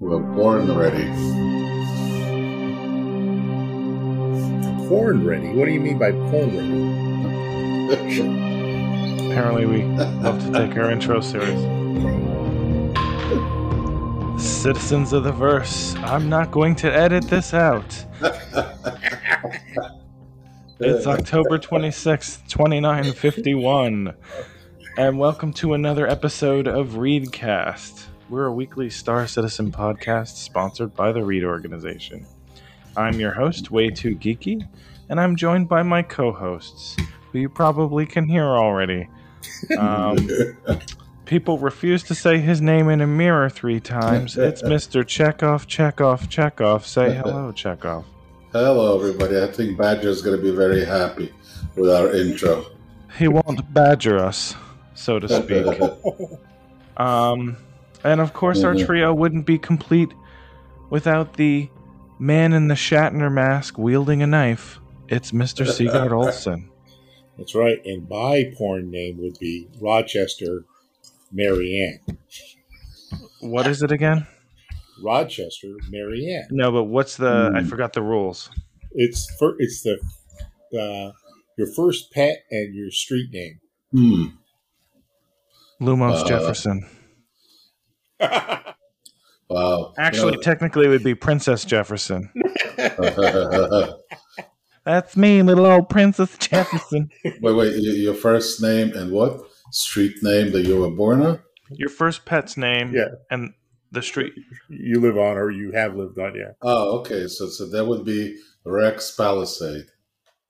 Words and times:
We're 0.00 0.18
born 0.18 0.74
ready. 0.78 1.04
Porn 4.88 5.26
ready? 5.26 5.48
What 5.52 5.66
do 5.66 5.72
you 5.72 5.80
mean 5.80 5.98
by 5.98 6.12
porn 6.12 6.56
ready? 6.56 8.20
Apparently, 9.28 9.66
we 9.66 9.82
love 9.82 10.42
to 10.42 10.52
take 10.52 10.78
our 10.78 10.90
intro 10.90 11.20
serious. 11.20 11.60
Citizens 14.42 15.12
of 15.12 15.24
the 15.24 15.32
verse, 15.32 15.94
I'm 15.96 16.30
not 16.30 16.50
going 16.50 16.76
to 16.76 16.90
edit 16.90 17.28
this 17.28 17.52
out. 17.52 18.06
It's 20.80 21.06
October 21.06 21.58
26th, 21.58 22.48
2951. 22.48 24.14
And 24.96 25.18
welcome 25.18 25.52
to 25.52 25.74
another 25.74 26.08
episode 26.08 26.66
of 26.66 26.92
Readcast. 26.92 28.06
We're 28.30 28.46
a 28.46 28.52
weekly 28.52 28.90
Star 28.90 29.26
Citizen 29.26 29.72
podcast 29.72 30.36
sponsored 30.36 30.94
by 30.94 31.10
the 31.10 31.20
Read 31.24 31.42
Organization. 31.42 32.24
I'm 32.96 33.18
your 33.18 33.32
host, 33.32 33.72
Way 33.72 33.90
Too 33.90 34.14
Geeky, 34.14 34.68
and 35.08 35.20
I'm 35.20 35.34
joined 35.34 35.68
by 35.68 35.82
my 35.82 36.02
co 36.02 36.30
hosts, 36.30 36.96
who 37.32 37.40
you 37.40 37.48
probably 37.48 38.06
can 38.06 38.28
hear 38.28 38.44
already. 38.44 39.08
Um, 39.76 40.28
people 41.24 41.58
refuse 41.58 42.04
to 42.04 42.14
say 42.14 42.38
his 42.38 42.60
name 42.60 42.88
in 42.88 43.00
a 43.00 43.06
mirror 43.06 43.50
three 43.50 43.80
times. 43.80 44.38
It's 44.38 44.62
Mr. 44.76 45.04
Chekhov, 45.04 45.66
Chekhov, 45.66 46.28
Chekhov. 46.28 46.86
Say 46.86 47.12
hello, 47.12 47.50
Chekhov. 47.56 48.04
Hello, 48.52 48.96
everybody. 48.96 49.42
I 49.42 49.48
think 49.48 49.76
Badger's 49.76 50.22
going 50.22 50.36
to 50.36 50.42
be 50.42 50.54
very 50.54 50.84
happy 50.84 51.34
with 51.74 51.90
our 51.90 52.14
intro. 52.14 52.64
He 53.18 53.26
won't 53.26 53.74
badger 53.74 54.20
us, 54.20 54.54
so 54.94 55.18
to 55.18 55.28
speak. 55.28 55.66
Um, 56.96 57.56
and 58.04 58.20
of 58.20 58.32
course, 58.32 58.62
our 58.64 58.74
Mhm. 58.74 58.86
trio 58.86 59.14
wouldn't 59.14 59.46
be 59.46 59.58
complete 59.58 60.10
without 60.90 61.34
the 61.34 61.68
man 62.18 62.52
in 62.52 62.68
the 62.68 62.74
Shatner 62.74 63.32
mask 63.32 63.78
wielding 63.78 64.22
a 64.22 64.26
knife. 64.26 64.78
It's 65.08 65.32
Mr. 65.32 65.66
Sigurd 65.76 66.12
Olsen. 66.12 66.68
That's 67.38 67.54
right. 67.54 67.80
And 67.84 68.08
my 68.08 68.52
porn 68.58 68.90
name 68.90 69.18
would 69.18 69.38
be 69.38 69.68
Rochester 69.80 70.64
Marianne. 71.32 72.00
What 73.40 73.66
is 73.66 73.82
it 73.82 73.90
again? 73.92 74.26
Rochester 75.02 75.68
Marianne. 75.90 76.46
No, 76.50 76.70
but 76.70 76.84
what's 76.84 77.16
the? 77.16 77.50
I 77.54 77.62
Hmm. 77.62 77.68
forgot 77.68 77.94
the 77.94 78.02
rules. 78.02 78.50
It's 78.92 79.30
for 79.38 79.56
it's 79.58 79.82
the 79.82 79.98
uh, 80.78 81.12
your 81.56 81.66
first 81.74 82.12
pet 82.12 82.44
and 82.50 82.74
your 82.74 82.90
street 82.90 83.30
name. 83.32 83.60
Hmm. 83.92 84.24
Lumos 85.80 86.20
Uh, 86.22 86.28
Jefferson. 86.28 86.86
Wow. 89.48 89.94
Actually, 89.98 90.34
You 90.34 90.42
technically, 90.42 90.86
it 90.86 90.90
would 90.90 91.02
be 91.02 91.14
Princess 91.14 91.64
Jefferson. 91.64 92.30
That's 94.84 95.16
me, 95.16 95.42
little 95.42 95.66
old 95.66 95.88
Princess 95.88 96.36
Jefferson. 96.38 97.10
wait, 97.24 97.40
wait. 97.42 97.72
y- 97.74 97.78
Your 97.96 98.14
first 98.14 98.62
name 98.62 98.92
and 98.94 99.10
what? 99.12 99.40
Street 99.72 100.14
name 100.22 100.52
that 100.52 100.66
you 100.66 100.80
were 100.80 100.90
born 100.90 101.22
on? 101.22 101.40
Your 101.70 101.88
first 101.90 102.24
pet's 102.24 102.56
name, 102.56 102.92
Yeah. 102.94 103.08
and 103.30 103.52
the 103.92 104.02
street. 104.02 104.32
you 104.68 105.00
live 105.00 105.18
on 105.18 105.36
or 105.36 105.50
you 105.50 105.72
have 105.72 105.96
lived 105.96 106.18
on, 106.18 106.34
yeah. 106.34 106.52
Oh, 106.62 106.98
okay. 107.00 107.26
So, 107.26 107.48
so 107.48 107.68
that 107.70 107.84
would 107.86 108.04
be 108.04 108.36
Rex 108.64 109.14
Palisade. 109.16 109.86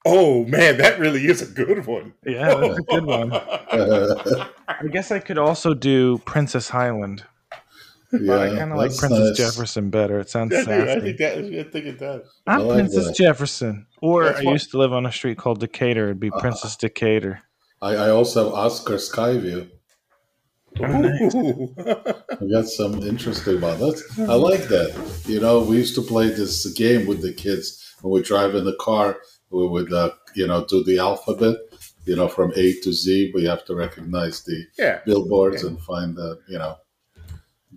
Oh 0.07 0.45
man, 0.47 0.79
that 0.79 0.99
really 0.99 1.27
is 1.27 1.43
a 1.43 1.47
good 1.47 1.85
one. 1.87 2.15
Yeah, 2.25 2.55
that's 2.55 2.79
a 2.79 2.83
good 2.83 3.05
one. 3.05 3.33
I 3.35 4.87
guess 4.91 5.11
I 5.11 5.19
could 5.19 5.37
also 5.37 5.75
do 5.75 6.17
Princess 6.25 6.71
Highland, 6.71 7.25
but 8.13 8.39
I 8.41 8.49
kind 8.57 8.73
of 8.73 8.79
like 8.79 8.97
Princess 8.97 9.11
nice. 9.11 9.37
Jefferson 9.37 9.91
better. 9.91 10.19
It 10.21 10.29
sounds 10.31 10.55
I 10.55 10.63
sassy. 10.65 11.01
think 11.01 11.19
that 11.19 11.39
I 11.39 11.63
think 11.71 11.87
it 11.87 11.99
does. 11.99 12.23
I'm 12.47 12.67
like 12.67 12.79
Princess 12.79 13.07
that. 13.07 13.17
Jefferson. 13.17 13.87
Or 14.03 14.25
That's 14.25 14.41
I 14.41 14.45
what- 14.45 14.53
used 14.53 14.71
to 14.73 14.79
live 14.79 14.93
on 14.93 15.07
a 15.07 15.13
street 15.13 15.39
called 15.39 15.61
Decatur. 15.61 16.05
It'd 16.07 16.21
be 16.21 16.31
Uh, 16.31 16.39
Princess 16.41 16.77
Decatur. 16.77 17.41
I, 17.83 17.95
I 17.95 18.11
also 18.11 18.45
have 18.45 18.55
Oscar 18.55 18.95
Skyview. 18.97 19.71
Oh, 20.81 20.87
nice. 20.87 21.35
Ooh. 21.35 21.75
I 21.79 22.47
got 22.53 22.67
some 22.67 23.03
interesting 23.03 23.57
about 23.59 23.79
that. 23.81 24.03
I 24.29 24.35
like 24.35 24.65
that. 24.69 24.95
You 25.27 25.41
know, 25.41 25.61
we 25.61 25.77
used 25.79 25.95
to 25.97 26.03
play 26.03 26.29
this 26.29 26.65
game 26.75 27.07
with 27.07 27.23
the 27.23 27.33
kids 27.33 27.95
when 28.03 28.13
we 28.13 28.23
drive 28.23 28.55
in 28.55 28.65
the 28.65 28.77
car. 28.77 29.19
We 29.51 29.67
would, 29.67 29.93
uh, 29.93 30.11
you 30.37 30.47
know, 30.47 30.65
do 30.67 30.85
the 30.85 30.99
alphabet, 30.99 31.57
you 32.05 32.15
know, 32.15 32.29
from 32.29 32.53
A 32.55 32.73
to 32.83 32.93
Z. 32.93 33.33
We 33.35 33.45
have 33.47 33.65
to 33.65 33.75
recognize 33.75 34.45
the 34.45 34.65
yeah. 34.79 35.01
billboards 35.05 35.65
and 35.65 35.81
find 35.81 36.15
the, 36.17 36.39
you 36.49 36.59
know, 36.59 36.77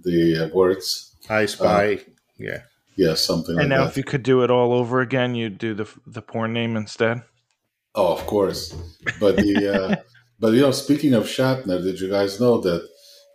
the 0.04 0.46
uh, 0.46 0.56
words. 0.56 1.16
I 1.30 1.46
spy. 1.46 2.00
yeah. 2.38 2.64
Yeah, 2.96 3.16
something 3.16 3.56
like 3.56 3.62
And 3.64 3.70
now, 3.70 3.84
that. 3.86 3.90
if 3.92 3.98
you 3.98 4.04
could 4.04 4.22
do 4.22 4.44
it 4.44 4.52
all 4.52 4.72
over 4.72 5.02
again, 5.02 5.34
you'd 5.34 5.58
do 5.58 5.74
the 5.74 5.88
the 6.06 6.22
porn 6.22 6.54
name 6.54 6.76
instead. 6.78 7.24
Oh, 7.96 8.14
of 8.14 8.26
course. 8.28 8.76
But 9.20 9.36
the 9.38 9.68
uh, 9.74 9.96
but 10.40 10.54
you 10.54 10.62
know, 10.62 10.72
speaking 10.72 11.14
of 11.16 11.24
Shatner, 11.24 11.82
did 11.82 12.00
you 12.00 12.10
guys 12.10 12.40
know 12.40 12.60
that 12.62 12.88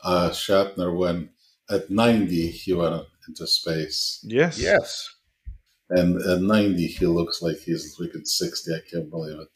uh, 0.04 0.30
Shatner, 0.30 0.96
when 0.96 1.30
at 1.68 1.90
ninety, 1.90 2.48
he 2.50 2.72
went 2.72 3.04
into 3.26 3.46
space, 3.48 4.20
Yes. 4.24 4.60
Yes. 4.60 5.08
and 5.90 6.20
at 6.22 6.40
ninety, 6.40 6.86
he 6.86 7.06
looks 7.06 7.42
like 7.42 7.56
he's 7.58 7.96
freaking 7.98 8.26
sixty. 8.26 8.72
I 8.72 8.80
can't 8.88 9.10
believe 9.10 9.40
it. 9.40 9.48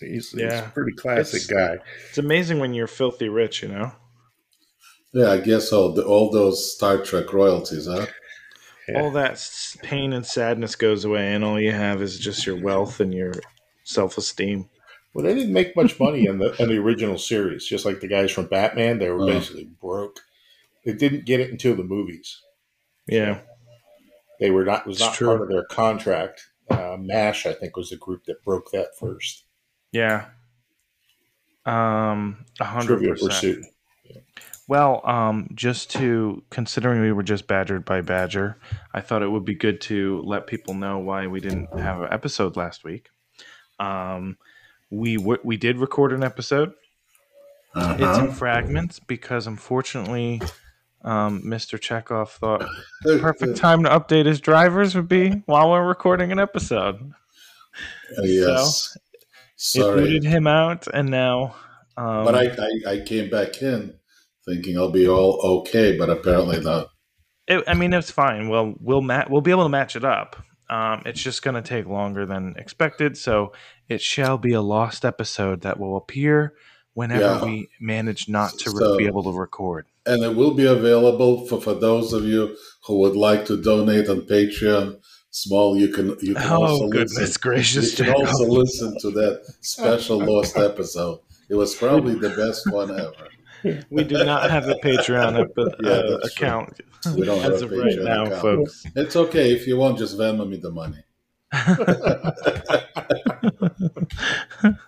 He's, 0.00 0.30
he's 0.30 0.40
Yeah. 0.42 0.68
a 0.68 0.70
pretty 0.70 0.92
classic 0.92 1.42
It's- 1.42 1.46
guy. 1.78 1.82
It's 2.08 2.18
amazing 2.18 2.60
when 2.60 2.72
you're 2.72 2.86
filthy 2.86 3.28
rich, 3.28 3.62
you 3.62 3.68
know. 3.68 3.90
Yeah, 5.12 5.30
I 5.32 5.38
guess 5.40 5.72
all 5.72 5.92
the, 5.94 6.04
all 6.04 6.30
those 6.30 6.74
Star 6.74 6.98
Trek 7.02 7.32
royalties, 7.32 7.86
huh? 7.86 8.06
Yeah. 8.88 9.02
All 9.02 9.10
that 9.12 9.42
pain 9.82 10.12
and 10.12 10.24
sadness 10.24 10.74
goes 10.74 11.04
away, 11.04 11.34
and 11.34 11.44
all 11.44 11.60
you 11.60 11.72
have 11.72 12.00
is 12.02 12.18
just 12.18 12.46
your 12.46 12.56
wealth 12.60 13.00
and 13.00 13.12
your 13.12 13.32
self-esteem. 13.84 14.68
Well, 15.14 15.24
they 15.24 15.34
didn't 15.34 15.52
make 15.52 15.74
much 15.76 15.98
money 15.98 16.26
in 16.26 16.38
the 16.38 16.54
in 16.62 16.68
the 16.68 16.78
original 16.78 17.18
series. 17.18 17.66
Just 17.66 17.84
like 17.84 18.00
the 18.00 18.06
guys 18.08 18.30
from 18.30 18.46
Batman, 18.46 18.98
they 18.98 19.10
were 19.10 19.22
Oh. 19.22 19.26
basically 19.26 19.64
broke. 19.80 20.20
They 20.84 20.92
didn't 20.92 21.24
get 21.26 21.40
it 21.40 21.50
until 21.50 21.74
the 21.74 21.82
movies. 21.84 22.40
Yeah. 23.06 23.40
They 24.40 24.50
were 24.50 24.64
not 24.64 24.86
was 24.86 24.96
It's 24.96 25.04
not 25.06 25.14
true. 25.14 25.28
part 25.28 25.42
of 25.42 25.48
their 25.48 25.64
contract. 25.64 26.46
Uh, 26.70 26.96
Mash, 26.98 27.46
I 27.46 27.52
think, 27.54 27.76
was 27.76 27.90
the 27.90 27.96
group 27.96 28.24
that 28.26 28.44
broke 28.44 28.70
that 28.72 28.88
first. 28.98 29.44
Yeah. 29.92 30.26
Um, 31.66 32.44
a 32.60 32.64
hundred 32.64 32.98
Trivia 33.00 33.14
percent. 33.14 33.66
Well, 34.68 35.00
um, 35.08 35.48
just 35.54 35.90
to 35.92 36.42
considering 36.50 37.00
we 37.00 37.10
were 37.12 37.22
just 37.22 37.46
badgered 37.46 37.84
by 37.86 38.02
Badger, 38.02 38.58
I 38.92 39.00
thought 39.00 39.22
it 39.22 39.28
would 39.30 39.44
be 39.46 39.54
good 39.54 39.80
to 39.82 40.20
let 40.26 40.46
people 40.46 40.74
know 40.74 40.98
why 40.98 41.26
we 41.26 41.40
didn't 41.40 41.72
have 41.78 42.02
an 42.02 42.08
episode 42.12 42.54
last 42.56 42.84
week. 42.84 43.08
Um, 43.80 44.36
we 44.90 45.16
w- 45.16 45.40
we 45.42 45.56
did 45.56 45.78
record 45.78 46.12
an 46.12 46.22
episode. 46.22 46.74
It's 47.74 48.02
Uh-huh. 48.02 48.24
in 48.26 48.32
fragments 48.32 48.98
because 48.98 49.46
unfortunately, 49.46 50.42
um, 51.02 51.42
Mr. 51.42 51.80
Chekhov 51.80 52.32
thought 52.32 52.66
the 53.04 53.18
perfect 53.18 53.56
time 53.66 53.84
to 53.84 53.88
update 53.90 54.26
his 54.26 54.40
drivers 54.40 54.94
would 54.94 55.08
be 55.08 55.30
while 55.46 55.70
we're 55.70 55.86
recording 55.86 56.30
an 56.32 56.38
episode. 56.38 57.12
Uh, 58.18 58.22
yes. 58.22 58.96
It 58.96 59.02
Sorry, 59.56 60.00
booted 60.02 60.24
him 60.24 60.46
out, 60.46 60.86
and 60.92 61.08
now. 61.10 61.54
Um, 61.96 62.24
but 62.24 62.34
I, 62.34 62.44
I 62.46 62.92
I 62.92 63.00
came 63.00 63.28
back 63.30 63.60
in 63.62 63.94
thinking 64.48 64.78
I'll 64.78 64.90
be 64.90 65.08
all 65.08 65.40
okay, 65.60 65.96
but 65.98 66.08
apparently 66.10 66.60
not. 66.70 66.88
It, 67.46 67.64
I 67.66 67.74
mean, 67.74 67.92
it's 67.92 68.10
fine. 68.10 68.48
Well, 68.48 68.74
we'll 68.80 69.00
ma- 69.02 69.24
we'll 69.28 69.40
be 69.42 69.50
able 69.50 69.62
to 69.64 69.68
match 69.70 69.96
it 69.96 70.04
up. 70.04 70.36
Um, 70.70 71.02
it's 71.06 71.22
just 71.22 71.42
going 71.42 71.54
to 71.54 71.62
take 71.62 71.86
longer 71.86 72.26
than 72.26 72.54
expected, 72.58 73.16
so 73.16 73.52
it 73.88 74.02
shall 74.02 74.36
be 74.36 74.52
a 74.52 74.60
lost 74.60 75.04
episode 75.06 75.62
that 75.62 75.80
will 75.80 75.96
appear 75.96 76.52
whenever 76.92 77.22
Yeah. 77.22 77.44
we 77.44 77.68
manage 77.80 78.28
not 78.28 78.50
to 78.58 78.70
re- 78.70 78.78
So- 78.80 78.96
be 78.98 79.06
able 79.06 79.22
to 79.22 79.32
record. 79.32 79.86
and 80.04 80.22
it 80.24 80.34
will 80.36 80.52
be 80.54 80.66
available 80.66 81.46
for, 81.46 81.60
for 81.60 81.74
those 81.74 82.12
of 82.12 82.24
you 82.24 82.54
who 82.86 82.98
would 82.98 83.16
like 83.16 83.44
to 83.46 83.60
donate 83.62 84.08
on 84.08 84.22
Patreon. 84.22 84.98
Small, 85.30 85.76
you 85.76 85.88
can 85.88 86.16
you 86.22 86.34
can 86.34 86.50
also 86.50 86.84
Oh 86.84 86.88
goodness 86.88 87.16
listen. 87.18 87.40
gracious! 87.42 87.98
You 87.98 88.04
can 88.06 88.14
also 88.14 88.44
listen 88.46 88.94
to 89.02 89.10
that 89.10 89.42
special 89.60 90.18
lost 90.18 90.56
episode. 90.70 91.20
It 91.50 91.54
was 91.54 91.74
probably 91.74 92.14
the 92.14 92.30
best 92.30 92.70
one 92.72 92.90
ever. 92.90 93.28
we 93.90 94.04
do 94.04 94.24
not 94.24 94.50
have 94.50 94.68
a 94.68 94.74
Patreon 94.76 95.40
ep- 95.40 95.74
Yeah, 95.82 95.90
uh, 95.90 96.18
account 96.24 96.80
We 97.16 97.24
don't 97.26 97.40
have 97.42 97.52
as 97.54 97.62
a 97.62 97.64
of 97.66 97.72
right 97.72 97.94
Patreon 97.96 98.04
now, 98.04 98.22
account. 98.24 98.40
folks. 98.42 98.86
It's 98.96 99.16
okay 99.16 99.52
if 99.52 99.66
you 99.66 99.76
want. 99.76 99.98
Just 99.98 100.16
Venmo 100.18 100.48
me 100.48 100.56
the 100.58 100.70
money. 100.70 101.02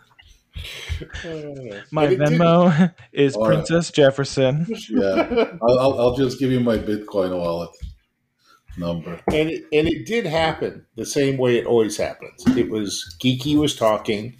My 1.90 2.04
And 2.04 2.12
it 2.12 2.16
did- 2.18 2.28
Venmo 2.28 2.94
is 3.12 3.34
All 3.36 3.48
right. 3.48 3.54
Princess 3.56 3.90
Jefferson. 3.90 4.66
Yeah, 4.90 5.56
I'll, 5.62 5.78
I'll, 5.78 6.00
I'll 6.00 6.16
just 6.16 6.38
give 6.38 6.50
you 6.50 6.60
my 6.60 6.76
Bitcoin 6.78 7.36
wallet 7.36 7.70
number. 8.76 9.20
and 9.32 9.50
it, 9.50 9.64
and 9.72 9.88
it 9.88 10.06
did 10.06 10.26
happen 10.26 10.84
the 10.96 11.06
same 11.06 11.36
way 11.38 11.58
it 11.58 11.66
always 11.66 11.96
happens. 11.96 12.44
It 12.56 12.70
was 12.70 13.16
Geeky 13.22 13.56
was 13.56 13.74
talking, 13.76 14.36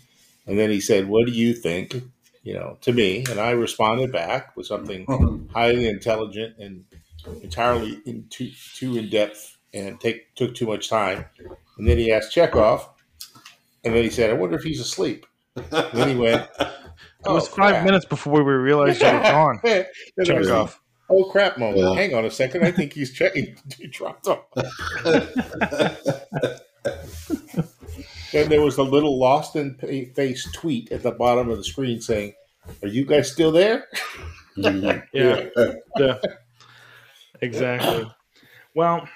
and 0.46 0.58
then 0.58 0.70
he 0.70 0.80
said, 0.80 1.08
"What 1.08 1.26
do 1.26 1.32
you 1.32 1.54
think?" 1.54 2.02
You 2.42 2.54
know, 2.54 2.78
to 2.80 2.92
me, 2.92 3.24
and 3.30 3.38
I 3.38 3.50
responded 3.50 4.12
back 4.12 4.56
with 4.56 4.66
something 4.66 5.04
hmm. 5.04 5.46
highly 5.52 5.88
intelligent 5.88 6.56
and 6.58 6.84
entirely 7.42 8.00
in 8.06 8.26
too, 8.30 8.50
too 8.74 8.96
in 8.96 9.10
depth 9.10 9.58
and 9.74 10.00
take 10.00 10.34
took 10.34 10.54
too 10.54 10.66
much 10.66 10.88
time. 10.88 11.26
And 11.78 11.86
then 11.86 11.98
he 11.98 12.12
asked 12.12 12.32
Chekhov, 12.32 12.88
and 13.84 13.94
then 13.94 14.02
he 14.02 14.10
said, 14.10 14.30
"I 14.30 14.34
wonder 14.34 14.56
if 14.56 14.62
he's 14.62 14.80
asleep." 14.80 15.26
And 15.56 15.66
then 15.70 16.08
he 16.08 16.16
went. 16.16 16.48
It 17.22 17.28
was 17.28 17.48
oh, 17.48 17.52
five 17.52 17.84
minutes 17.84 18.06
before 18.06 18.42
we 18.42 18.52
realized 18.52 19.02
you 19.02 19.06
were 19.06 19.12
gone. 19.22 19.60
Was 19.62 19.84
like, 20.16 20.26
Chekhov. 20.26 20.80
Oh 21.10 21.24
crap! 21.24 21.58
Moment. 21.58 21.78
Yeah. 21.78 21.94
Hang 21.94 22.14
on 22.14 22.24
a 22.24 22.30
second. 22.30 22.64
I 22.64 22.70
think 22.70 22.94
he's 22.94 23.12
checking. 23.12 23.56
He 23.76 23.88
dropped 23.88 24.26
off. 24.26 24.46
Then 28.32 28.48
there 28.48 28.62
was 28.62 28.78
a 28.78 28.82
little 28.82 29.18
lost 29.18 29.56
in 29.56 29.74
face 30.14 30.48
tweet 30.52 30.92
at 30.92 31.02
the 31.02 31.10
bottom 31.10 31.50
of 31.50 31.56
the 31.58 31.64
screen 31.64 32.00
saying, 32.00 32.34
"Are 32.82 32.88
you 32.88 33.04
guys 33.04 33.30
still 33.30 33.52
there?" 33.52 33.88
Mhm. 34.56 35.02
Yeah, 35.12 35.46
yeah. 35.96 36.18
exactly. 37.40 38.10
Well, 38.74 39.08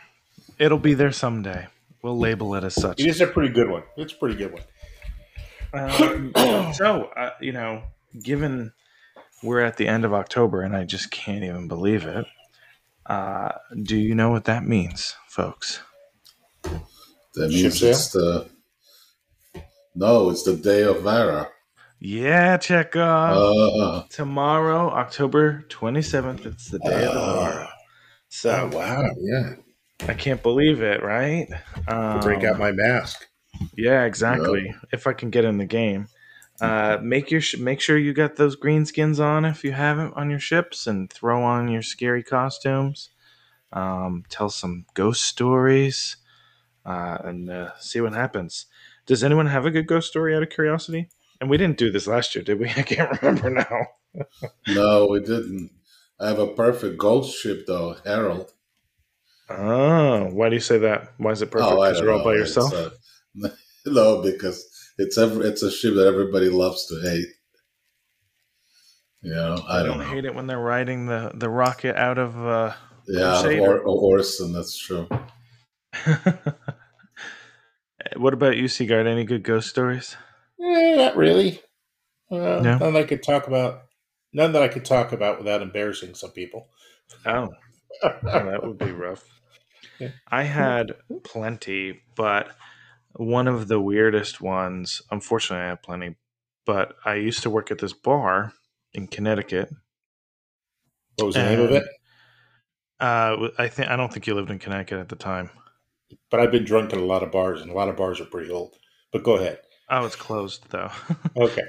it'll 0.59 0.79
be 0.79 0.95
there 0.95 1.11
someday. 1.13 1.67
We'll 2.03 2.17
label 2.19 2.55
it 2.55 2.65
as 2.65 2.75
such. 2.75 3.01
It 3.01 3.07
is 3.07 3.21
a 3.21 3.27
pretty 3.27 3.53
good 3.53 3.69
one. 3.69 3.83
It's 3.97 4.13
a 4.13 4.17
pretty 4.17 4.37
good 4.37 4.53
one. 4.53 4.63
Um, 5.75 6.33
so, 6.75 7.07
uh, 7.17 7.31
you 7.41 7.53
know, 7.53 7.83
given 8.23 8.73
we're 9.43 9.61
at 9.61 9.77
the 9.77 9.89
end 9.89 10.05
of 10.05 10.15
October 10.15 10.63
and 10.63 10.77
I 10.77 10.85
just 10.85 11.11
can't 11.11 11.43
even 11.45 11.67
believe 11.69 12.05
it, 12.05 12.27
uh, 13.07 13.51
do 13.83 13.97
you 13.97 14.15
know 14.15 14.31
what 14.31 14.45
that 14.45 14.65
means, 14.65 15.17
folks? 15.29 15.81
That 16.63 17.49
means 17.49 17.83
it's 17.83 18.13
the 18.13 18.49
no, 19.95 20.31
it's 20.31 20.43
the 20.43 20.57
day 20.57 20.83
of 20.83 21.03
Vara. 21.03 21.49
Yeah, 22.01 22.57
check 22.59 22.97
out 22.97 23.33
Uh, 23.37 24.03
tomorrow, 24.11 24.91
October 24.91 25.65
27th. 25.69 26.45
It's 26.47 26.71
the 26.71 26.79
day 26.81 27.05
of 27.05 27.15
the 27.15 27.21
Uh. 27.21 27.67
So 28.29 28.69
wow! 28.73 29.09
Yeah, 29.19 29.55
I 30.09 30.15
can't 30.15 30.43
believe 30.43 30.83
it, 30.83 31.03
right? 31.03 31.47
Um, 31.87 32.21
break 32.21 32.43
out 32.43 32.59
my 32.59 32.73
mask. 32.73 33.29
Yeah, 33.77 34.05
exactly. 34.05 34.75
If 34.93 35.07
I 35.07 35.13
can 35.13 35.31
get 35.31 35.45
in 35.45 35.59
the 35.59 35.67
game, 35.67 36.09
uh, 36.61 36.99
make 37.01 37.31
your 37.31 37.41
sh- 37.41 37.59
make 37.59 37.81
sure 37.81 37.97
you 37.97 38.13
got 38.13 38.35
those 38.37 38.57
green 38.57 38.85
skins 38.87 39.21
on 39.21 39.45
if 39.45 39.63
you 39.63 39.71
haven't 39.73 40.15
on 40.15 40.31
your 40.31 40.41
ships, 40.41 40.89
and 40.89 41.11
throw 41.13 41.45
on 41.45 41.69
your 41.69 41.83
scary 41.83 42.25
costumes. 42.25 43.11
Um, 43.73 44.25
tell 44.29 44.51
some 44.51 44.85
ghost 44.95 45.23
stories, 45.25 46.17
uh, 46.85 47.19
and 47.23 47.49
uh, 47.49 47.71
see 47.79 48.01
what 48.01 48.15
happens. 48.15 48.67
Does 49.07 49.23
anyone 49.25 49.47
have 49.47 49.67
a 49.67 49.71
good 49.71 49.87
ghost 49.87 50.09
story 50.09 50.35
out 50.35 50.43
of 50.43 50.51
curiosity? 50.51 51.09
And 51.41 51.51
we 51.51 51.57
didn't 51.57 51.79
do 51.79 51.91
this 51.91 52.07
last 52.07 52.35
year, 52.35 52.45
did 52.45 52.59
we? 52.59 52.69
I 52.77 52.83
can't 52.83 53.21
remember 53.21 53.51
now. 53.51 53.87
no, 54.69 55.07
we 55.07 55.21
didn't. 55.21 55.71
I 56.21 56.29
have 56.29 56.39
a 56.39 56.47
perfect 56.47 56.97
ghost 56.99 57.37
ship 57.39 57.65
though, 57.67 57.97
Harold. 58.05 58.53
Oh, 59.51 60.27
why 60.33 60.49
do 60.49 60.55
you 60.55 60.61
say 60.61 60.79
that? 60.79 61.13
Why 61.19 61.33
is 61.33 61.43
it 61.43 61.51
perfect? 61.51 61.73
Oh, 61.73 61.77
Because 61.83 61.99
don't 61.99 62.07
you're 62.07 62.15
all 62.19 62.25
by 62.25 62.35
yourself. 62.35 62.73
Uh, 62.73 62.91
no, 63.87 64.23
because 64.23 64.65
it's 64.97 65.19
every, 65.19 65.47
it's 65.49 65.63
a 65.63 65.71
ship 65.71 65.95
that 65.97 66.07
everybody 66.07 66.49
loves 66.49 66.87
to 66.87 67.01
hate. 67.03 67.27
You 69.21 69.35
know, 69.35 69.57
I, 69.69 69.81
I 69.81 69.83
don't, 69.83 69.99
don't 69.99 70.09
hate 70.09 70.25
it 70.25 70.35
when 70.35 70.47
they're 70.47 70.59
riding 70.59 71.07
the 71.07 71.33
the 71.35 71.49
rocket 71.51 71.97
out 71.97 72.17
of. 72.19 72.37
Uh, 72.39 72.73
Yeah, 73.07 73.41
Crusader. 73.43 73.61
or, 73.63 73.79
or 73.81 74.19
Orison, 74.19 74.53
that's 74.53 74.79
true. 74.79 75.09
What 78.17 78.35
about 78.35 78.57
you, 78.57 78.69
Sigurd? 78.69 79.07
Any 79.07 79.25
good 79.25 79.43
ghost 79.43 79.69
stories? 79.69 80.17
Eh, 80.61 80.97
not 80.97 81.17
really. 81.17 81.61
Uh, 82.31 82.61
No? 82.63 82.79
None 82.79 82.97
I 82.97 83.05
could 83.05 83.23
talk 83.23 83.47
about. 83.47 83.83
None 84.33 84.53
that 84.53 84.63
I 84.63 84.69
could 84.69 84.85
talk 84.85 85.13
about 85.13 85.39
without 85.39 85.63
embarrassing 85.63 86.15
some 86.15 86.31
people. 86.31 86.69
Oh, 87.25 87.51
oh, 88.03 88.19
that 88.23 88.63
would 88.65 88.79
be 88.79 88.93
rough. 88.93 89.25
Yeah. 90.01 90.09
I 90.29 90.43
had 90.43 90.95
plenty, 91.23 92.01
but 92.17 92.49
one 93.13 93.47
of 93.47 93.69
the 93.69 93.81
weirdest 93.81 94.41
ones, 94.41 95.01
unfortunately, 95.09 95.65
I 95.65 95.69
have 95.69 95.83
plenty, 95.85 96.17
but 96.67 96.97
I 97.05 97.15
used 97.15 97.45
to 97.45 97.51
work 97.51 97.71
at 97.71 97.79
this 97.79 97.93
bar 97.93 98.55
in 98.93 99.07
Connecticut. 99.07 99.69
What 101.17 101.27
was 101.27 101.35
the 101.37 101.45
name 101.45 101.61
of 101.61 101.71
it? 101.71 101.85
Uh, 102.99 103.51
I 103.57 103.69
think 103.69 103.89
I 103.89 103.95
don't 103.95 104.13
think 104.13 104.27
you 104.27 104.35
lived 104.35 104.51
in 104.51 104.59
Connecticut 104.59 104.99
at 104.99 105.09
the 105.09 105.17
time. 105.17 105.51
But 106.31 106.41
I've 106.41 106.53
been 106.53 106.65
drunk 106.65 106.93
at 106.93 106.99
a 106.99 107.05
lot 107.05 107.23
of 107.23 107.33
bars, 107.33 107.61
and 107.61 107.71
a 107.71 107.75
lot 107.75 107.89
of 107.89 107.97
bars 107.97 108.21
are 108.21 108.27
pretty 108.27 108.51
old. 108.51 108.77
But 109.13 109.25
go 109.25 109.37
ahead. 109.37 109.61
Oh, 109.91 110.07
it's 110.07 110.17
closed 110.17 110.67
though. 110.71 110.91
Okay. 111.37 111.63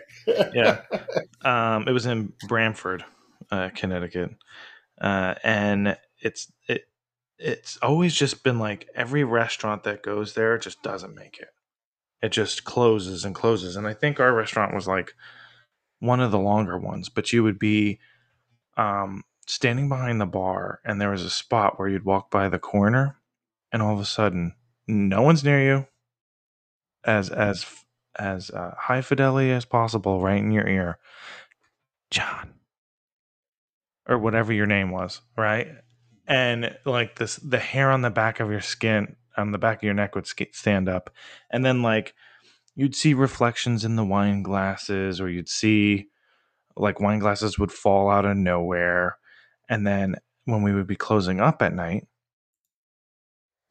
yeah. 0.53 0.81
Um, 1.43 1.87
it 1.87 1.91
was 1.91 2.07
in 2.07 2.33
Branford, 2.47 3.05
uh, 3.51 3.69
Connecticut, 3.75 4.31
uh, 4.99 5.35
and 5.43 5.95
it's 6.19 6.51
it 6.67 6.85
it's 7.37 7.77
always 7.83 8.15
just 8.15 8.43
been 8.43 8.57
like 8.57 8.87
every 8.95 9.23
restaurant 9.23 9.83
that 9.83 10.01
goes 10.01 10.33
there 10.33 10.57
just 10.57 10.81
doesn't 10.81 11.13
make 11.13 11.37
it. 11.39 11.49
It 12.23 12.31
just 12.31 12.63
closes 12.63 13.25
and 13.25 13.35
closes, 13.35 13.75
and 13.75 13.85
I 13.85 13.93
think 13.93 14.19
our 14.19 14.33
restaurant 14.33 14.73
was 14.73 14.87
like 14.87 15.13
one 15.99 16.19
of 16.19 16.31
the 16.31 16.39
longer 16.39 16.79
ones. 16.79 17.09
But 17.09 17.31
you 17.31 17.43
would 17.43 17.59
be 17.59 17.99
um, 18.77 19.23
standing 19.45 19.87
behind 19.87 20.19
the 20.19 20.25
bar, 20.25 20.79
and 20.83 20.99
there 20.99 21.11
was 21.11 21.23
a 21.23 21.29
spot 21.29 21.77
where 21.77 21.87
you'd 21.87 22.05
walk 22.05 22.31
by 22.31 22.49
the 22.49 22.59
corner, 22.59 23.17
and 23.75 23.83
all 23.83 23.93
of 23.93 23.99
a 23.99 24.05
sudden, 24.05 24.55
no 24.87 25.21
one's 25.21 25.43
near 25.43 25.61
you. 25.61 25.85
As 27.03 27.29
as 27.29 27.65
as 28.17 28.49
uh, 28.49 28.71
high 28.77 29.01
fidelity 29.01 29.51
as 29.51 29.65
possible, 29.65 30.21
right 30.21 30.37
in 30.37 30.53
your 30.53 30.65
ear, 30.65 30.97
John, 32.09 32.53
or 34.07 34.17
whatever 34.17 34.53
your 34.53 34.65
name 34.65 34.91
was, 34.91 35.19
right? 35.35 35.67
And 36.25 36.73
like 36.85 37.17
this, 37.17 37.35
the 37.35 37.59
hair 37.59 37.91
on 37.91 38.01
the 38.01 38.09
back 38.09 38.39
of 38.39 38.49
your 38.49 38.61
skin, 38.61 39.17
on 39.35 39.51
the 39.51 39.57
back 39.57 39.79
of 39.79 39.83
your 39.83 39.93
neck 39.93 40.15
would 40.15 40.29
stand 40.53 40.87
up, 40.87 41.09
and 41.51 41.65
then 41.65 41.81
like 41.81 42.13
you'd 42.77 42.95
see 42.95 43.13
reflections 43.13 43.83
in 43.83 43.97
the 43.97 44.05
wine 44.05 44.41
glasses, 44.41 45.19
or 45.19 45.29
you'd 45.29 45.49
see 45.49 46.07
like 46.77 47.01
wine 47.01 47.19
glasses 47.19 47.59
would 47.59 47.73
fall 47.73 48.09
out 48.09 48.23
of 48.23 48.37
nowhere, 48.37 49.17
and 49.67 49.85
then 49.85 50.15
when 50.45 50.63
we 50.63 50.73
would 50.73 50.87
be 50.87 50.95
closing 50.95 51.41
up 51.41 51.61
at 51.61 51.73
night. 51.73 52.07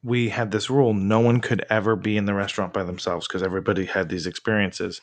We 0.05 0.31
had 0.31 0.53
this 0.53 0.71
rule: 0.71 0.95
no 0.95 1.21
one 1.21 1.41
could 1.41 1.67
ever 1.71 1.97
be 1.97 2.19
in 2.19 2.27
the 2.27 2.35
restaurant 2.35 2.75
by 2.75 2.85
themselves 2.85 3.29
because 3.29 3.45
everybody 3.45 3.87
had 3.87 4.11
these 4.11 4.29
experiences. 4.29 5.03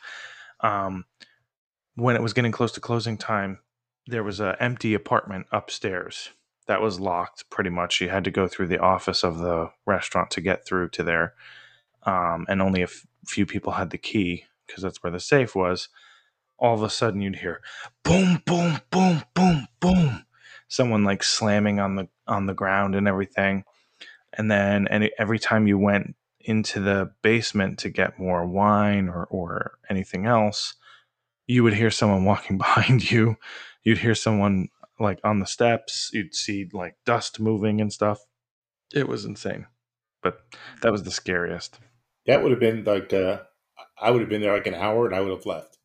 Um, 0.62 1.06
when 1.95 2.15
it 2.15 2.21
was 2.21 2.33
getting 2.33 2.51
close 2.51 2.71
to 2.74 2.80
closing 2.81 3.18
time, 3.18 3.59
there 4.07 4.24
was 4.24 4.39
an 4.39 4.56
empty 4.59 4.94
apartment 4.94 5.48
upstairs 5.51 6.30
that 6.68 6.81
was 6.81 7.00
locked 7.00 7.50
pretty 7.50 7.69
much. 7.69 8.01
You 8.01 8.09
had 8.09 8.24
to 8.25 8.31
go 8.31 8.48
through 8.48 8.68
the 8.68 8.80
office 8.80 9.24
of 9.24 9.39
the 9.39 9.71
restaurant 9.86 10.31
to 10.31 10.41
get 10.41 10.65
through 10.65 10.89
to 10.91 11.03
there. 11.03 11.34
Um, 12.03 12.46
and 12.50 12.62
only 12.62 12.81
a 12.81 12.86
f- 12.86 13.08
few 13.27 13.46
people 13.46 13.74
had 13.74 13.91
the 13.91 13.98
key 14.00 14.46
because 14.67 14.84
that's 14.84 15.03
where 15.03 15.12
the 15.12 15.20
safe 15.22 15.55
was. 15.55 15.89
All 16.60 16.75
of 16.75 16.84
a 16.84 16.89
sudden, 16.89 17.22
you'd 17.22 17.38
hear 17.38 17.62
boom, 18.03 18.41
boom, 18.46 18.79
boom, 18.91 19.24
boom, 19.36 19.67
boom. 19.81 20.25
Someone 20.70 21.03
like 21.03 21.24
slamming 21.24 21.79
on 21.79 21.96
the 21.96 22.10
on 22.27 22.48
the 22.48 22.53
ground 22.55 22.96
and 22.96 23.08
everything. 23.08 23.65
And 24.33 24.50
then, 24.50 24.88
and 24.88 25.09
every 25.17 25.39
time 25.39 25.67
you 25.67 25.77
went 25.77 26.15
into 26.39 26.79
the 26.79 27.11
basement 27.21 27.79
to 27.79 27.89
get 27.89 28.19
more 28.19 28.45
wine 28.45 29.09
or 29.09 29.25
or 29.29 29.77
anything 29.89 30.25
else, 30.25 30.75
you 31.47 31.63
would 31.63 31.73
hear 31.73 31.91
someone 31.91 32.25
walking 32.31 32.57
behind 32.57 33.11
you. 33.11 33.38
You'd 33.83 34.00
hear 34.00 34.15
someone 34.15 34.69
like 35.00 35.19
on 35.23 35.39
the 35.39 35.45
steps. 35.45 36.11
You'd 36.13 36.35
see 36.35 36.69
like 36.71 36.95
dust 37.05 37.39
moving 37.39 37.81
and 37.81 37.91
stuff. 37.91 38.19
It 38.93 39.07
was 39.07 39.25
insane. 39.25 39.67
But 40.21 40.39
that 40.81 40.91
was 40.91 41.03
the 41.03 41.11
scariest. 41.11 41.79
That 42.27 42.43
would 42.43 42.51
have 42.51 42.59
been 42.59 42.83
like, 42.83 43.11
uh, 43.11 43.39
I 44.00 44.11
would 44.11 44.21
have 44.21 44.29
been 44.29 44.41
there 44.41 44.53
like 44.53 44.67
an 44.67 44.75
hour 44.75 45.07
and 45.07 45.15
I 45.15 45.21
would 45.21 45.31
have 45.31 45.45
left. 45.45 45.77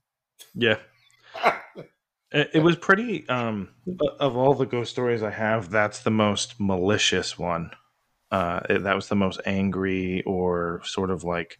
Yeah. 0.54 0.78
It, 2.32 2.50
it 2.54 2.58
was 2.60 2.74
pretty 2.74 3.26
um 3.28 3.68
of 4.18 4.36
all 4.36 4.52
the 4.52 4.66
ghost 4.66 4.90
stories 4.90 5.22
I 5.22 5.30
have, 5.30 5.70
that's 5.70 6.00
the 6.00 6.10
most 6.10 6.58
malicious 6.58 7.38
one. 7.38 7.70
Uh 8.30 8.60
that 8.68 8.96
was 8.96 9.08
the 9.08 9.16
most 9.16 9.40
angry 9.46 10.22
or 10.24 10.80
sort 10.84 11.10
of 11.10 11.24
like 11.24 11.58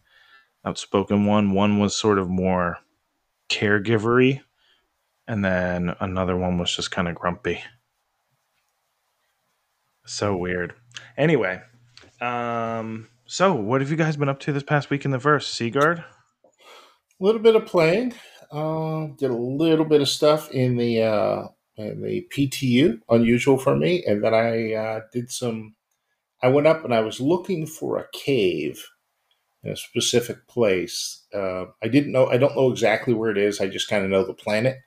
outspoken 0.65 1.25
one. 1.25 1.51
One 1.53 1.79
was 1.79 1.95
sort 1.95 2.19
of 2.19 2.29
more 2.29 2.77
caregivery 3.49 4.41
and 5.27 5.43
then 5.43 5.95
another 5.99 6.35
one 6.35 6.57
was 6.57 6.75
just 6.75 6.91
kind 6.91 7.07
of 7.07 7.15
grumpy. 7.15 7.61
So 10.05 10.35
weird. 10.35 10.73
Anyway, 11.17 11.61
um 12.21 13.07
so 13.29 13.53
what 13.53 13.81
have 13.81 13.91
you 13.91 13.97
guys 13.97 14.15
been 14.15 14.29
up 14.29 14.39
to 14.41 14.53
this 14.53 14.63
past 14.63 14.89
week 14.89 15.03
in 15.03 15.11
the 15.11 15.17
verse, 15.17 15.47
Sigurd? 15.47 15.99
A 15.99 17.23
little 17.23 17.41
bit 17.41 17.55
of 17.55 17.65
playing. 17.65 18.13
Uh, 18.49 19.07
did 19.17 19.29
a 19.29 19.35
little 19.35 19.83
bit 19.83 19.99
of 20.01 20.07
stuff 20.07 20.49
in 20.51 20.77
the 20.77 21.01
uh, 21.01 21.47
in 21.75 22.01
the 22.01 22.25
PTU, 22.33 23.01
unusual 23.09 23.57
for 23.57 23.75
me, 23.75 24.03
and 24.05 24.23
then 24.23 24.33
I 24.33 24.73
uh, 24.73 25.01
did 25.11 25.29
some. 25.29 25.75
I 26.41 26.49
went 26.49 26.67
up 26.67 26.83
and 26.83 26.93
I 26.93 27.01
was 27.01 27.19
looking 27.19 27.65
for 27.65 27.97
a 27.97 28.07
cave 28.13 28.85
in 29.63 29.71
a 29.71 29.75
specific 29.75 30.47
place. 30.47 31.25
Uh, 31.33 31.65
I 31.81 31.87
didn't 31.87 32.11
know. 32.11 32.27
I 32.27 32.37
don't 32.37 32.55
know 32.55 32.71
exactly 32.71 33.13
where 33.13 33.31
it 33.31 33.37
is. 33.37 33.59
I 33.59 33.67
just 33.67 33.89
kind 33.89 34.03
of 34.03 34.09
know 34.11 34.23
the 34.23 34.33
planet. 34.33 34.77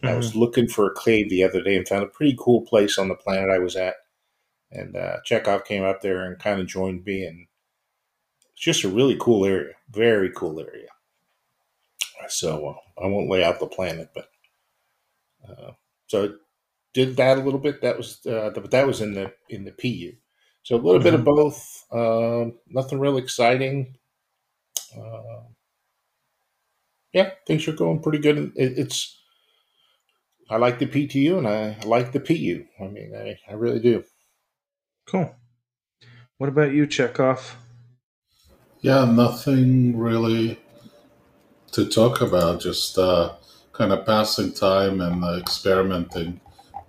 And 0.00 0.10
I 0.10 0.16
was 0.16 0.36
looking 0.36 0.68
for 0.68 0.86
a 0.86 0.94
cave 0.94 1.30
the 1.30 1.44
other 1.44 1.62
day 1.62 1.76
and 1.76 1.88
found 1.88 2.02
a 2.02 2.08
pretty 2.08 2.36
cool 2.38 2.62
place 2.62 2.98
on 2.98 3.08
the 3.08 3.14
planet 3.14 3.48
I 3.48 3.58
was 3.58 3.74
at, 3.74 3.94
and 4.70 4.96
uh, 4.96 5.16
Chekhov 5.24 5.64
came 5.64 5.82
up 5.82 6.02
there 6.02 6.24
and 6.24 6.38
kind 6.38 6.60
of 6.60 6.66
joined 6.66 7.04
me, 7.06 7.24
and 7.24 7.46
it's 8.52 8.60
just 8.60 8.84
a 8.84 8.88
really 8.88 9.16
cool 9.18 9.46
area, 9.46 9.74
very 9.90 10.30
cool 10.30 10.60
area. 10.60 10.88
So 12.28 12.66
uh, 12.68 13.02
I 13.02 13.06
won't 13.06 13.30
lay 13.30 13.42
out 13.42 13.60
the 13.60 13.66
planet, 13.66 14.10
but 14.14 14.28
uh, 15.48 15.72
so 16.06 16.34
did 16.92 17.16
that 17.16 17.38
a 17.38 17.42
little 17.42 17.60
bit. 17.60 17.80
That 17.80 17.96
was 17.96 18.24
uh, 18.26 18.50
but 18.54 18.70
that 18.72 18.86
was 18.86 19.00
in 19.00 19.14
the 19.14 19.32
in 19.48 19.64
the 19.64 19.72
PU. 19.72 20.16
So 20.64 20.74
a 20.74 20.78
little 20.78 20.94
mm-hmm. 20.94 21.04
bit 21.04 21.14
of 21.14 21.20
mm-hmm. 21.20 21.34
both. 21.34 21.84
Um, 21.92 22.58
nothing 22.68 22.98
real 22.98 23.18
exciting. 23.18 23.96
Uh, 24.96 25.44
yeah, 27.12 27.30
things 27.46 27.68
are 27.68 27.72
going 27.72 28.00
pretty 28.00 28.18
good. 28.18 28.52
It, 28.56 28.78
it's 28.78 29.20
I 30.50 30.56
like 30.56 30.78
the 30.78 30.86
PTU 30.86 31.38
and 31.38 31.46
I 31.48 31.76
like 31.86 32.12
the 32.12 32.20
PU. 32.20 32.64
I 32.80 32.88
mean, 32.88 33.14
I, 33.14 33.38
I 33.48 33.54
really 33.54 33.78
do. 33.78 34.04
Cool. 35.06 35.34
What 36.38 36.48
about 36.48 36.72
you, 36.72 36.86
Chekhov? 36.86 37.56
Yeah, 38.80 39.04
nothing 39.04 39.96
really 39.96 40.58
to 41.72 41.86
talk 41.86 42.20
about. 42.20 42.60
Just 42.60 42.98
uh, 42.98 43.34
kind 43.72 43.92
of 43.92 44.04
passing 44.06 44.52
time 44.52 45.00
and 45.00 45.24
uh, 45.24 45.36
experimenting 45.38 46.40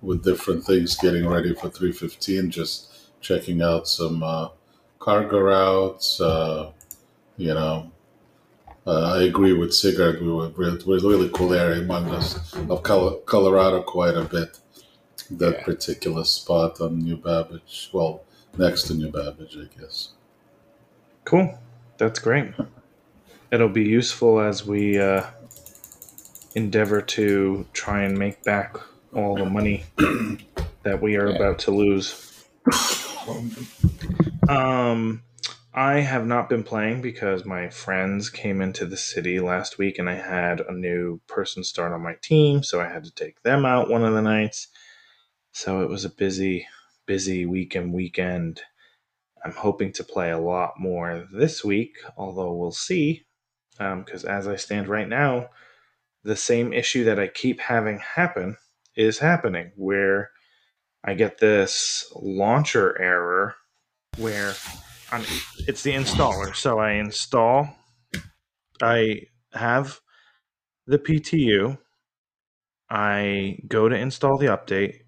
with 0.02 0.24
different 0.24 0.64
things, 0.64 0.96
getting 0.96 1.28
ready 1.28 1.54
for 1.54 1.68
315, 1.68 2.50
just 2.50 2.95
checking 3.26 3.60
out 3.60 3.88
some 3.88 4.22
uh, 4.22 4.48
cargo 5.00 5.40
routes. 5.40 6.20
Uh, 6.20 6.70
you 7.36 7.52
know, 7.52 7.90
uh, 8.86 9.14
I 9.14 9.24
agree 9.24 9.52
with 9.52 9.74
Sigurd. 9.74 10.20
We 10.20 10.32
were, 10.32 10.50
we're, 10.50 10.78
we're 10.86 11.00
really 11.00 11.28
cool 11.30 11.52
area 11.52 11.80
among 11.80 12.08
us 12.10 12.54
of 12.54 12.82
Colorado 12.82 13.82
quite 13.82 14.16
a 14.16 14.24
bit. 14.24 14.60
That 15.28 15.56
yeah. 15.58 15.64
particular 15.64 16.24
spot 16.24 16.80
on 16.80 16.98
New 16.98 17.16
Babbage, 17.16 17.90
well, 17.92 18.22
next 18.56 18.84
to 18.84 18.94
New 18.94 19.10
Babbage, 19.10 19.56
I 19.58 19.80
guess. 19.80 20.10
Cool. 21.24 21.58
That's 21.98 22.20
great. 22.20 22.52
It'll 23.50 23.68
be 23.68 23.82
useful 23.82 24.38
as 24.38 24.64
we 24.64 25.00
uh, 25.00 25.24
endeavor 26.54 27.02
to 27.02 27.66
try 27.72 28.02
and 28.02 28.16
make 28.16 28.44
back 28.44 28.76
all 29.12 29.34
the 29.36 29.46
money 29.46 29.82
that 30.84 31.02
we 31.02 31.16
are 31.16 31.26
about 31.26 31.58
to 31.60 31.72
lose. 31.72 32.46
Um, 34.48 35.22
I 35.74 36.00
have 36.00 36.26
not 36.26 36.48
been 36.48 36.62
playing 36.62 37.02
because 37.02 37.44
my 37.44 37.68
friends 37.68 38.30
came 38.30 38.60
into 38.60 38.86
the 38.86 38.96
city 38.96 39.40
last 39.40 39.78
week 39.78 39.98
and 39.98 40.08
I 40.08 40.14
had 40.14 40.60
a 40.60 40.72
new 40.72 41.20
person 41.26 41.64
start 41.64 41.92
on 41.92 42.02
my 42.02 42.14
team, 42.22 42.62
so 42.62 42.80
I 42.80 42.88
had 42.88 43.04
to 43.04 43.10
take 43.10 43.42
them 43.42 43.66
out 43.66 43.90
one 43.90 44.04
of 44.04 44.14
the 44.14 44.22
nights. 44.22 44.68
So 45.52 45.82
it 45.82 45.88
was 45.88 46.04
a 46.04 46.10
busy, 46.10 46.66
busy 47.06 47.46
week 47.46 47.74
and 47.74 47.92
weekend. 47.92 48.62
I'm 49.44 49.52
hoping 49.52 49.92
to 49.94 50.04
play 50.04 50.30
a 50.30 50.38
lot 50.38 50.74
more 50.78 51.26
this 51.32 51.64
week, 51.64 51.96
although 52.16 52.52
we'll 52.54 52.72
see. 52.72 53.26
Because 53.78 54.24
um, 54.24 54.30
as 54.30 54.48
I 54.48 54.56
stand 54.56 54.88
right 54.88 55.08
now, 55.08 55.50
the 56.24 56.36
same 56.36 56.72
issue 56.72 57.04
that 57.04 57.18
I 57.18 57.28
keep 57.28 57.60
having 57.60 57.98
happen 57.98 58.56
is 58.96 59.18
happening 59.18 59.72
where 59.76 60.30
I 61.06 61.14
get 61.14 61.38
this 61.38 62.12
launcher 62.16 63.00
error 63.00 63.54
where 64.18 64.54
I'm, 65.12 65.22
it's 65.68 65.82
the 65.82 65.92
installer. 65.92 66.54
So 66.54 66.80
I 66.80 66.92
install, 66.94 67.68
I 68.82 69.22
have 69.52 70.00
the 70.88 70.98
PTU, 70.98 71.78
I 72.90 73.58
go 73.68 73.88
to 73.88 73.96
install 73.96 74.36
the 74.36 74.46
update, 74.46 75.00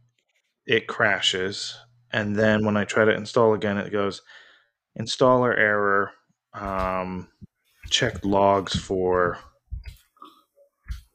it 0.66 0.86
crashes, 0.86 1.76
and 2.12 2.36
then 2.36 2.64
when 2.64 2.76
I 2.76 2.84
try 2.84 3.04
to 3.04 3.14
install 3.14 3.54
again, 3.54 3.76
it 3.76 3.90
goes 3.90 4.22
installer 4.98 5.56
error, 5.56 6.12
um, 6.54 7.28
check 7.90 8.24
logs 8.24 8.76
for 8.76 9.38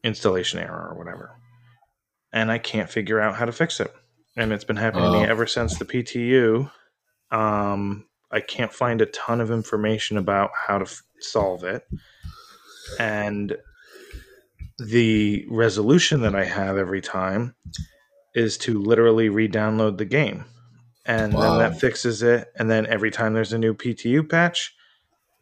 installation 0.04 0.60
error 0.60 0.90
or 0.92 0.98
whatever. 0.98 1.38
And 2.34 2.52
I 2.52 2.58
can't 2.58 2.90
figure 2.90 3.22
out 3.22 3.36
how 3.36 3.46
to 3.46 3.52
fix 3.52 3.80
it. 3.80 3.94
And 4.36 4.52
it's 4.52 4.64
been 4.64 4.76
happening 4.76 5.12
to 5.12 5.20
me 5.20 5.26
ever 5.26 5.46
since 5.46 5.78
the 5.78 5.86
PTU. 5.86 6.72
Um, 7.32 8.06
I 8.32 8.40
can't 8.40 8.74
find 8.74 9.02
a 9.02 9.06
ton 9.08 9.42
of 9.42 9.52
information 9.52 10.18
about 10.18 10.52
how 10.56 10.80
to 10.80 10.86
f- 10.86 11.04
solve 11.20 11.64
it. 11.64 11.88
And 13.00 13.56
the 14.80 15.46
resolution 15.50 16.22
that 16.22 16.36
I 16.36 16.44
have 16.44 16.78
every 16.78 17.02
time 17.02 17.56
is 18.34 18.58
to 18.60 18.82
literally 18.82 19.30
re 19.30 19.48
download 19.48 19.98
the 19.98 20.06
game. 20.06 20.46
And 21.06 21.34
wow. 21.34 21.42
then 21.42 21.60
that 21.60 21.80
fixes 21.80 22.24
it. 22.24 22.48
And 22.58 22.72
then 22.72 22.88
every 22.88 23.12
time 23.12 23.34
there's 23.34 23.54
a 23.54 23.60
new 23.60 23.74
PTU 23.74 24.28
patch, 24.28 24.74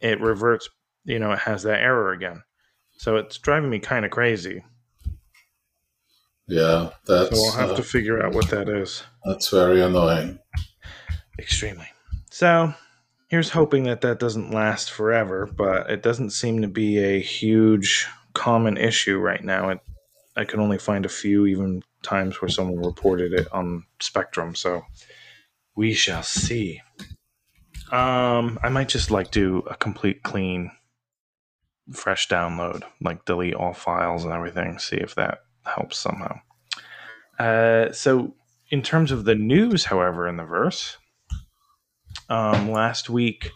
it 0.00 0.20
reverts, 0.20 0.68
you 1.04 1.18
know, 1.18 1.32
it 1.32 1.38
has 1.40 1.62
that 1.62 1.80
error 1.80 2.12
again. 2.12 2.42
So 2.98 3.16
it's 3.16 3.38
driving 3.38 3.70
me 3.70 3.78
kind 3.78 4.04
of 4.04 4.10
crazy. 4.10 4.64
Yeah, 6.48 6.90
that's. 7.06 7.38
So 7.38 7.46
I'll 7.46 7.66
have 7.66 7.70
uh, 7.72 7.76
to 7.76 7.82
figure 7.82 8.22
out 8.22 8.34
what 8.34 8.48
that 8.50 8.68
is. 8.68 9.02
That's 9.24 9.48
very 9.48 9.80
annoying. 9.80 10.38
Extremely. 11.38 11.86
So 12.30 12.74
here's 13.28 13.50
hoping 13.50 13.84
that 13.84 14.00
that 14.02 14.18
doesn't 14.18 14.50
last 14.50 14.90
forever, 14.90 15.46
but 15.46 15.90
it 15.90 16.02
doesn't 16.02 16.30
seem 16.30 16.62
to 16.62 16.68
be 16.68 16.98
a 16.98 17.20
huge 17.20 18.06
common 18.34 18.76
issue 18.76 19.18
right 19.18 19.42
now. 19.42 19.70
It, 19.70 19.80
I 20.36 20.44
can 20.44 20.60
only 20.60 20.78
find 20.78 21.06
a 21.06 21.10
few 21.10 21.46
even 21.46 21.82
times 22.02 22.40
where 22.40 22.48
someone 22.48 22.84
reported 22.84 23.32
it 23.32 23.48
on 23.52 23.84
Spectrum, 24.00 24.54
so 24.54 24.82
we 25.76 25.94
shall 25.94 26.22
see. 26.22 26.80
Um, 27.90 28.58
I 28.62 28.68
might 28.70 28.88
just 28.88 29.10
like 29.10 29.30
do 29.30 29.58
a 29.70 29.76
complete 29.76 30.22
clean, 30.22 30.70
fresh 31.92 32.28
download, 32.28 32.82
like 33.00 33.24
delete 33.24 33.54
all 33.54 33.74
files 33.74 34.24
and 34.24 34.32
everything. 34.32 34.78
See 34.78 34.96
if 34.96 35.14
that 35.14 35.40
helps 35.64 35.98
somehow. 35.98 36.38
Uh, 37.38 37.92
so, 37.92 38.34
in 38.70 38.82
terms 38.82 39.10
of 39.10 39.24
the 39.24 39.34
news, 39.34 39.84
however, 39.84 40.28
in 40.28 40.36
the 40.36 40.44
verse, 40.44 40.96
um, 42.28 42.70
last 42.70 43.10
week 43.10 43.50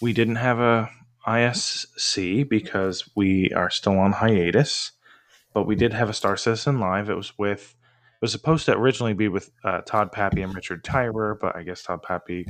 we 0.00 0.12
didn't 0.12 0.36
have 0.36 0.58
a 0.58 0.90
ISC 1.26 2.48
because 2.48 3.08
we 3.16 3.50
are 3.50 3.70
still 3.70 3.98
on 3.98 4.12
hiatus, 4.12 4.92
but 5.52 5.66
we 5.66 5.74
did 5.74 5.92
have 5.92 6.08
a 6.08 6.14
Star 6.14 6.36
Citizen 6.36 6.80
live. 6.80 7.08
It 7.08 7.16
was 7.16 7.36
with 7.38 7.74
it 8.14 8.20
was 8.20 8.32
supposed 8.32 8.66
to 8.66 8.76
originally 8.76 9.14
be 9.14 9.28
with 9.28 9.50
uh, 9.64 9.82
Todd 9.82 10.12
Papy 10.12 10.42
and 10.42 10.54
Richard 10.54 10.84
Tyrer, 10.84 11.38
but 11.38 11.56
I 11.56 11.62
guess 11.62 11.82
Todd 11.82 12.02
Papy 12.02 12.46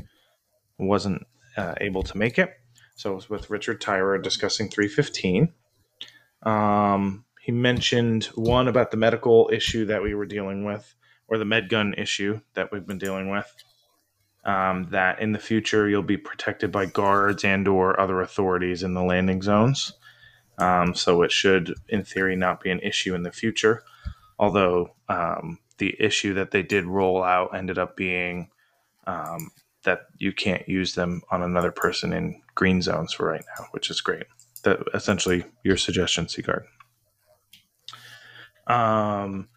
wasn't 0.79 1.27
uh, 1.57 1.75
able 1.81 2.03
to 2.05 2.17
make 2.17 2.39
it. 2.39 2.51
So 2.97 3.13
it 3.13 3.15
was 3.17 3.31
with 3.31 3.51
Richard 3.51 3.81
Tyrer 3.81 4.23
discussing 4.23 4.69
315. 4.69 5.53
Um, 6.45 7.24
he 7.45 7.53
mentioned 7.53 8.25
one 8.35 8.69
about 8.69 8.91
the 8.91 8.97
medical 8.97 9.51
issue 9.53 9.85
that 9.87 10.03
we 10.03 10.15
were 10.15 10.27
dealing 10.27 10.65
with, 10.65 10.95
or 11.29 11.37
the 11.39 11.45
med 11.45 11.69
gun 11.69 11.95
issue 11.99 12.41
that 12.55 12.73
we've 12.73 12.87
been 12.87 12.99
dealing 12.99 13.31
with 13.31 13.53
um, 14.45 14.89
that 14.91 15.21
in 15.21 15.33
the 15.33 15.39
future 15.39 15.89
you'll 15.89 16.03
be 16.03 16.17
protected 16.17 16.71
by 16.71 16.87
guards 16.87 17.45
and 17.45 17.67
or 17.67 17.99
other 17.99 18.21
authorities 18.21 18.83
in 18.83 18.95
the 18.95 19.03
landing 19.03 19.43
zones. 19.43 19.95
Um, 20.59 20.95
so 20.95 21.23
it 21.23 21.33
should, 21.33 21.75
in 21.89 22.05
theory, 22.05 22.37
not 22.37 22.61
be 22.61 22.71
an 22.71 22.81
issue 22.81 23.15
in 23.15 23.23
the 23.23 23.33
future. 23.33 23.83
Although 24.39 24.95
um, 25.09 25.59
the 25.79 25.97
issue 25.99 26.35
that 26.35 26.51
they 26.51 26.63
did 26.63 26.85
roll 26.85 27.23
out 27.23 27.57
ended 27.57 27.79
up 27.79 27.97
being 27.97 28.51
um, 29.07 29.51
that 29.85 30.07
you 30.19 30.33
can't 30.33 30.69
use 30.69 30.95
them 30.95 31.23
on 31.31 31.43
another 31.43 31.73
person 31.73 32.13
in 32.13 32.41
green 32.55 32.83
zones 32.83 33.13
for 33.13 33.27
right 33.27 33.45
now, 33.59 33.67
which 33.73 33.91
is 33.91 34.01
great. 34.01 34.25
That 34.63 34.81
essentially 34.95 35.45
your 35.63 35.77
suggestion, 35.77 36.29
Sigurd. 36.29 36.65
Um, 38.67 39.49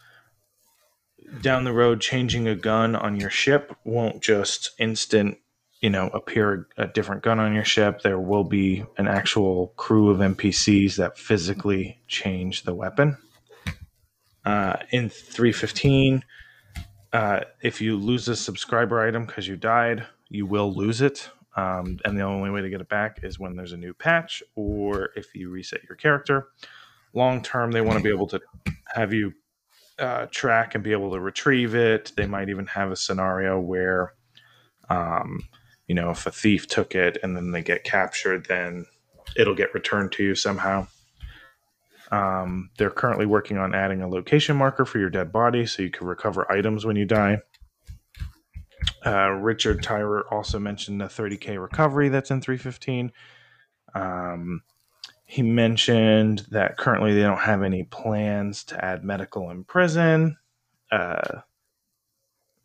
down 1.42 1.64
the 1.64 1.74
road 1.74 2.02
changing 2.02 2.48
a 2.48 2.56
gun 2.56 2.96
on 2.96 3.20
your 3.20 3.30
ship 3.30 3.76
won't 3.84 4.22
just 4.22 4.72
instant 4.80 5.38
you 5.82 5.90
know 5.90 6.08
appear 6.10 6.68
a 6.78 6.88
different 6.88 7.22
gun 7.24 7.40
on 7.40 7.54
your 7.54 7.66
ship. 7.66 8.02
There 8.02 8.20
will 8.20 8.44
be 8.44 8.86
an 8.98 9.08
actual 9.08 9.74
crew 9.78 10.10
of 10.10 10.18
npcs 10.20 10.96
that 10.96 11.18
physically 11.18 12.02
change 12.08 12.64
the 12.64 12.74
weapon. 12.74 13.18
Uh, 14.46 14.78
in 14.92 15.10
315 15.10 16.24
uh, 17.12 17.42
if 17.62 17.82
you 17.82 17.98
lose 17.98 18.30
a 18.30 18.36
subscriber 18.36 19.06
item 19.06 19.26
because 19.26 19.48
you 19.48 19.58
died 19.58 20.06
you 20.30 20.46
will 20.46 20.74
lose 20.74 21.02
it. 21.02 21.30
Um, 21.56 22.00
and 22.06 22.18
the 22.18 22.22
only 22.22 22.52
way 22.52 22.62
to 22.62 22.70
get 22.70 22.82
it 22.82 22.90
back 22.90 23.20
is 23.24 23.40
when 23.40 23.56
there's 23.56 23.72
a 23.74 23.78
new 23.78 23.94
patch 23.94 24.44
or 24.56 25.10
if 25.16 25.34
you 25.34 25.50
reset 25.50 25.84
your 25.84 25.96
character. 25.96 26.50
Long 27.14 27.42
term 27.42 27.72
they 27.72 27.82
want 27.82 27.98
to 27.98 28.04
be 28.04 28.10
able 28.10 28.28
to 28.28 28.42
have 28.94 29.14
you 29.14 29.34
uh, 30.00 30.28
track 30.28 30.76
and 30.76 30.84
be 30.84 30.92
able 30.92 31.12
to 31.12 31.20
retrieve 31.20 31.76
it. 31.76 32.12
They 32.16 32.28
might 32.28 32.50
even 32.50 32.68
have 32.68 32.92
a 32.92 32.96
scenario 32.96 33.60
where, 33.60 34.14
um, 34.90 35.42
you 35.88 35.96
know, 35.96 36.12
if 36.12 36.26
a 36.26 36.32
thief 36.32 36.68
took 36.68 36.96
it 36.96 37.18
and 37.24 37.36
then 37.36 37.52
they 37.52 37.62
get 37.62 37.84
captured, 37.84 38.46
then 38.48 38.86
it'll 39.36 39.56
get 39.56 39.74
returned 39.74 40.12
to 40.14 40.24
you 40.24 40.36
somehow. 40.36 40.88
Um, 42.12 42.70
they're 42.78 42.90
currently 42.90 43.26
working 43.26 43.58
on 43.58 43.76
adding 43.76 44.02
a 44.02 44.08
location 44.08 44.56
marker 44.56 44.86
for 44.86 45.00
your 45.00 45.10
dead 45.10 45.32
body 45.32 45.66
so 45.66 45.84
you 45.84 45.90
can 45.90 46.08
recover 46.08 46.50
items 46.52 46.86
when 46.86 46.96
you 46.96 47.06
die. 47.06 47.40
Uh, 49.06 49.30
Richard 49.32 49.82
Tyrer 49.82 50.24
also 50.32 50.60
mentioned 50.60 51.02
the 51.02 51.06
30k 51.06 51.62
recovery 51.62 52.10
that's 52.10 52.32
in 52.32 52.40
315. 52.40 53.12
Um, 53.94 54.62
he 55.28 55.44
mentioned 55.44 56.48
that 56.52 56.78
currently 56.78 57.14
they 57.14 57.22
don't 57.22 57.38
have 57.38 57.62
any 57.62 57.84
plans 57.84 58.64
to 58.64 58.84
add 58.84 59.04
medical 59.04 59.52
in 59.52 59.66
prison. 59.66 60.38
Uh, 60.90 61.42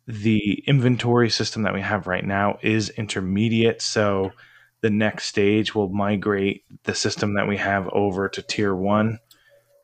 the 0.07 0.63
inventory 0.65 1.29
system 1.29 1.63
that 1.63 1.73
we 1.73 1.81
have 1.81 2.07
right 2.07 2.23
now 2.23 2.57
is 2.61 2.89
intermediate, 2.91 3.81
so 3.81 4.31
the 4.79 4.89
next 4.89 5.25
stage 5.25 5.75
will 5.75 5.89
migrate 5.89 6.63
the 6.83 6.95
system 6.95 7.33
that 7.33 7.49
we 7.49 7.57
have 7.57 7.89
over 7.89 8.29
to 8.29 8.41
tier 8.41 8.73
one 8.73 9.19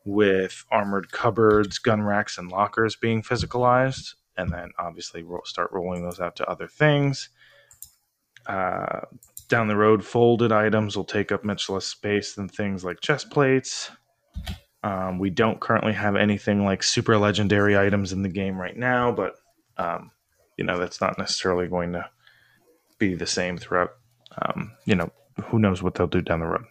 with 0.05 0.63
armored 0.71 1.12
cupboards, 1.12 1.79
gun 1.79 2.01
racks, 2.01 2.38
and 2.38 2.50
lockers 2.50 2.95
being 2.95 3.21
physicalized, 3.21 4.15
and 4.38 4.53
then 4.53 4.69
obviously 4.79 5.21
we'll 5.21 5.41
start 5.43 5.69
rolling 5.74 6.03
those 6.03 6.21
out 6.21 6.38
to 6.38 6.50
other 6.50 6.67
things. 6.67 7.29
Uh, 8.50 9.01
down 9.48 9.68
the 9.68 9.75
road, 9.75 10.03
folded 10.03 10.51
items 10.51 10.98
will 10.98 11.06
take 11.06 11.32
up 11.32 11.44
much 11.44 11.70
less 11.70 11.86
space 11.86 12.34
than 12.34 12.50
things 12.50 12.84
like 12.84 13.00
chest 13.00 13.29
plates. 13.29 13.91
Um, 14.84 15.20
we 15.20 15.29
don't 15.29 15.60
currently 15.60 15.94
have 15.94 16.15
anything 16.15 16.65
like 16.65 16.82
super 16.82 17.18
legendary 17.18 17.77
items 17.77 18.12
in 18.12 18.24
the 18.24 18.29
game 18.29 18.58
right 18.60 18.75
now, 18.75 19.12
but 19.12 19.36
um, 19.77 20.12
you 20.58 20.63
know 20.63 20.79
that's 20.79 21.00
not 21.00 21.18
necessarily 21.18 21.68
going 21.68 21.94
to 21.94 22.10
be 22.98 23.13
the 23.13 23.27
same 23.27 23.58
throughout. 23.58 23.91
Um, 24.41 24.72
you 24.86 24.96
know, 24.96 25.12
who 25.46 25.60
knows 25.60 25.84
what 25.84 25.96
they'll 25.96 26.08
do 26.08 26.22
down 26.22 26.39
the 26.39 26.48
road. 26.48 26.65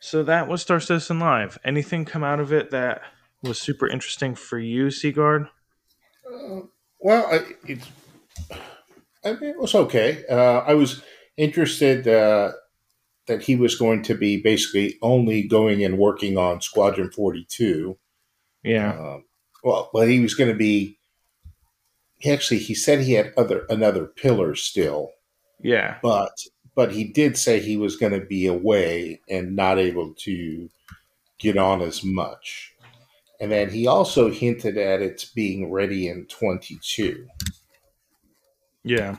So 0.00 0.22
that 0.24 0.48
was 0.48 0.60
Star 0.60 0.80
Citizen 0.80 1.20
Live. 1.20 1.58
Anything 1.64 2.04
come 2.04 2.24
out 2.24 2.40
of 2.40 2.52
it 2.52 2.70
that 2.70 3.02
was 3.42 3.60
super 3.60 3.86
interesting 3.86 4.34
for 4.34 4.58
you, 4.58 4.90
Sigurd? 4.90 5.48
Uh, 6.26 6.62
well, 6.98 7.28
it's 7.66 7.86
it 9.24 9.58
was 9.58 9.74
okay. 9.74 10.24
Uh, 10.28 10.58
I 10.66 10.74
was 10.74 11.02
interested 11.36 12.06
uh, 12.08 12.52
that 13.26 13.42
he 13.42 13.56
was 13.56 13.76
going 13.76 14.02
to 14.04 14.14
be 14.14 14.40
basically 14.40 14.96
only 15.02 15.42
going 15.46 15.84
and 15.84 15.98
working 15.98 16.36
on 16.36 16.60
Squadron 16.60 17.10
Forty 17.10 17.46
Two. 17.48 17.98
Yeah. 18.62 18.92
Uh, 18.92 19.18
well, 19.64 19.90
but 19.92 20.08
he 20.08 20.20
was 20.20 20.34
going 20.34 20.50
to 20.50 20.56
be. 20.56 20.98
He 22.18 22.30
actually, 22.30 22.58
he 22.58 22.74
said 22.74 23.00
he 23.00 23.14
had 23.14 23.32
other 23.36 23.66
another 23.68 24.06
pillar 24.06 24.54
still, 24.54 25.10
Yeah. 25.60 25.98
but 26.02 26.30
but 26.74 26.92
he 26.92 27.04
did 27.04 27.36
say 27.36 27.58
he 27.60 27.76
was 27.76 27.96
going 27.96 28.12
to 28.12 28.24
be 28.24 28.46
away 28.46 29.20
and 29.28 29.56
not 29.56 29.78
able 29.78 30.14
to 30.20 30.70
get 31.38 31.58
on 31.58 31.82
as 31.82 32.04
much. 32.04 32.72
And 33.40 33.50
then 33.50 33.70
he 33.70 33.88
also 33.88 34.30
hinted 34.30 34.78
at 34.78 35.02
it 35.02 35.26
being 35.34 35.70
ready 35.72 36.06
in 36.08 36.26
22. 36.26 37.26
Yeah. 38.84 39.16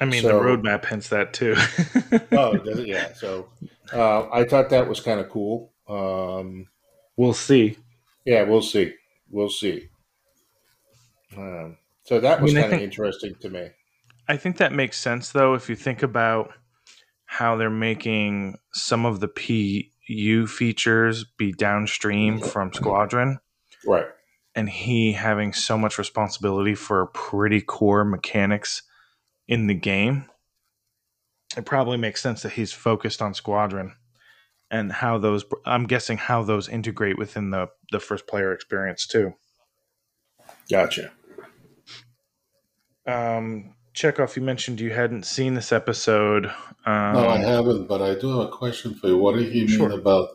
I 0.00 0.04
mean, 0.04 0.22
So- 0.22 0.28
the 0.28 0.34
roadmap 0.34 0.84
hints 0.86 1.08
that 1.10 1.32
too. 1.32 1.54
Oh, 2.32 2.56
does 2.58 2.78
it? 2.80 2.88
Yeah. 2.88 3.12
So 3.14 3.48
uh, 3.92 4.28
I 4.30 4.44
thought 4.44 4.70
that 4.70 4.88
was 4.88 5.00
kind 5.00 5.20
of 5.20 5.28
cool. 5.30 5.72
Um, 5.88 6.66
we'll 7.16 7.32
see. 7.32 7.78
yeah, 8.24 8.42
we'll 8.42 8.62
see. 8.62 8.92
We'll 9.30 9.48
see. 9.50 9.88
Um, 11.36 11.78
so 12.04 12.20
that 12.20 12.38
I 12.40 12.42
was 12.42 12.54
mean, 12.54 12.62
kind 12.62 12.74
of 12.74 12.80
interesting 12.80 13.34
to 13.40 13.50
me. 13.50 13.68
I 14.28 14.36
think 14.36 14.56
that 14.58 14.72
makes 14.72 14.98
sense 14.98 15.30
though 15.30 15.54
if 15.54 15.68
you 15.68 15.76
think 15.76 16.02
about 16.02 16.52
how 17.26 17.56
they're 17.56 17.70
making 17.70 18.56
some 18.72 19.04
of 19.06 19.20
the 19.20 19.28
PU 19.28 20.46
features 20.46 21.24
be 21.38 21.52
downstream 21.52 22.40
from 22.40 22.72
Squadron 22.72 23.38
Right. 23.86 24.06
And 24.56 24.70
he 24.70 25.12
having 25.12 25.52
so 25.52 25.76
much 25.76 25.98
responsibility 25.98 26.74
for 26.74 27.06
pretty 27.08 27.60
core 27.60 28.04
mechanics 28.04 28.82
in 29.46 29.66
the 29.66 29.74
game. 29.74 30.24
It 31.56 31.66
probably 31.66 31.98
makes 31.98 32.22
sense 32.22 32.42
that 32.42 32.52
he's 32.52 32.72
focused 32.72 33.20
on 33.22 33.34
Squadron 33.34 33.94
and 34.70 34.90
how 34.90 35.18
those 35.18 35.44
I'm 35.64 35.86
guessing 35.86 36.16
how 36.16 36.42
those 36.42 36.68
integrate 36.68 37.18
within 37.18 37.50
the 37.50 37.68
the 37.92 38.00
first 38.00 38.26
player 38.26 38.52
experience 38.52 39.06
too. 39.06 39.34
Gotcha. 40.70 41.12
Um 43.06 43.74
Chekhov, 43.92 44.36
you 44.36 44.42
mentioned 44.42 44.80
you 44.80 44.90
hadn't 44.90 45.24
seen 45.24 45.54
this 45.54 45.72
episode. 45.72 46.46
Um, 46.84 47.12
No, 47.14 47.28
I 47.28 47.38
haven't, 47.38 47.86
but 47.86 48.02
I 48.02 48.14
do 48.14 48.28
have 48.28 48.48
a 48.48 48.50
question 48.50 48.94
for 48.94 49.06
you. 49.06 49.16
What 49.16 49.36
did 49.36 49.50
he 49.50 49.64
mean 49.64 49.90
about 49.90 50.28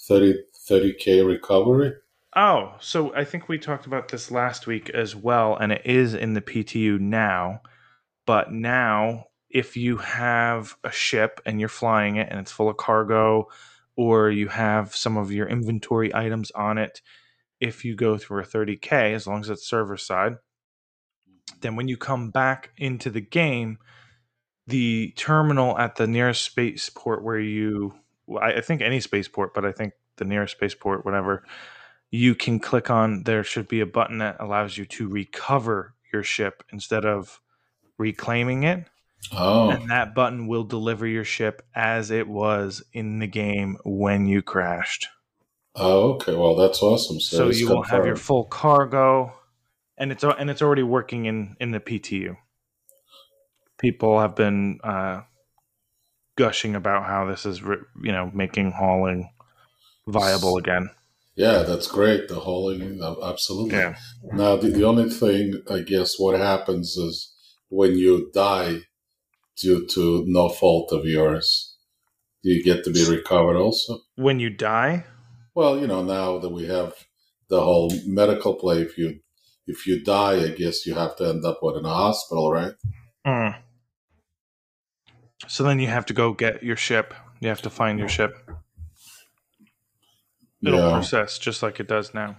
30, 0.00 0.34
30K 0.68 1.24
recovery? 1.24 1.92
Oh, 2.36 2.74
so 2.80 3.14
I 3.14 3.24
think 3.24 3.48
we 3.48 3.58
talked 3.58 3.86
about 3.86 4.08
this 4.08 4.30
last 4.30 4.66
week 4.66 4.90
as 4.90 5.14
well, 5.14 5.56
and 5.56 5.70
it 5.70 5.82
is 5.84 6.14
in 6.14 6.34
the 6.34 6.40
PTU 6.40 6.98
now. 6.98 7.60
But 8.26 8.52
now, 8.52 9.26
if 9.50 9.76
you 9.76 9.98
have 9.98 10.76
a 10.82 10.90
ship 10.90 11.40
and 11.46 11.60
you're 11.60 11.68
flying 11.68 12.16
it 12.16 12.28
and 12.30 12.40
it's 12.40 12.50
full 12.50 12.68
of 12.68 12.76
cargo, 12.76 13.46
or 13.96 14.30
you 14.30 14.48
have 14.48 14.96
some 14.96 15.16
of 15.16 15.30
your 15.30 15.46
inventory 15.46 16.12
items 16.12 16.50
on 16.52 16.76
it, 16.76 17.00
if 17.60 17.84
you 17.84 17.94
go 17.94 18.18
through 18.18 18.40
a 18.40 18.46
30K, 18.46 19.14
as 19.14 19.28
long 19.28 19.40
as 19.40 19.48
it's 19.48 19.68
server 19.68 19.96
side, 19.96 20.34
then 21.60 21.76
when 21.76 21.86
you 21.86 21.96
come 21.96 22.30
back 22.30 22.70
into 22.76 23.10
the 23.10 23.20
game, 23.20 23.78
the 24.66 25.12
terminal 25.16 25.78
at 25.78 25.94
the 25.94 26.08
nearest 26.08 26.42
spaceport 26.42 27.22
where 27.22 27.38
you, 27.38 27.94
I 28.40 28.60
think 28.60 28.80
any 28.80 28.98
spaceport, 28.98 29.54
but 29.54 29.64
I 29.64 29.70
think 29.70 29.92
the 30.16 30.24
nearest 30.24 30.56
spaceport, 30.56 31.04
whatever, 31.04 31.44
you 32.14 32.34
can 32.34 32.60
click 32.60 32.90
on 32.90 33.24
there 33.24 33.42
should 33.42 33.66
be 33.66 33.80
a 33.80 33.86
button 33.86 34.18
that 34.18 34.36
allows 34.38 34.78
you 34.78 34.84
to 34.86 35.08
recover 35.08 35.94
your 36.12 36.22
ship 36.22 36.62
instead 36.72 37.04
of 37.04 37.40
reclaiming 37.98 38.62
it. 38.62 38.86
Oh, 39.32 39.70
and 39.70 39.90
that 39.90 40.14
button 40.14 40.46
will 40.46 40.64
deliver 40.64 41.06
your 41.06 41.24
ship 41.24 41.62
as 41.74 42.10
it 42.10 42.28
was 42.28 42.82
in 42.92 43.18
the 43.18 43.26
game 43.26 43.78
when 43.84 44.26
you 44.26 44.42
crashed. 44.42 45.08
Oh, 45.74 46.12
okay. 46.12 46.36
Well, 46.36 46.54
that's 46.54 46.82
awesome. 46.82 47.18
So, 47.18 47.36
so 47.36 47.48
you 47.48 47.68
will 47.68 47.82
have 47.82 48.06
your 48.06 48.16
full 48.16 48.44
cargo 48.44 49.32
and 49.98 50.12
it's 50.12 50.22
and 50.22 50.50
it's 50.50 50.62
already 50.62 50.82
working 50.82 51.24
in 51.24 51.56
in 51.58 51.70
the 51.70 51.80
PTU 51.80 52.36
people 53.78 54.20
have 54.20 54.34
been 54.34 54.78
uh 54.82 55.22
gushing 56.36 56.74
about 56.74 57.04
how 57.04 57.26
this 57.26 57.46
is 57.46 57.60
you 57.60 58.12
know 58.12 58.30
making 58.32 58.70
hauling 58.70 59.30
viable 60.06 60.58
again 60.58 60.88
Yeah, 61.36 61.64
that's 61.64 61.88
great. 61.88 62.28
The 62.28 62.40
whole, 62.40 62.70
uh, 62.70 63.28
absolutely. 63.28 63.76
yeah 63.76 63.96
Now, 64.22 64.56
the, 64.56 64.68
the 64.68 64.84
only 64.84 65.10
thing, 65.10 65.62
I 65.70 65.80
guess, 65.80 66.18
what 66.18 66.38
happens 66.38 66.96
is 66.96 67.34
when 67.68 67.96
you 67.96 68.30
die 68.32 68.80
due 69.56 69.86
to 69.86 70.24
no 70.26 70.48
fault 70.48 70.92
of 70.92 71.04
yours, 71.04 71.76
do 72.42 72.50
you 72.50 72.62
get 72.62 72.84
to 72.84 72.90
be 72.90 73.04
recovered 73.04 73.56
also? 73.56 74.00
when 74.16 74.38
you 74.38 74.50
die 74.50 75.04
Well, 75.54 75.78
you 75.78 75.86
know, 75.86 76.02
now 76.02 76.38
that 76.38 76.50
we 76.50 76.66
have 76.66 76.94
the 77.48 77.60
whole 77.60 77.92
medical 78.06 78.54
play, 78.54 78.82
if 78.82 78.96
you 78.98 79.20
if 79.66 79.86
you 79.86 80.02
die, 80.04 80.44
I 80.44 80.48
guess 80.48 80.86
you 80.86 80.94
have 80.94 81.16
to 81.16 81.28
end 81.28 81.44
up 81.44 81.60
with 81.62 81.76
in 81.76 81.84
a 81.84 81.88
hospital, 81.88 82.52
right? 82.52 82.74
Mm. 83.26 83.56
So 85.48 85.64
then 85.64 85.78
you 85.78 85.88
have 85.88 86.06
to 86.06 86.14
go 86.14 86.32
get 86.32 86.62
your 86.62 86.76
ship. 86.76 87.14
You 87.40 87.48
have 87.48 87.62
to 87.62 87.70
find 87.70 87.98
your 87.98 88.08
ship. 88.08 88.36
It'll 90.64 90.78
yeah, 90.80 90.90
process 90.90 91.38
just 91.38 91.62
like 91.62 91.80
it 91.80 91.88
does 91.88 92.14
now. 92.14 92.36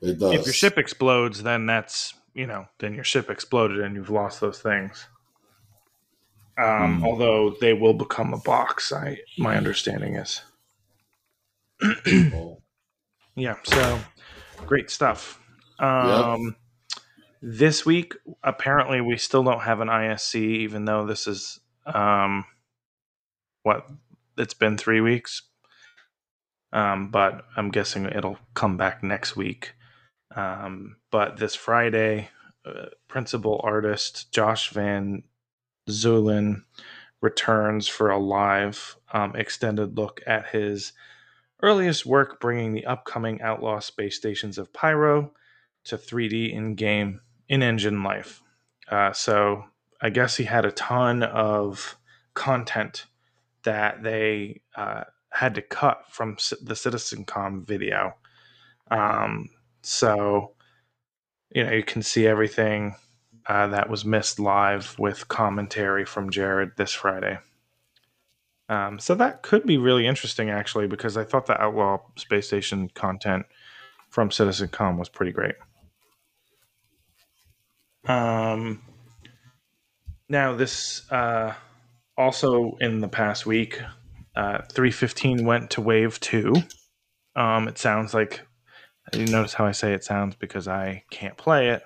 it 0.00 0.18
does. 0.18 0.32
If 0.34 0.44
your 0.46 0.52
ship 0.54 0.78
explodes, 0.78 1.42
then 1.42 1.66
that's 1.66 2.14
you 2.34 2.46
know, 2.46 2.66
then 2.78 2.94
your 2.94 3.04
ship 3.04 3.30
exploded 3.30 3.80
and 3.80 3.94
you've 3.94 4.10
lost 4.10 4.40
those 4.40 4.60
things. 4.60 5.06
Um, 6.58 6.98
Hmm. 6.98 7.04
Although 7.04 7.56
they 7.60 7.72
will 7.72 7.94
become 7.94 8.32
a 8.34 8.38
box. 8.38 8.92
I 8.92 9.18
my 9.38 9.56
understanding 9.56 10.16
is. 10.16 10.42
Oh, 12.34 12.58
Yeah, 13.34 13.56
so 13.64 13.98
great 14.66 14.90
stuff. 14.90 15.40
Um, 15.78 16.56
This 17.40 17.84
week, 17.86 18.14
apparently, 18.44 19.00
we 19.00 19.16
still 19.16 19.42
don't 19.42 19.62
have 19.62 19.80
an 19.80 19.88
ISC, 19.88 20.34
even 20.36 20.84
though 20.84 21.06
this 21.06 21.26
is 21.26 21.58
um, 21.86 22.44
what 23.64 23.86
it's 24.38 24.54
been 24.54 24.76
three 24.78 25.00
weeks. 25.00 25.42
Um, 26.72 27.10
but 27.10 27.44
I'm 27.56 27.70
guessing 27.70 28.06
it'll 28.06 28.38
come 28.54 28.76
back 28.76 29.02
next 29.02 29.36
week. 29.36 29.74
Um, 30.34 30.96
but 31.10 31.36
this 31.36 31.54
Friday, 31.54 32.30
uh, 32.64 32.86
principal 33.08 33.60
artist 33.62 34.32
Josh 34.32 34.70
Van 34.70 35.22
Zuylen 35.88 36.62
returns 37.20 37.88
for 37.88 38.10
a 38.10 38.18
live 38.18 38.96
um, 39.12 39.36
extended 39.36 39.96
look 39.96 40.20
at 40.26 40.48
his 40.48 40.92
earliest 41.62 42.04
work 42.04 42.40
bringing 42.40 42.72
the 42.72 42.86
upcoming 42.86 43.40
Outlaw 43.42 43.78
space 43.78 44.16
stations 44.16 44.58
of 44.58 44.72
Pyro 44.72 45.32
to 45.84 45.96
3D 45.96 46.52
in 46.52 46.74
game, 46.74 47.20
in 47.48 47.62
engine 47.62 48.02
life. 48.02 48.42
Uh, 48.88 49.12
so 49.12 49.64
I 50.00 50.10
guess 50.10 50.36
he 50.36 50.44
had 50.44 50.64
a 50.64 50.72
ton 50.72 51.22
of 51.22 51.96
content 52.34 53.06
that 53.62 54.02
they 54.02 54.62
uh, 54.76 55.04
had 55.32 55.54
to 55.54 55.62
cut 55.62 56.04
from 56.10 56.36
the 56.62 56.74
CitizenCon 56.74 57.66
video. 57.66 58.14
Um, 58.90 59.48
so 59.82 60.52
you 61.50 61.64
know 61.64 61.72
you 61.72 61.82
can 61.82 62.02
see 62.02 62.26
everything 62.26 62.94
uh, 63.46 63.68
that 63.68 63.90
was 63.90 64.04
missed 64.04 64.38
live 64.38 64.96
with 64.98 65.28
commentary 65.28 66.04
from 66.04 66.30
Jared 66.30 66.72
this 66.76 66.92
Friday. 66.92 67.38
Um, 68.68 68.98
so 68.98 69.14
that 69.16 69.42
could 69.42 69.66
be 69.66 69.76
really 69.76 70.06
interesting, 70.06 70.48
actually, 70.48 70.86
because 70.86 71.16
I 71.16 71.24
thought 71.24 71.46
the 71.46 71.60
Outlaw 71.60 71.98
Space 72.16 72.46
Station 72.46 72.88
content 72.94 73.44
from 74.08 74.30
CitizenCon 74.30 74.98
was 74.98 75.08
pretty 75.08 75.32
great. 75.32 75.56
Um, 78.06 78.82
now 80.28 80.54
this 80.54 81.10
uh, 81.10 81.54
also 82.16 82.76
in 82.80 83.00
the 83.00 83.08
past 83.08 83.46
week, 83.46 83.80
uh, 84.36 84.58
315 84.72 85.44
went 85.44 85.70
to 85.70 85.80
Wave 85.80 86.18
Two. 86.20 86.54
Um, 87.36 87.68
it 87.68 87.78
sounds 87.78 88.14
like 88.14 88.40
you 89.12 89.26
notice 89.26 89.54
how 89.54 89.66
I 89.66 89.72
say 89.72 89.92
it 89.94 90.04
sounds 90.04 90.36
because 90.36 90.68
I 90.68 91.04
can't 91.10 91.36
play 91.36 91.70
it 91.70 91.82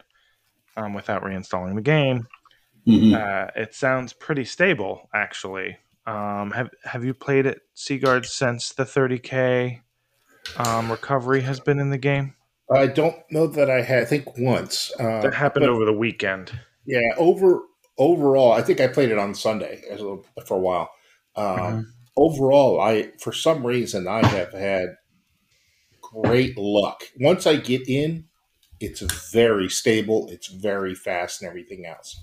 um, 0.76 0.94
without 0.94 1.22
reinstalling 1.22 1.74
the 1.74 1.82
game. 1.82 2.26
Mhm. 2.86 3.14
Uh, 3.14 3.50
it 3.56 3.74
sounds 3.74 4.12
pretty 4.12 4.44
stable, 4.44 5.08
actually. 5.14 5.76
Um, 6.06 6.52
have 6.52 6.70
Have 6.84 7.04
you 7.04 7.14
played 7.14 7.46
it, 7.46 7.62
Sigurd, 7.74 8.26
since 8.26 8.70
the 8.72 8.84
30k 8.84 9.80
um, 10.56 10.90
recovery 10.90 11.40
has 11.40 11.58
been 11.58 11.80
in 11.80 11.90
the 11.90 11.98
game? 11.98 12.34
I 12.72 12.86
don't 12.86 13.16
know 13.30 13.46
that 13.48 13.70
I 13.70 13.82
had. 13.82 14.02
I 14.02 14.04
think 14.04 14.36
once 14.38 14.92
uh, 15.00 15.20
That 15.22 15.34
happened 15.34 15.64
but- 15.66 15.70
over 15.70 15.84
the 15.84 15.92
weekend. 15.92 16.52
Yeah, 16.84 17.00
over 17.16 17.62
overall, 17.98 18.52
I 18.52 18.62
think 18.62 18.78
I 18.80 18.86
played 18.86 19.10
it 19.10 19.18
on 19.18 19.34
Sunday 19.34 19.82
for 20.46 20.56
a 20.56 20.60
while. 20.60 20.90
Um, 21.34 21.46
Mhm. 21.58 21.84
Overall, 22.16 22.80
I 22.80 23.12
for 23.20 23.32
some 23.32 23.66
reason 23.66 24.08
I 24.08 24.26
have 24.26 24.52
had 24.52 24.96
great 26.00 26.56
luck. 26.56 27.04
Once 27.20 27.46
I 27.46 27.56
get 27.56 27.88
in, 27.88 28.26
it's 28.80 29.00
very 29.32 29.68
stable. 29.68 30.28
It's 30.30 30.48
very 30.48 30.94
fast 30.94 31.42
and 31.42 31.48
everything 31.48 31.86
else. 31.86 32.20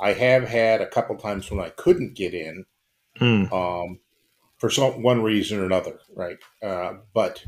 I 0.00 0.12
have 0.14 0.44
had 0.48 0.80
a 0.80 0.88
couple 0.88 1.16
times 1.16 1.50
when 1.50 1.60
I 1.60 1.70
couldn't 1.70 2.14
get 2.16 2.34
in 2.34 2.66
Mm. 3.20 3.52
um, 3.52 4.00
for 4.58 4.70
some 4.70 5.02
one 5.02 5.22
reason 5.22 5.60
or 5.60 5.66
another, 5.66 6.00
right? 6.14 6.38
Uh, 6.62 6.94
but 7.14 7.44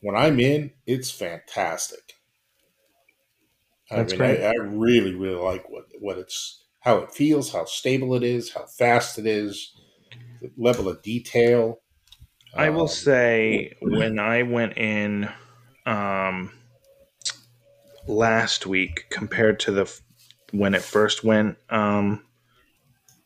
when 0.00 0.16
I'm 0.16 0.40
in, 0.40 0.72
it's 0.86 1.10
fantastic. 1.10 2.14
I 3.90 3.96
That's 3.96 4.12
mean, 4.12 4.18
great. 4.18 4.42
I, 4.44 4.48
I 4.50 4.54
really, 4.62 5.14
really 5.14 5.36
like 5.40 5.68
what 5.70 5.86
what 6.00 6.18
it's 6.18 6.64
how 6.80 6.98
it 6.98 7.12
feels, 7.12 7.52
how 7.52 7.64
stable 7.64 8.14
it 8.14 8.22
is, 8.22 8.52
how 8.52 8.66
fast 8.66 9.18
it 9.18 9.26
is, 9.26 9.72
level 10.56 10.88
of 10.88 11.02
detail. 11.02 11.80
I 12.56 12.70
will 12.70 12.88
Um, 12.88 12.88
say 12.88 13.76
when 13.80 14.18
I 14.18 14.42
went 14.42 14.78
in 14.78 15.28
um, 15.84 16.52
last 18.06 18.66
week 18.66 19.06
compared 19.10 19.60
to 19.60 19.72
the 19.72 19.82
f- 19.82 20.00
when 20.52 20.74
it 20.74 20.82
first 20.82 21.24
went 21.24 21.58
um, 21.70 22.24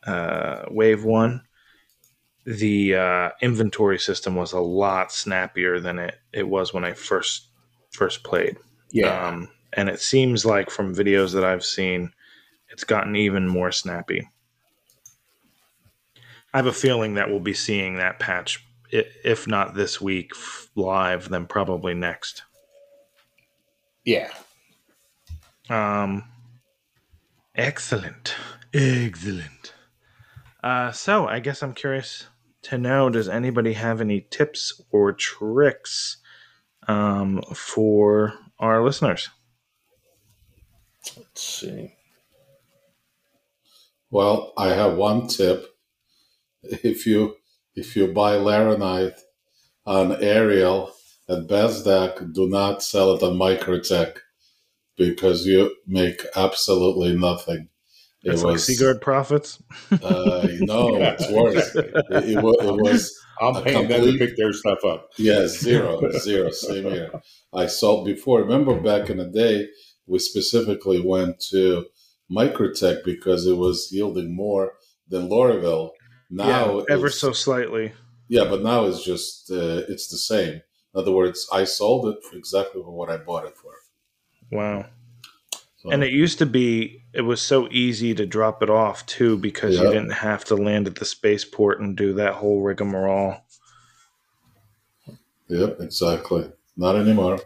uh, 0.05 0.65
wave 0.69 1.03
one, 1.03 1.41
the 2.45 2.95
uh, 2.95 3.29
inventory 3.41 3.99
system 3.99 4.35
was 4.35 4.51
a 4.51 4.59
lot 4.59 5.11
snappier 5.11 5.79
than 5.79 5.99
it, 5.99 6.15
it 6.33 6.47
was 6.47 6.73
when 6.73 6.83
I 6.83 6.93
first 6.93 7.49
first 7.91 8.23
played. 8.23 8.57
yeah, 8.91 9.21
Um, 9.27 9.49
and 9.73 9.89
it 9.89 9.99
seems 9.99 10.45
like 10.45 10.69
from 10.69 10.95
videos 10.95 11.33
that 11.33 11.43
I've 11.43 11.65
seen, 11.65 12.11
it's 12.69 12.83
gotten 12.83 13.15
even 13.15 13.47
more 13.47 13.71
snappy. 13.71 14.27
I 16.53 16.57
have 16.57 16.65
a 16.67 16.73
feeling 16.73 17.13
that 17.15 17.29
we'll 17.29 17.39
be 17.39 17.53
seeing 17.53 17.95
that 17.95 18.19
patch, 18.19 18.65
if 18.91 19.47
not 19.47 19.73
this 19.73 20.01
week 20.01 20.31
live, 20.75 21.29
then 21.29 21.45
probably 21.45 21.93
next. 21.93 22.43
yeah. 24.05 24.29
Um, 25.69 26.25
excellent, 27.55 28.35
excellent. 28.73 29.73
Uh, 30.61 30.91
so 30.91 31.27
I 31.27 31.39
guess 31.39 31.63
I'm 31.63 31.73
curious 31.73 32.27
to 32.63 32.77
know: 32.77 33.09
Does 33.09 33.29
anybody 33.29 33.73
have 33.73 34.01
any 34.01 34.27
tips 34.29 34.81
or 34.91 35.13
tricks 35.13 36.17
um, 36.87 37.41
for 37.53 38.33
our 38.59 38.83
listeners? 38.83 39.29
Let's 41.17 41.41
see. 41.41 41.93
Well, 44.09 44.51
I 44.57 44.69
have 44.69 44.97
one 44.97 45.27
tip. 45.27 45.70
If 46.63 47.05
you 47.05 47.35
if 47.75 47.95
you 47.95 48.07
buy 48.07 48.35
Laranite 48.35 49.19
on 49.85 50.21
Arial 50.23 50.91
at 51.29 51.47
Bezdek, 51.47 52.33
do 52.33 52.47
not 52.49 52.83
sell 52.83 53.13
it 53.15 53.23
on 53.23 53.37
Microtech 53.37 54.17
because 54.97 55.45
you 55.45 55.75
make 55.87 56.25
absolutely 56.35 57.15
nothing. 57.15 57.69
It 58.23 58.33
It's 58.33 58.43
like 58.43 58.53
was 58.53 58.65
Sigurd 58.67 59.01
profits. 59.01 59.61
uh, 59.91 60.47
no, 60.59 60.95
it's 61.01 61.31
worse. 61.31 61.75
It, 61.75 61.91
it, 62.11 62.37
it 62.37 62.41
was 62.43 63.11
I'm 63.41 63.55
A 63.55 63.61
paying 63.63 63.87
them 63.87 64.01
to 64.01 64.07
complete- 64.11 64.19
pick 64.19 64.37
their 64.37 64.53
stuff 64.53 64.83
up. 64.85 65.09
Yeah, 65.17 65.47
zero, 65.47 65.99
zero, 66.19 66.51
same 66.51 66.83
here. 66.91 67.09
I 67.53 67.65
sold 67.65 68.05
before. 68.05 68.41
Remember 68.41 68.79
back 68.79 69.09
in 69.09 69.17
the 69.17 69.25
day, 69.25 69.67
we 70.05 70.19
specifically 70.19 71.01
went 71.03 71.39
to 71.49 71.85
Microtech 72.31 73.03
because 73.03 73.47
it 73.47 73.57
was 73.57 73.89
yielding 73.91 74.35
more 74.35 74.73
than 75.07 75.27
Lorville. 75.27 75.89
Now, 76.31 76.79
yeah, 76.79 76.83
ever 76.89 77.09
so 77.09 77.33
slightly. 77.33 77.91
yeah, 78.29 78.45
but 78.45 78.63
now 78.63 78.85
it's 78.85 79.03
just 79.03 79.51
uh, 79.51 79.83
it's 79.89 80.07
the 80.07 80.17
same. 80.17 80.53
In 80.55 80.99
other 80.99 81.11
words, 81.11 81.47
I 81.51 81.65
sold 81.65 82.07
it 82.07 82.23
for 82.23 82.37
exactly 82.37 82.81
for 82.81 82.91
what 82.91 83.09
I 83.09 83.17
bought 83.17 83.45
it 83.45 83.55
for. 83.57 83.73
Wow. 84.51 84.85
So, 85.77 85.89
And 85.91 86.03
it 86.03 86.11
used 86.13 86.37
to 86.39 86.45
be 86.45 87.03
it 87.13 87.21
was 87.21 87.41
so 87.41 87.67
easy 87.71 88.13
to 88.15 88.25
drop 88.25 88.61
it 88.63 88.69
off 88.69 89.05
too 89.05 89.37
because 89.37 89.75
you 89.77 89.83
didn't 89.87 90.11
have 90.11 90.45
to 90.45 90.55
land 90.55 90.87
at 90.87 90.95
the 90.95 91.05
spaceport 91.05 91.79
and 91.81 91.95
do 91.97 92.13
that 92.13 92.35
whole 92.35 92.61
rigmarole. 92.61 93.37
yep, 95.47 95.77
exactly. 95.79 96.49
Not 96.77 96.95
anymore. 96.95 97.39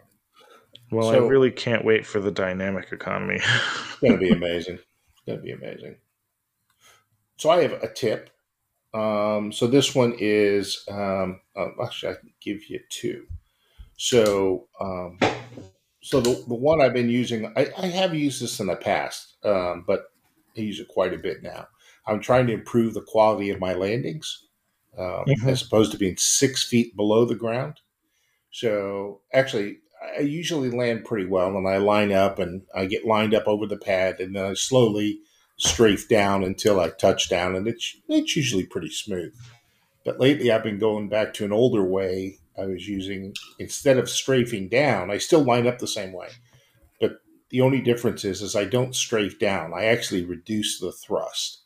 Well, 0.91 1.12
So- 1.12 1.26
I 1.26 1.28
really 1.28 1.52
can't 1.52 1.84
wait 1.86 2.06
for 2.06 2.19
the 2.19 2.32
dynamic 2.32 2.91
economy. 2.91 3.39
It's 3.95 4.02
going 4.02 4.13
to 4.13 4.17
be 4.19 4.30
amazing. 4.32 4.76
It's 4.76 5.21
going 5.26 5.39
to 5.39 5.43
be 5.43 5.52
amazing. 5.52 5.95
So 7.38 7.50
I 7.50 7.62
have 7.63 7.71
a 7.82 7.91
tip. 7.91 8.30
Um, 8.96 9.52
so 9.52 9.68
this 9.68 9.94
one 9.94 10.16
is 10.18 10.86
um, 10.90 11.42
uh, 11.56 11.68
actually 11.84 12.14
I 12.14 12.16
can 12.16 12.34
give 12.42 12.70
you 12.70 12.80
two. 12.90 13.28
So 13.98 14.68
um, 14.80 15.20
so 16.02 16.22
the, 16.22 16.44
the 16.48 16.56
one 16.56 16.82
I've 16.82 16.94
been 16.94 17.10
using, 17.10 17.52
I, 17.58 17.68
I 17.78 17.88
have 17.88 18.14
used 18.14 18.42
this 18.42 18.60
in 18.60 18.68
the 18.68 18.76
past, 18.76 19.38
um, 19.44 19.84
but 19.88 20.06
I 20.56 20.62
use 20.62 20.80
it 20.80 20.88
quite 20.88 21.14
a 21.14 21.18
bit 21.18 21.44
now. 21.44 21.68
I'm 22.08 22.20
trying 22.20 22.48
to 22.48 22.54
improve 22.54 22.94
the 22.94 23.02
quality 23.02 23.50
of 23.50 23.60
my 23.60 23.74
landings, 23.74 24.46
um, 24.98 25.26
Mhm. 25.26 25.48
as 25.48 25.64
opposed 25.64 25.92
to 25.92 25.98
being 25.98 26.18
six 26.18 26.64
feet 26.64 26.96
below 26.96 27.26
the 27.26 27.36
ground. 27.36 27.80
So 28.52 29.22
actually, 29.34 29.80
I 30.18 30.22
usually 30.22 30.70
land 30.70 31.06
pretty 31.06 31.26
well, 31.26 31.58
and 31.58 31.68
I 31.68 31.78
line 31.78 32.12
up 32.12 32.38
and 32.40 32.62
I 32.76 32.86
get 32.86 33.06
lined 33.06 33.34
up 33.34 33.48
over 33.48 33.66
the 33.66 33.78
pad, 33.78 34.20
and 34.20 34.36
then 34.36 34.46
I 34.46 34.54
slowly 34.54 35.20
strafe 35.58 36.08
down 36.10 36.44
until 36.44 36.80
I 36.80 36.89
touch 36.89 37.30
down, 37.30 37.56
and 37.56 37.68
it's 37.68 37.96
it's 38.08 38.36
usually 38.36 38.65
pretty 38.65 38.89
smooth. 38.89 39.34
But 40.04 40.20
lately, 40.20 40.52
I've 40.52 40.63
been 40.63 40.80
going 40.80 41.10
back 41.10 41.34
to 41.36 41.46
an 41.46 41.52
older 41.52 41.84
way. 41.84 42.39
I 42.58 42.65
was 42.65 42.88
using 42.88 43.34
instead 43.60 43.98
of 43.98 44.10
strafing 44.10 44.70
down, 44.70 45.12
I 45.12 45.18
still 45.18 45.44
line 45.44 45.68
up 45.68 45.80
the 45.80 45.88
same 45.88 46.13
way, 46.13 46.30
but 47.02 47.20
the 47.50 47.62
only 47.62 47.82
difference 47.82 48.24
is 48.24 48.41
is 48.41 48.56
I 48.56 48.65
don't 48.65 48.96
strafe 48.96 49.39
down. 49.39 49.74
I 49.74 49.86
actually 49.86 50.24
reduce 50.24 50.80
the 50.80 50.91
thrust. 50.91 51.62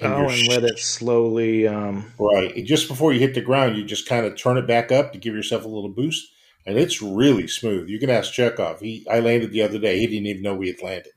And 0.00 0.12
oh, 0.12 0.28
and 0.28 0.48
let 0.48 0.64
it 0.64 0.78
slowly. 0.78 1.66
Um, 1.66 2.12
Right. 2.18 2.54
And 2.54 2.66
Just 2.66 2.86
before 2.86 3.12
you 3.14 3.20
hit 3.20 3.34
the 3.34 3.40
ground, 3.40 3.76
you 3.76 3.84
just 3.84 4.06
kind 4.06 4.26
of 4.26 4.36
turn 4.36 4.58
it 4.58 4.66
back 4.66 4.92
up 4.92 5.12
to 5.12 5.18
give 5.18 5.34
yourself 5.34 5.64
a 5.64 5.68
little 5.68 5.88
boost, 5.88 6.30
and 6.66 6.78
it's 6.78 7.00
really 7.00 7.48
smooth. 7.48 7.88
You 7.88 7.98
can 7.98 8.10
ask 8.10 8.32
Chekhov. 8.32 8.80
He 8.80 9.06
I 9.10 9.20
landed 9.20 9.52
the 9.52 9.62
other 9.62 9.78
day. 9.78 9.98
He 9.98 10.06
didn't 10.06 10.26
even 10.26 10.42
know 10.42 10.54
we 10.54 10.68
had 10.68 10.82
landed, 10.82 11.12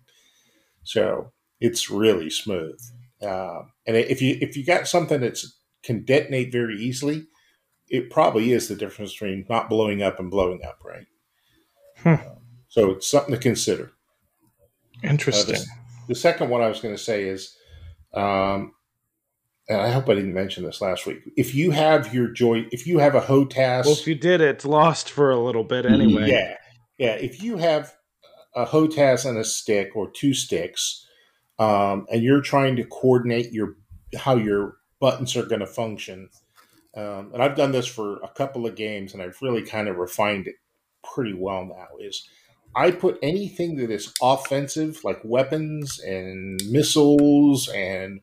so 0.84 1.34
it's 1.60 1.90
really 1.90 2.30
smooth. 2.30 2.80
Um, 3.22 3.72
and 3.86 3.98
if 3.98 4.22
you 4.22 4.38
if 4.42 4.56
you 4.56 4.66
got 4.66 4.88
something 4.88 5.22
that 5.22 5.40
can 5.84 6.04
detonate 6.06 6.52
very 6.52 6.78
easily, 6.80 7.26
it 7.90 8.10
probably 8.10 8.54
is 8.54 8.68
the 8.68 8.76
difference 8.76 9.14
between 9.14 9.46
not 9.50 9.70
blowing 9.70 10.02
up 10.02 10.20
and 10.20 10.32
blowing 10.32 10.62
up, 10.66 10.80
right? 10.86 11.08
Hmm. 11.98 12.28
So 12.70 12.92
it's 12.92 13.10
something 13.10 13.34
to 13.34 13.40
consider. 13.42 13.92
interesting. 15.04 15.56
Uh, 15.56 15.76
The 16.08 16.16
second 16.16 16.50
one 16.50 16.62
I 16.62 16.68
was 16.68 16.80
going 16.80 16.96
to 16.96 17.02
say 17.02 17.24
is, 17.26 17.56
um, 18.14 18.74
and 19.68 19.80
I 19.82 19.92
hope 19.92 20.10
I 20.10 20.16
didn't 20.16 20.34
mention 20.34 20.64
this 20.64 20.82
last 20.82 21.06
week. 21.06 21.20
If 21.38 21.54
you 21.54 21.72
have 21.72 22.14
your 22.14 22.30
joy, 22.30 22.68
if 22.72 22.88
you 22.88 23.00
have 23.00 23.16
a 23.16 23.22
HOTAS, 23.22 23.86
well, 23.86 23.94
if 23.94 24.08
you 24.08 24.16
did, 24.16 24.42
it's 24.42 24.66
lost 24.66 25.10
for 25.10 25.30
a 25.30 25.40
little 25.40 25.64
bit 25.64 25.86
anyway. 25.86 26.30
yeah, 26.30 26.56
yeah. 26.98 27.14
If 27.14 27.44
you 27.44 27.58
have 27.58 27.94
a 28.56 28.66
HOTAS 28.66 29.26
and 29.26 29.38
a 29.38 29.44
stick 29.44 29.92
or 29.96 30.10
two 30.10 30.34
sticks, 30.34 31.06
um, 31.60 32.08
and 32.12 32.24
you're 32.24 32.42
trying 32.42 32.76
to 32.78 32.84
coordinate 32.86 33.52
your 33.52 33.76
how 34.18 34.36
your 34.36 34.78
buttons 35.00 35.36
are 35.36 35.46
going 35.46 35.60
to 35.60 35.68
function, 35.68 36.30
um, 36.96 37.32
and 37.34 37.44
I've 37.44 37.56
done 37.56 37.72
this 37.72 37.88
for 37.88 38.18
a 38.24 38.30
couple 38.30 38.66
of 38.66 38.76
games, 38.76 39.14
and 39.14 39.22
I've 39.22 39.42
really 39.42 39.64
kind 39.64 39.88
of 39.88 39.98
refined 39.98 40.48
it 40.48 40.56
pretty 41.04 41.34
well 41.34 41.66
now. 41.66 41.88
Is 42.00 42.28
I 42.76 42.92
put 42.92 43.20
anything 43.22 43.76
that 43.78 43.92
is 43.92 44.14
offensive, 44.22 45.04
like 45.04 45.20
weapons 45.24 46.00
and 46.00 46.62
missiles 46.70 47.68
and 47.70 48.22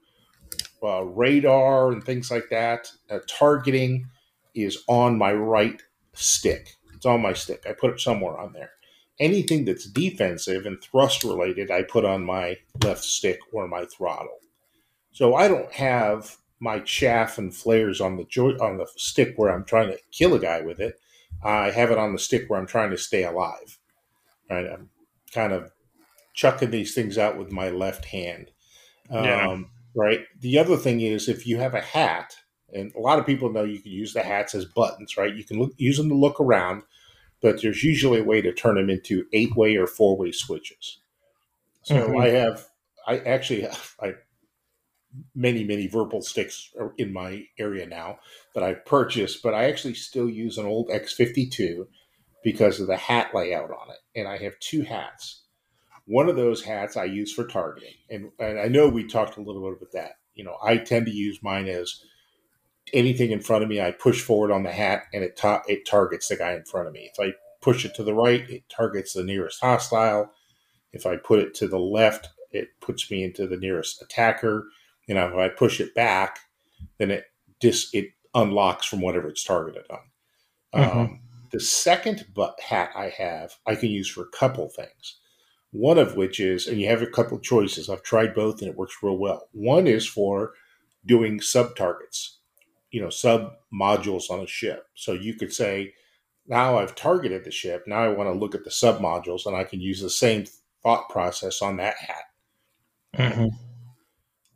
uh, 0.83 1.03
radar 1.03 1.92
and 1.92 2.03
things 2.03 2.31
like 2.31 2.49
that, 2.51 2.90
uh, 3.11 3.18
targeting 3.29 4.07
is 4.55 4.85
on 4.88 5.18
my 5.18 5.33
right 5.33 5.83
stick. 6.14 6.77
It's 6.94 7.07
on 7.07 7.22
my 7.22 7.33
stick. 7.33 7.64
I 7.68 7.72
put 7.72 7.90
it 7.92 8.01
somewhere 8.01 8.38
on 8.38 8.53
there. 8.53 8.70
Anything 9.18 9.64
that's 9.64 9.87
defensive 9.87 10.66
and 10.66 10.81
thrust 10.81 11.24
related, 11.24 11.70
I 11.70 11.83
put 11.83 12.05
on 12.05 12.24
my 12.24 12.59
left 12.85 13.05
stick 13.05 13.40
or 13.52 13.66
my 13.66 13.87
throttle. 13.87 14.38
So 15.12 15.35
I 15.35 15.48
don't 15.48 15.72
have 15.72 16.37
my 16.61 16.81
chaff 16.81 17.38
and 17.38 17.55
flares 17.55 18.00
on 18.00 18.16
the 18.16 18.24
on 18.61 18.76
the 18.76 18.87
stick 18.96 19.35
where 19.37 19.50
I'm 19.52 19.64
trying 19.64 19.88
to 19.88 19.98
kill 20.12 20.35
a 20.35 20.38
guy 20.38 20.61
with 20.61 20.81
it. 20.81 21.00
I 21.42 21.70
have 21.70 21.90
it 21.90 21.98
on 21.98 22.12
the 22.12 22.18
stick 22.18 22.48
where 22.48 22.59
I'm 22.59 22.66
trying 22.66 22.90
to 22.90 22.98
stay 22.98 23.24
alive. 23.24 23.79
Right, 24.50 24.66
I'm 24.66 24.90
kind 25.33 25.52
of 25.52 25.72
chucking 26.35 26.70
these 26.70 26.94
things 26.94 27.18
out 27.18 27.38
with 27.38 27.50
my 27.50 27.70
left 27.70 28.05
hand. 28.05 28.50
Um, 29.11 29.24
yeah. 29.24 29.59
Right. 29.94 30.20
The 30.40 30.59
other 30.59 30.76
thing 30.76 31.00
is 31.00 31.29
if 31.29 31.46
you 31.46 31.57
have 31.59 31.74
a 31.74 31.81
hat, 31.81 32.37
and 32.72 32.92
a 32.94 33.00
lot 33.00 33.18
of 33.18 33.26
people 33.26 33.50
know 33.50 33.64
you 33.64 33.81
can 33.81 33.92
use 33.92 34.12
the 34.12 34.22
hats 34.22 34.55
as 34.55 34.66
buttons, 34.66 35.16
right? 35.16 35.35
You 35.35 35.44
can 35.44 35.59
look, 35.59 35.72
use 35.79 35.96
them 35.96 36.09
to 36.11 36.14
look 36.14 36.40
around, 36.40 36.83
but 37.46 37.62
there's 37.62 37.85
usually 37.85 38.18
a 38.18 38.24
way 38.24 38.40
to 38.42 38.52
turn 38.52 38.74
them 38.74 38.90
into 38.90 39.24
eight 39.32 39.54
way 39.54 39.76
or 39.76 39.87
four 39.87 40.16
way 40.16 40.32
switches. 40.32 40.98
So 41.82 41.94
mm-hmm. 41.94 42.18
I 42.18 42.26
have, 42.30 42.66
I 43.06 43.18
actually 43.18 43.61
have, 43.61 43.94
I 44.02 44.14
many 45.32 45.62
many 45.62 45.87
Virpil 45.87 46.22
sticks 46.22 46.72
are 46.76 46.92
in 46.98 47.12
my 47.12 47.44
area 47.56 47.87
now 47.87 48.18
that 48.56 48.64
I've 48.64 48.85
purchased, 48.85 49.44
but 49.44 49.54
I 49.54 49.66
actually 49.66 49.94
still 49.94 50.28
use 50.28 50.59
an 50.59 50.66
old 50.66 50.88
X52 50.88 51.87
because 52.42 52.80
of 52.80 52.88
the 52.88 52.96
hat 52.96 53.30
layout 53.32 53.70
on 53.70 53.90
it, 53.90 54.18
and 54.18 54.26
I 54.26 54.38
have 54.38 54.59
two 54.59 54.82
hats. 54.82 55.42
One 56.04 56.28
of 56.28 56.35
those 56.35 56.64
hats 56.64 56.96
I 56.96 57.04
use 57.04 57.32
for 57.32 57.46
targeting, 57.46 57.94
and, 58.11 58.32
and 58.40 58.59
I 58.59 58.66
know 58.66 58.88
we 58.88 59.06
talked 59.06 59.37
a 59.37 59.40
little 59.40 59.62
bit 59.62 59.78
about 59.78 59.92
that. 59.92 60.16
You 60.35 60.42
know, 60.42 60.56
I 60.64 60.78
tend 60.78 61.06
to 61.06 61.12
use 61.12 61.38
mine 61.44 61.68
as 61.68 62.02
anything 62.92 63.31
in 63.31 63.40
front 63.40 63.62
of 63.62 63.68
me, 63.68 63.81
I 63.81 63.90
push 63.90 64.22
forward 64.22 64.51
on 64.51 64.62
the 64.62 64.72
hat, 64.72 65.05
and 65.12 65.25
it 65.25 65.37
ta- 65.37 65.62
it 65.66 65.87
targets 65.87 66.29
the 66.29 66.37
guy 66.37 66.53
in 66.53 66.64
front 66.64 66.88
of 66.88 66.92
me. 66.92 67.11
If 67.12 67.20
I 67.20 67.35
push 67.61 67.85
it 67.85 67.94
to 67.96 68.05
the 68.05 68.14
right, 68.14 68.49
it 68.49 68.68
targets 68.68 69.12
the 69.12 69.25
nearest 69.25 69.61
hostile. 69.61 70.33
If 70.92 71.07
I 71.07 71.16
put 71.16 71.40
it 71.40 71.55
to 71.55 71.68
the 71.68 71.79
left, 71.79 72.29
it 72.53 72.68
puts 72.81 73.11
me 73.11 73.25
into 73.25 73.46
the 73.46 73.57
nearest 73.57 74.01
attacker 74.01 74.68
you 75.07 75.14
know, 75.14 75.29
if 75.29 75.35
I 75.35 75.49
push 75.49 75.81
it 75.81 75.94
back, 75.94 76.40
then 76.99 77.11
it 77.11 77.25
dis 77.61 77.88
it 77.92 78.11
unlocks 78.35 78.87
from 78.87 79.01
whatever 79.01 79.29
it's 79.29 79.44
targeted 79.44 79.85
on. 79.90 79.99
Mm-hmm. 80.75 80.99
Um, 80.99 81.20
the 81.53 81.61
second 81.61 82.27
hat 82.61 82.90
I 82.94 83.09
have, 83.16 83.55
I 83.66 83.77
can 83.77 83.90
use 83.90 84.09
for 84.09 84.22
a 84.22 84.37
couple 84.37 84.68
things. 84.68 85.18
One 85.70 85.99
of 85.99 86.16
which 86.16 86.40
is, 86.40 86.66
and 86.66 86.81
you 86.81 86.88
have 86.88 87.03
a 87.03 87.07
couple 87.07 87.38
choices. 87.38 87.88
I've 87.88 88.03
tried 88.03 88.35
both, 88.35 88.61
and 88.61 88.70
it 88.70 88.77
works 88.77 88.96
real 89.03 89.16
well. 89.16 89.49
One 89.53 89.87
is 89.87 90.07
for 90.07 90.53
doing 91.05 91.40
sub 91.40 91.77
targets, 91.77 92.36
you 92.90 93.01
know, 93.01 93.11
sub 93.11 93.53
modules 93.72 94.31
on 94.31 94.40
a 94.40 94.46
ship. 94.46 94.87
So 94.94 95.12
you 95.12 95.35
could 95.35 95.53
say, 95.53 95.94
now 96.46 96.79
I've 96.79 96.94
targeted 96.94 97.44
the 97.44 97.51
ship. 97.51 97.85
Now 97.87 98.05
I 98.05 98.09
want 98.09 98.29
to 98.29 98.38
look 98.38 98.55
at 98.55 98.64
the 98.64 98.70
sub 98.70 99.01
modules, 99.01 99.46
and 99.46 99.57
I 99.57 99.64
can 99.64 99.81
use 99.81 100.01
the 100.01 100.11
same 100.11 100.44
thought 100.83 101.09
process 101.09 101.62
on 101.62 101.77
that 101.79 101.96
hat. 101.99 102.25
Mm-hmm. 103.16 103.46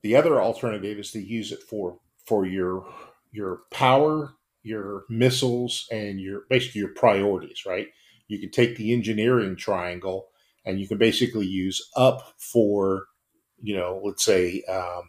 The 0.03 0.16
other 0.16 0.40
alternative 0.40 0.99
is 0.99 1.11
to 1.12 1.21
use 1.21 1.53
it 1.53 1.62
for 1.62 1.99
for 2.27 2.47
your 2.47 2.87
your 3.33 3.62
power, 3.71 4.35
your 4.62 5.05
missiles, 5.09 5.87
and 5.90 6.21
your 6.21 6.43
basically 6.49 6.81
your 6.81 6.95
priorities. 6.95 7.64
Right? 7.66 7.88
You 8.29 8.38
can 8.38 8.51
take 8.51 8.77
the 8.77 8.93
engineering 8.93 9.57
triangle, 9.57 10.29
and 10.64 10.81
you 10.81 10.87
can 10.87 10.99
basically 10.99 11.47
use 11.47 11.83
up 11.97 12.35
for 12.38 13.07
you 13.62 13.77
know, 13.77 14.01
let's 14.05 14.25
say 14.25 14.62
um, 14.69 15.03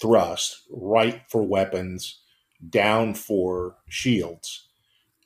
thrust, 0.00 0.62
right 0.70 1.22
for 1.28 1.42
weapons, 1.42 2.21
down 2.68 3.14
for 3.14 3.76
shields, 3.88 4.68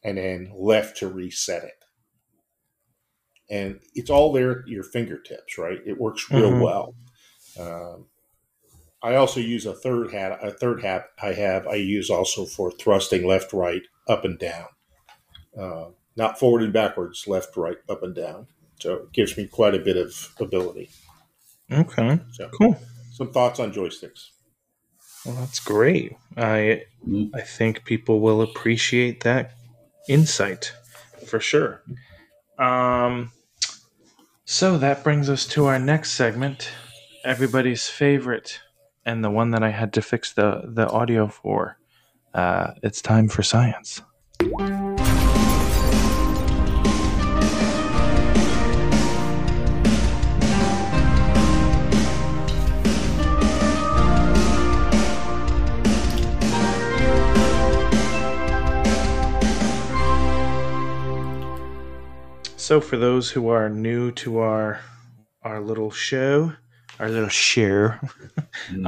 and 0.03 0.19
then 0.19 0.53
left 0.57 0.97
to 0.99 1.09
reset 1.09 1.65
it. 1.65 1.85
And 3.49 3.81
it's 3.95 4.11
all 4.11 4.33
there 4.33 4.61
at 4.61 4.69
your 4.69 4.83
fingertips, 4.83 5.57
right? 5.59 5.79
It 5.87 6.01
works 6.01 6.31
real 6.31 6.51
mm-hmm. 6.51 6.61
well. 6.61 6.95
Um, 7.59 8.07
I 9.03 9.15
also 9.15 9.41
use 9.41 9.67
a 9.67 9.75
third 9.75 10.13
hat. 10.13 10.39
A 10.43 10.51
third 10.51 10.83
hat 10.83 11.07
I 11.23 11.33
have 11.33 11.67
I 11.67 11.75
use 11.75 12.11
also 12.11 12.45
for 12.45 12.73
thrusting 12.73 13.27
left, 13.27 13.53
right, 13.53 13.83
up 14.09 14.25
and 14.25 14.39
down, 14.39 14.67
uh, 15.59 15.87
not 16.17 16.39
forward 16.39 16.63
and 16.63 16.73
backwards, 16.73 17.27
left, 17.29 17.57
right, 17.57 17.77
up 17.89 18.03
and 18.03 18.15
down. 18.15 18.49
So 18.81 18.95
it 18.95 19.13
gives 19.13 19.37
me 19.37 19.47
quite 19.47 19.75
a 19.75 19.79
bit 19.79 19.97
of 19.97 20.35
ability. 20.41 20.91
Okay, 21.71 22.21
so, 22.33 22.49
cool. 22.51 22.79
Some 23.13 23.33
thoughts 23.33 23.61
on 23.61 23.73
joysticks. 23.73 24.31
Well, 25.27 25.35
that's 25.37 25.59
great. 25.59 26.17
I 26.37 26.85
I 27.35 27.41
think 27.41 27.85
people 27.85 28.21
will 28.21 28.43
appreciate 28.43 29.25
that 29.25 29.53
insight 30.09 30.73
for 31.27 31.41
sure. 31.41 31.83
Um, 32.59 33.33
so 34.45 34.79
that 34.79 35.03
brings 35.03 35.29
us 35.29 35.47
to 35.49 35.67
our 35.67 35.79
next 35.81 36.13
segment, 36.13 36.71
everybody's 37.25 37.89
favorite 37.89 38.61
and 39.05 39.25
the 39.25 39.31
one 39.31 39.51
that 39.51 39.63
I 39.65 39.71
had 39.71 39.93
to 39.95 40.03
fix 40.03 40.33
the 40.33 40.63
the 40.65 40.89
audio 40.89 41.27
for. 41.27 41.79
Uh, 42.33 42.75
it's 42.83 43.03
time 43.03 43.29
for 43.29 43.43
science. 43.43 44.03
So, 62.67 62.81
for 62.81 62.97
those 62.97 63.31
who 63.31 63.49
are 63.51 63.69
new 63.69 64.11
to 64.11 64.41
our 64.41 64.81
our 65.45 65.61
little 65.61 65.93
show, 65.93 66.53
our 66.99 67.09
little 67.09 67.29
share. 67.29 68.01
Mm-hmm. 68.73 68.87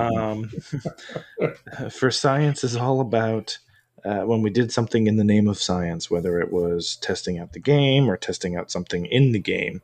um, 1.78 1.90
for 1.90 2.10
science 2.10 2.64
is 2.64 2.74
all 2.74 3.00
about 3.00 3.56
uh, 4.04 4.22
when 4.22 4.42
we 4.42 4.50
did 4.50 4.72
something 4.72 5.06
in 5.06 5.16
the 5.16 5.22
name 5.22 5.46
of 5.46 5.58
science, 5.58 6.10
whether 6.10 6.40
it 6.40 6.50
was 6.50 6.96
testing 6.96 7.38
out 7.38 7.52
the 7.52 7.60
game 7.60 8.10
or 8.10 8.16
testing 8.16 8.56
out 8.56 8.72
something 8.72 9.06
in 9.06 9.30
the 9.30 9.38
game, 9.38 9.80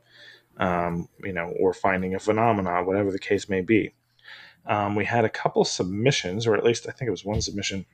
um, 0.57 1.07
you 1.23 1.31
know, 1.31 1.53
or 1.57 1.73
finding 1.73 2.13
a 2.13 2.19
phenomenon, 2.19 2.85
whatever 2.85 3.13
the 3.13 3.17
case 3.17 3.47
may 3.47 3.61
be. 3.61 3.93
Um, 4.65 4.95
we 4.95 5.05
had 5.05 5.23
a 5.23 5.29
couple 5.29 5.63
submissions, 5.63 6.45
or 6.45 6.57
at 6.57 6.65
least 6.65 6.85
I 6.85 6.91
think 6.91 7.07
it 7.07 7.11
was 7.11 7.23
one 7.23 7.39
submission 7.39 7.85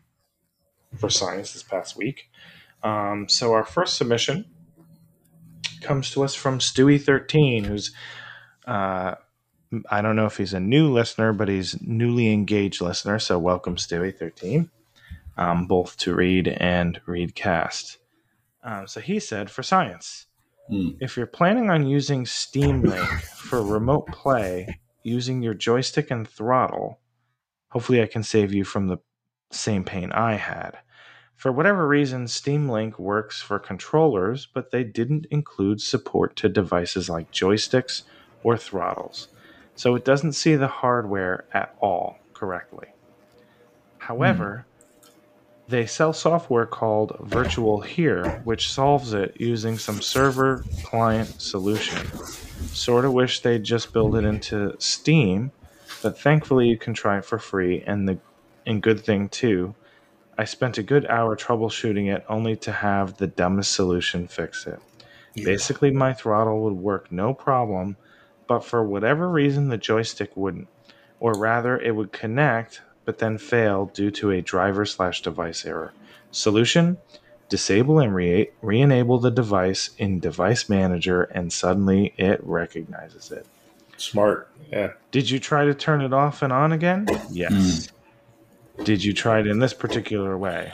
for 0.98 1.12
science 1.12 1.54
this 1.54 1.62
past 1.62 1.96
week. 1.96 2.32
Um, 2.82 3.30
so 3.30 3.54
our 3.54 3.64
first 3.64 3.98
submission 3.98 4.46
comes 5.82 6.12
to 6.12 6.24
us 6.24 6.36
from 6.36 6.60
Stewie13, 6.60 7.66
who's 7.66 7.92
uh, 8.66 9.16
I 9.90 10.02
don't 10.02 10.16
know 10.16 10.26
if 10.26 10.38
he's 10.38 10.54
a 10.54 10.60
new 10.60 10.92
listener, 10.92 11.32
but 11.34 11.48
he's 11.48 11.82
newly 11.82 12.32
engaged 12.32 12.82
listener. 12.82 13.20
So 13.20 13.40
welcome, 13.40 13.78
Stewie13, 13.78 14.70
um, 15.38 15.66
both 15.68 15.98
to 15.98 16.14
read 16.14 16.48
and 16.48 17.00
readcast. 17.08 17.98
Um, 18.64 18.88
so 18.88 19.00
he 19.00 19.20
said, 19.20 19.50
for 19.50 19.64
science, 19.64 20.28
mm. 20.72 20.98
if 21.00 21.16
you're 21.16 21.26
planning 21.26 21.70
on 21.70 21.88
using 21.88 22.26
Steam 22.26 22.82
Link 22.82 23.10
for 23.22 23.64
remote 23.64 24.08
play 24.08 24.80
using 25.04 25.42
your 25.42 25.54
joystick 25.54 26.12
and 26.12 26.28
throttle, 26.28 27.00
hopefully 27.70 28.02
I 28.02 28.08
can 28.08 28.24
save 28.24 28.54
you 28.54 28.66
from 28.66 28.88
the 28.88 28.98
same 29.52 29.84
pain 29.84 30.12
I 30.12 30.36
had. 30.36 30.78
For 31.42 31.52
whatever 31.52 31.88
reason, 31.88 32.28
Steam 32.28 32.70
Link 32.70 33.00
works 33.00 33.42
for 33.42 33.58
controllers, 33.58 34.48
but 34.54 34.70
they 34.70 34.84
didn't 34.84 35.26
include 35.32 35.82
support 35.82 36.36
to 36.38 36.50
devices 36.50 37.10
like 37.10 37.32
joysticks 37.32 38.04
or 38.44 38.58
throttles 38.58 39.28
so 39.82 39.96
it 39.96 40.06
doesn't 40.06 40.34
see 40.34 40.56
the 40.56 40.68
hardware 40.68 41.46
at 41.54 41.76
all 41.80 42.20
correctly. 42.34 42.90
However, 43.98 44.66
mm. 45.02 45.10
they 45.68 45.88
sell 45.88 46.14
software 46.14 46.68
called 46.68 47.18
VirtualHere, 47.20 48.44
which 48.46 48.72
solves 48.72 49.14
it 49.14 49.36
using 49.40 49.80
some 49.80 50.00
server 50.00 50.64
client 50.84 51.42
solution. 51.42 52.06
Sort 52.68 53.06
of 53.06 53.14
wish 53.14 53.40
they'd 53.40 53.64
just 53.64 53.92
build 53.92 54.16
it 54.16 54.24
into 54.24 54.76
Steam, 54.80 55.52
but 56.04 56.20
thankfully 56.20 56.68
you 56.68 56.78
can 56.78 56.94
try 56.94 57.18
it 57.18 57.26
for 57.26 57.40
free. 57.40 57.84
And 57.86 58.08
the 58.08 58.20
and 58.68 58.84
good 58.84 59.00
thing 59.00 59.30
too, 59.30 59.74
I 60.42 60.46
spent 60.46 60.80
a 60.80 60.84
good 60.84 61.06
hour 61.06 61.36
troubleshooting 61.36 62.12
it 62.12 62.26
only 62.28 62.56
to 62.58 62.72
have 62.72 63.18
the 63.18 63.28
dumbest 63.28 63.74
solution 63.74 64.28
fix 64.28 64.66
it. 64.66 64.80
Yeah. 65.36 65.46
Basically, 65.46 65.92
my 65.92 66.14
throttle 66.14 66.64
would 66.64 66.74
work 66.74 67.12
no 67.12 67.34
problem 67.34 67.96
but 68.48 68.66
for 68.66 68.84
whatever 68.84 69.30
reason 69.30 69.70
the 69.70 69.78
joystick 69.78 70.36
wouldn't, 70.36 70.68
or 71.20 71.34
rather 71.36 71.80
it 71.80 71.96
would 71.96 72.12
connect 72.12 72.82
but 73.06 73.20
then 73.20 73.38
fail 73.38 73.92
due 73.94 74.10
to 74.12 74.32
a 74.32 74.42
driver 74.42 74.84
slash 74.86 75.22
device 75.22 75.64
error. 75.64 75.94
Solution: 76.32 76.98
Disable 77.48 78.00
and 78.00 78.16
re 78.16 78.50
enable 78.62 79.20
the 79.20 79.30
device 79.30 79.92
in 80.00 80.20
Device 80.20 80.68
Manager, 80.68 81.24
and 81.24 81.54
suddenly 81.54 82.14
it 82.18 82.42
recognizes 82.44 83.32
it. 83.32 83.46
Smart. 83.96 84.50
Yeah. 84.72 84.94
Did 85.12 85.30
you 85.30 85.40
try 85.40 85.66
to 85.66 85.76
turn 85.76 86.02
it 86.02 86.12
off 86.12 86.42
and 86.42 86.52
on 86.52 86.72
again? 86.74 87.06
Mm. 87.06 87.28
Yes. 87.32 87.90
Did 88.84 89.04
you 89.04 89.14
try 89.14 89.40
it 89.40 89.48
in 89.48 89.60
this 89.60 89.74
particular 89.74 90.38
way? 90.38 90.72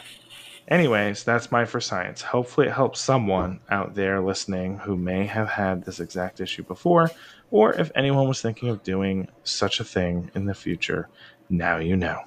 Anyways, 0.70 1.24
that's 1.24 1.52
my 1.52 1.66
for 1.66 1.80
science. 1.80 2.22
Hopefully, 2.22 2.68
it 2.68 2.74
helps 2.74 3.00
someone 3.00 3.60
out 3.70 3.96
there 3.96 4.20
listening 4.22 4.78
who 4.80 4.98
may 4.98 5.26
have 5.26 5.48
had 5.50 5.84
this 5.84 6.00
exact 6.00 6.42
issue 6.42 6.64
before, 6.64 7.10
or 7.52 7.74
if 7.76 7.90
anyone 7.96 8.28
was 8.28 8.42
thinking 8.42 8.70
of 8.70 8.84
doing 8.84 9.30
such 9.44 9.80
a 9.80 9.86
thing 9.86 10.30
in 10.36 10.46
the 10.46 10.54
future, 10.54 11.08
now 11.50 11.78
you 11.78 11.96
know. 11.96 12.20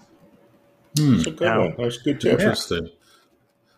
Hmm. 0.98 1.16
That's 1.16 1.26
a 1.26 1.30
good 1.32 1.44
Now- 1.48 1.60
one. 1.60 1.74
That's 1.78 1.98
good 1.98 2.20
tip. 2.20 2.32
Interesting. 2.40 2.88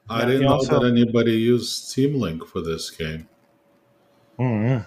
I 0.08 0.20
Yeah, 0.20 0.26
didn't 0.26 0.42
know 0.42 0.52
also- 0.52 0.80
that 0.80 0.86
anybody 0.88 1.32
used 1.32 1.70
Steam 1.88 2.14
Link 2.14 2.46
for 2.46 2.60
this 2.60 2.90
game. 2.90 3.28
mm 4.38 4.84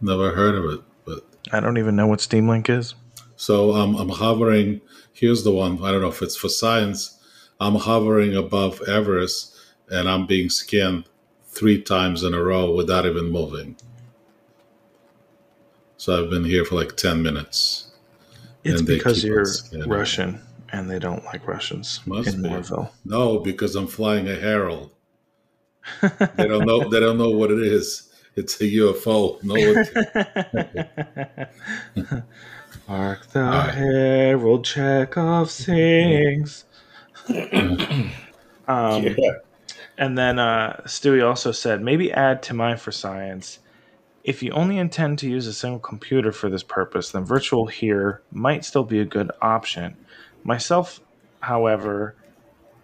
Never 0.00 0.34
heard 0.34 0.54
of 0.54 0.64
it, 0.72 0.80
but 1.04 1.24
I 1.52 1.60
don't 1.60 1.76
even 1.76 1.94
know 1.96 2.06
what 2.06 2.20
Steam 2.22 2.48
Link 2.48 2.70
is. 2.70 2.94
So 3.40 3.72
um, 3.72 3.96
I'm 3.96 4.10
hovering. 4.10 4.82
Here's 5.14 5.44
the 5.44 5.50
one. 5.50 5.82
I 5.82 5.90
don't 5.90 6.02
know 6.02 6.08
if 6.08 6.20
it's 6.20 6.36
for 6.36 6.50
science. 6.50 7.18
I'm 7.58 7.74
hovering 7.74 8.36
above 8.36 8.80
Everus, 8.80 9.56
and 9.88 10.10
I'm 10.10 10.26
being 10.26 10.50
scanned 10.50 11.06
three 11.46 11.80
times 11.80 12.22
in 12.22 12.34
a 12.34 12.42
row 12.42 12.70
without 12.70 13.06
even 13.06 13.30
moving. 13.30 13.76
So 15.96 16.22
I've 16.22 16.28
been 16.28 16.44
here 16.44 16.66
for 16.66 16.74
like 16.74 16.98
ten 16.98 17.22
minutes. 17.22 17.92
It's 18.62 18.82
because 18.82 19.24
you're. 19.24 19.46
Russian 19.86 20.42
and 20.72 20.90
they 20.90 20.98
don't 20.98 21.24
like 21.24 21.48
Russians 21.48 22.00
Must 22.04 22.34
in 22.34 22.42
be. 22.42 22.50
Moorville. 22.50 22.90
No, 23.06 23.38
because 23.38 23.74
I'm 23.74 23.86
flying 23.86 24.28
a 24.28 24.36
Herald. 24.36 24.90
They 26.02 26.46
don't 26.46 26.66
know. 26.66 26.90
they 26.90 27.00
don't 27.00 27.16
know 27.16 27.30
what 27.30 27.50
it 27.50 27.62
is. 27.62 28.12
It's 28.36 28.60
a 28.60 28.64
UFO. 28.64 29.42
No, 29.42 29.56
Hark 32.90 33.28
the 33.28 33.62
herald 33.70 34.64
Chekhov 34.64 35.48
sings. 35.48 36.64
um, 37.28 38.10
yeah. 38.66 39.12
And 39.96 40.18
then 40.18 40.40
uh, 40.40 40.80
Stewie 40.86 41.24
also 41.24 41.52
said, 41.52 41.82
maybe 41.82 42.10
add 42.10 42.42
to 42.42 42.54
my 42.54 42.74
for 42.74 42.90
science. 42.90 43.60
If 44.24 44.42
you 44.42 44.50
only 44.50 44.76
intend 44.76 45.20
to 45.20 45.30
use 45.30 45.46
a 45.46 45.52
single 45.52 45.78
computer 45.78 46.32
for 46.32 46.50
this 46.50 46.64
purpose, 46.64 47.12
then 47.12 47.24
VirtualHere 47.24 48.18
might 48.32 48.64
still 48.64 48.82
be 48.82 48.98
a 48.98 49.04
good 49.04 49.30
option. 49.40 49.96
Myself, 50.42 50.98
however, 51.38 52.16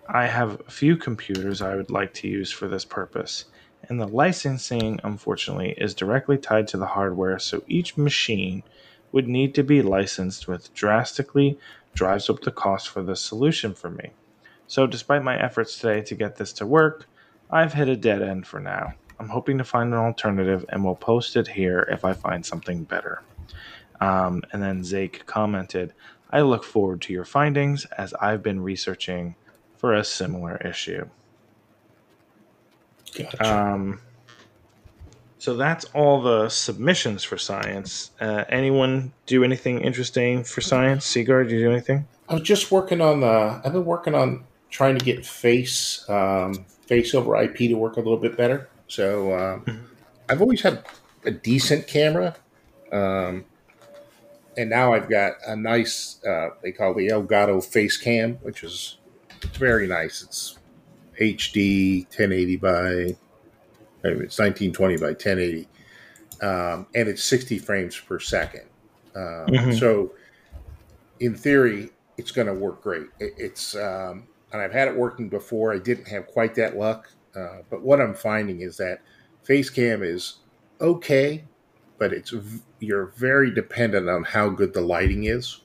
I 0.08 0.26
have 0.26 0.60
a 0.68 0.70
few 0.70 0.96
computers 0.96 1.60
I 1.60 1.74
would 1.74 1.90
like 1.90 2.14
to 2.14 2.28
use 2.28 2.52
for 2.52 2.68
this 2.68 2.84
purpose, 2.84 3.46
and 3.88 4.00
the 4.00 4.06
licensing, 4.06 5.00
unfortunately, 5.02 5.74
is 5.76 5.94
directly 5.94 6.38
tied 6.38 6.68
to 6.68 6.76
the 6.76 6.86
hardware, 6.86 7.40
so 7.40 7.64
each 7.66 7.96
machine 7.96 8.62
would 9.16 9.26
need 9.26 9.54
to 9.54 9.62
be 9.62 9.80
licensed, 9.80 10.46
which 10.46 10.70
drastically 10.74 11.58
drives 11.94 12.28
up 12.28 12.42
the 12.42 12.50
cost 12.50 12.86
for 12.90 13.02
the 13.02 13.16
solution 13.16 13.72
for 13.72 13.88
me. 13.88 14.10
So, 14.66 14.86
despite 14.86 15.24
my 15.24 15.40
efforts 15.42 15.78
today 15.78 16.02
to 16.02 16.14
get 16.14 16.36
this 16.36 16.52
to 16.54 16.66
work, 16.66 17.06
I've 17.50 17.72
hit 17.72 17.88
a 17.88 17.96
dead 17.96 18.20
end 18.20 18.46
for 18.46 18.60
now. 18.60 18.92
I'm 19.18 19.30
hoping 19.30 19.56
to 19.56 19.64
find 19.64 19.90
an 19.94 19.98
alternative 19.98 20.66
and 20.68 20.84
will 20.84 20.96
post 20.96 21.34
it 21.34 21.48
here 21.48 21.88
if 21.90 22.04
I 22.04 22.12
find 22.12 22.44
something 22.44 22.84
better. 22.84 23.22
Um, 24.02 24.42
and 24.52 24.62
then 24.62 24.82
Zake 24.82 25.24
commented, 25.24 25.94
I 26.28 26.42
look 26.42 26.62
forward 26.62 27.00
to 27.02 27.14
your 27.14 27.24
findings 27.24 27.86
as 27.96 28.12
I've 28.20 28.42
been 28.42 28.60
researching 28.60 29.34
for 29.78 29.94
a 29.94 30.04
similar 30.04 30.58
issue. 30.58 31.08
Gotcha. 33.14 33.56
Um, 33.56 34.00
so 35.46 35.54
that's 35.54 35.84
all 35.94 36.20
the 36.22 36.48
submissions 36.48 37.22
for 37.22 37.38
science. 37.38 38.10
Uh, 38.20 38.42
anyone 38.48 39.12
do 39.26 39.44
anything 39.44 39.80
interesting 39.80 40.42
for 40.42 40.60
science? 40.60 41.04
Sigurd, 41.04 41.46
did 41.50 41.60
you 41.60 41.66
do 41.66 41.70
anything? 41.70 42.04
I 42.28 42.34
was 42.34 42.42
just 42.42 42.72
working 42.72 43.00
on 43.00 43.20
the. 43.20 43.60
I've 43.64 43.72
been 43.72 43.84
working 43.84 44.12
on 44.12 44.42
trying 44.70 44.98
to 44.98 45.04
get 45.04 45.24
face 45.24 46.04
um, 46.08 46.66
face 46.88 47.14
over 47.14 47.40
IP 47.40 47.58
to 47.58 47.74
work 47.74 47.94
a 47.94 48.00
little 48.00 48.16
bit 48.16 48.36
better. 48.36 48.68
So 48.88 49.34
um, 49.38 49.60
Mhm. 49.66 49.82
I've 50.28 50.40
always 50.42 50.62
had 50.62 50.84
a 51.24 51.30
decent 51.30 51.86
camera, 51.86 52.34
um, 52.90 53.44
and 54.56 54.68
now 54.68 54.94
I've 54.94 55.08
got 55.08 55.34
a 55.46 55.54
nice. 55.54 56.18
Uh, 56.24 56.48
they 56.60 56.72
call 56.72 56.92
the 56.92 57.06
Elgato 57.06 57.58
Facecam, 57.64 58.38
which 58.42 58.64
is 58.64 58.98
it's 59.44 59.56
very 59.58 59.86
nice. 59.86 60.24
It's 60.24 60.58
HD 61.20 62.04
1080 62.10 62.56
by. 62.56 63.16
It's 64.04 64.38
1920 64.38 64.96
by 64.98 65.12
1080, 65.14 65.68
um, 66.42 66.86
and 66.94 67.08
it's 67.08 67.24
60 67.24 67.58
frames 67.58 67.98
per 67.98 68.18
second. 68.18 68.64
Um, 69.14 69.46
Mhm. 69.48 69.78
So, 69.78 70.12
in 71.20 71.34
theory, 71.34 71.90
it's 72.18 72.30
going 72.30 72.46
to 72.46 72.54
work 72.54 72.82
great. 72.82 73.06
It, 73.18 73.34
it's 73.38 73.74
um, 73.74 74.28
and 74.52 74.62
I've 74.62 74.72
had 74.72 74.88
it 74.88 74.96
working 74.96 75.28
before. 75.28 75.72
I 75.72 75.78
didn't 75.78 76.08
have 76.08 76.26
quite 76.26 76.54
that 76.56 76.76
luck, 76.76 77.10
uh, 77.34 77.58
but 77.70 77.82
what 77.82 78.00
I'm 78.00 78.14
finding 78.14 78.60
is 78.60 78.76
that 78.76 79.00
Facecam 79.46 80.02
is 80.04 80.36
okay, 80.80 81.44
but 81.98 82.12
it's 82.12 82.32
you're 82.80 83.06
very 83.16 83.50
dependent 83.50 84.08
on 84.08 84.22
how 84.22 84.48
good 84.48 84.72
the 84.72 84.80
lighting 84.80 85.24
is. 85.24 85.62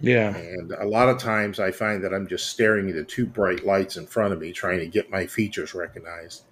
Yeah. 0.00 0.34
And 0.36 0.72
a 0.72 0.86
lot 0.86 1.08
of 1.08 1.18
times 1.18 1.58
I 1.58 1.70
find 1.72 2.02
that 2.04 2.14
I'm 2.14 2.28
just 2.28 2.48
staring 2.48 2.88
into 2.88 3.04
two 3.04 3.26
bright 3.26 3.66
lights 3.66 3.96
in 3.96 4.06
front 4.06 4.32
of 4.32 4.40
me 4.40 4.52
trying 4.52 4.78
to 4.78 4.86
get 4.86 5.10
my 5.10 5.26
features 5.26 5.74
recognized. 5.74 6.44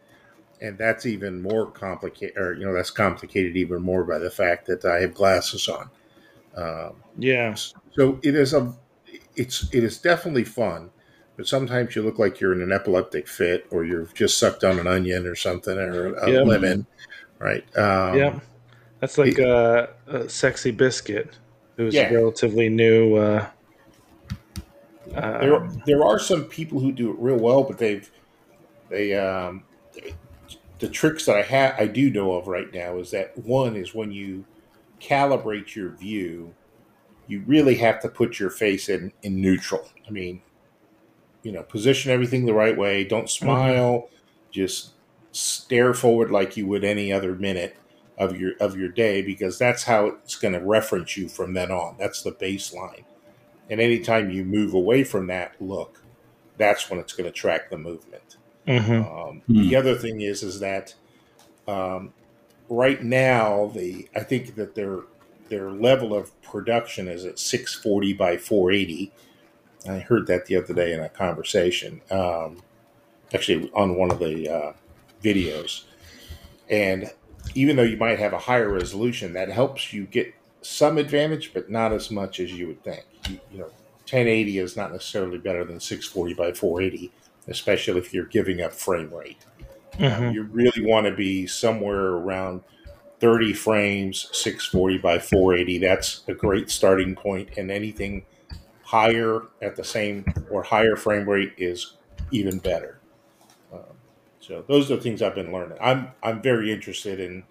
And 0.61 0.79
that's 0.79 1.05
even 1.07 1.43
more 1.43 1.71
complicated, 1.71 2.37
or, 2.39 2.55
you 2.55 2.65
know, 2.65 2.75
that's 2.75 2.91
complicated 2.91 3.57
even 3.57 3.83
more 3.83 4.05
by 4.05 4.19
the 4.19 4.31
fact 4.31 4.67
that 4.67 4.85
I 4.85 5.01
have 5.01 5.15
glasses 5.15 5.69
on. 5.69 5.91
Um, 6.57 7.03
Yeah. 7.19 7.57
so 7.91 8.21
it 8.23 8.35
is 8.35 8.55
a, 8.55 8.75
it's, 9.37 9.73
it 9.75 9.85
is 9.85 9.99
definitely 9.99 10.45
fun, 10.45 10.91
but 11.37 11.47
sometimes 11.49 11.97
you 11.97 12.03
look 12.03 12.19
like 12.19 12.41
you're 12.41 12.53
in 12.53 12.63
an 12.63 12.73
epileptic 12.73 13.29
fit 13.29 13.67
or 13.71 13.85
you've 13.85 14.15
just 14.15 14.39
sucked 14.39 14.65
on 14.65 14.79
an 14.79 14.87
onion 14.87 15.27
or 15.27 15.35
something 15.35 15.79
or 15.79 16.15
a 16.15 16.31
Yeah. 16.31 16.41
lemon, 16.43 16.87
right? 17.39 17.65
Um, 17.77 18.17
yeah. 18.17 18.41
That's 19.01 19.19
like 19.19 19.39
uh, 19.39 19.89
a 20.07 20.29
sexy 20.29 20.71
biscuit. 20.71 21.39
It 21.77 21.83
was 21.83 21.95
Yeah. 21.95 22.11
relatively 22.11 22.69
new. 22.69 23.17
Uh, 23.17 23.51
uh, 25.15 25.39
there 25.41 25.69
there 25.85 26.05
are 26.05 26.19
some 26.19 26.45
people 26.45 26.81
who 26.81 26.93
do 26.93 27.11
it 27.11 27.19
real 27.19 27.39
well, 27.39 27.63
but 27.65 27.79
they've 27.79 28.11
they 28.89 29.15
um 29.15 29.65
the 30.79 30.89
tricks 30.89 31.27
that 31.27 31.37
I 31.37 31.43
have 31.43 31.75
I 31.79 31.87
do 31.87 32.11
know 32.11 32.33
of 32.33 32.49
right 32.49 32.73
now 32.73 32.99
is 32.99 33.11
that 33.13 33.37
one 33.39 33.77
is 33.77 33.95
when 33.95 34.13
you 34.13 34.45
calibrate 35.01 35.75
your 35.75 35.91
view, 35.91 36.55
you 37.27 37.43
really 37.47 37.77
have 37.77 38.01
to 38.03 38.09
put 38.09 38.39
your 38.39 38.51
face 38.51 38.89
in 38.89 39.13
in 39.23 39.41
neutral. 39.41 39.89
I 40.07 40.11
mean, 40.11 40.43
you 41.43 41.53
know, 41.53 41.63
position 41.63 42.13
everything 42.13 42.47
the 42.47 42.55
right 42.55 42.77
way. 42.77 43.05
Don't 43.05 43.25
mm-hmm. 43.25 43.45
smile. 43.45 44.09
Just 44.51 44.91
stare 45.33 45.93
forward 45.93 46.31
like 46.31 46.57
you 46.57 46.67
would 46.67 46.85
any 46.85 47.13
other 47.13 47.35
minute 47.35 47.77
of 48.19 48.39
your 48.41 48.53
of 48.61 48.77
your 48.77 48.89
day 48.89 49.23
because 49.23 49.59
that's 49.59 49.85
how 49.85 50.07
it's 50.07 50.37
going 50.37 50.55
to 50.55 50.61
reference 50.61 51.17
you 51.17 51.29
from 51.29 51.55
then 51.55 51.71
on. 51.71 51.97
That's 51.99 52.23
the 52.23 52.33
baseline. 52.33 53.05
And 53.69 53.81
anytime 53.81 54.31
you 54.31 54.45
move 54.45 54.75
away 54.75 55.05
from 55.05 55.27
that 55.27 55.61
look, 55.61 56.03
that's 56.57 56.89
when 56.89 57.01
it's 57.01 57.13
going 57.13 57.29
to 57.29 57.33
track 57.33 57.69
the 57.69 57.79
movement. 57.79 58.36
Mhm. 58.67 59.29
Um, 59.29 59.43
Hmm. 59.47 59.69
The 59.69 59.77
other 59.77 59.95
thing 59.95 60.21
is, 60.21 60.43
is 60.43 60.61
that 60.61 60.95
um, 61.69 62.13
right 62.69 63.03
now 63.03 63.71
the 63.75 64.09
I 64.17 64.21
think 64.21 64.55
that 64.57 64.75
their 64.75 65.01
their 65.49 65.71
level 65.71 66.15
of 66.15 66.41
production 66.43 67.09
is 67.09 67.25
at 67.25 67.39
640 67.39 68.13
by 68.15 68.37
480. 68.37 69.13
I 69.89 69.99
heard 70.01 70.27
that 70.29 70.47
the 70.47 70.57
other 70.57 70.75
day 70.75 70.93
in 70.93 71.01
a 71.01 71.09
conversation, 71.09 72.01
um, 72.11 72.63
actually 73.35 73.71
on 73.75 73.97
one 73.97 74.11
of 74.11 74.19
the 74.19 74.49
uh, 74.49 74.73
videos. 75.23 75.85
And 76.69 77.13
even 77.55 77.77
though 77.77 77.83
you 77.83 77.97
might 77.97 78.19
have 78.19 78.33
a 78.33 78.39
higher 78.39 78.71
resolution, 78.71 79.33
that 79.35 79.49
helps 79.51 79.93
you 79.93 80.07
get 80.07 80.35
some 80.63 80.99
advantage, 80.99 81.53
but 81.55 81.71
not 81.71 81.93
as 81.93 82.11
much 82.11 82.41
as 82.41 82.53
you 82.53 82.67
would 82.69 82.83
think. 82.83 83.05
You, 83.29 83.41
you 83.53 83.59
know, 83.59 83.67
1080 83.67 84.59
is 84.59 84.77
not 84.77 84.93
necessarily 84.93 85.39
better 85.39 85.65
than 85.65 85.81
640 85.81 86.35
by 86.35 86.53
480, 86.53 87.13
especially 87.49 87.99
if 87.99 88.13
you're 88.15 88.27
giving 88.27 88.61
up 88.61 88.73
frame 88.73 89.13
rate. 89.13 89.39
Mhm. 89.99 90.35
You 90.35 90.43
really 90.45 90.85
want 90.85 91.07
to 91.07 91.13
be 91.13 91.47
somewhere 91.47 92.09
around 92.09 92.63
30 93.19 93.53
frames, 93.53 94.29
640 94.33 94.99
by 94.99 95.19
480. 95.19 95.79
That's 95.79 96.23
a 96.29 96.35
great 96.35 96.71
starting 96.71 97.15
point, 97.15 97.49
and 97.57 97.71
anything 97.71 98.25
higher 98.83 99.43
at 99.63 99.77
the 99.77 99.85
same 99.85 100.25
or 100.51 100.63
higher 100.63 100.97
frame 100.97 101.29
rate 101.29 101.53
is 101.57 101.95
even 102.31 102.59
better. 102.59 102.99
Um, 103.73 103.81
so 104.41 104.65
those 104.69 104.91
are 104.91 104.97
the 104.97 105.03
things 105.03 105.23
I've 105.23 105.35
been 105.35 105.53
learning. 105.53 105.79
I'm 105.81 106.09
I'm 106.23 106.43
very 106.43 106.73
interested 106.73 107.21
in. 107.21 107.45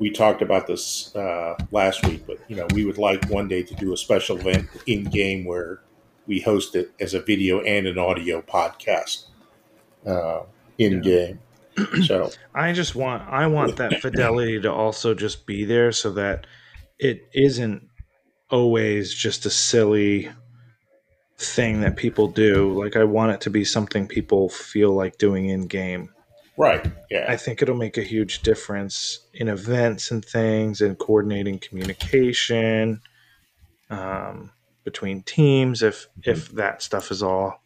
We 0.00 0.10
talked 0.10 0.42
about 0.42 0.66
this 0.66 1.14
uh, 1.16 1.54
last 1.70 2.06
week, 2.06 2.26
but 2.26 2.38
you 2.48 2.56
know 2.56 2.66
we 2.74 2.84
would 2.84 2.98
like 2.98 3.24
one 3.30 3.48
day 3.48 3.62
to 3.62 3.74
do 3.74 3.92
a 3.92 3.96
special 3.96 4.38
event 4.38 4.68
in 4.86 5.04
game 5.04 5.44
where 5.44 5.80
we 6.26 6.40
host 6.40 6.74
it 6.74 6.92
as 7.00 7.14
a 7.14 7.20
video 7.20 7.60
and 7.60 7.86
an 7.86 7.98
audio 7.98 8.40
podcast. 8.40 9.24
Uh, 10.06 10.42
in 10.78 11.00
game. 11.00 11.40
So 12.06 12.30
I 12.54 12.72
just 12.72 12.94
want 12.94 13.28
I 13.28 13.48
want 13.48 13.76
that 13.76 14.00
fidelity 14.00 14.60
to 14.60 14.72
also 14.72 15.12
just 15.12 15.44
be 15.44 15.64
there 15.64 15.90
so 15.90 16.12
that 16.12 16.46
it 17.00 17.28
isn't 17.34 17.88
always 18.48 19.12
just 19.12 19.44
a 19.44 19.50
silly 19.50 20.30
thing 21.36 21.80
that 21.80 21.96
people 21.96 22.28
do. 22.28 22.80
Like 22.80 22.94
I 22.94 23.02
want 23.02 23.32
it 23.32 23.40
to 23.40 23.50
be 23.50 23.64
something 23.64 24.06
people 24.06 24.48
feel 24.48 24.92
like 24.92 25.18
doing 25.18 25.48
in 25.48 25.66
game. 25.66 26.10
right, 26.56 26.86
yeah, 27.10 27.26
I 27.28 27.36
think 27.36 27.60
it'll 27.60 27.74
make 27.76 27.98
a 27.98 28.04
huge 28.04 28.42
difference 28.42 29.26
in 29.32 29.48
events 29.48 30.12
and 30.12 30.24
things 30.24 30.80
and 30.80 30.96
coordinating 30.96 31.58
communication 31.58 33.00
um, 33.90 34.52
between 34.84 35.22
teams 35.22 35.82
if 35.82 36.08
if 36.24 36.50
that 36.52 36.82
stuff 36.82 37.10
is 37.10 37.22
all 37.22 37.60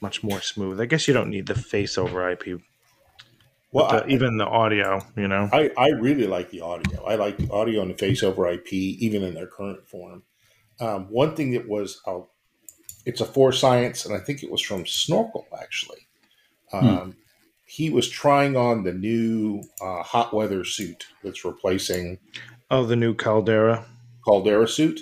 much 0.00 0.22
more 0.22 0.40
smooth. 0.40 0.80
I 0.80 0.86
guess 0.86 1.08
you 1.08 1.14
don't 1.14 1.30
need 1.30 1.46
the 1.46 1.54
face 1.54 1.96
over 1.98 2.28
IP, 2.30 2.60
well, 3.72 3.88
but 3.88 4.06
I, 4.06 4.08
even 4.08 4.36
the 4.36 4.46
audio, 4.46 5.00
you 5.16 5.26
know. 5.28 5.48
I, 5.52 5.70
I 5.76 5.88
really 5.88 6.26
like 6.26 6.50
the 6.50 6.60
audio. 6.60 7.04
I 7.04 7.14
like 7.16 7.36
the 7.38 7.50
audio 7.50 7.82
and 7.82 7.90
the 7.90 7.96
face 7.98 8.22
over 8.22 8.46
IP, 8.48 8.72
even 8.72 9.22
in 9.22 9.34
their 9.34 9.46
current 9.46 9.86
form. 9.88 10.22
Um, 10.80 11.06
one 11.10 11.34
thing 11.34 11.52
that 11.52 11.66
was, 11.66 12.00
uh, 12.06 12.20
it's 13.06 13.20
a 13.20 13.24
for 13.24 13.52
science, 13.52 14.04
and 14.04 14.14
I 14.14 14.18
think 14.18 14.42
it 14.42 14.50
was 14.50 14.60
from 14.60 14.84
Snorkel 14.86 15.46
actually. 15.60 16.06
Um, 16.72 17.16
He 17.64 17.90
was 17.90 18.08
trying 18.08 18.56
on 18.56 18.84
the 18.84 18.92
new 18.92 19.62
uh, 19.82 20.02
hot 20.02 20.32
weather 20.32 20.64
suit 20.64 21.06
that's 21.24 21.44
replacing 21.44 22.18
Oh, 22.70 22.84
the 22.84 22.96
new 22.96 23.14
Caldera. 23.14 23.86
Caldera 24.24 24.68
suit, 24.68 25.00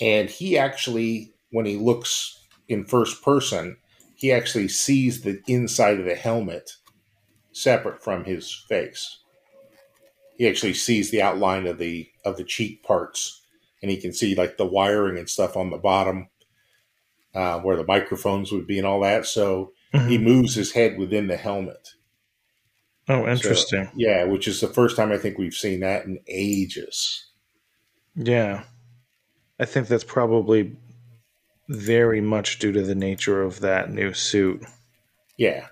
and 0.00 0.28
he 0.30 0.56
actually, 0.58 1.32
when 1.50 1.66
he 1.66 1.76
looks 1.76 2.38
in 2.68 2.84
first 2.84 3.22
person, 3.22 3.76
he 4.16 4.32
actually 4.32 4.68
sees 4.68 5.22
the 5.22 5.40
inside 5.46 5.98
of 5.98 6.06
the 6.06 6.14
helmet 6.14 6.70
separate 7.52 8.02
from 8.02 8.24
his 8.24 8.52
face. 8.68 9.18
He 10.38 10.48
actually 10.48 10.74
sees 10.74 11.10
the 11.10 11.22
outline 11.22 11.66
of 11.66 11.78
the 11.78 12.08
of 12.24 12.36
the 12.36 12.44
cheek 12.44 12.82
parts, 12.82 13.42
and 13.82 13.90
he 13.90 13.96
can 13.96 14.12
see 14.12 14.34
like 14.34 14.56
the 14.56 14.66
wiring 14.66 15.18
and 15.18 15.28
stuff 15.28 15.56
on 15.56 15.70
the 15.70 15.76
bottom, 15.78 16.28
uh, 17.34 17.60
where 17.60 17.76
the 17.76 17.84
microphones 17.86 18.50
would 18.52 18.66
be 18.66 18.78
and 18.78 18.86
all 18.86 19.00
that. 19.00 19.26
So 19.26 19.72
he 19.92 20.16
Mhm. 20.18 20.22
moves 20.22 20.54
his 20.54 20.72
head 20.72 20.96
within 20.98 21.26
the 21.26 21.36
helmet. 21.36 21.90
Oh, 23.08 23.22
So, 23.24 23.30
interesting. 23.30 23.90
yeah, 23.94 24.24
which 24.24 24.48
is 24.48 24.60
the 24.60 24.68
first 24.68 24.96
time 24.96 25.12
I 25.12 25.18
think 25.18 25.36
we've 25.36 25.52
seen 25.54 25.80
that 25.80 26.06
in 26.06 26.18
ages. 26.28 27.26
Yeah. 28.14 28.64
I 29.62 29.64
think 29.64 29.86
that's 29.86 30.02
probably 30.04 30.76
very 31.68 32.20
much 32.20 32.58
due 32.58 32.72
to 32.72 32.82
the 32.82 32.96
nature 32.96 33.40
of 33.42 33.60
that 33.60 33.90
new 33.92 34.12
suit. 34.12 34.64
Yeah. 35.38 35.68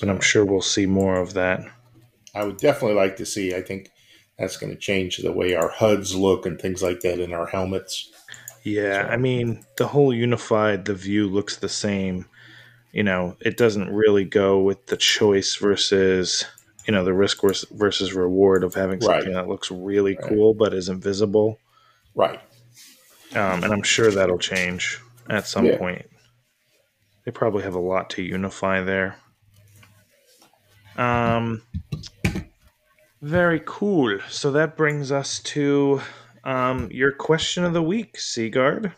But 0.00 0.08
I'm 0.08 0.20
sure 0.22 0.46
we'll 0.46 0.62
see 0.62 0.86
more 0.86 1.16
of 1.20 1.34
that. 1.34 1.60
I 2.34 2.44
would 2.44 2.56
definitely 2.56 2.96
like 2.96 3.16
to 3.18 3.26
see. 3.26 3.54
I 3.54 3.60
think 3.60 3.90
that's 4.38 4.56
going 4.56 4.72
to 4.72 4.78
change 4.78 5.18
the 5.18 5.30
way 5.30 5.54
our 5.54 5.68
HUDs 5.68 6.16
look 6.16 6.46
and 6.46 6.58
things 6.58 6.82
like 6.82 7.00
that 7.00 7.20
in 7.20 7.34
our 7.34 7.46
helmets. 7.46 8.10
Yeah, 8.62 9.02
So- 9.06 9.12
I 9.12 9.16
mean, 9.18 9.62
the 9.76 9.88
whole 9.88 10.12
unified, 10.12 10.86
the 10.86 10.94
view 10.94 11.28
looks 11.28 11.56
the 11.58 11.68
same. 11.68 12.24
You 12.92 13.02
know, 13.02 13.36
it 13.40 13.58
doesn't 13.58 13.92
really 13.92 14.24
go 14.24 14.58
with 14.62 14.86
the 14.86 14.96
choice 14.96 15.54
versus, 15.56 16.46
you 16.86 16.92
know, 16.92 17.04
the 17.04 17.12
risk 17.12 17.42
versus 17.72 18.14
reward 18.14 18.64
of 18.64 18.74
having 18.74 19.00
Right. 19.00 19.18
something 19.20 19.34
that 19.34 19.48
looks 19.48 19.70
really 19.70 20.16
Right. 20.16 20.28
cool 20.30 20.54
but 20.54 20.72
is 20.72 20.88
invisible. 20.88 21.58
Right. 22.14 22.40
Um, 23.34 23.64
and 23.64 23.72
I'm 23.72 23.82
sure 23.82 24.10
that'll 24.10 24.38
change 24.38 25.00
at 25.28 25.46
some 25.46 25.66
Yeah. 25.66 25.78
point. 25.78 26.06
They 27.24 27.30
probably 27.32 27.62
have 27.64 27.74
a 27.74 27.80
lot 27.80 28.10
to 28.10 28.22
unify 28.22 28.82
there. 28.82 29.16
Um, 30.96 31.62
very 33.22 33.60
cool. 33.64 34.18
So 34.28 34.52
that 34.52 34.76
brings 34.76 35.10
us 35.10 35.40
to 35.40 36.00
um, 36.44 36.90
your 36.92 37.10
question 37.12 37.64
of 37.64 37.72
the 37.72 37.82
week, 37.82 38.18
Sigurd. 38.18 38.92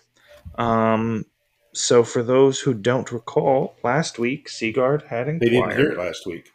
Um, 0.56 1.24
so 1.72 2.02
for 2.02 2.22
those 2.22 2.60
who 2.60 2.74
don't 2.74 3.10
recall, 3.12 3.76
last 3.84 4.18
week 4.18 4.48
Sigurd 4.48 5.02
had 5.02 5.28
inquired. 5.28 5.40
They 5.40 5.48
didn't 5.48 5.76
hear 5.76 5.92
it 5.92 5.98
last 5.98 6.26
week. 6.26 6.50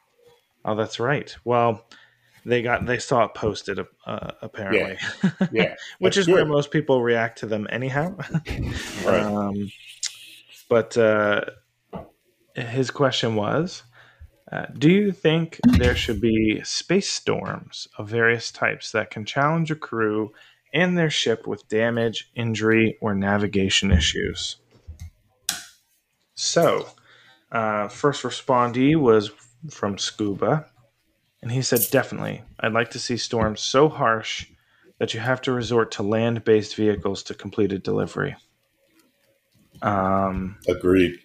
Oh, 0.65 0.75
that's 0.75 0.99
right. 0.99 1.33
Well, 1.43 1.85
they 2.45 2.61
got 2.61 2.85
they 2.85 2.99
saw 2.99 3.25
it 3.25 3.33
posted 3.33 3.79
uh, 4.05 4.31
apparently, 4.41 4.97
Yeah. 5.51 5.75
which 5.99 6.15
That's 6.15 6.17
is 6.17 6.27
where 6.27 6.45
most 6.45 6.71
people 6.71 7.01
react 7.01 7.39
to 7.39 7.45
them 7.45 7.67
anyhow. 7.69 8.15
Right. 9.05 9.21
Um, 9.23 9.71
but 10.69 10.97
uh, 10.97 11.41
his 12.55 12.91
question 12.91 13.35
was 13.35 13.83
uh, 14.51 14.65
Do 14.77 14.89
you 14.89 15.11
think 15.11 15.59
there 15.77 15.95
should 15.95 16.21
be 16.21 16.61
space 16.63 17.09
storms 17.09 17.87
of 17.97 18.09
various 18.09 18.51
types 18.51 18.91
that 18.91 19.11
can 19.11 19.25
challenge 19.25 19.71
a 19.71 19.75
crew 19.75 20.31
and 20.73 20.97
their 20.97 21.09
ship 21.09 21.47
with 21.47 21.67
damage, 21.67 22.31
injury, 22.35 22.97
or 23.01 23.13
navigation 23.13 23.91
issues? 23.91 24.57
So, 26.33 26.87
uh, 27.51 27.87
first 27.89 28.23
respondee 28.23 28.95
was 28.95 29.31
from 29.69 29.97
Scuba, 29.97 30.65
and 31.41 31.51
he 31.51 31.61
said, 31.61 31.81
Definitely. 31.91 32.43
I'd 32.59 32.73
like 32.73 32.91
to 32.91 32.99
see 32.99 33.17
storms 33.17 33.61
so 33.61 33.89
harsh 33.89 34.47
that 34.99 35.13
you 35.13 35.19
have 35.19 35.41
to 35.41 35.51
resort 35.51 35.91
to 35.91 36.03
land 36.03 36.43
based 36.43 36.75
vehicles 36.75 37.23
to 37.23 37.33
complete 37.33 37.71
a 37.71 37.79
delivery. 37.79 38.35
Um, 39.81 40.57
Agreed. 40.67 41.19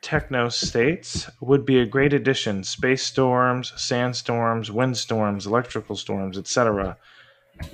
Techno 0.00 0.48
states 0.48 1.28
would 1.40 1.66
be 1.66 1.80
a 1.80 1.86
great 1.86 2.12
addition. 2.12 2.64
Space 2.64 3.02
storms, 3.02 3.72
sandstorms, 3.76 4.70
windstorms, 4.70 5.46
electrical 5.46 5.96
storms, 5.96 6.38
etc., 6.38 6.96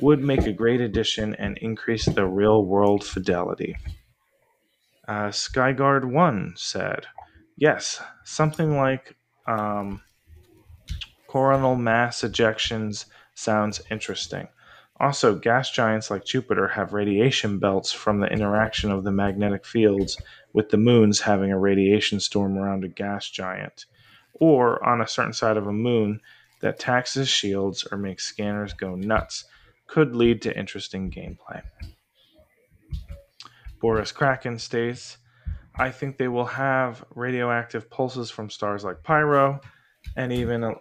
would 0.00 0.20
make 0.20 0.46
a 0.46 0.52
great 0.52 0.80
addition 0.80 1.34
and 1.34 1.58
increase 1.58 2.06
the 2.06 2.26
real 2.26 2.64
world 2.64 3.04
fidelity. 3.04 3.76
Uh, 5.06 5.28
Skyguard 5.28 6.04
1 6.04 6.54
said, 6.56 7.06
Yes, 7.56 8.02
something 8.24 8.76
like 8.76 9.14
um, 9.46 10.00
coronal 11.34 11.74
mass 11.74 12.20
ejections 12.20 13.06
sounds 13.34 13.82
interesting. 13.90 14.46
Also, 15.00 15.34
gas 15.34 15.68
giants 15.68 16.08
like 16.08 16.24
Jupiter 16.24 16.68
have 16.68 16.92
radiation 16.92 17.58
belts 17.58 17.90
from 17.90 18.20
the 18.20 18.28
interaction 18.28 18.92
of 18.92 19.02
the 19.02 19.10
magnetic 19.10 19.66
fields 19.66 20.16
with 20.52 20.68
the 20.68 20.76
moons 20.76 21.22
having 21.22 21.50
a 21.50 21.58
radiation 21.58 22.20
storm 22.20 22.56
around 22.56 22.84
a 22.84 22.88
gas 22.88 23.28
giant, 23.28 23.86
or 24.34 24.86
on 24.86 25.00
a 25.00 25.08
certain 25.08 25.32
side 25.32 25.56
of 25.56 25.66
a 25.66 25.72
moon 25.72 26.20
that 26.60 26.78
taxes 26.78 27.28
shields 27.28 27.84
or 27.90 27.98
makes 27.98 28.24
scanners 28.24 28.72
go 28.72 28.94
nuts, 28.94 29.46
could 29.88 30.14
lead 30.14 30.40
to 30.40 30.56
interesting 30.56 31.10
gameplay. 31.10 31.60
Boris 33.80 34.12
Kraken 34.12 34.56
states, 34.60 35.18
I 35.74 35.90
think 35.90 36.16
they 36.16 36.28
will 36.28 36.46
have 36.46 37.04
radioactive 37.12 37.90
pulses 37.90 38.30
from 38.30 38.50
stars 38.50 38.84
like 38.84 39.02
Pyro, 39.02 39.60
and 40.16 40.32
even 40.32 40.76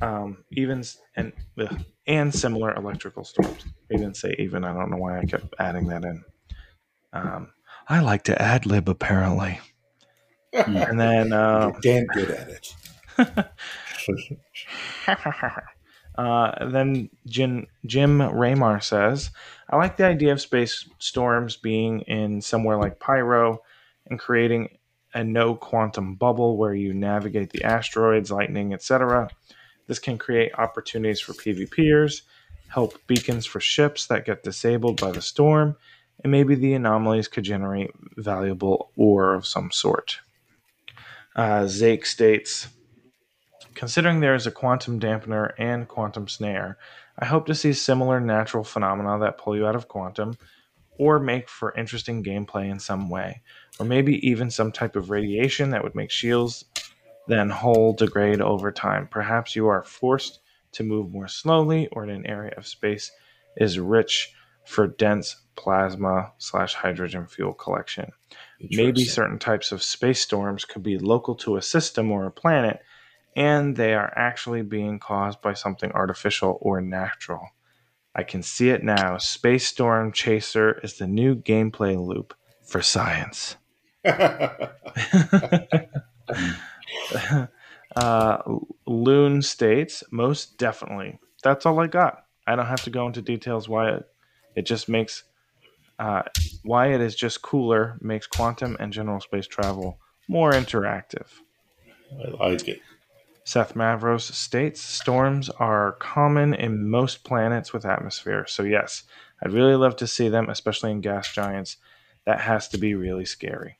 um, 0.00 0.44
even 0.52 0.82
and 1.16 1.32
ugh, 1.58 1.80
and 2.06 2.34
similar 2.34 2.74
electrical 2.74 3.24
storms. 3.24 3.64
They 3.88 3.96
didn't 3.96 4.16
say 4.16 4.34
even. 4.38 4.64
I 4.64 4.72
don't 4.72 4.90
know 4.90 4.96
why 4.96 5.18
I 5.18 5.24
kept 5.24 5.54
adding 5.58 5.86
that 5.88 6.04
in. 6.04 6.24
Um, 7.12 7.52
I 7.88 8.00
like 8.00 8.24
to 8.24 8.40
ad 8.40 8.66
lib 8.66 8.88
apparently. 8.88 9.60
And 10.52 10.98
then 10.98 11.32
uh, 11.32 11.72
damn 11.82 12.06
good 12.06 12.30
at 12.30 12.48
it. 12.48 12.74
uh, 16.18 16.68
then 16.68 17.10
Jim, 17.26 17.66
Jim 17.86 18.18
Raymar 18.18 18.82
says, 18.82 19.30
I 19.68 19.76
like 19.76 19.96
the 19.96 20.06
idea 20.06 20.32
of 20.32 20.40
space 20.40 20.88
storms 20.98 21.56
being 21.56 22.00
in 22.02 22.40
somewhere 22.40 22.78
like 22.78 23.00
Pyro 23.00 23.62
and 24.06 24.18
creating 24.18 24.68
a 25.14 25.24
no 25.24 25.54
quantum 25.54 26.14
bubble 26.14 26.56
where 26.56 26.74
you 26.74 26.94
navigate 26.94 27.50
the 27.50 27.64
asteroids, 27.64 28.30
lightning, 28.30 28.72
etc. 28.72 29.28
This 29.88 29.98
can 29.98 30.18
create 30.18 30.52
opportunities 30.56 31.20
for 31.20 31.32
PvPers, 31.32 32.22
help 32.68 33.04
beacons 33.08 33.46
for 33.46 33.58
ships 33.58 34.06
that 34.06 34.24
get 34.24 34.44
disabled 34.44 35.00
by 35.00 35.10
the 35.10 35.22
storm, 35.22 35.76
and 36.22 36.30
maybe 36.30 36.54
the 36.54 36.74
anomalies 36.74 37.26
could 37.26 37.44
generate 37.44 37.90
valuable 38.16 38.92
ore 38.96 39.34
of 39.34 39.46
some 39.46 39.72
sort. 39.72 40.20
Uh, 41.34 41.62
Zake 41.62 42.06
states, 42.06 42.68
Considering 43.78 44.18
there 44.18 44.34
is 44.34 44.44
a 44.44 44.50
quantum 44.50 44.98
dampener 44.98 45.52
and 45.56 45.86
quantum 45.86 46.26
snare, 46.26 46.78
I 47.16 47.26
hope 47.26 47.46
to 47.46 47.54
see 47.54 47.72
similar 47.72 48.18
natural 48.20 48.64
phenomena 48.64 49.20
that 49.20 49.38
pull 49.38 49.56
you 49.56 49.68
out 49.68 49.76
of 49.76 49.86
quantum 49.86 50.36
or 50.98 51.20
make 51.20 51.48
for 51.48 51.72
interesting 51.76 52.24
gameplay 52.24 52.68
in 52.68 52.80
some 52.80 53.08
way, 53.08 53.40
or 53.78 53.86
maybe 53.86 54.26
even 54.28 54.50
some 54.50 54.72
type 54.72 54.96
of 54.96 55.10
radiation 55.10 55.70
that 55.70 55.84
would 55.84 55.94
make 55.94 56.10
shields 56.10 56.64
then 57.28 57.50
whole 57.50 57.92
degrade 57.92 58.40
over 58.40 58.72
time. 58.72 59.06
Perhaps 59.08 59.54
you 59.54 59.68
are 59.68 59.82
forced 59.82 60.40
to 60.72 60.82
move 60.82 61.10
more 61.10 61.28
slowly, 61.28 61.88
or 61.92 62.04
in 62.04 62.10
an 62.10 62.26
area 62.26 62.54
of 62.56 62.66
space 62.66 63.10
is 63.56 63.78
rich 63.78 64.32
for 64.64 64.86
dense 64.86 65.36
plasma 65.56 66.32
slash 66.38 66.74
hydrogen 66.74 67.26
fuel 67.26 67.54
collection. 67.54 68.10
Maybe 68.60 69.04
certain 69.04 69.38
types 69.38 69.72
of 69.72 69.82
space 69.82 70.20
storms 70.20 70.64
could 70.64 70.82
be 70.82 70.98
local 70.98 71.34
to 71.36 71.56
a 71.56 71.62
system 71.62 72.10
or 72.10 72.26
a 72.26 72.30
planet 72.30 72.80
and 73.38 73.76
they 73.76 73.94
are 73.94 74.12
actually 74.16 74.62
being 74.62 74.98
caused 74.98 75.40
by 75.40 75.52
something 75.54 75.92
artificial 75.92 76.58
or 76.60 76.80
natural. 76.80 77.50
I 78.12 78.24
can 78.24 78.42
see 78.42 78.70
it 78.70 78.82
now. 78.82 79.16
Space 79.18 79.64
Storm 79.64 80.10
Chaser 80.10 80.80
is 80.82 80.98
the 80.98 81.06
new 81.06 81.36
gameplay 81.36 81.96
loop 81.96 82.34
for 82.66 82.82
science. 82.82 83.54
uh, 87.96 88.38
Loon 88.86 89.42
states, 89.42 90.02
most 90.10 90.58
definitely. 90.58 91.18
That's 91.42 91.66
all 91.66 91.80
I 91.80 91.86
got. 91.86 92.24
I 92.46 92.56
don't 92.56 92.66
have 92.66 92.82
to 92.84 92.90
go 92.90 93.06
into 93.06 93.22
details 93.22 93.68
why 93.68 93.90
it, 93.90 94.08
it 94.56 94.66
just 94.66 94.88
makes 94.88 95.24
uh, 95.98 96.22
why 96.62 96.92
it 96.92 97.00
is 97.00 97.14
just 97.14 97.42
cooler 97.42 97.98
makes 98.00 98.26
quantum 98.26 98.76
and 98.78 98.92
general 98.92 99.20
space 99.20 99.46
travel 99.46 99.98
more 100.28 100.52
interactive. 100.52 101.26
I 102.12 102.30
like 102.30 102.68
it. 102.68 102.80
Seth 103.44 103.74
Mavros 103.74 104.30
states 104.32 104.80
storms 104.80 105.48
are 105.48 105.92
common 105.92 106.52
in 106.52 106.88
most 106.88 107.24
planets 107.24 107.72
with 107.72 107.86
atmosphere. 107.86 108.44
So, 108.46 108.62
yes, 108.62 109.04
I'd 109.42 109.52
really 109.52 109.74
love 109.74 109.96
to 109.96 110.06
see 110.06 110.28
them, 110.28 110.50
especially 110.50 110.90
in 110.90 111.00
gas 111.00 111.32
giants. 111.32 111.78
That 112.26 112.40
has 112.40 112.68
to 112.68 112.78
be 112.78 112.94
really 112.94 113.24
scary. 113.24 113.78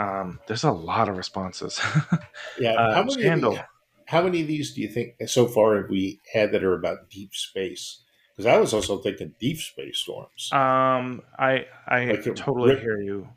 Um, 0.00 0.40
there's 0.46 0.64
a 0.64 0.72
lot 0.72 1.08
of 1.08 1.16
responses. 1.16 1.80
yeah. 2.58 2.72
Uh, 2.72 2.94
how, 2.94 3.02
many 3.02 3.12
Scandal. 3.22 3.52
of 3.52 3.58
the- 3.58 3.64
how 4.06 4.22
many 4.22 4.40
of 4.40 4.48
these 4.48 4.74
do 4.74 4.80
you 4.80 4.88
think 4.88 5.14
so 5.26 5.46
far 5.46 5.76
have 5.80 5.90
we 5.90 6.20
had 6.32 6.50
that 6.52 6.64
are 6.64 6.74
about 6.74 7.10
deep 7.10 7.34
space? 7.34 8.02
Because 8.36 8.46
I 8.46 8.58
was 8.58 8.72
also 8.74 8.98
thinking 8.98 9.34
deep 9.38 9.58
space 9.58 9.98
storms. 9.98 10.50
Um, 10.52 11.22
I 11.38 11.66
I 11.86 12.06
Like 12.06 12.24
totally 12.34 12.70
rip- 12.70 12.80
hear 12.80 13.00
you. 13.00 13.28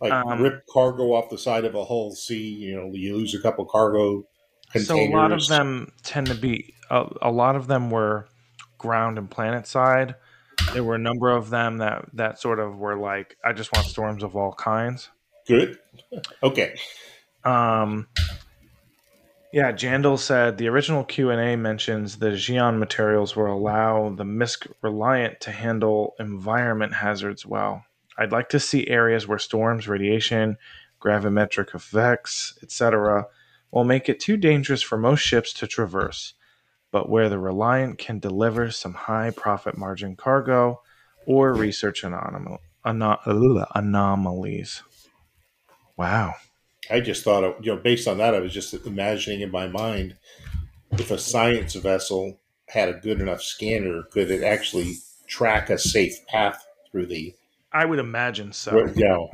like 0.00 0.12
um, 0.12 0.40
rip 0.40 0.64
cargo 0.70 1.12
off 1.12 1.28
the 1.30 1.36
side 1.38 1.64
of 1.64 1.74
a 1.74 1.84
Hull 1.84 2.12
C, 2.14 2.38
you 2.38 2.76
know, 2.76 2.90
you 2.94 3.16
lose 3.16 3.34
a 3.34 3.40
couple 3.42 3.64
cargo 3.66 4.24
containers. 4.70 4.86
So 4.86 4.96
a 4.96 5.10
lot 5.14 5.32
of 5.32 5.46
them 5.48 5.92
tend 6.04 6.28
to 6.28 6.34
be 6.34 6.72
a, 6.90 7.06
a 7.22 7.30
lot 7.30 7.56
of 7.56 7.66
them 7.66 7.90
were 7.90 8.28
ground 8.78 9.18
and 9.18 9.28
planet 9.30 9.66
side. 9.66 10.14
There 10.72 10.84
were 10.84 10.94
a 10.94 10.98
number 10.98 11.30
of 11.30 11.50
them 11.50 11.78
that 11.78 12.06
that 12.14 12.38
sort 12.40 12.58
of 12.60 12.78
were 12.78 12.96
like, 12.96 13.36
I 13.44 13.52
just 13.52 13.70
want 13.74 13.86
storms 13.88 14.22
of 14.22 14.36
all 14.36 14.52
kinds. 14.54 15.10
Good. 15.46 15.78
Okay. 16.42 16.76
Um, 17.44 18.06
yeah, 19.52 19.72
Jandal 19.72 20.18
said 20.18 20.56
the 20.56 20.68
original 20.68 21.04
Q 21.04 21.30
and 21.30 21.40
A 21.40 21.56
mentions 21.56 22.18
the 22.18 22.30
Xi'an 22.30 22.78
materials 22.78 23.36
will 23.36 23.52
allow 23.52 24.08
the 24.08 24.24
MISC 24.24 24.66
Reliant 24.80 25.40
to 25.40 25.50
handle 25.50 26.14
environment 26.18 26.94
hazards 26.94 27.44
well. 27.44 27.84
I'd 28.16 28.32
like 28.32 28.48
to 28.50 28.60
see 28.60 28.88
areas 28.88 29.26
where 29.26 29.38
storms, 29.38 29.88
radiation, 29.88 30.56
gravimetric 31.02 31.74
effects, 31.74 32.58
etc., 32.62 33.26
will 33.70 33.84
make 33.84 34.08
it 34.08 34.20
too 34.20 34.36
dangerous 34.36 34.82
for 34.82 34.96
most 34.96 35.20
ships 35.20 35.52
to 35.54 35.66
traverse, 35.66 36.34
but 36.90 37.08
where 37.08 37.28
the 37.28 37.38
Reliant 37.38 37.98
can 37.98 38.18
deliver 38.18 38.70
some 38.70 38.94
high 38.94 39.30
profit 39.30 39.76
margin 39.76 40.16
cargo 40.16 40.80
or 41.26 41.52
research 41.52 42.02
anomal- 42.02 42.58
ano- 42.84 43.66
anomalies. 43.74 44.82
Wow. 46.02 46.34
I 46.90 46.98
just 46.98 47.22
thought, 47.22 47.44
of, 47.44 47.64
you 47.64 47.72
know, 47.72 47.80
based 47.80 48.08
on 48.08 48.18
that, 48.18 48.34
I 48.34 48.40
was 48.40 48.52
just 48.52 48.74
imagining 48.74 49.40
in 49.40 49.52
my 49.52 49.68
mind 49.68 50.16
if 50.90 51.12
a 51.12 51.16
science 51.16 51.74
vessel 51.76 52.40
had 52.68 52.88
a 52.88 52.94
good 52.94 53.20
enough 53.20 53.40
scanner, 53.40 54.02
could 54.10 54.28
it 54.28 54.42
actually 54.42 54.96
track 55.28 55.70
a 55.70 55.78
safe 55.78 56.26
path 56.26 56.66
through 56.90 57.06
the, 57.06 57.36
I 57.72 57.84
would 57.84 58.00
imagine 58.00 58.52
so. 58.52 58.84
you 58.96 59.04
know, 59.08 59.30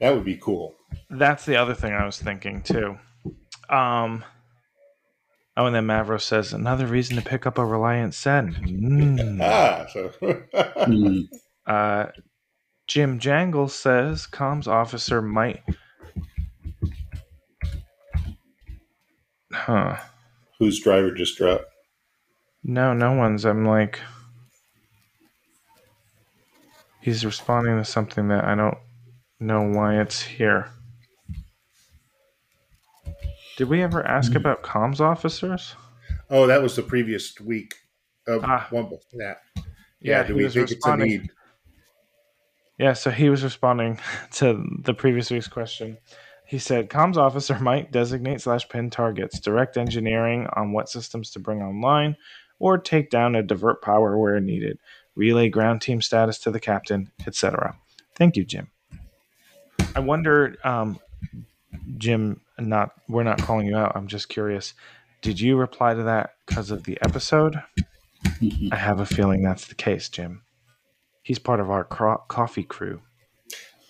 that 0.00 0.12
would 0.12 0.24
be 0.24 0.38
cool. 0.38 0.74
That's 1.08 1.44
the 1.44 1.54
other 1.54 1.74
thing 1.74 1.92
I 1.92 2.04
was 2.04 2.20
thinking 2.20 2.62
too. 2.62 2.98
Um, 3.70 4.24
oh, 5.56 5.66
and 5.66 5.74
then 5.74 5.86
Mavro 5.86 6.20
says 6.20 6.52
another 6.52 6.88
reason 6.88 7.14
to 7.14 7.22
pick 7.22 7.46
up 7.46 7.58
a 7.58 7.64
Reliant 7.64 8.12
Sen. 8.12 8.56
Mm. 8.66 9.40
Ah, 9.40 9.86
so 9.92 10.08
Hmm. 10.84 11.20
Uh, 11.66 12.06
Jim 12.86 13.18
Jangle 13.18 13.68
says 13.68 14.26
comms 14.30 14.66
officer 14.68 15.20
might. 15.20 15.62
Huh. 19.52 19.96
whose 20.58 20.80
driver 20.80 21.12
just 21.12 21.36
dropped? 21.36 21.64
No, 22.64 22.92
no 22.92 23.12
one's. 23.12 23.44
I'm 23.44 23.64
like. 23.66 24.00
He's 27.00 27.24
responding 27.24 27.76
to 27.78 27.84
something 27.84 28.28
that 28.28 28.44
I 28.44 28.54
don't 28.54 28.76
know 29.38 29.62
why 29.62 30.00
it's 30.00 30.20
here. 30.22 30.70
Did 33.56 33.68
we 33.68 33.82
ever 33.82 34.04
ask 34.06 34.32
Hmm. 34.32 34.38
about 34.38 34.62
comms 34.62 35.00
officers? 35.00 35.74
Oh, 36.28 36.46
that 36.48 36.62
was 36.62 36.74
the 36.76 36.82
previous 36.82 37.38
week. 37.40 37.74
Of 38.26 38.42
Ah. 38.44 38.66
one, 38.70 38.90
yeah. 39.12 39.34
Yeah, 39.54 39.62
Yeah, 40.00 40.22
do 40.24 40.34
we 40.34 40.48
think 40.48 40.72
it's 40.72 40.84
a 40.84 40.96
need? 40.96 41.30
Yeah, 42.78 42.92
so 42.92 43.10
he 43.10 43.30
was 43.30 43.42
responding 43.42 43.98
to 44.32 44.64
the 44.82 44.94
previous 44.94 45.30
week's 45.30 45.48
question. 45.48 45.98
He 46.46 46.58
said, 46.58 46.90
"Comms 46.90 47.16
officer 47.16 47.58
might 47.58 47.90
designate 47.90 48.40
slash 48.40 48.68
pin 48.68 48.90
targets, 48.90 49.40
direct 49.40 49.76
engineering 49.76 50.46
on 50.54 50.72
what 50.72 50.88
systems 50.88 51.30
to 51.32 51.40
bring 51.40 51.60
online, 51.60 52.16
or 52.58 52.78
take 52.78 53.10
down 53.10 53.34
and 53.34 53.48
divert 53.48 53.82
power 53.82 54.16
where 54.18 54.38
needed, 54.40 54.78
relay 55.16 55.48
ground 55.48 55.80
team 55.80 56.00
status 56.00 56.38
to 56.40 56.50
the 56.50 56.60
captain, 56.60 57.10
etc." 57.26 57.76
Thank 58.14 58.36
you, 58.36 58.44
Jim. 58.44 58.70
I 59.94 60.00
wonder, 60.00 60.56
um, 60.64 60.98
Jim. 61.98 62.40
Not 62.58 62.92
we're 63.08 63.22
not 63.22 63.42
calling 63.42 63.66
you 63.66 63.76
out. 63.76 63.92
I'm 63.94 64.06
just 64.06 64.30
curious. 64.30 64.72
Did 65.20 65.38
you 65.38 65.56
reply 65.56 65.92
to 65.92 66.04
that 66.04 66.30
because 66.46 66.70
of 66.70 66.84
the 66.84 66.96
episode? 67.02 67.60
I 68.72 68.76
have 68.76 69.00
a 69.00 69.06
feeling 69.06 69.42
that's 69.42 69.66
the 69.66 69.74
case, 69.74 70.08
Jim. 70.08 70.42
He's 71.26 71.40
part 71.40 71.58
of 71.58 71.70
our 71.72 71.82
cro- 71.82 72.22
coffee 72.28 72.62
crew. 72.62 73.00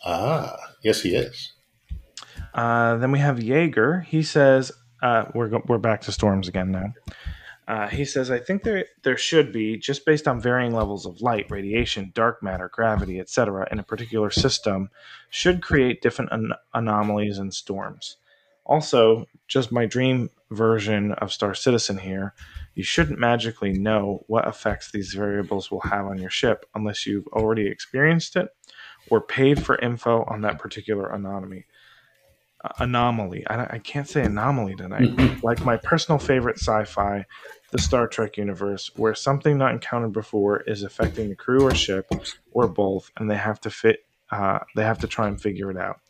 Ah, 0.06 0.56
yes, 0.82 1.02
he 1.02 1.14
is. 1.14 1.52
Uh, 2.54 2.96
then 2.96 3.12
we 3.12 3.18
have 3.18 3.42
Jaeger. 3.42 4.00
He 4.00 4.22
says, 4.22 4.72
uh, 5.02 5.26
we're, 5.34 5.48
go- 5.48 5.62
we're 5.66 5.76
back 5.76 6.00
to 6.02 6.12
storms 6.12 6.48
again 6.48 6.70
now. 6.72 6.94
Uh, 7.68 7.88
he 7.88 8.06
says, 8.06 8.30
I 8.30 8.38
think 8.38 8.62
there, 8.62 8.86
there 9.02 9.18
should 9.18 9.52
be, 9.52 9.76
just 9.76 10.06
based 10.06 10.26
on 10.26 10.40
varying 10.40 10.72
levels 10.72 11.04
of 11.04 11.20
light, 11.20 11.50
radiation, 11.50 12.10
dark 12.14 12.42
matter, 12.42 12.70
gravity, 12.72 13.20
etc., 13.20 13.68
in 13.70 13.78
a 13.78 13.82
particular 13.82 14.30
system, 14.30 14.88
should 15.28 15.60
create 15.60 16.00
different 16.00 16.32
an- 16.32 16.52
anomalies 16.72 17.36
and 17.36 17.52
storms. 17.52 18.16
Also, 18.64 19.26
just 19.46 19.70
my 19.70 19.84
dream 19.84 20.30
version 20.50 21.12
of 21.12 21.34
Star 21.34 21.52
Citizen 21.54 21.98
here, 21.98 22.32
you 22.76 22.84
shouldn't 22.84 23.18
magically 23.18 23.72
know 23.72 24.22
what 24.28 24.46
effects 24.46 24.92
these 24.92 25.14
variables 25.14 25.70
will 25.70 25.80
have 25.80 26.06
on 26.06 26.18
your 26.18 26.30
ship 26.30 26.66
unless 26.74 27.06
you've 27.06 27.26
already 27.28 27.66
experienced 27.66 28.36
it 28.36 28.48
or 29.10 29.20
paid 29.20 29.64
for 29.64 29.76
info 29.78 30.22
on 30.24 30.42
that 30.42 30.58
particular 30.58 31.08
anomaly 31.08 31.66
anomaly. 32.78 33.46
I, 33.46 33.76
I 33.76 33.78
can't 33.78 34.08
say 34.08 34.22
anomaly 34.22 34.76
tonight. 34.76 35.42
like 35.42 35.64
my 35.64 35.76
personal 35.76 36.18
favorite 36.18 36.58
sci-fi, 36.58 37.24
the 37.70 37.78
Star 37.78 38.06
Trek 38.06 38.36
universe, 38.36 38.90
where 38.96 39.14
something 39.14 39.58
not 39.58 39.72
encountered 39.72 40.12
before 40.12 40.60
is 40.62 40.82
affecting 40.82 41.28
the 41.28 41.36
crew 41.36 41.62
or 41.62 41.74
ship, 41.74 42.10
or 42.52 42.66
both, 42.66 43.10
and 43.16 43.30
they 43.30 43.36
have 43.36 43.60
to 43.62 43.70
fit. 43.70 44.00
Uh, 44.30 44.58
they 44.74 44.82
have 44.82 44.98
to 44.98 45.06
try 45.06 45.28
and 45.28 45.40
figure 45.40 45.70
it 45.70 45.76
out. 45.76 46.00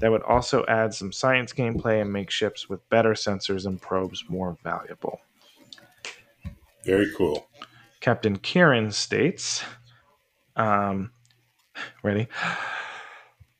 That 0.00 0.10
would 0.10 0.22
also 0.22 0.64
add 0.66 0.92
some 0.92 1.12
science 1.12 1.52
gameplay 1.52 2.02
and 2.02 2.12
make 2.12 2.30
ships 2.30 2.68
with 2.68 2.86
better 2.90 3.12
sensors 3.12 3.64
and 3.64 3.80
probes 3.80 4.24
more 4.28 4.58
valuable. 4.62 5.20
Very 6.84 7.10
cool. 7.16 7.48
Captain 8.00 8.36
Kieran 8.36 8.92
states, 8.92 9.64
um, 10.56 11.10
ready? 12.02 12.28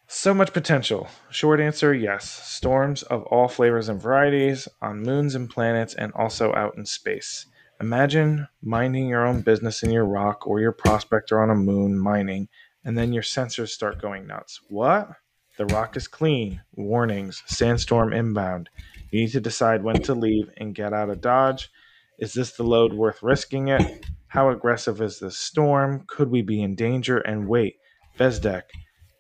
So 0.07 0.33
much 0.33 0.53
potential. 0.53 1.09
Short 1.31 1.61
answer 1.61 1.93
yes. 1.93 2.31
Storms 2.31 3.03
of 3.03 3.25
all 3.25 3.49
flavors 3.49 3.89
and 3.89 4.01
varieties 4.01 4.68
on 4.81 5.03
moons 5.03 5.35
and 5.35 5.51
planets 5.51 5.95
and 5.95 6.12
also 6.12 6.53
out 6.55 6.77
in 6.77 6.87
space. 6.87 7.47
Imagine 7.81 8.47
minding 8.62 9.09
your 9.09 9.27
own 9.27 9.41
business 9.41 9.83
in 9.83 9.91
your 9.91 10.05
rock 10.05 10.47
or 10.47 10.61
your 10.61 10.72
prospector 10.72 11.43
on 11.43 11.51
a 11.51 11.55
moon 11.55 11.99
mining, 11.99 12.49
and 12.85 12.97
then 12.97 13.12
your 13.12 13.22
sensors 13.22 13.70
start 13.70 14.01
going 14.01 14.27
nuts. 14.27 14.61
What? 14.68 15.09
The 15.57 15.66
rock 15.66 15.97
is 15.97 16.07
clean. 16.07 16.62
Warnings. 16.75 17.43
Sandstorm 17.47 18.12
inbound. 18.12 18.70
You 19.11 19.22
need 19.22 19.33
to 19.33 19.41
decide 19.41 19.83
when 19.83 20.01
to 20.03 20.14
leave 20.14 20.51
and 20.57 20.75
get 20.75 20.93
out 20.93 21.11
of 21.11 21.20
Dodge. 21.20 21.70
Is 22.19 22.33
this 22.33 22.53
the 22.53 22.62
load 22.62 22.93
worth 22.93 23.23
risking 23.23 23.69
it? 23.69 24.07
How 24.29 24.51
aggressive 24.51 25.01
is 25.01 25.19
this 25.19 25.37
storm? 25.37 26.05
Could 26.07 26.31
we 26.31 26.43
be 26.43 26.62
in 26.62 26.75
danger? 26.75 27.19
And 27.19 27.49
wait, 27.49 27.77
Bezdek 28.19 28.62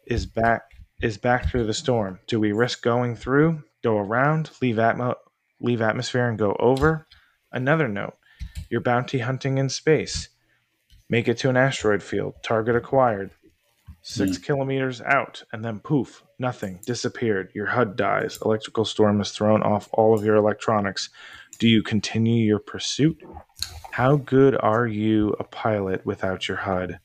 is 0.06 0.26
back 0.26 0.62
is 1.02 1.18
back 1.18 1.48
through 1.48 1.66
the 1.66 1.74
storm. 1.74 2.20
Do 2.26 2.40
we 2.40 2.52
risk 2.52 2.82
going 2.82 3.16
through, 3.16 3.62
go 3.82 3.98
around, 3.98 4.50
leave 4.62 4.76
atmo- 4.76 5.16
leave 5.60 5.82
atmosphere 5.82 6.28
and 6.28 6.38
go 6.38 6.56
over? 6.58 7.06
Another 7.52 7.88
note. 7.88 8.14
You're 8.70 8.80
bounty 8.80 9.18
hunting 9.18 9.58
in 9.58 9.68
space. 9.68 10.28
Make 11.08 11.28
it 11.28 11.38
to 11.38 11.50
an 11.50 11.56
asteroid 11.56 12.02
field. 12.02 12.34
Target 12.42 12.76
acquired. 12.76 13.30
Six 14.02 14.36
hmm. 14.36 14.42
kilometers 14.42 15.00
out, 15.00 15.42
and 15.52 15.64
then 15.64 15.80
poof, 15.80 16.22
nothing, 16.38 16.80
disappeared. 16.84 17.50
Your 17.54 17.66
HUD 17.66 17.96
dies. 17.96 18.38
Electrical 18.44 18.84
storm 18.84 19.18
has 19.18 19.30
thrown 19.30 19.62
off 19.62 19.88
all 19.92 20.14
of 20.14 20.24
your 20.24 20.36
electronics. 20.36 21.08
Do 21.58 21.68
you 21.68 21.82
continue 21.82 22.44
your 22.44 22.58
pursuit? 22.58 23.22
How 23.92 24.16
good 24.16 24.56
are 24.60 24.86
you 24.86 25.36
a 25.38 25.44
pilot 25.44 26.04
without 26.04 26.48
your 26.48 26.58
HUD? 26.58 26.98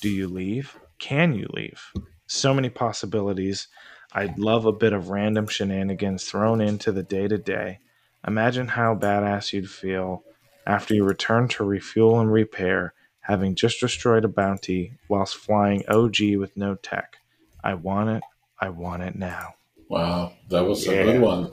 Do 0.00 0.08
you 0.08 0.26
leave? 0.26 0.76
Can 0.98 1.34
you 1.34 1.46
leave? 1.52 1.82
So 2.26 2.54
many 2.54 2.70
possibilities. 2.70 3.68
I'd 4.12 4.38
love 4.38 4.64
a 4.66 4.72
bit 4.72 4.92
of 4.92 5.10
random 5.10 5.46
shenanigans 5.46 6.24
thrown 6.24 6.60
into 6.60 6.92
the 6.92 7.02
day 7.02 7.28
to 7.28 7.38
day. 7.38 7.78
Imagine 8.26 8.68
how 8.68 8.94
badass 8.94 9.52
you'd 9.52 9.70
feel 9.70 10.24
after 10.66 10.94
you 10.94 11.04
return 11.04 11.48
to 11.48 11.64
refuel 11.64 12.20
and 12.20 12.32
repair, 12.32 12.94
having 13.20 13.54
just 13.54 13.80
destroyed 13.80 14.24
a 14.24 14.28
bounty 14.28 14.92
whilst 15.08 15.36
flying 15.36 15.84
OG 15.88 16.36
with 16.36 16.56
no 16.56 16.74
tech. 16.74 17.16
I 17.62 17.74
want 17.74 18.10
it. 18.10 18.22
I 18.58 18.70
want 18.70 19.02
it 19.02 19.14
now. 19.16 19.54
Wow, 19.88 20.32
that 20.48 20.64
was 20.64 20.86
Yeah. 20.86 20.92
a 20.92 21.04
good 21.04 21.20
one. 21.20 21.52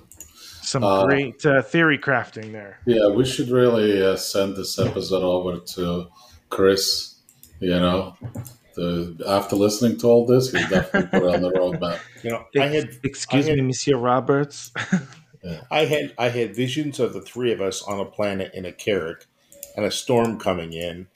Some 0.67 0.83
Uh, 0.83 1.05
great 1.05 1.45
uh, 1.45 1.61
theory 1.61 1.97
crafting 1.97 2.51
there. 2.51 2.79
Yeah, 2.85 3.07
we 3.07 3.23
should 3.23 3.47
really 3.49 4.03
uh, 4.03 4.17
send 4.17 4.57
this 4.57 4.77
episode 4.77 5.23
over 5.23 5.59
to 5.59 6.07
Chris. 6.49 7.15
You 7.61 7.69
know, 7.79 8.17
the, 8.75 9.15
after 9.25 9.55
listening 9.55 9.97
to 9.99 10.07
all 10.07 10.25
this, 10.25 10.51
he'll 10.51 10.67
definitely 10.67 11.19
put 11.21 11.29
it 11.29 11.35
on 11.35 11.41
the 11.41 11.51
roadmap. 11.51 11.99
You 12.23 12.31
know, 12.31 12.43
I 12.59 12.65
had 12.67 12.89
Excuse 13.03 13.45
I 13.45 13.51
had- 13.51 13.59
me, 13.59 13.63
Monsieur 13.63 13.95
Roberts. 13.97 14.73
I 15.71 15.85
had 15.85 16.13
I 16.17 16.27
had 16.27 16.53
visions 16.53 16.99
of 16.99 17.13
the 17.13 17.21
three 17.21 17.53
of 17.53 17.61
us 17.61 17.81
on 17.83 18.01
a 18.01 18.05
planet 18.05 18.53
in 18.53 18.65
a 18.65 18.73
Carrack 18.73 19.25
and 19.77 19.85
a 19.85 19.91
storm 19.91 20.37
coming 20.37 20.73
in, 20.73 21.07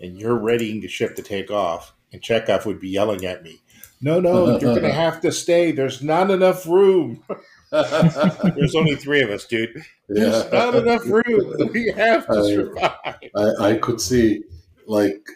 and 0.00 0.16
you're 0.18 0.38
readying 0.38 0.80
the 0.80 0.88
ship 0.88 1.16
to 1.16 1.22
take 1.22 1.50
off, 1.50 1.92
and 2.12 2.22
Chekhov 2.22 2.64
would 2.64 2.80
be 2.80 2.88
yelling 2.88 3.26
at 3.26 3.42
me, 3.42 3.60
"No, 4.00 4.20
no, 4.20 4.46
you're 4.48 4.60
going 4.60 4.80
to 4.90 4.92
have 4.92 5.20
to 5.20 5.30
stay. 5.32 5.72
There's 5.72 6.02
not 6.02 6.30
enough 6.30 6.66
room. 6.66 7.22
There's 7.70 8.74
only 8.74 8.94
three 8.96 9.22
of 9.22 9.30
us, 9.30 9.44
dude. 9.46 9.82
There's 10.08 10.50
not 10.52 10.74
enough 10.74 11.04
room. 11.06 11.70
We 11.72 11.90
have 11.92 12.26
to 12.26 12.32
I- 12.32 12.42
survive." 12.54 13.14
I, 13.36 13.70
I 13.70 13.74
could 13.78 14.00
see, 14.00 14.42
like, 14.86 15.26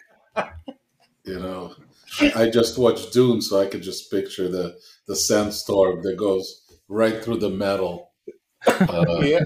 you 1.25 1.39
know, 1.39 1.75
I 2.35 2.49
just 2.49 2.77
watched 2.77 3.13
Dune, 3.13 3.41
so 3.41 3.59
I 3.59 3.65
could 3.67 3.83
just 3.83 4.09
picture 4.11 4.47
the 4.49 4.77
the 5.07 5.15
sandstorm 5.15 6.01
that 6.03 6.15
goes 6.17 6.61
right 6.87 7.23
through 7.23 7.37
the 7.37 7.49
metal. 7.49 8.11
Uh, 8.67 9.05
Yeah. 9.23 9.43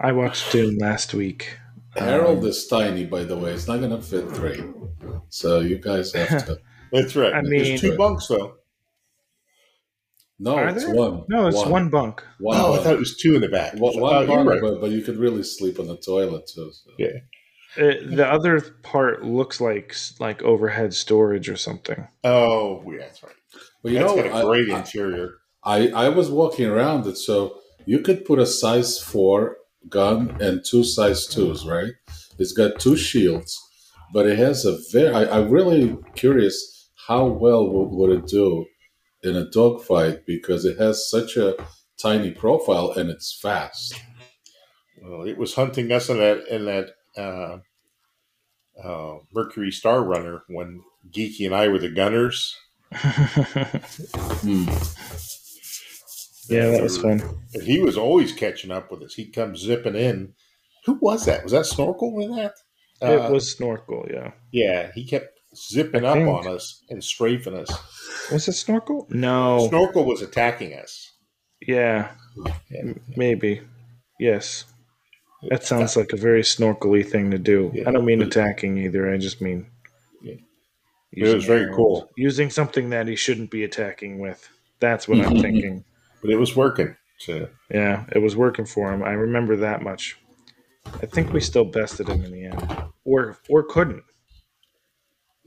I 0.00 0.12
watched 0.12 0.50
Dune 0.50 0.78
last 0.78 1.14
week. 1.14 1.56
Herald 1.94 2.38
Um, 2.38 2.46
is 2.46 2.66
tiny, 2.66 3.04
by 3.04 3.22
the 3.24 3.36
way. 3.36 3.52
It's 3.52 3.68
not 3.68 3.78
going 3.78 3.90
to 3.90 4.00
fit 4.02 4.28
three, 4.30 4.64
so 5.28 5.60
you 5.60 5.78
guys 5.78 6.12
have 6.12 6.46
to. 6.46 6.58
That's 6.90 7.14
right. 7.14 7.34
I 7.34 7.42
mean- 7.42 7.64
There's 7.64 7.80
two 7.80 7.96
bunks 7.96 8.26
though. 8.28 8.54
No, 10.42 10.56
Are 10.56 10.68
it's 10.70 10.84
there? 10.84 10.92
one. 10.92 11.22
no, 11.28 11.46
it's 11.46 11.64
one, 11.64 11.88
bunk. 11.88 12.24
One, 12.40 12.58
oh, 12.58 12.74
I 12.74 12.78
thought 12.78 12.94
it 12.94 12.98
was 12.98 13.16
two 13.16 13.36
in 13.36 13.42
the 13.42 13.48
back. 13.48 13.74
One, 13.74 14.00
one 14.00 14.26
you're 14.26 14.26
bunk, 14.26 14.48
right. 14.48 14.60
but, 14.60 14.80
but 14.80 14.90
you 14.90 15.00
could 15.00 15.16
really 15.16 15.44
sleep 15.44 15.78
on 15.78 15.86
the 15.86 15.96
toilet 15.96 16.48
too. 16.48 16.72
So. 16.72 16.90
Yeah. 16.98 17.18
Uh, 17.76 17.94
the 18.04 18.26
other 18.28 18.60
part 18.82 19.24
looks 19.24 19.60
like 19.60 19.94
like 20.18 20.42
overhead 20.42 20.94
storage 20.94 21.48
or 21.48 21.56
something. 21.56 22.08
Oh, 22.24 22.82
yeah, 22.90 22.98
that's 23.02 23.22
right. 23.22 23.32
Well, 23.84 23.92
you 23.92 24.00
That's 24.00 24.16
know, 24.16 24.22
got 24.24 24.42
a 24.42 24.44
great 24.44 24.70
I, 24.70 24.78
interior. 24.80 25.34
I 25.62 25.88
I 25.90 26.08
was 26.08 26.28
walking 26.28 26.66
around 26.66 27.06
it, 27.06 27.16
so 27.16 27.60
you 27.86 28.00
could 28.00 28.24
put 28.24 28.40
a 28.40 28.46
size 28.46 28.98
four 28.98 29.58
gun 29.88 30.36
and 30.40 30.64
two 30.64 30.82
size 30.82 31.24
twos, 31.28 31.64
right? 31.64 31.92
It's 32.38 32.52
got 32.52 32.80
two 32.80 32.96
shields, 32.96 33.56
but 34.12 34.26
it 34.26 34.38
has 34.38 34.64
a 34.64 34.76
very. 34.90 35.14
I, 35.14 35.38
I'm 35.38 35.50
really 35.50 35.96
curious 36.16 36.90
how 37.06 37.26
well 37.26 37.68
would, 37.70 37.90
would 37.96 38.18
it 38.18 38.26
do 38.26 38.66
in 39.22 39.36
a 39.36 39.48
dogfight 39.48 40.26
because 40.26 40.64
it 40.64 40.78
has 40.78 41.08
such 41.08 41.36
a 41.36 41.56
tiny 42.00 42.30
profile 42.30 42.92
and 42.92 43.10
it's 43.10 43.32
fast. 43.40 44.00
Well, 45.00 45.22
it 45.22 45.36
was 45.36 45.54
hunting 45.54 45.90
us 45.92 46.08
in 46.08 46.18
that 46.18 46.46
in 46.48 46.64
that 46.66 46.90
uh, 47.16 47.58
uh, 48.82 49.18
Mercury 49.32 49.70
Star 49.70 50.02
Runner 50.02 50.42
when 50.48 50.82
Geeky 51.10 51.46
and 51.46 51.54
I 51.54 51.68
were 51.68 51.78
the 51.78 51.90
gunners. 51.90 52.56
Hmm. 54.42 54.64
yeah, 56.48 56.70
that 56.70 56.82
was 56.82 56.98
fun. 56.98 57.22
And 57.54 57.62
he 57.62 57.78
was 57.78 57.96
always 57.96 58.32
catching 58.32 58.72
up 58.72 58.90
with 58.90 59.02
us. 59.02 59.14
He'd 59.14 59.32
come 59.32 59.56
zipping 59.56 59.94
in. 59.94 60.34
Who 60.86 60.94
was 60.94 61.24
that? 61.26 61.44
Was 61.44 61.52
that 61.52 61.66
Snorkel 61.66 62.20
in 62.20 62.34
that? 62.34 62.54
Uh, 63.02 63.24
it 63.26 63.32
was 63.32 63.50
snorkel. 63.50 64.06
Yeah, 64.10 64.32
Yeah, 64.52 64.92
he 64.94 65.04
kept 65.04 65.40
zipping 65.54 66.04
I 66.04 66.08
up 66.08 66.14
think- 66.14 66.28
on 66.28 66.46
us 66.48 66.82
and 66.90 67.02
strafing 67.02 67.54
us. 67.54 67.70
was 68.30 68.48
it 68.48 68.52
snorkel? 68.52 69.06
No. 69.10 69.66
Snorkel 69.68 70.04
was 70.04 70.22
attacking 70.22 70.74
us. 70.74 71.10
yeah, 71.66 72.10
Yeah. 72.70 72.80
M- 72.80 73.00
maybe. 73.16 73.60
Yes, 74.18 74.64
that 75.48 75.64
sounds 75.64 75.96
like 75.96 76.12
a 76.12 76.16
very 76.16 76.44
snorkely 76.44 77.02
thing 77.02 77.30
to 77.32 77.38
do. 77.38 77.70
Yeah. 77.74 77.88
I 77.88 77.92
don't 77.92 78.04
mean 78.04 78.22
attacking 78.22 78.78
either. 78.78 79.12
I 79.12 79.16
just 79.18 79.40
mean. 79.40 79.66
Yeah. 80.22 80.34
It 80.34 81.18
using 81.18 81.34
was 81.36 81.44
very 81.44 81.62
arrows. 81.62 81.76
cool. 81.76 82.10
Using 82.16 82.48
something 82.50 82.90
that 82.90 83.08
he 83.08 83.16
shouldn't 83.16 83.50
be 83.50 83.64
attacking 83.64 84.20
with. 84.20 84.48
That's 84.80 85.08
what 85.08 85.18
I'm 85.18 85.32
mm-hmm. 85.32 85.40
thinking. 85.40 85.84
But 86.20 86.30
it 86.30 86.36
was 86.36 86.54
working. 86.56 86.94
So 87.18 87.48
Yeah, 87.70 88.04
it 88.12 88.18
was 88.18 88.36
working 88.36 88.64
for 88.66 88.92
him. 88.92 89.02
I 89.02 89.12
remember 89.12 89.56
that 89.56 89.82
much. 89.82 90.16
I 90.86 91.06
think 91.06 91.32
we 91.32 91.40
still 91.40 91.64
bested 91.64 92.08
him 92.08 92.24
in 92.24 92.32
the 92.32 92.44
end, 92.46 92.84
or 93.04 93.38
or 93.48 93.62
couldn't. 93.64 94.02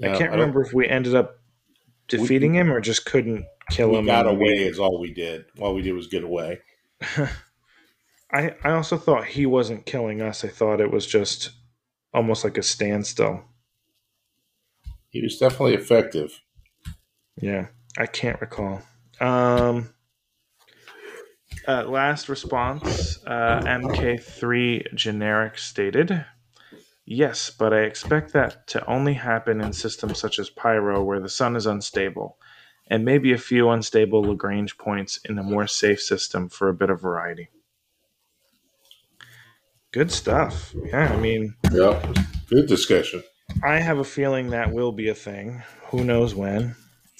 I 0.03 0.07
can't 0.07 0.19
don't- 0.19 0.31
remember 0.31 0.61
if 0.61 0.73
we 0.73 0.87
ended 0.87 1.15
up 1.15 1.39
defeating 2.07 2.53
him 2.53 2.71
or 2.71 2.79
just 2.81 3.05
couldn't 3.05 3.45
kill 3.71 3.91
We 3.91 3.97
him. 3.97 4.05
got 4.05 4.27
away 4.27 4.53
is 4.63 4.77
all 4.79 4.99
we 4.99 5.13
did. 5.13 5.45
All 5.59 5.73
we 5.73 5.81
did 5.81 5.93
was 5.93 6.07
get 6.07 6.23
away. 6.23 6.59
I 8.31 8.55
I 8.63 8.71
also 8.71 8.97
thought 8.97 9.25
he 9.25 9.45
wasn't 9.45 9.85
killing 9.85 10.21
us. 10.21 10.43
I 10.43 10.47
thought 10.49 10.81
it 10.81 10.91
was 10.91 11.05
just 11.05 11.51
almost 12.13 12.43
like 12.43 12.57
a 12.57 12.63
standstill. 12.63 13.43
He 15.09 15.21
was 15.21 15.37
definitely 15.37 15.75
effective. 15.75 16.41
Yeah, 17.41 17.67
I 17.97 18.05
can't 18.05 18.39
recall. 18.41 18.81
Um, 19.21 19.93
uh, 21.67 21.83
last 21.85 22.27
response 22.29 23.19
uh, 23.25 23.61
MK3 23.61 24.93
generic 24.93 25.57
stated 25.57 26.25
Yes, 27.05 27.51
but 27.51 27.71
I 27.71 27.81
expect 27.81 28.33
that 28.33 28.65
to 28.67 28.85
only 28.87 29.13
happen 29.13 29.61
in 29.61 29.73
systems 29.73 30.19
such 30.19 30.39
as 30.39 30.49
Pyro 30.49 31.03
where 31.03 31.19
the 31.19 31.29
sun 31.29 31.55
is 31.55 31.67
unstable, 31.67 32.37
and 32.87 33.05
maybe 33.05 33.31
a 33.31 33.37
few 33.37 33.69
unstable 33.69 34.23
Lagrange 34.23 34.77
points 34.77 35.19
in 35.23 35.37
a 35.37 35.43
more 35.43 35.67
safe 35.67 36.01
system 36.01 36.49
for 36.49 36.67
a 36.67 36.73
bit 36.73 36.89
of 36.89 37.01
variety. 37.01 37.49
Good 39.91 40.11
stuff. 40.11 40.73
Yeah, 40.87 41.13
I 41.13 41.17
mean, 41.17 41.55
Yeah. 41.71 42.01
Good 42.49 42.67
discussion. 42.67 43.23
I 43.63 43.79
have 43.79 43.99
a 43.99 44.03
feeling 44.03 44.49
that 44.49 44.71
will 44.71 44.91
be 44.91 45.09
a 45.09 45.15
thing. 45.15 45.63
Who 45.87 46.03
knows 46.03 46.35
when? 46.35 46.75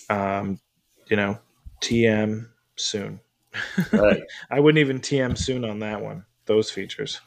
Um, 0.10 0.60
you 1.08 1.16
know, 1.16 1.40
TM 1.82 2.50
soon. 2.76 3.20
Right. 3.94 4.22
I 4.52 4.60
wouldn't 4.60 4.80
even 4.80 5.00
TM 5.00 5.38
soon 5.38 5.64
on 5.64 5.80
that 5.80 6.02
one. 6.02 6.26
Those 6.46 6.70
features. 6.70 7.22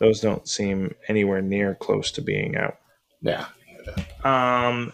Those 0.00 0.20
don't 0.20 0.48
seem 0.48 0.94
anywhere 1.08 1.42
near 1.42 1.74
close 1.74 2.10
to 2.12 2.22
being 2.22 2.56
out. 2.56 2.78
Yeah. 3.20 3.46
Um, 4.24 4.92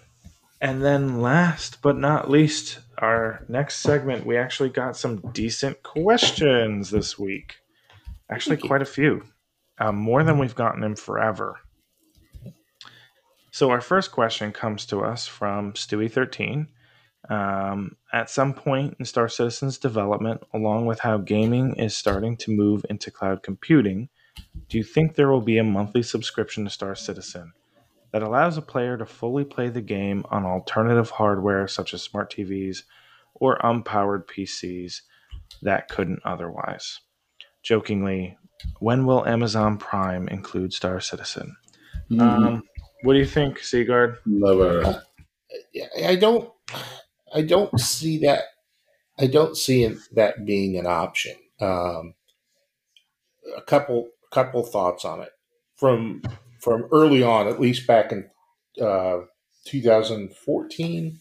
and 0.61 0.85
then 0.85 1.21
last 1.23 1.81
but 1.81 1.97
not 1.97 2.31
least, 2.31 2.81
our 2.99 3.45
next 3.49 3.77
segment, 3.77 4.27
we 4.27 4.37
actually 4.37 4.71
got 4.71 4.97
some 4.97 5.19
decent 5.33 5.83
questions 5.83 6.91
this 6.91 7.19
week. 7.19 7.57
Actually, 8.31 8.57
quite 8.57 8.83
a 8.83 8.87
few. 8.87 9.23
Um, 9.79 9.97
more 9.97 10.25
than 10.25 10.39
we've 10.39 10.55
gotten 10.55 10.83
in 10.83 10.97
forever. 10.97 11.61
So, 13.53 13.71
our 13.71 13.81
first 13.81 14.11
question 14.11 14.53
comes 14.53 14.87
to 14.87 15.03
us 15.03 15.27
from 15.27 15.75
Stewie13. 15.75 16.67
Um, 17.29 17.97
at 18.13 18.31
some 18.31 18.55
point 18.55 18.97
in 18.99 19.05
Star 19.05 19.29
Citizen's 19.29 19.79
development, 19.79 20.43
along 20.55 20.87
with 20.87 21.01
how 21.01 21.19
gaming 21.19 21.75
is 21.75 21.97
starting 21.97 22.37
to 22.39 22.51
move 22.51 22.87
into 22.89 23.11
cloud 23.11 23.43
computing, 23.43 24.09
do 24.69 24.79
you 24.79 24.85
think 24.85 25.15
there 25.15 25.31
will 25.31 25.41
be 25.41 25.59
a 25.59 25.65
monthly 25.65 26.03
subscription 26.03 26.65
to 26.65 26.71
Star 26.71 26.95
Citizen 26.95 27.53
that 28.13 28.23
allows 28.23 28.57
a 28.57 28.63
player 28.63 28.97
to 28.97 29.07
fully 29.07 29.45
play 29.45 29.69
the 29.69 29.81
game 29.81 30.25
on 30.31 30.45
alternative 30.45 31.11
hardware 31.11 31.69
such 31.69 31.95
as 31.95 32.03
smart 32.03 32.33
TVs 32.33 32.83
or 33.35 33.59
unpowered 33.59 34.27
PCs 34.27 35.03
that 35.63 35.89
couldn't 35.89 36.21
otherwise? 36.25 37.01
Jokingly, 37.63 38.37
when 38.79 39.07
will 39.07 39.27
Amazon 39.27 39.79
Prime 39.79 40.29
include 40.29 40.73
Star 40.73 41.01
Citizen? 41.01 41.57
Mhm. 42.11 42.21
Um, 42.21 42.63
what 43.03 43.13
do 43.13 43.19
you 43.19 43.27
think, 43.27 43.59
Sigurd? 43.59 44.19
Never. 44.25 45.03
Yeah, 45.73 45.87
I 46.07 46.17
don't. 46.17 46.51
I 47.35 47.43
don't 47.43 47.79
see 47.79 48.19
that. 48.19 48.45
I 49.19 49.27
don't 49.27 49.57
see 49.57 49.87
that 50.13 50.45
being 50.45 50.79
an 50.79 50.87
option. 50.87 51.37
Um, 51.61 52.15
a 53.57 53.63
couple, 53.63 54.09
couple 54.37 54.63
thoughts 54.63 55.05
on 55.05 55.23
it 55.23 55.31
from 55.77 56.21
from 56.61 56.87
early 56.93 57.23
on, 57.23 57.49
at 57.49 57.61
least 57.61 57.87
back 57.87 58.13
in 58.13 58.29
uh, 58.83 59.21
2014. 59.65 61.21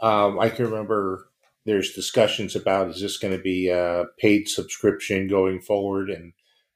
Um, 0.00 0.38
I 0.38 0.48
can 0.48 0.64
remember 0.64 1.28
there's 1.66 1.92
discussions 1.92 2.56
about 2.56 2.88
is 2.88 3.00
this 3.00 3.18
going 3.18 3.36
to 3.36 3.42
be 3.42 3.68
a 3.68 4.04
paid 4.18 4.48
subscription 4.48 5.28
going 5.28 5.60
forward, 5.60 6.08
and 6.08 6.32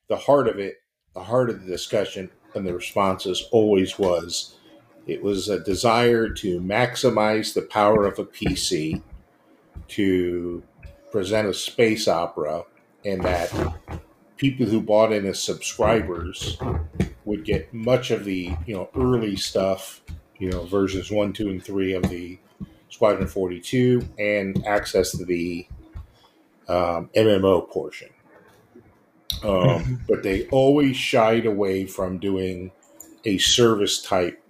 the 0.08 0.16
heart 0.16 0.48
of 0.48 0.58
it, 0.58 0.76
the 1.14 1.22
heart 1.22 1.48
of 1.48 1.62
the 1.62 1.70
discussion 1.70 2.30
and 2.54 2.66
the 2.66 2.74
responses 2.74 3.46
always 3.50 3.98
was 3.98 4.56
it 5.06 5.22
was 5.22 5.48
a 5.48 5.64
desire 5.64 6.28
to 6.28 6.60
maximize 6.60 7.54
the 7.54 7.62
power 7.62 8.04
of 8.04 8.18
a 8.18 8.24
PC 8.26 9.00
to 9.88 10.62
present 11.10 11.48
a 11.48 11.54
space 11.54 12.06
opera, 12.06 12.64
and 13.06 13.22
that 13.22 13.50
people 14.38 14.64
who 14.64 14.80
bought 14.80 15.12
in 15.12 15.26
as 15.26 15.42
subscribers 15.42 16.56
would 17.24 17.44
get 17.44 17.74
much 17.74 18.10
of 18.10 18.24
the 18.24 18.56
you 18.66 18.74
know 18.74 18.88
early 18.96 19.36
stuff, 19.36 20.00
you 20.38 20.50
know 20.50 20.64
versions 20.64 21.10
one, 21.10 21.32
two, 21.32 21.50
and 21.50 21.62
three 21.62 21.92
of 21.92 22.02
the 22.04 22.38
Squadron 22.88 23.26
Forty 23.26 23.60
Two, 23.60 24.08
and 24.18 24.64
access 24.66 25.10
to 25.10 25.24
the 25.24 25.66
um, 26.68 27.10
MMO 27.14 27.68
portion. 27.68 28.08
Um, 29.44 30.02
but 30.08 30.22
they 30.22 30.48
always 30.48 30.96
shied 30.96 31.46
away 31.46 31.84
from 31.84 32.18
doing 32.18 32.72
a 33.24 33.38
service 33.38 34.00
type 34.00 34.42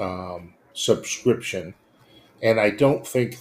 um, 0.00 0.54
subscription, 0.72 1.74
and 2.42 2.58
I 2.58 2.70
don't 2.70 3.06
think 3.06 3.38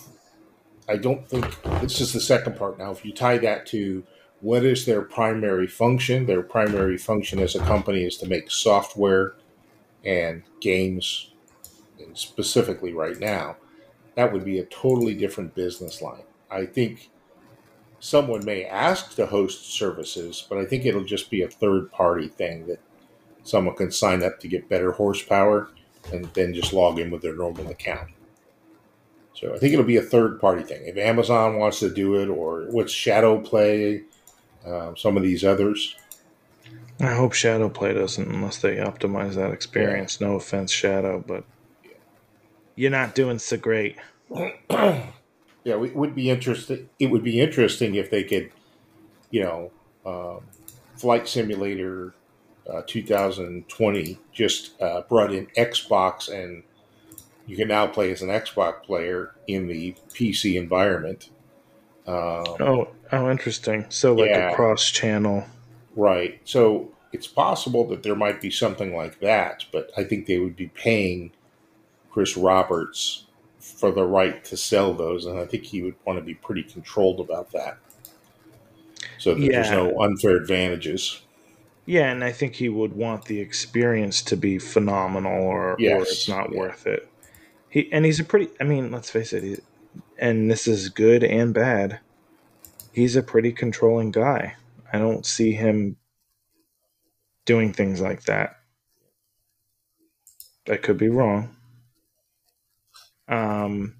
I 0.89 0.97
don't 0.97 1.27
think 1.27 1.45
this 1.81 2.01
is 2.01 2.13
the 2.13 2.19
second 2.19 2.57
part. 2.57 2.77
Now, 2.77 2.91
if 2.91 3.05
you 3.05 3.13
tie 3.13 3.38
that 3.39 3.65
to 3.67 4.03
what 4.46 4.64
is 4.64 4.86
their 4.86 5.02
primary 5.02 5.66
function, 5.66 6.28
their 6.28 6.43
primary 6.43 7.00
function 7.00 7.39
as 7.39 7.56
a 7.56 7.60
company 7.62 8.04
is 8.04 8.16
to 8.16 8.28
make 8.28 8.52
software 8.52 9.34
and 10.06 10.43
games, 10.62 11.32
and 11.98 12.16
specifically 12.16 12.93
right 12.93 13.20
now, 13.20 13.58
that 14.14 14.32
would 14.32 14.46
be 14.46 14.60
a 14.60 14.66
totally 14.66 15.16
different 15.16 15.56
business 15.56 16.00
line. 16.00 16.22
I 16.52 16.68
think 16.68 17.10
someone 18.00 18.46
may 18.46 18.66
ask 18.66 19.16
to 19.16 19.26
host 19.26 19.74
services, 19.74 20.46
but 20.48 20.60
I 20.60 20.66
think 20.66 20.86
it'll 20.86 21.04
just 21.04 21.32
be 21.32 21.41
a 21.41 21.50
third 21.50 21.91
party 21.91 22.28
thing 22.28 22.68
that 22.68 22.80
someone 23.41 23.76
can 23.76 23.89
sign 23.89 24.22
up 24.22 24.39
to 24.41 24.48
get 24.48 24.70
better 24.70 24.91
horsepower 24.91 25.70
and 26.14 26.26
then 26.36 26.54
just 26.54 26.72
log 26.72 27.00
in 27.00 27.10
with 27.10 27.24
their 27.24 27.36
normal 27.36 27.68
account. 27.70 28.12
So 29.34 29.56
I 29.56 29.58
think 29.58 29.74
it'll 29.74 29.86
be 29.86 29.98
a 29.98 30.04
third 30.04 30.39
party 30.39 30.62
thing. 30.62 30.86
If 30.86 30.98
Amazon 30.98 31.58
wants 31.58 31.80
to 31.80 31.91
do 31.91 32.22
it, 32.22 32.28
or 32.28 32.68
what's 32.70 32.93
Shadow 32.93 33.39
Play, 33.39 34.04
um, 34.66 34.97
some 34.97 35.18
of 35.18 35.24
these 35.24 35.43
others. 35.43 35.95
I 36.99 37.13
hope 37.13 37.34
Shadow 37.34 37.70
Play 37.70 37.93
doesn't, 37.93 38.28
unless 38.28 38.57
they 38.57 38.78
optimize 38.78 39.36
that 39.36 39.51
experience. 39.51 40.22
No 40.22 40.36
offense, 40.36 40.72
Shadow, 40.72 41.24
but 41.26 41.43
you're 42.76 42.91
not 42.91 43.16
doing 43.16 43.39
so 43.39 43.57
great. 43.57 43.97
yeah, 44.70 45.11
it 45.66 45.95
would 45.95 46.16
be 46.16 46.30
interesting. 46.30 46.89
It 46.99 47.07
would 47.07 47.24
be 47.24 47.41
interesting 47.41 47.95
if 47.95 48.09
they 48.09 48.24
could, 48.24 48.51
you 49.30 49.43
know, 49.43 49.72
um, 50.05 50.45
Flight 50.95 51.28
Simulator 51.28 52.13
uh, 52.72 52.82
2020 52.88 54.20
just 54.32 54.80
uh, 54.82 55.01
brought 55.01 55.34
in 55.34 55.47
Xbox 55.57 56.30
and 56.34 56.63
you 57.47 57.55
can 57.55 57.68
now 57.68 57.86
play 57.88 58.11
as 58.11 58.22
an 58.22 58.30
Xbox 58.30 58.84
player 58.84 59.36
in 59.47 59.68
the 59.68 59.95
PC 60.09 60.55
environment. 60.55 61.30
Um, 62.07 62.45
oh, 62.59 62.88
oh, 63.12 63.30
interesting. 63.30 63.86
So 63.89 64.14
like 64.14 64.30
yeah, 64.30 64.51
a 64.51 64.56
cross 64.56 64.89
channel, 64.89 65.45
right? 65.95 66.39
So 66.45 66.91
it's 67.12 67.28
possible 67.28 67.88
that 67.88 68.03
there 68.03 68.16
might 68.16 68.41
be 68.41 68.51
something 68.51 68.95
like 68.95 69.20
that, 69.22 69.66
but 69.72 69.91
I 69.97 70.03
think 70.03 70.26
they 70.26 70.39
would 70.39 70.56
be 70.56 70.68
paying 70.68 71.32
Chris 72.12 72.36
Roberts 72.36 73.26
for 73.60 73.91
the 73.91 74.06
right 74.06 74.43
to 74.45 74.58
sell 74.58 74.93
those, 74.93 75.26
and 75.26 75.39
I 75.39 75.45
think 75.45 75.64
he 75.64 75.82
would 75.82 75.95
want 76.06 76.20
to 76.20 76.26
be 76.26 76.34
pretty 76.34 76.64
controlled 76.64 77.20
about 77.20 77.51
that, 77.51 77.78
so 79.18 79.34
that 79.34 79.41
yeah. 79.41 79.51
there's 79.51 79.72
no 79.72 79.99
unfair 80.01 80.36
advantages. 80.36 81.22
Yeah, 81.86 82.12
and 82.12 82.24
I 82.24 82.32
think 82.32 82.56
he 82.56 82.70
would 82.70 82.93
want 82.93 83.26
the 83.26 83.39
experience 83.39 84.22
to 84.24 84.36
be 84.36 84.58
phenomenal, 84.58 85.43
or, 85.43 85.76
yes. 85.78 85.93
or 85.93 86.01
it's 86.01 86.28
not 86.28 86.51
yeah. 86.51 86.60
worth 86.60 86.88
it. 86.88 87.08
He 87.70 87.91
and 87.91 88.06
he's 88.06 88.20
a 88.20 88.24
pretty. 88.24 88.49
I 88.60 88.64
mean, 88.64 88.91
let's 88.91 89.10
face 89.10 89.34
it. 89.34 89.43
He, 89.43 89.58
and 90.18 90.49
this 90.49 90.68
is 90.68 90.89
good 90.89 91.24
and 91.24 91.53
bad. 91.53 91.99
He's 92.96 93.18
a 93.18 93.22
pretty 93.22 93.52
controlling 93.52 94.12
guy. 94.12 94.56
I 94.93 95.00
don't 95.00 95.26
see 95.26 95.52
him 95.52 95.98
doing 97.43 97.74
things 97.74 98.00
like 98.00 98.24
that. 98.24 98.56
I 100.70 100.78
could 100.78 100.98
be 100.98 101.10
wrong. 101.10 101.54
Um, 103.28 103.96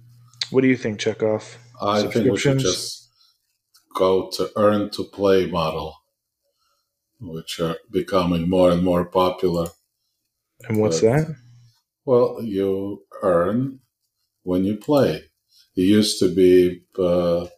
what 0.48 0.62
do 0.62 0.68
you 0.68 0.78
think, 0.78 0.98
Chekhov? 0.98 1.58
I 1.78 2.06
think 2.06 2.32
we 2.32 2.38
should 2.38 2.58
just 2.58 3.10
go 3.94 4.30
to 4.30 4.50
earn 4.56 4.88
to 4.92 5.04
play 5.04 5.44
model, 5.44 5.96
which 7.20 7.60
are 7.60 7.76
becoming 7.90 8.48
more 8.48 8.70
and 8.70 8.82
more 8.82 9.04
popular. 9.04 9.68
And 10.70 10.80
what's 10.80 11.02
but, 11.02 11.08
that? 11.08 11.36
Well, 12.06 12.42
you 12.42 13.04
earn 13.20 13.80
when 14.42 14.64
you 14.64 14.78
play. 14.78 15.24
It 15.76 15.82
used 15.82 16.18
to 16.20 16.34
be 16.34 16.84
uh, 16.98 17.48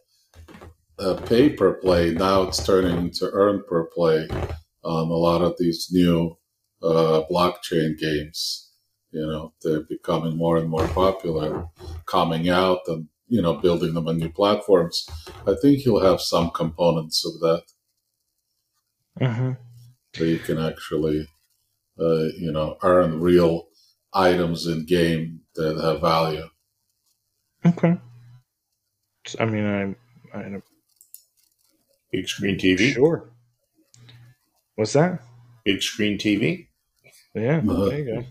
a 0.99 1.15
pay 1.15 1.49
per 1.49 1.73
play. 1.75 2.11
Now 2.11 2.43
it's 2.43 2.65
turning 2.65 2.97
into 2.97 3.29
earn 3.31 3.63
per 3.67 3.85
play 3.85 4.27
on 4.83 5.07
a 5.09 5.13
lot 5.13 5.41
of 5.41 5.55
these 5.57 5.89
new 5.91 6.37
uh, 6.83 7.23
blockchain 7.29 7.97
games. 7.97 8.71
You 9.11 9.25
know, 9.25 9.53
they're 9.63 9.81
becoming 9.81 10.37
more 10.37 10.57
and 10.57 10.69
more 10.69 10.87
popular, 10.89 11.67
coming 12.05 12.49
out 12.49 12.79
and, 12.87 13.07
you 13.27 13.41
know, 13.41 13.55
building 13.55 13.93
them 13.95 14.07
on 14.07 14.17
new 14.17 14.29
platforms. 14.29 15.07
I 15.47 15.55
think 15.59 15.83
you'll 15.83 16.03
have 16.03 16.21
some 16.21 16.51
components 16.51 17.25
of 17.25 17.39
that. 17.39 17.63
Mm-hmm. 19.19 19.51
So 20.15 20.23
you 20.23 20.39
can 20.39 20.59
actually, 20.59 21.27
uh, 21.99 22.29
you 22.37 22.51
know, 22.51 22.77
earn 22.83 23.19
real 23.19 23.69
items 24.13 24.67
in 24.67 24.85
game 24.85 25.41
that 25.55 25.79
have 25.81 26.01
value. 26.01 26.47
Okay. 27.65 27.97
I 29.39 29.45
mean, 29.45 29.97
I, 30.33 30.37
I 30.37 30.61
big 32.11 32.27
screen 32.27 32.57
TV. 32.57 32.93
Sure. 32.93 33.29
What's 34.75 34.93
that? 34.93 35.21
Big 35.65 35.81
screen 35.81 36.17
TV. 36.17 36.67
Yeah, 37.33 37.57
uh-huh. 37.57 37.85
there 37.85 37.99
you 37.99 38.05
go. 38.05 38.25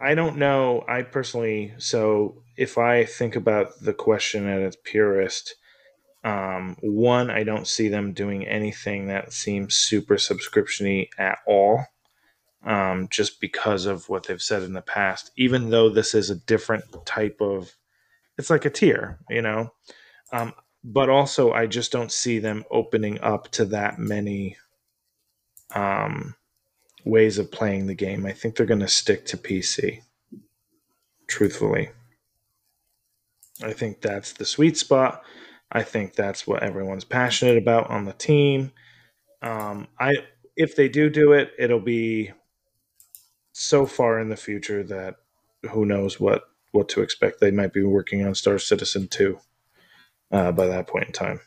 I 0.00 0.14
don't 0.14 0.36
know. 0.36 0.84
I 0.88 1.02
personally, 1.02 1.74
so 1.78 2.42
if 2.56 2.76
I 2.76 3.04
think 3.04 3.36
about 3.36 3.80
the 3.80 3.94
question 3.94 4.48
at 4.48 4.60
its 4.60 4.76
purest, 4.82 5.54
um, 6.24 6.76
one, 6.80 7.30
I 7.30 7.44
don't 7.44 7.66
see 7.66 7.88
them 7.88 8.12
doing 8.12 8.46
anything 8.46 9.06
that 9.08 9.32
seems 9.32 9.74
super 9.74 10.16
subscriptiony 10.16 11.08
at 11.18 11.38
all 11.46 11.86
um, 12.64 13.08
just 13.10 13.40
because 13.40 13.86
of 13.86 14.08
what 14.08 14.26
they've 14.26 14.42
said 14.42 14.62
in 14.62 14.72
the 14.72 14.82
past. 14.82 15.30
Even 15.36 15.70
though 15.70 15.88
this 15.88 16.14
is 16.14 16.30
a 16.30 16.36
different 16.36 16.84
type 17.04 17.38
of, 17.40 17.72
it's 18.38 18.50
like 18.50 18.64
a 18.64 18.70
tier, 18.70 19.18
you 19.28 19.42
know. 19.42 19.72
Um, 20.32 20.54
but 20.84 21.08
also, 21.08 21.52
I 21.52 21.66
just 21.66 21.92
don't 21.92 22.10
see 22.10 22.38
them 22.38 22.64
opening 22.70 23.20
up 23.20 23.48
to 23.52 23.64
that 23.66 23.98
many 23.98 24.56
um, 25.74 26.34
ways 27.04 27.38
of 27.38 27.52
playing 27.52 27.86
the 27.86 27.94
game. 27.94 28.26
I 28.26 28.32
think 28.32 28.56
they're 28.56 28.66
going 28.66 28.80
to 28.80 28.88
stick 28.88 29.24
to 29.26 29.36
PC. 29.36 30.02
Truthfully, 31.28 31.90
I 33.62 33.72
think 33.72 34.00
that's 34.00 34.32
the 34.32 34.44
sweet 34.44 34.76
spot. 34.76 35.22
I 35.70 35.82
think 35.82 36.14
that's 36.14 36.46
what 36.46 36.62
everyone's 36.62 37.04
passionate 37.04 37.56
about 37.56 37.88
on 37.88 38.04
the 38.04 38.12
team. 38.12 38.72
Um, 39.40 39.88
I 39.98 40.12
if 40.56 40.76
they 40.76 40.88
do 40.88 41.08
do 41.08 41.32
it, 41.32 41.52
it'll 41.58 41.80
be 41.80 42.32
so 43.52 43.86
far 43.86 44.18
in 44.18 44.28
the 44.28 44.36
future 44.36 44.82
that 44.84 45.16
who 45.70 45.86
knows 45.86 46.20
what 46.20 46.42
what 46.72 46.88
to 46.90 47.02
expect. 47.02 47.40
They 47.40 47.50
might 47.50 47.72
be 47.72 47.82
working 47.82 48.26
on 48.26 48.34
Star 48.34 48.58
Citizen 48.58 49.08
two 49.08 49.38
uh, 50.32 50.52
by 50.52 50.66
that 50.66 50.86
point 50.86 51.06
in 51.06 51.12
time. 51.12 51.40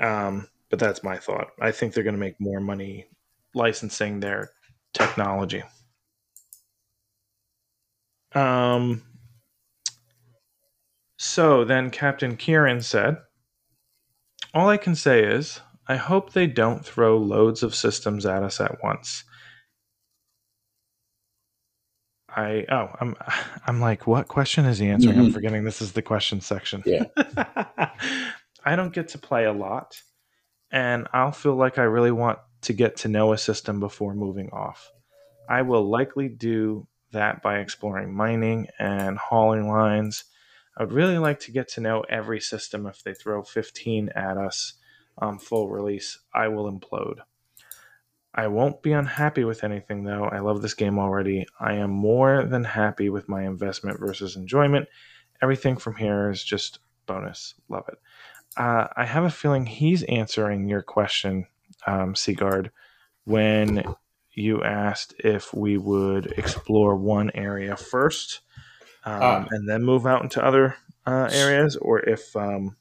Um, 0.00 0.48
but 0.70 0.78
that's 0.78 1.02
my 1.02 1.16
thought. 1.18 1.48
I 1.60 1.70
think 1.72 1.94
they're 1.94 2.04
going 2.04 2.14
to 2.14 2.20
make 2.20 2.40
more 2.40 2.60
money 2.60 3.06
licensing 3.54 4.20
their 4.20 4.50
technology. 4.94 5.62
Um. 8.34 9.02
So 11.18 11.64
then 11.64 11.90
Captain 11.90 12.36
Kieran 12.36 12.80
said, 12.80 13.18
All 14.52 14.68
I 14.68 14.76
can 14.76 14.96
say 14.96 15.22
is, 15.22 15.60
I 15.86 15.94
hope 15.94 16.32
they 16.32 16.48
don't 16.48 16.84
throw 16.84 17.16
loads 17.16 17.62
of 17.62 17.76
systems 17.76 18.26
at 18.26 18.42
us 18.42 18.60
at 18.60 18.82
once. 18.82 19.22
I 22.34 22.64
oh 22.70 22.88
I'm 23.00 23.16
I'm 23.66 23.80
like 23.80 24.06
what 24.06 24.28
question 24.28 24.64
is 24.64 24.78
he 24.78 24.88
answering? 24.88 25.16
Mm-hmm. 25.16 25.26
I'm 25.26 25.32
forgetting 25.32 25.64
this 25.64 25.82
is 25.82 25.92
the 25.92 26.02
question 26.02 26.40
section. 26.40 26.82
Yeah. 26.86 27.04
I 28.64 28.76
don't 28.76 28.92
get 28.92 29.08
to 29.08 29.18
play 29.18 29.44
a 29.44 29.52
lot 29.52 30.00
and 30.70 31.06
I'll 31.12 31.32
feel 31.32 31.56
like 31.56 31.78
I 31.78 31.82
really 31.82 32.12
want 32.12 32.38
to 32.62 32.72
get 32.72 32.96
to 32.98 33.08
know 33.08 33.32
a 33.32 33.38
system 33.38 33.80
before 33.80 34.14
moving 34.14 34.50
off. 34.50 34.90
I 35.48 35.62
will 35.62 35.88
likely 35.88 36.28
do 36.28 36.86
that 37.10 37.42
by 37.42 37.58
exploring 37.58 38.14
mining 38.14 38.68
and 38.78 39.18
hauling 39.18 39.68
lines. 39.68 40.24
I 40.76 40.82
would 40.82 40.92
really 40.92 41.18
like 41.18 41.40
to 41.40 41.52
get 41.52 41.68
to 41.70 41.80
know 41.80 42.02
every 42.08 42.40
system. 42.40 42.86
If 42.86 43.02
they 43.02 43.12
throw 43.12 43.42
15 43.42 44.10
at 44.10 44.38
us 44.38 44.74
on 45.18 45.38
full 45.38 45.68
release, 45.68 46.18
I 46.34 46.48
will 46.48 46.72
implode. 46.72 47.18
I 48.34 48.46
won't 48.46 48.82
be 48.82 48.92
unhappy 48.92 49.44
with 49.44 49.62
anything 49.62 50.04
though. 50.04 50.24
I 50.24 50.40
love 50.40 50.62
this 50.62 50.74
game 50.74 50.98
already. 50.98 51.46
I 51.60 51.74
am 51.74 51.90
more 51.90 52.44
than 52.44 52.64
happy 52.64 53.10
with 53.10 53.28
my 53.28 53.44
investment 53.44 54.00
versus 54.00 54.36
enjoyment. 54.36 54.88
Everything 55.42 55.76
from 55.76 55.96
here 55.96 56.30
is 56.30 56.42
just 56.42 56.78
bonus. 57.06 57.54
Love 57.68 57.84
it. 57.88 57.98
Uh, 58.56 58.86
I 58.96 59.04
have 59.04 59.24
a 59.24 59.30
feeling 59.30 59.66
he's 59.66 60.02
answering 60.04 60.68
your 60.68 60.82
question, 60.82 61.46
um, 61.86 62.14
Sigurd, 62.14 62.70
when 63.24 63.82
you 64.34 64.62
asked 64.62 65.14
if 65.18 65.52
we 65.52 65.76
would 65.76 66.26
explore 66.38 66.96
one 66.96 67.30
area 67.34 67.76
first 67.76 68.40
um, 69.04 69.20
ah. 69.22 69.46
and 69.50 69.68
then 69.68 69.82
move 69.82 70.06
out 70.06 70.22
into 70.22 70.44
other 70.44 70.76
uh, 71.06 71.28
areas, 71.32 71.76
or 71.76 72.00
if 72.00 72.34
um, 72.36 72.76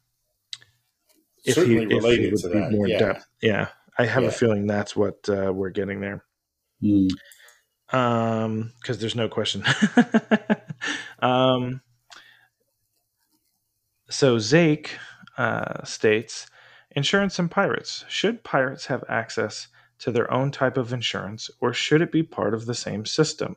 if 1.44 1.56
he, 1.56 1.86
related 1.86 2.34
if 2.34 2.42
to 2.42 2.50
that. 2.50 2.72
More 2.72 2.88
yeah. 2.88 3.00
depth. 3.00 3.28
Yeah, 3.42 3.68
I 3.98 4.06
have 4.06 4.24
yeah. 4.24 4.30
a 4.30 4.32
feeling 4.32 4.68
that's 4.68 4.96
what 4.96 5.28
uh, 5.30 5.52
we're 5.54 5.70
getting 5.70 6.02
there. 6.02 6.24
Mm. 6.82 7.12
Um, 7.92 8.72
because 8.80 9.00
there's 9.00 9.16
no 9.16 9.28
question. 9.28 9.64
um, 11.20 11.82
so 14.10 14.38
Zake 14.38 14.90
uh, 15.38 15.84
states 15.84 16.48
insurance 16.92 17.40
and 17.40 17.50
pirates. 17.50 18.06
Should 18.08 18.44
pirates 18.44 18.86
have 18.88 19.04
access 19.10 19.68
to 20.00 20.12
their 20.12 20.32
own 20.34 20.52
type 20.52 20.78
of 20.78 20.94
insurance, 20.94 21.50
or 21.60 21.74
should 21.74 22.02
it 22.02 22.12
be 22.12 22.24
part 22.24 22.54
of 22.54 22.66
the 22.66 22.74
same 22.74 23.06
system? 23.06 23.56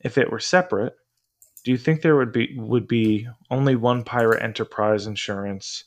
If 0.00 0.18
it 0.18 0.30
were 0.30 0.40
separate, 0.40 0.96
do 1.64 1.70
you 1.70 1.78
think 1.78 2.02
there 2.02 2.16
would 2.16 2.32
be 2.32 2.54
would 2.56 2.86
be 2.86 3.28
only 3.50 3.74
one 3.74 4.04
pirate 4.04 4.42
enterprise 4.42 5.06
insurance, 5.06 5.84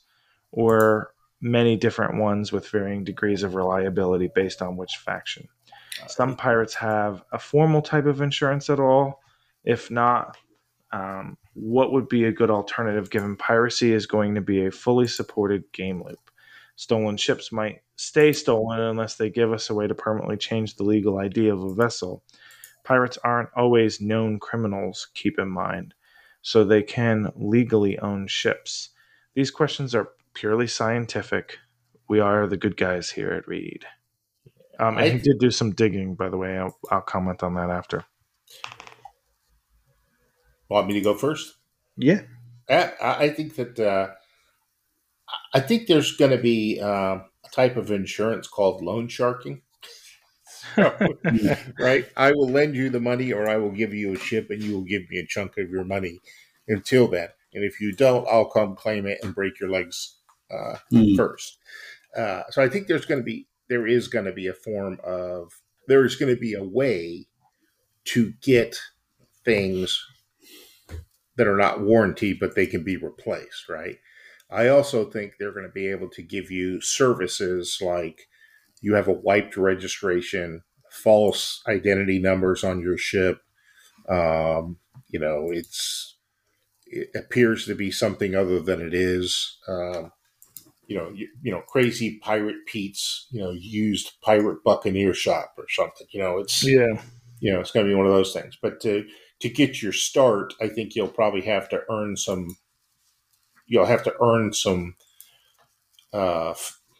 or 0.51 1.13
many 1.41 1.75
different 1.75 2.17
ones 2.17 2.51
with 2.51 2.69
varying 2.69 3.03
degrees 3.03 3.43
of 3.43 3.55
reliability 3.55 4.29
based 4.33 4.61
on 4.61 4.77
which 4.77 4.97
faction? 5.03 5.47
Some 6.07 6.35
pirates 6.35 6.73
have 6.75 7.23
a 7.31 7.39
formal 7.39 7.81
type 7.81 8.05
of 8.05 8.21
insurance 8.21 8.69
at 8.69 8.79
all. 8.79 9.21
If 9.63 9.91
not, 9.91 10.37
um, 10.91 11.37
what 11.53 11.91
would 11.91 12.07
be 12.07 12.25
a 12.25 12.31
good 12.31 12.49
alternative 12.49 13.09
given 13.09 13.35
piracy 13.35 13.93
is 13.93 14.05
going 14.05 14.35
to 14.35 14.41
be 14.41 14.65
a 14.65 14.71
fully 14.71 15.07
supported 15.07 15.63
game 15.71 16.03
loop? 16.03 16.31
Stolen 16.75 17.17
ships 17.17 17.51
might 17.51 17.81
stay 17.95 18.33
stolen 18.33 18.79
unless 18.79 19.15
they 19.15 19.29
give 19.29 19.53
us 19.53 19.69
a 19.69 19.73
way 19.75 19.87
to 19.87 19.93
permanently 19.93 20.37
change 20.37 20.75
the 20.75 20.83
legal 20.83 21.19
ID 21.19 21.49
of 21.49 21.61
a 21.61 21.73
vessel. 21.73 22.23
Pirates 22.83 23.19
aren't 23.23 23.49
always 23.55 24.01
known 24.01 24.39
criminals, 24.39 25.09
keep 25.13 25.37
in 25.37 25.49
mind, 25.49 25.93
so 26.41 26.63
they 26.63 26.81
can 26.81 27.31
legally 27.35 27.99
own 27.99 28.25
ships. 28.27 28.89
These 29.35 29.51
questions 29.51 29.93
are 29.93 30.09
purely 30.33 30.67
scientific. 30.67 31.59
We 32.07 32.19
are 32.19 32.47
the 32.47 32.57
good 32.57 32.77
guys 32.77 33.11
here 33.11 33.31
at 33.31 33.47
Reed. 33.47 33.85
Um, 34.79 34.97
and 34.97 35.05
I, 35.05 35.09
he 35.09 35.19
did 35.19 35.39
do 35.39 35.51
some 35.51 35.71
digging, 35.71 36.15
by 36.15 36.29
the 36.29 36.37
way. 36.37 36.57
I'll, 36.57 36.77
I'll 36.89 37.01
comment 37.01 37.43
on 37.43 37.53
that 37.55 37.69
after. 37.69 38.03
Want 40.69 40.87
me 40.87 40.93
to 40.93 41.01
go 41.01 41.15
first? 41.15 41.55
Yeah. 41.97 42.21
I, 42.69 42.91
I 43.01 43.29
think 43.29 43.55
that 43.55 43.79
uh, 43.79 44.11
I 45.53 45.59
think 45.59 45.87
there's 45.87 46.15
going 46.15 46.31
to 46.31 46.37
be 46.37 46.79
uh, 46.81 47.19
a 47.19 47.49
type 47.51 47.75
of 47.75 47.91
insurance 47.91 48.47
called 48.47 48.81
loan 48.81 49.07
sharking. 49.07 49.61
right? 51.79 52.05
I 52.15 52.31
will 52.31 52.49
lend 52.49 52.75
you 52.75 52.89
the 52.89 52.99
money 52.99 53.33
or 53.33 53.49
I 53.49 53.57
will 53.57 53.71
give 53.71 53.93
you 53.93 54.13
a 54.13 54.19
ship 54.19 54.49
and 54.49 54.61
you 54.61 54.73
will 54.73 54.83
give 54.83 55.09
me 55.09 55.17
a 55.17 55.25
chunk 55.25 55.57
of 55.57 55.69
your 55.69 55.83
money 55.83 56.19
until 56.67 57.07
then. 57.07 57.29
And 57.53 57.63
if 57.63 57.81
you 57.81 57.91
don't, 57.91 58.27
I'll 58.27 58.49
come 58.49 58.75
claim 58.75 59.05
it 59.05 59.19
and 59.23 59.35
break 59.35 59.59
your 59.59 59.69
legs 59.69 60.20
uh, 60.51 60.77
mm. 60.91 61.15
first. 61.15 61.57
Uh, 62.15 62.43
so 62.49 62.61
I 62.61 62.69
think 62.69 62.87
there's 62.87 63.05
going 63.05 63.19
to 63.19 63.25
be, 63.25 63.47
there 63.69 63.87
is 63.87 64.07
going 64.07 64.25
to 64.25 64.33
be 64.33 64.47
a 64.47 64.53
form 64.53 64.99
of, 65.03 65.51
there 65.87 66.05
is 66.05 66.15
going 66.15 66.33
to 66.33 66.39
be 66.39 66.53
a 66.53 66.63
way 66.63 67.27
to 68.05 68.33
get 68.41 68.77
things 69.45 70.03
that 71.37 71.47
are 71.47 71.57
not 71.57 71.81
warranty, 71.81 72.33
but 72.33 72.55
they 72.55 72.65
can 72.65 72.83
be 72.83 72.97
replaced, 72.97 73.69
right? 73.69 73.97
I 74.49 74.67
also 74.67 75.09
think 75.09 75.33
they're 75.39 75.53
going 75.53 75.65
to 75.65 75.71
be 75.71 75.87
able 75.87 76.09
to 76.09 76.21
give 76.21 76.51
you 76.51 76.81
services 76.81 77.79
like 77.81 78.27
you 78.81 78.95
have 78.95 79.07
a 79.07 79.13
wiped 79.13 79.55
registration, 79.55 80.63
false 80.89 81.61
identity 81.67 82.19
numbers 82.19 82.63
on 82.63 82.81
your 82.81 82.97
ship. 82.97 83.41
Um, 84.09 84.77
you 85.07 85.19
know, 85.19 85.47
it's 85.51 86.17
it 86.85 87.09
appears 87.15 87.65
to 87.65 87.75
be 87.75 87.91
something 87.91 88.35
other 88.35 88.59
than 88.59 88.81
it 88.81 88.93
is. 88.93 89.57
Um, 89.67 90.11
you 90.91 90.97
know, 90.97 91.09
you, 91.15 91.29
you, 91.41 91.53
know, 91.53 91.61
crazy 91.61 92.19
pirate 92.21 92.65
Pete's, 92.65 93.27
you 93.31 93.39
know, 93.41 93.51
used 93.51 94.19
pirate 94.21 94.61
buccaneer 94.65 95.13
shop 95.13 95.53
or 95.57 95.63
something. 95.69 96.05
You 96.11 96.19
know, 96.19 96.39
it's 96.39 96.67
yeah, 96.67 97.01
you 97.39 97.53
know, 97.53 97.61
it's 97.61 97.71
going 97.71 97.85
to 97.85 97.89
be 97.89 97.95
one 97.95 98.05
of 98.05 98.11
those 98.11 98.33
things. 98.33 98.57
But 98.61 98.81
to 98.81 99.05
to 99.39 99.47
get 99.47 99.81
your 99.81 99.93
start, 99.93 100.53
I 100.59 100.67
think 100.67 100.93
you'll 100.93 101.07
probably 101.07 101.43
have 101.43 101.69
to 101.69 101.79
earn 101.89 102.17
some. 102.17 102.57
You'll 103.67 103.85
have 103.85 104.03
to 104.03 104.13
earn 104.21 104.51
some. 104.51 104.95
Uh, 106.11 106.55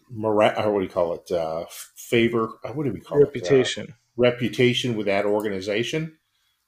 mora- 0.09 0.55
what 0.71 0.79
do 0.79 0.85
you 0.85 0.89
call 0.89 1.15
it? 1.15 1.29
Uh, 1.29 1.65
favor. 1.97 2.51
Uh, 2.63 2.69
what 2.69 2.85
do 2.85 2.93
we 2.93 3.01
call 3.01 3.19
reputation. 3.19 3.83
it? 3.83 3.89
Reputation. 3.89 3.91
Uh, 3.91 3.95
reputation 4.15 4.95
with 4.95 5.07
that 5.07 5.25
organization, 5.25 6.17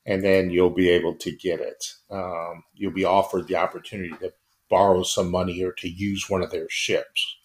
and 0.06 0.22
then 0.22 0.50
you'll 0.50 0.72
be 0.72 0.90
able 0.90 1.16
to 1.16 1.32
get 1.32 1.62
it. 1.62 1.86
Um, 2.12 2.66
you'll 2.74 2.92
be 2.92 3.06
offered 3.06 3.48
the 3.48 3.56
opportunity 3.56 4.14
to 4.20 4.34
borrow 4.74 5.04
some 5.04 5.30
money 5.30 5.64
or 5.64 5.72
to 5.74 5.88
use 5.88 6.28
one 6.32 6.42
of 6.42 6.50
their 6.50 6.68
ships, 6.68 7.38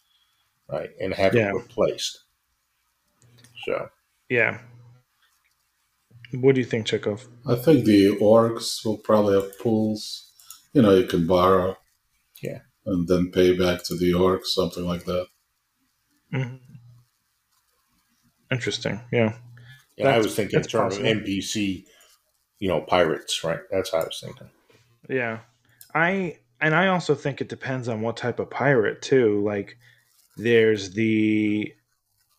right, 0.66 0.88
and 0.98 1.12
have 1.12 1.34
yeah. 1.34 1.50
it 1.50 1.54
replaced. 1.54 2.24
So, 3.66 3.90
yeah, 4.30 4.60
what 6.32 6.54
do 6.54 6.60
you 6.60 6.66
think, 6.66 6.86
Chekhov? 6.86 7.26
I 7.46 7.54
think 7.54 7.84
the 7.84 8.16
orgs 8.16 8.84
will 8.84 8.98
probably 8.98 9.34
have 9.34 9.58
pools. 9.58 10.30
You 10.72 10.82
know, 10.82 10.94
you 10.94 11.06
can 11.06 11.26
borrow. 11.26 11.76
Yeah. 12.42 12.60
And 12.84 13.08
then 13.08 13.30
pay 13.30 13.56
back 13.56 13.82
to 13.84 13.96
the 13.96 14.12
orgs, 14.12 14.46
something 14.46 14.86
like 14.86 15.04
that. 15.04 15.26
Mm-hmm. 16.32 16.56
Interesting. 18.50 19.00
Yeah. 19.12 19.36
Yeah, 19.96 20.14
I 20.14 20.18
was 20.18 20.34
thinking 20.36 20.60
in 20.60 20.64
terms 20.64 20.96
possible. 20.96 21.10
of 21.10 21.24
NPC, 21.24 21.84
you 22.58 22.68
know, 22.68 22.80
pirates, 22.82 23.42
right? 23.42 23.60
That's 23.70 23.90
how 23.90 23.98
I 23.98 24.04
was 24.04 24.20
thinking. 24.22 24.48
Yeah. 25.08 25.40
I 25.94 26.38
and 26.60 26.74
I 26.74 26.88
also 26.88 27.14
think 27.14 27.40
it 27.40 27.48
depends 27.48 27.88
on 27.88 28.02
what 28.02 28.16
type 28.16 28.38
of 28.38 28.50
pirate 28.50 29.02
too. 29.02 29.42
Like 29.44 29.76
there's 30.36 30.92
the 30.92 31.72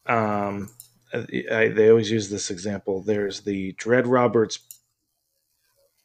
um 0.06 0.70
I, 1.14 1.70
they 1.70 1.90
always 1.90 2.12
use 2.12 2.30
this 2.30 2.52
example. 2.52 3.02
There's 3.02 3.42
the 3.42 3.74
Dread 3.74 4.06
Roberts 4.06 4.60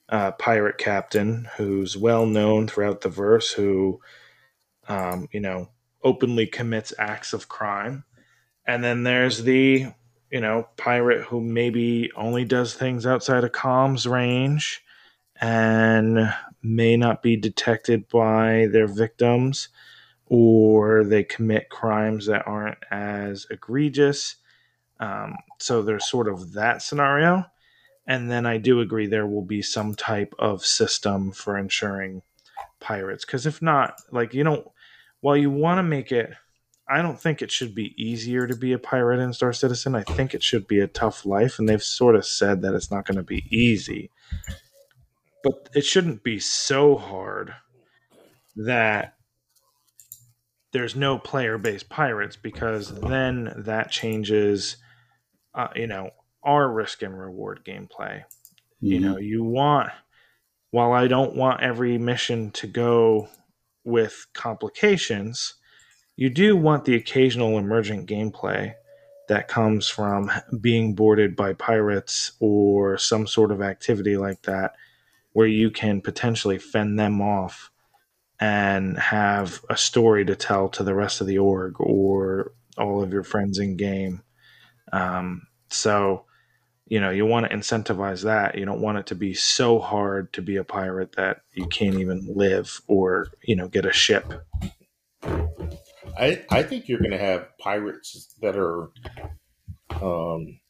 uh, 0.08 0.32
pirate 0.32 0.78
captain 0.78 1.48
who's 1.56 1.96
well 1.96 2.26
known 2.26 2.68
throughout 2.68 3.00
the 3.02 3.08
verse, 3.08 3.52
who, 3.52 4.00
um, 4.88 5.28
you 5.32 5.40
know, 5.40 5.68
openly 6.02 6.46
commits 6.46 6.92
acts 6.98 7.32
of 7.32 7.48
crime. 7.48 8.04
And 8.66 8.82
then 8.82 9.02
there's 9.02 9.42
the, 9.42 9.86
you 10.30 10.40
know, 10.40 10.68
pirate 10.76 11.22
who 11.24 11.40
maybe 11.40 12.10
only 12.16 12.44
does 12.44 12.74
things 12.74 13.06
outside 13.06 13.44
of 13.44 13.52
comms 13.52 14.10
range 14.10 14.82
and 15.40 16.32
may 16.64 16.96
not 16.96 17.22
be 17.22 17.36
detected 17.36 18.08
by 18.08 18.68
their 18.72 18.88
victims, 18.88 19.68
or 20.26 21.04
they 21.04 21.22
commit 21.22 21.68
crimes 21.68 22.26
that 22.26 22.46
aren't 22.46 22.78
as 22.90 23.46
egregious 23.50 24.36
um, 25.00 25.36
so 25.58 25.82
there's 25.82 26.08
sort 26.08 26.28
of 26.28 26.52
that 26.52 26.82
scenario. 26.82 27.44
And 28.06 28.30
then 28.30 28.46
I 28.46 28.58
do 28.58 28.80
agree 28.80 29.06
there 29.06 29.26
will 29.26 29.44
be 29.44 29.62
some 29.62 29.94
type 29.94 30.34
of 30.38 30.64
system 30.64 31.32
for 31.32 31.56
insuring 31.56 32.22
pirates. 32.80 33.24
Because 33.24 33.46
if 33.46 33.62
not, 33.62 34.00
like, 34.10 34.34
you 34.34 34.44
know, 34.44 34.72
while 35.20 35.36
you 35.36 35.50
want 35.50 35.78
to 35.78 35.82
make 35.82 36.12
it, 36.12 36.30
I 36.86 37.00
don't 37.00 37.18
think 37.18 37.40
it 37.40 37.50
should 37.50 37.74
be 37.74 37.94
easier 37.96 38.46
to 38.46 38.54
be 38.54 38.74
a 38.74 38.78
pirate 38.78 39.20
in 39.20 39.32
Star 39.32 39.54
Citizen. 39.54 39.94
I 39.94 40.02
think 40.02 40.34
it 40.34 40.42
should 40.42 40.66
be 40.66 40.80
a 40.80 40.86
tough 40.86 41.24
life. 41.24 41.58
And 41.58 41.66
they've 41.66 41.82
sort 41.82 42.14
of 42.14 42.26
said 42.26 42.60
that 42.60 42.74
it's 42.74 42.90
not 42.90 43.06
going 43.06 43.16
to 43.16 43.22
be 43.22 43.46
easy. 43.50 44.10
But 45.45 45.68
it 45.74 45.84
shouldn't 45.84 46.24
be 46.24 46.40
so 46.40 46.97
hard 46.97 47.55
that 48.57 49.14
there's 50.72 50.97
no 50.97 51.18
player 51.18 51.59
based 51.59 51.88
pirates 51.88 52.34
because 52.34 52.99
then 53.01 53.53
that 53.57 53.90
changes 53.90 54.78
uh, 55.55 55.68
you 55.76 55.86
know, 55.86 56.11
our 56.42 56.70
risk 56.70 57.03
and 57.03 57.18
reward 57.18 57.61
gameplay. 57.64 58.22
Mm-hmm. 58.22 58.86
You 58.86 59.01
know, 59.01 59.18
you 59.18 59.45
want, 59.45 59.90
while 60.70 60.92
I 60.92 61.07
don't 61.07 61.36
want 61.36 61.62
every 61.62 61.97
mission 61.99 62.51
to 62.53 62.66
go 62.66 63.28
with 63.84 64.26
complications, 64.34 65.55
you 66.16 66.30
do 66.30 66.57
want 66.57 66.84
the 66.84 66.97
occasional 66.97 67.59
emergent 67.59 68.09
gameplay 68.09 68.74
that 69.28 69.49
comes 69.49 69.88
from 69.88 70.30
being 70.61 70.95
boarded 70.95 71.34
by 71.34 71.55
pirates 71.55 72.32
or 72.40 72.99
some 72.99 73.26
sort 73.26 73.51
of 73.51 73.62
activity 73.62 74.16
like 74.16 74.42
that, 74.42 74.74
where 75.35 75.47
you 75.47 75.70
can 75.70 76.01
potentially 76.01 76.59
fend 76.59 76.99
them 76.99 77.20
off 77.20 77.70
and 78.41 78.99
have 78.99 79.64
a 79.68 79.76
story 79.76 80.24
to 80.24 80.35
tell 80.35 80.68
to 80.68 80.82
the 80.82 80.95
rest 80.95 81.20
of 81.20 81.26
the 81.26 81.39
org 81.39 81.74
or 81.78 82.53
all 82.78 83.03
of 83.03 83.12
your 83.12 83.24
friends 83.24 83.59
in 83.59 83.76
game. 83.76 84.22
Um, 84.93 85.47
so, 85.70 86.24
you 86.87 87.01
know, 87.01 87.11
you 87.11 87.26
want 87.26 87.51
to 87.51 87.57
incentivize 87.57 88.22
that. 88.24 88.57
You 88.57 88.64
don't 88.64 88.80
want 88.80 88.99
it 88.99 89.07
to 89.07 89.14
be 89.14 89.35
so 89.35 89.80
hard 89.80 90.32
to 90.35 90.43
be 90.43 90.57
a 90.57 90.64
pirate 90.64 91.12
that 91.16 91.43
you 91.53 91.66
can't 91.66 91.97
even 91.97 92.32
live 92.35 92.80
or, 92.87 93.28
you 93.43 93.57
know, 93.57 93.68
get 93.68 93.87
a 93.87 93.93
ship. 93.93 94.32
I 96.16 96.45
I 96.51 96.62
think 96.62 96.89
you're 96.89 97.01
going 97.01 97.11
to 97.11 97.18
have 97.18 97.49
pirates 97.59 98.37
that 98.41 98.57
are 98.57 98.91
um, 99.91 100.61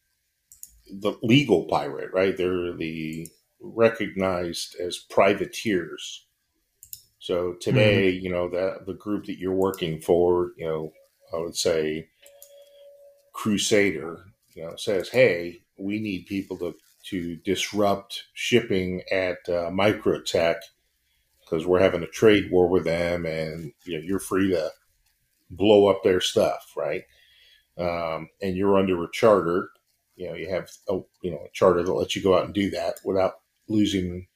the 0.89 1.19
legal 1.23 1.65
pirate, 1.65 2.13
right? 2.15 2.35
They're 2.35 2.73
the 2.73 3.29
recognized 3.65 4.77
as 4.79 4.99
privateers. 4.99 6.27
So 7.19 7.55
today, 7.55 8.13
mm-hmm. 8.13 8.25
you 8.25 8.31
know, 8.31 8.49
that 8.51 8.87
the 8.87 8.95
group 8.95 9.27
that 9.27 9.39
you're 9.39 9.55
working 9.55 10.01
for, 10.01 10.53
you 10.57 10.67
know, 10.67 10.93
I 11.33 11.39
would 11.39 11.57
say 11.57 12.09
Crusader, 13.33 14.27
you 14.55 14.63
know, 14.63 14.77
says, 14.77 15.09
"Hey, 15.09 15.63
we 15.79 16.01
need 16.01 16.27
people 16.27 16.59
to 16.59 16.75
to 17.11 17.37
disrupt 17.37 18.25
shipping 18.33 19.03
at 19.11 19.39
uh, 19.49 19.71
Microtech 19.71 20.57
because 21.41 21.67
we're 21.67 21.81
having 21.81 22.03
a 22.03 22.09
trade 22.09 22.51
war 22.51 22.69
with 22.69 22.85
them, 22.85 23.27
and 23.27 23.73
you 23.85 23.99
know, 23.99 24.05
you're 24.05 24.19
free 24.19 24.51
to 24.51 24.71
blow 25.51 25.87
up 25.89 26.03
their 26.03 26.21
stuff, 26.21 26.73
right? 26.77 27.03
Um, 27.79 28.29
and 28.43 28.57
you're 28.57 28.79
under 28.79 29.03
a 29.03 29.13
charter. 29.13 29.71
You 30.17 30.29
know, 30.29 30.35
you 30.35 30.49
have 30.49 30.71
a 30.89 31.01
you 31.23 31.31
know 31.31 31.45
a 31.45 31.51
charter 31.53 31.83
that 31.83 31.93
lets 31.93 32.15
you 32.17 32.23
go 32.23 32.37
out 32.37 32.45
and 32.45 32.55
do 32.55 32.71
that 32.71 33.01
without 33.05 33.41
losing, 33.69 34.27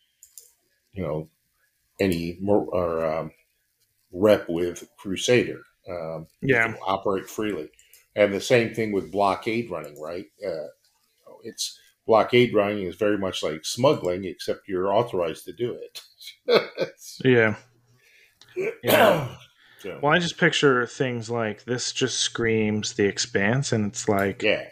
you 0.93 1.03
know, 1.03 1.29
any 2.01 2.39
more 2.41 2.67
or 2.73 3.05
um, 3.05 3.31
rep 4.13 4.49
with 4.49 4.89
Crusader. 4.99 5.63
Um, 5.89 6.27
yeah, 6.43 6.75
operate 6.87 7.29
freely. 7.29 7.71
And 8.15 8.33
the 8.33 8.41
same 8.41 8.75
thing 8.75 8.93
with 8.93 9.13
blockade 9.13 9.71
running, 9.71 10.01
right? 10.01 10.27
Uh, 10.45 10.69
it's 11.45 11.79
blockade 12.07 12.55
running 12.55 12.85
is 12.85 12.97
very 12.97 13.19
much 13.19 13.43
like 13.43 13.65
smuggling, 13.65 14.25
except 14.25 14.69
you're 14.69 14.93
authorized 14.93 15.45
to 15.45 15.53
do 15.53 15.79
it. 15.79 16.03
yeah. 17.25 17.55
Yeah. 18.83 19.29
So. 19.81 20.01
Well, 20.03 20.13
I 20.13 20.19
just 20.19 20.39
picture 20.39 20.87
things 20.87 21.31
like 21.31 21.65
this 21.65 21.93
just 21.93 22.19
screams 22.19 22.95
the 22.95 23.05
expanse, 23.05 23.71
and 23.73 23.87
it's 23.87 24.09
like, 24.09 24.43
yeah, 24.43 24.65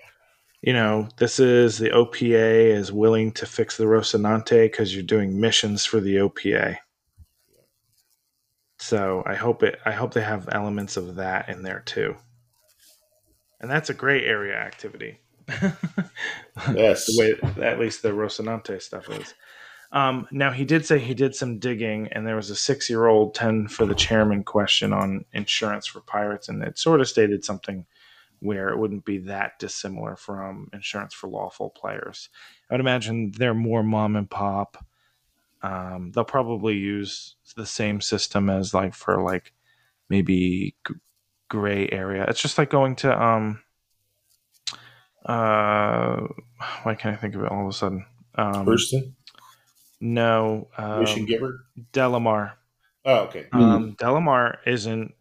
you 0.67 0.73
know, 0.73 1.09
this 1.19 1.39
is 1.39 1.79
the 1.79 1.91
OPA 1.91 2.75
is 2.75 2.91
willing 2.91 3.31
to 3.33 3.47
fix 3.47 3.77
the 3.77 3.85
Rocinante 3.85 4.65
because 4.65 4.93
you're 4.93 5.05
doing 5.05 5.41
missions 5.41 5.85
for 5.85 6.01
the 6.01 6.17
OPA. 6.17 6.79
So 8.79 9.23
I 9.25 9.37
hope 9.37 9.63
it. 9.63 9.79
I 9.87 9.93
hope 9.93 10.13
they 10.13 10.23
have 10.23 10.49
elements 10.51 10.97
of 10.97 11.15
that 11.15 11.49
in 11.49 11.63
there 11.63 11.85
too, 11.87 12.17
and 13.61 13.71
that's 13.71 13.91
a 13.91 13.95
gray 13.95 14.25
area 14.25 14.57
activity. 14.57 15.21
yes, 16.75 17.07
the 17.07 17.17
way 17.17 17.65
at 17.65 17.79
least 17.79 18.03
the 18.03 18.11
Rocinante 18.11 18.83
stuff 18.83 19.09
is. 19.09 19.35
Um, 19.93 20.27
now 20.33 20.51
he 20.51 20.65
did 20.65 20.85
say 20.85 20.99
he 20.99 21.15
did 21.15 21.35
some 21.35 21.59
digging, 21.59 22.09
and 22.09 22.27
there 22.27 22.37
was 22.37 22.51
a 22.51 22.57
six-year-old 22.57 23.35
ten 23.35 23.69
for 23.69 23.87
the 23.87 23.95
chairman 23.95 24.43
question 24.43 24.93
on 24.93 25.25
insurance 25.33 25.87
for 25.87 26.01
pirates, 26.01 26.49
and 26.49 26.63
it 26.63 26.77
sort 26.77 27.01
of 27.01 27.09
stated 27.09 27.45
something 27.45 27.87
where 28.41 28.69
it 28.69 28.79
wouldn't 28.79 29.05
be 29.05 29.19
that 29.19 29.59
dissimilar 29.59 30.17
from 30.17 30.69
insurance 30.73 31.15
for 31.15 31.29
lawful 31.29 31.71
players. 31.71 32.29
I 32.71 32.75
would 32.75 32.81
imagine 32.81 33.33
they're 33.33 33.55
more 33.55 33.83
mom 33.83 34.17
and 34.17 34.29
pop. 34.31 34.85
Um, 35.63 36.13
they'll 36.13 36.25
probably 36.25 36.75
use 36.75 37.37
the 37.57 37.67
same 37.67 38.01
system 38.01 38.51
as 38.51 38.75
like 38.75 38.95
for 38.95 39.23
like 39.23 39.53
maybe 40.09 40.77
g- 40.87 40.95
gray 41.49 41.89
area. 41.91 42.25
It's 42.29 42.41
just 42.41 42.59
like 42.59 42.71
going 42.71 42.97
to 42.97 43.23
um 43.23 43.63
uh 45.25 46.21
why 46.83 46.95
can't 46.95 47.17
I 47.17 47.21
think 47.21 47.35
of 47.35 47.43
it 47.43 47.51
all 47.51 47.63
of 47.63 47.69
a 47.69 47.73
sudden? 47.73 48.07
Um, 48.37 48.67
no, 50.01 50.69
um, 50.77 51.01
Mission 51.01 51.25
Giver, 51.25 51.65
Delamar. 51.93 52.53
Oh, 53.05 53.21
okay. 53.25 53.47
Um, 53.53 53.93
mm. 53.93 53.97
Delamar 53.97 54.59
isn't 54.67 55.15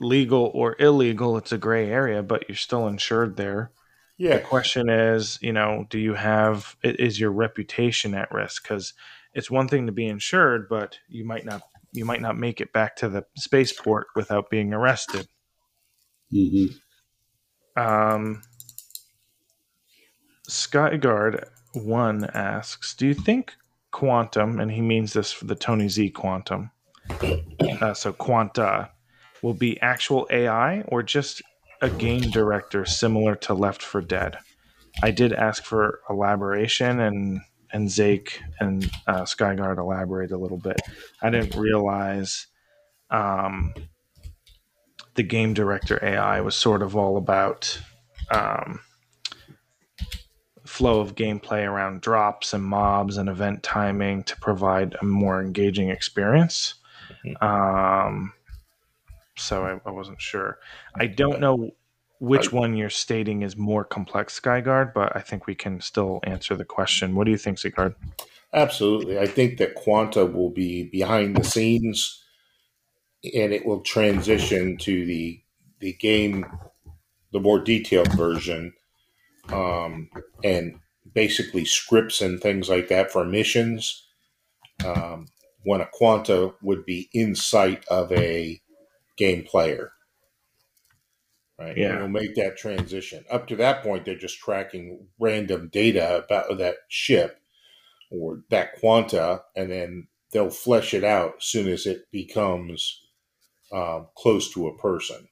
legal 0.00 0.50
or 0.54 0.76
illegal; 0.78 1.36
it's 1.36 1.52
a 1.52 1.58
gray 1.58 1.90
area, 1.90 2.22
but 2.22 2.48
you're 2.48 2.56
still 2.56 2.88
insured 2.88 3.36
there. 3.36 3.70
Yeah. 4.16 4.36
The 4.36 4.40
question 4.40 4.90
is, 4.90 5.38
you 5.40 5.52
know, 5.52 5.86
do 5.88 5.98
you 5.98 6.14
have 6.14 6.76
is 6.82 7.18
your 7.18 7.32
reputation 7.32 8.14
at 8.14 8.30
risk? 8.30 8.64
Because 8.64 8.92
it's 9.32 9.50
one 9.50 9.68
thing 9.68 9.86
to 9.86 9.92
be 9.92 10.06
insured, 10.06 10.68
but 10.68 10.98
you 11.08 11.24
might 11.24 11.44
not 11.44 11.62
you 11.92 12.04
might 12.04 12.20
not 12.20 12.36
make 12.36 12.60
it 12.60 12.72
back 12.72 12.96
to 12.96 13.08
the 13.08 13.24
spaceport 13.36 14.08
without 14.14 14.50
being 14.50 14.72
arrested. 14.72 15.26
Mm-hmm. 16.32 17.80
Um, 17.80 18.42
Skyguard 20.48 21.44
one 21.72 22.24
asks, 22.34 22.94
"Do 22.94 23.06
you 23.06 23.14
think 23.14 23.54
quantum, 23.90 24.60
and 24.60 24.70
he 24.70 24.80
means 24.80 25.12
this 25.12 25.32
for 25.32 25.46
the 25.46 25.54
Tony 25.54 25.88
Z 25.88 26.10
quantum, 26.10 26.70
uh, 27.80 27.94
so 27.94 28.12
quanta, 28.12 28.90
will 29.42 29.54
be 29.54 29.80
actual 29.80 30.26
AI 30.30 30.82
or 30.82 31.02
just 31.02 31.42
a 31.82 31.90
game 31.90 32.30
director 32.30 32.84
similar 32.84 33.34
to 33.34 33.54
Left 33.54 33.82
4 33.82 34.02
Dead. 34.02 34.38
I 35.02 35.10
did 35.10 35.32
ask 35.32 35.64
for 35.64 36.00
elaboration, 36.10 37.00
and 37.00 37.40
and 37.72 37.88
Zake 37.88 38.40
and 38.58 38.90
uh, 39.06 39.22
Skyguard 39.22 39.78
elaborate 39.78 40.32
a 40.32 40.36
little 40.36 40.58
bit. 40.58 40.80
I 41.22 41.30
didn't 41.30 41.54
realize 41.54 42.48
um, 43.10 43.72
the 45.14 45.22
game 45.22 45.54
director 45.54 46.04
AI 46.04 46.40
was 46.40 46.56
sort 46.56 46.82
of 46.82 46.96
all 46.96 47.16
about 47.16 47.80
um, 48.30 48.80
flow 50.64 51.00
of 51.00 51.14
gameplay 51.14 51.66
around 51.66 52.00
drops 52.00 52.54
and 52.54 52.64
mobs 52.64 53.16
and 53.16 53.28
event 53.28 53.62
timing 53.62 54.22
to 54.24 54.36
provide 54.36 54.96
a 55.00 55.04
more 55.04 55.40
engaging 55.40 55.90
experience. 55.90 56.74
Mm-hmm. 57.24 57.44
Um, 57.44 58.32
so 59.36 59.64
I, 59.64 59.88
I, 59.88 59.92
wasn't 59.92 60.20
sure. 60.20 60.58
I 60.94 61.06
don't 61.06 61.40
know 61.40 61.70
which 62.18 62.52
one 62.52 62.76
you're 62.76 62.90
stating 62.90 63.42
is 63.42 63.56
more 63.56 63.84
complex, 63.84 64.38
Skyguard, 64.38 64.92
but 64.92 65.16
I 65.16 65.20
think 65.20 65.46
we 65.46 65.54
can 65.54 65.80
still 65.80 66.20
answer 66.24 66.54
the 66.54 66.64
question. 66.64 67.14
What 67.14 67.24
do 67.24 67.30
you 67.30 67.38
think, 67.38 67.58
Skyguard? 67.58 67.94
Absolutely. 68.52 69.18
I 69.18 69.26
think 69.26 69.58
that 69.58 69.74
Quanta 69.74 70.26
will 70.26 70.50
be 70.50 70.84
behind 70.84 71.36
the 71.36 71.44
scenes 71.44 72.22
and 73.22 73.52
it 73.52 73.64
will 73.64 73.80
transition 73.80 74.76
to 74.78 75.06
the 75.06 75.42
the 75.78 75.94
game, 75.94 76.44
the 77.32 77.40
more 77.40 77.58
detailed 77.58 78.12
version 78.12 78.74
um, 79.52 80.10
and 80.44 80.78
basically 81.14 81.64
scripts 81.64 82.20
and 82.20 82.40
things 82.40 82.68
like 82.68 82.88
that 82.88 83.10
for 83.10 83.24
missions. 83.24 84.06
Um, 84.84 85.26
when 85.62 85.82
a 85.82 85.88
quanta 85.92 86.54
would 86.62 86.86
be 86.86 87.10
in 87.12 87.34
sight 87.34 87.84
of 87.88 88.10
a 88.12 88.60
game 89.20 89.44
player. 89.44 89.92
Right. 91.58 91.76
Yeah. 91.76 91.90
And 91.90 91.98
we'll 91.98 92.22
make 92.22 92.34
that 92.36 92.56
transition. 92.56 93.22
Up 93.30 93.46
to 93.48 93.56
that 93.56 93.82
point, 93.82 94.06
they're 94.06 94.16
just 94.16 94.38
tracking 94.38 95.06
random 95.18 95.68
data 95.70 96.24
about 96.24 96.56
that 96.56 96.76
ship 96.88 97.38
or 98.10 98.40
that 98.48 98.80
quanta, 98.80 99.42
and 99.54 99.70
then 99.70 100.08
they'll 100.32 100.48
flesh 100.48 100.94
it 100.94 101.04
out 101.04 101.34
as 101.36 101.44
soon 101.44 101.68
as 101.68 101.84
it 101.86 102.10
becomes 102.10 103.02
um, 103.72 104.08
close 104.16 104.52
to 104.54 104.68
a 104.68 104.78
person. 104.78 105.28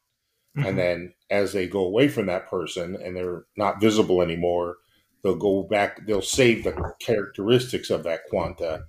Mm-hmm. 0.56 0.68
And 0.68 0.78
then 0.78 1.14
as 1.30 1.54
they 1.54 1.66
go 1.66 1.80
away 1.80 2.08
from 2.08 2.26
that 2.26 2.48
person 2.48 2.94
and 3.02 3.16
they're 3.16 3.46
not 3.56 3.80
visible 3.80 4.20
anymore, 4.20 4.76
they'll 5.22 5.34
go 5.34 5.62
back, 5.62 6.06
they'll 6.06 6.20
save 6.20 6.62
the 6.62 6.94
characteristics 7.00 7.88
of 7.88 8.02
that 8.04 8.20
quanta 8.28 8.84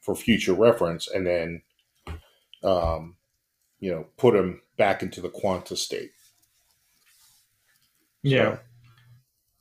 for 0.00 0.14
future 0.14 0.54
reference 0.54 1.10
and 1.10 1.26
then, 1.26 1.62
um, 2.62 3.16
you 3.84 3.90
know, 3.90 4.06
put 4.16 4.32
them 4.32 4.62
back 4.78 5.02
into 5.02 5.20
the 5.20 5.28
quanta 5.28 5.76
state. 5.76 6.12
Yeah. 8.22 8.54
So, 8.54 8.58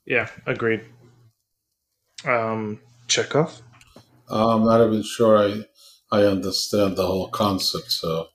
yeah, 0.06 0.30
agreed. 0.46 0.86
Um, 2.24 2.80
Chekhov? 3.10 3.62
I'm 4.30 4.64
not 4.64 4.82
even 4.86 5.04
sure 5.04 5.38
I 5.38 5.66
I 6.10 6.24
understand 6.24 6.96
the 6.96 7.06
whole 7.06 7.28
concept. 7.28 7.92
So, 7.92 8.28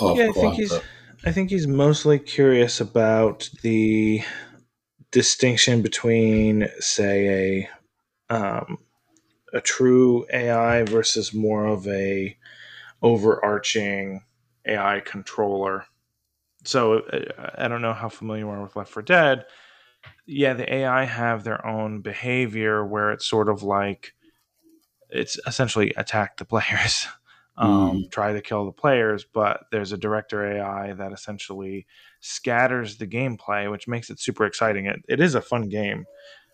yeah, 0.00 0.28
I 0.28 0.32
think 0.32 0.54
he's 0.54 0.72
I 1.26 1.30
think 1.30 1.50
he's 1.50 1.66
mostly 1.66 2.18
curious 2.18 2.80
about 2.80 3.50
the 3.60 4.22
distinction 5.10 5.82
between, 5.82 6.68
say, 6.78 7.68
a 8.30 8.34
um, 8.34 8.78
a 9.52 9.60
true 9.60 10.24
AI 10.32 10.84
versus 10.84 11.34
more 11.34 11.66
of 11.66 11.86
a 11.86 12.34
overarching 13.02 14.22
AI 14.70 15.00
controller. 15.00 15.84
so 16.64 17.00
uh, 17.00 17.50
I 17.58 17.68
don't 17.68 17.82
know 17.82 17.94
how 17.94 18.08
familiar 18.08 18.44
you 18.44 18.50
are 18.50 18.62
with 18.62 18.76
Left 18.76 18.90
4 18.90 19.02
Dead. 19.02 19.44
Yeah, 20.26 20.54
the 20.54 20.72
AI 20.72 21.04
have 21.04 21.44
their 21.44 21.64
own 21.66 22.00
behavior 22.00 22.86
where 22.86 23.12
it's 23.12 23.26
sort 23.26 23.48
of 23.48 23.62
like 23.62 24.14
it's 25.10 25.38
essentially 25.46 25.92
attack 25.96 26.36
the 26.36 26.44
players, 26.44 27.06
um, 27.56 28.04
mm. 28.04 28.10
try 28.10 28.32
to 28.32 28.40
kill 28.40 28.64
the 28.64 28.72
players, 28.72 29.24
but 29.24 29.64
there's 29.72 29.92
a 29.92 29.98
director 29.98 30.56
AI 30.56 30.92
that 30.94 31.12
essentially 31.12 31.86
scatters 32.20 32.96
the 32.96 33.06
gameplay, 33.06 33.70
which 33.70 33.88
makes 33.88 34.08
it 34.08 34.20
super 34.20 34.46
exciting. 34.46 34.86
It, 34.86 35.04
it 35.08 35.20
is 35.20 35.34
a 35.34 35.42
fun 35.42 35.68
game 35.68 36.06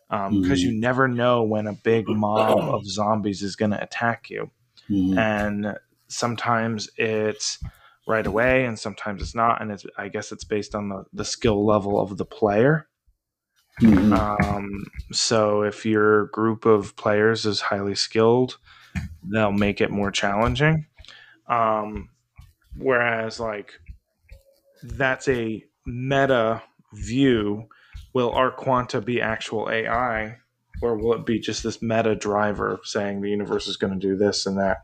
because 0.08 0.26
um, 0.28 0.42
mm. 0.42 0.58
you 0.58 0.72
never 0.72 1.08
know 1.08 1.42
when 1.42 1.66
a 1.66 1.72
big 1.72 2.08
mob 2.08 2.58
of 2.58 2.86
zombies 2.86 3.42
is 3.42 3.56
going 3.56 3.72
to 3.72 3.82
attack 3.82 4.30
you. 4.30 4.50
Mm. 4.88 5.18
And 5.18 5.78
sometimes 6.08 6.88
it's 6.96 7.58
right 8.06 8.26
away 8.26 8.64
and 8.64 8.78
sometimes 8.78 9.20
it's 9.20 9.34
not 9.34 9.60
and 9.60 9.72
it's 9.72 9.84
i 9.98 10.08
guess 10.08 10.30
it's 10.30 10.44
based 10.44 10.74
on 10.74 10.88
the, 10.88 11.04
the 11.12 11.24
skill 11.24 11.64
level 11.64 12.00
of 12.00 12.16
the 12.16 12.24
player. 12.24 12.86
Mm-hmm. 13.82 14.12
um, 14.14 14.84
so 15.12 15.62
if 15.62 15.84
your 15.84 16.26
group 16.28 16.64
of 16.64 16.96
players 16.96 17.44
is 17.44 17.60
highly 17.60 17.94
skilled 17.94 18.56
they'll 19.30 19.52
make 19.52 19.80
it 19.80 19.90
more 19.90 20.10
challenging. 20.10 20.86
Um, 21.48 22.08
whereas 22.76 23.40
like 23.40 23.72
that's 24.82 25.28
a 25.28 25.64
meta 25.84 26.62
view. 26.94 27.68
Will 28.12 28.32
our 28.32 28.50
quanta 28.50 29.00
be 29.00 29.20
actual 29.20 29.68
ai 29.70 30.38
or 30.82 30.96
will 30.96 31.14
it 31.14 31.26
be 31.26 31.38
just 31.38 31.62
this 31.62 31.82
meta 31.82 32.14
driver 32.14 32.78
saying 32.82 33.20
the 33.20 33.30
universe 33.30 33.66
is 33.66 33.76
going 33.76 33.92
to 33.92 33.98
do 33.98 34.16
this 34.16 34.46
and 34.46 34.58
that 34.58 34.78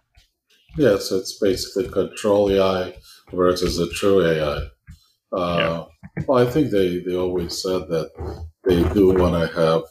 Yes, 0.77 1.11
it's 1.13 1.39
basically 1.39 1.89
control 1.89 2.51
AI 2.51 2.95
versus 3.33 3.79
a 3.79 3.89
true 3.91 4.25
AI. 4.27 4.69
Uh, 5.33 5.57
yeah. 5.59 5.85
Well, 6.27 6.47
I 6.47 6.51
think 6.51 6.71
they, 6.71 6.99
they 7.01 7.15
always 7.17 7.63
said 7.63 7.89
that 7.89 8.11
they 8.65 8.83
do 8.95 9.15
want 9.15 9.35
to 9.35 9.55
have 9.61 9.83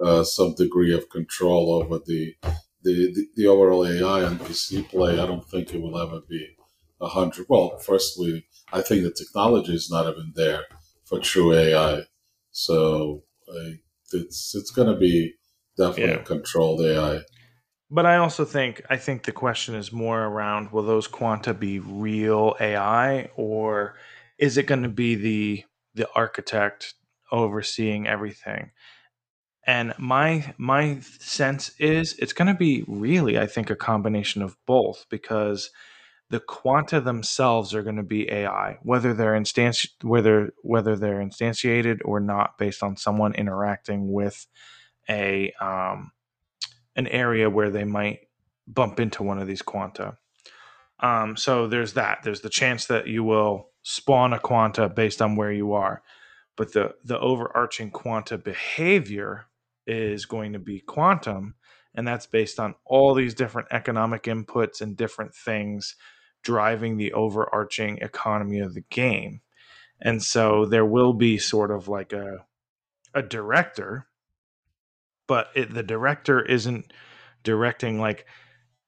uh, 0.00 0.24
some 0.24 0.54
degree 0.54 0.94
of 0.94 1.08
control 1.10 1.72
over 1.74 1.98
the, 2.06 2.34
the, 2.82 3.12
the, 3.14 3.26
the 3.36 3.46
overall 3.46 3.86
AI 3.86 4.26
and 4.26 4.40
PC 4.40 4.88
play. 4.88 5.14
I 5.20 5.26
don't 5.26 5.48
think 5.48 5.74
it 5.74 5.80
will 5.80 5.98
ever 5.98 6.20
be 6.28 6.56
a 7.00 7.08
hundred. 7.08 7.46
Well, 7.48 7.78
firstly, 7.78 8.46
I 8.72 8.82
think 8.82 9.02
the 9.02 9.12
technology 9.12 9.74
is 9.74 9.90
not 9.90 10.06
even 10.10 10.32
there 10.34 10.64
for 11.04 11.20
true 11.20 11.52
AI, 11.54 12.02
so 12.50 13.22
it's 14.12 14.54
it's 14.54 14.70
going 14.70 14.88
to 14.88 14.96
be 14.96 15.34
definitely 15.76 16.16
yeah. 16.16 16.22
controlled 16.22 16.80
AI. 16.82 17.20
But 17.90 18.06
I 18.06 18.16
also 18.16 18.44
think 18.44 18.82
I 18.90 18.96
think 18.96 19.24
the 19.24 19.32
question 19.32 19.74
is 19.74 19.92
more 19.92 20.24
around 20.24 20.72
will 20.72 20.82
those 20.82 21.06
quanta 21.06 21.54
be 21.54 21.78
real 21.78 22.56
AI 22.60 23.30
or 23.36 23.96
is 24.38 24.58
it 24.58 24.66
going 24.66 24.82
to 24.82 24.88
be 24.88 25.14
the 25.14 25.64
the 25.94 26.08
architect 26.14 26.94
overseeing 27.30 28.08
everything? 28.08 28.72
And 29.66 29.94
my 29.98 30.54
my 30.58 31.00
sense 31.20 31.70
is 31.78 32.14
it's 32.18 32.32
going 32.32 32.48
to 32.48 32.58
be 32.58 32.84
really 32.88 33.38
I 33.38 33.46
think 33.46 33.70
a 33.70 33.76
combination 33.76 34.42
of 34.42 34.56
both 34.66 35.06
because 35.10 35.70
the 36.30 36.40
quanta 36.40 37.00
themselves 37.00 37.74
are 37.74 37.82
going 37.84 37.96
to 37.96 38.02
be 38.02 38.30
AI, 38.30 38.78
whether 38.82 39.14
they're 39.14 39.36
instanti- 39.36 39.90
whether 40.02 40.52
whether 40.62 40.96
they're 40.96 41.20
instantiated 41.20 42.00
or 42.04 42.20
not, 42.20 42.58
based 42.58 42.82
on 42.82 42.96
someone 42.96 43.34
interacting 43.34 44.12
with 44.12 44.46
a 45.08 45.52
um, 45.60 46.12
an 46.96 47.06
area 47.06 47.48
where 47.48 47.70
they 47.70 47.84
might 47.84 48.20
bump 48.66 48.98
into 48.98 49.22
one 49.22 49.38
of 49.38 49.46
these 49.46 49.62
quanta. 49.62 50.16
Um, 51.00 51.36
so 51.36 51.66
there's 51.66 51.92
that. 51.92 52.22
There's 52.24 52.40
the 52.40 52.48
chance 52.50 52.86
that 52.86 53.06
you 53.06 53.22
will 53.22 53.68
spawn 53.82 54.32
a 54.32 54.38
quanta 54.38 54.88
based 54.88 55.22
on 55.22 55.36
where 55.36 55.52
you 55.52 55.74
are, 55.74 56.02
but 56.56 56.72
the 56.72 56.94
the 57.04 57.20
overarching 57.20 57.90
quanta 57.90 58.38
behavior 58.38 59.46
is 59.86 60.24
going 60.26 60.54
to 60.54 60.58
be 60.58 60.80
quantum, 60.80 61.54
and 61.94 62.08
that's 62.08 62.26
based 62.26 62.58
on 62.58 62.74
all 62.84 63.14
these 63.14 63.34
different 63.34 63.68
economic 63.70 64.24
inputs 64.24 64.80
and 64.80 64.96
different 64.96 65.34
things 65.34 65.94
driving 66.42 66.96
the 66.96 67.12
overarching 67.12 67.98
economy 67.98 68.60
of 68.60 68.74
the 68.74 68.84
game. 68.90 69.40
And 70.00 70.22
so 70.22 70.64
there 70.64 70.84
will 70.84 71.12
be 71.12 71.38
sort 71.38 71.70
of 71.70 71.88
like 71.88 72.12
a 72.12 72.46
a 73.14 73.22
director 73.22 74.06
but 75.26 75.48
it, 75.54 75.72
the 75.72 75.82
director 75.82 76.40
isn't 76.44 76.92
directing 77.42 78.00
like 78.00 78.26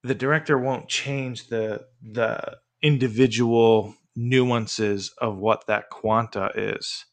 the 0.02 0.14
director 0.14 0.58
won't 0.58 0.88
change 0.88 1.48
the 1.48 1.84
the 2.02 2.58
individual 2.82 3.94
nuances 4.14 5.12
of 5.18 5.38
what 5.38 5.66
that 5.66 5.90
quanta 5.90 6.50
is. 6.54 7.04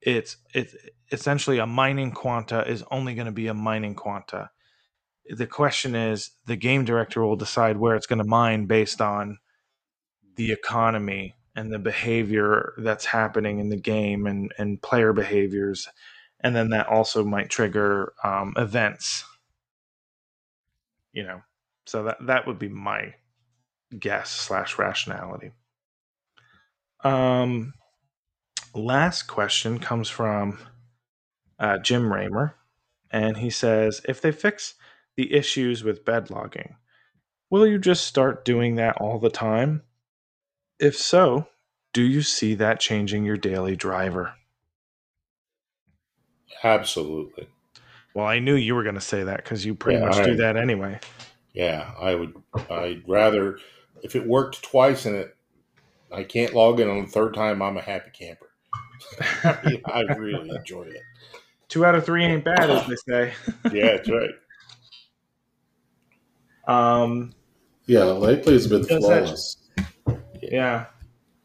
It's 0.00 0.36
it's 0.54 0.74
essentially 1.10 1.58
a 1.58 1.66
mining 1.66 2.12
quanta 2.12 2.68
is 2.68 2.84
only 2.90 3.14
going 3.14 3.26
to 3.26 3.32
be 3.32 3.46
a 3.46 3.54
mining 3.54 3.94
quanta. 3.94 4.50
The 5.28 5.46
question 5.46 5.94
is 5.94 6.30
the 6.46 6.56
game 6.56 6.84
director 6.84 7.24
will 7.24 7.36
decide 7.36 7.78
where 7.78 7.96
it's 7.96 8.06
going 8.06 8.18
to 8.18 8.28
mine 8.28 8.66
based 8.66 9.00
on 9.00 9.38
the 10.36 10.52
economy 10.52 11.34
and 11.56 11.72
the 11.72 11.78
behavior 11.78 12.74
that's 12.78 13.06
happening 13.06 13.58
in 13.60 13.68
the 13.70 13.80
game 13.80 14.26
and 14.26 14.52
and 14.58 14.82
player 14.82 15.12
behaviors 15.12 15.88
and 16.44 16.54
then 16.54 16.68
that 16.68 16.86
also 16.86 17.24
might 17.24 17.48
trigger 17.48 18.12
um, 18.22 18.52
events. 18.56 19.24
You 21.12 21.24
know, 21.24 21.42
so 21.86 22.04
that 22.04 22.18
that 22.26 22.46
would 22.46 22.58
be 22.58 22.68
my 22.68 23.14
guess 23.98 24.30
slash 24.30 24.78
rationality. 24.78 25.52
Um, 27.02 27.72
last 28.74 29.22
question 29.22 29.78
comes 29.78 30.08
from 30.08 30.58
uh, 31.58 31.78
Jim 31.78 32.12
Raymer, 32.12 32.56
and 33.10 33.38
he 33.38 33.48
says, 33.48 34.02
if 34.06 34.20
they 34.20 34.32
fix 34.32 34.74
the 35.16 35.32
issues 35.32 35.82
with 35.82 36.04
bed 36.04 36.30
logging, 36.30 36.76
will 37.48 37.66
you 37.66 37.78
just 37.78 38.06
start 38.06 38.44
doing 38.44 38.74
that 38.74 38.96
all 38.98 39.18
the 39.18 39.30
time? 39.30 39.82
If 40.80 40.96
so, 40.96 41.46
do 41.92 42.02
you 42.02 42.22
see 42.22 42.54
that 42.56 42.80
changing 42.80 43.24
your 43.24 43.36
daily 43.36 43.76
driver? 43.76 44.34
Absolutely. 46.62 47.48
Well, 48.14 48.26
I 48.26 48.38
knew 48.38 48.54
you 48.54 48.74
were 48.74 48.84
going 48.84 48.94
to 48.94 49.00
say 49.00 49.24
that 49.24 49.38
because 49.38 49.64
you 49.64 49.74
pretty 49.74 49.98
yeah, 49.98 50.06
much 50.06 50.16
I, 50.18 50.24
do 50.26 50.36
that 50.36 50.56
anyway. 50.56 51.00
Yeah, 51.52 51.90
I 52.00 52.14
would. 52.14 52.34
I'd 52.70 53.02
rather 53.08 53.58
if 54.02 54.14
it 54.14 54.26
worked 54.26 54.62
twice 54.62 55.06
and 55.06 55.16
it 55.16 55.36
I 56.12 56.22
can't 56.22 56.54
log 56.54 56.80
in 56.80 56.88
on 56.88 57.02
the 57.02 57.10
third 57.10 57.34
time. 57.34 57.60
I'm 57.60 57.76
a 57.76 57.82
happy 57.82 58.10
camper. 58.12 58.50
I, 59.86 60.02
really 60.16 60.48
enjoy 60.50 60.82
it. 60.82 61.02
Two 61.68 61.84
out 61.84 61.94
of 61.94 62.06
three 62.06 62.24
ain't 62.24 62.44
bad, 62.44 62.70
as 62.70 62.86
they 62.86 62.96
say. 62.96 63.32
yeah, 63.72 63.96
that's 63.96 64.08
right. 64.08 64.30
Um. 66.66 67.34
Yeah, 67.84 68.04
lately 68.04 68.54
it's 68.54 68.66
been 68.66 68.84
flawless. 68.84 69.58
That, 69.76 70.22
yeah. 70.40 70.86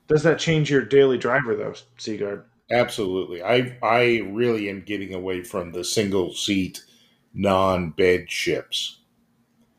Does 0.08 0.24
that 0.24 0.40
change 0.40 0.72
your 0.72 0.86
daily 0.86 1.18
driver 1.18 1.58
though, 1.58 1.74
Sigurd? 1.98 2.46
Absolutely. 2.72 3.42
I 3.42 3.78
I 3.82 4.22
really 4.32 4.70
am 4.70 4.82
getting 4.82 5.14
away 5.14 5.44
from 5.44 5.72
the 5.72 5.84
single 5.84 6.34
seat 6.34 6.84
non 7.34 7.92
bed 7.92 8.30
ships. 8.30 9.00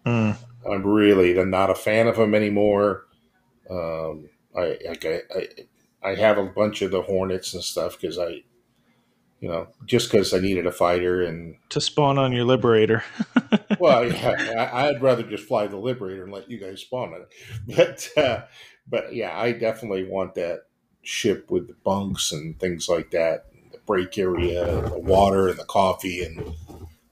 Mm. 0.05 0.37
I'm 0.71 0.87
really 0.87 1.39
I'm 1.39 1.51
not 1.51 1.71
a 1.71 1.75
fan 1.75 2.09
of 2.09 2.17
them 2.17 2.35
anymore. 2.35 3.07
Um, 3.69 4.29
I, 4.57 4.77
I, 4.89 5.23
I 5.35 5.49
I 6.03 6.15
have 6.15 6.39
a 6.39 6.45
bunch 6.45 6.83
of 6.83 6.91
the 6.91 7.03
Hornets 7.03 7.55
and 7.55 7.63
stuff 7.63 8.01
because 8.01 8.19
I, 8.19 8.43
you 9.41 9.49
know, 9.49 9.69
just 9.87 10.11
because 10.11 10.33
I 10.33 10.41
needed 10.41 10.67
a 10.67 10.73
fighter 10.73 11.23
and 11.23 11.57
to 11.69 11.81
spawn 11.81 12.19
on 12.19 12.33
your 12.33 12.45
Liberator. 12.45 13.05
well, 13.79 14.11
yeah, 14.11 14.71
I, 14.73 14.91
would 14.91 15.03
rather 15.03 15.23
just 15.23 15.47
fly 15.47 15.67
the 15.67 15.77
Liberator 15.77 16.25
and 16.25 16.33
let 16.33 16.51
you 16.51 16.59
guys 16.59 16.81
spawn 16.81 17.15
on 17.15 17.23
it. 17.23 17.31
But 18.17 18.23
uh, 18.23 18.45
but 18.89 19.15
yeah, 19.15 19.39
I 19.39 19.53
definitely 19.53 20.05
want 20.05 20.35
that 20.35 20.61
ship 21.03 21.51
with 21.51 21.67
the 21.67 21.75
bunks 21.85 22.33
and 22.33 22.59
things 22.59 22.89
like 22.89 23.11
that, 23.11 23.47
the 23.73 23.79
break 23.87 24.19
area, 24.19 24.65
the 24.83 24.99
water 24.99 25.49
and 25.49 25.59
the 25.59 25.65
coffee, 25.65 26.25
and 26.25 26.55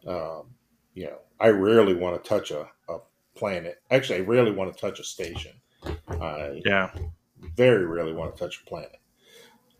um, 0.07 0.47
you 0.95 1.07
know, 1.07 1.19
I 1.41 1.49
rarely 1.49 1.95
want 1.95 2.23
to 2.23 2.29
touch 2.29 2.51
a, 2.51 2.69
a 2.89 2.99
planet. 3.35 3.81
Actually, 3.91 4.21
I 4.21 4.23
rarely 4.23 4.53
want 4.53 4.75
to 4.75 4.81
touch 4.81 5.01
a 5.01 5.05
station. 5.05 5.53
I 6.09 6.61
yeah, 6.65 6.91
very 7.57 7.87
rarely 7.87 8.13
want 8.13 8.35
to 8.35 8.43
touch 8.43 8.63
a 8.63 8.69
planet. 8.69 9.01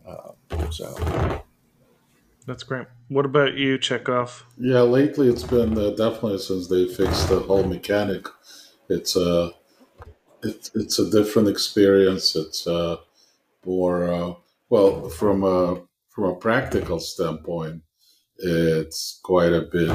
Um, 0.07 0.71
so 0.71 1.41
that's 2.45 2.63
great. 2.63 2.87
What 3.09 3.25
about 3.25 3.55
you, 3.55 3.77
Chekhov? 3.77 4.45
Yeah, 4.57 4.81
lately 4.81 5.27
it's 5.27 5.43
been 5.43 5.77
uh, 5.77 5.91
definitely 5.91 6.39
since 6.39 6.67
they 6.67 6.87
fixed 6.87 7.29
the 7.29 7.39
whole 7.39 7.63
mechanic. 7.63 8.25
It's 8.87 9.15
a 9.15 9.43
uh, 9.43 9.49
it's 10.41 10.71
it's 10.73 10.99
a 10.99 11.09
different 11.09 11.47
experience. 11.47 12.35
It's 12.35 12.65
uh, 12.65 12.97
or 13.69 14.11
uh, 14.11 14.33
well, 14.69 15.09
from 15.09 15.43
a 15.43 15.81
from 16.09 16.23
a 16.25 16.35
practical 16.35 16.99
standpoint, 16.99 17.83
it's 18.37 19.19
quite 19.23 19.53
a 19.53 19.61
bit 19.61 19.91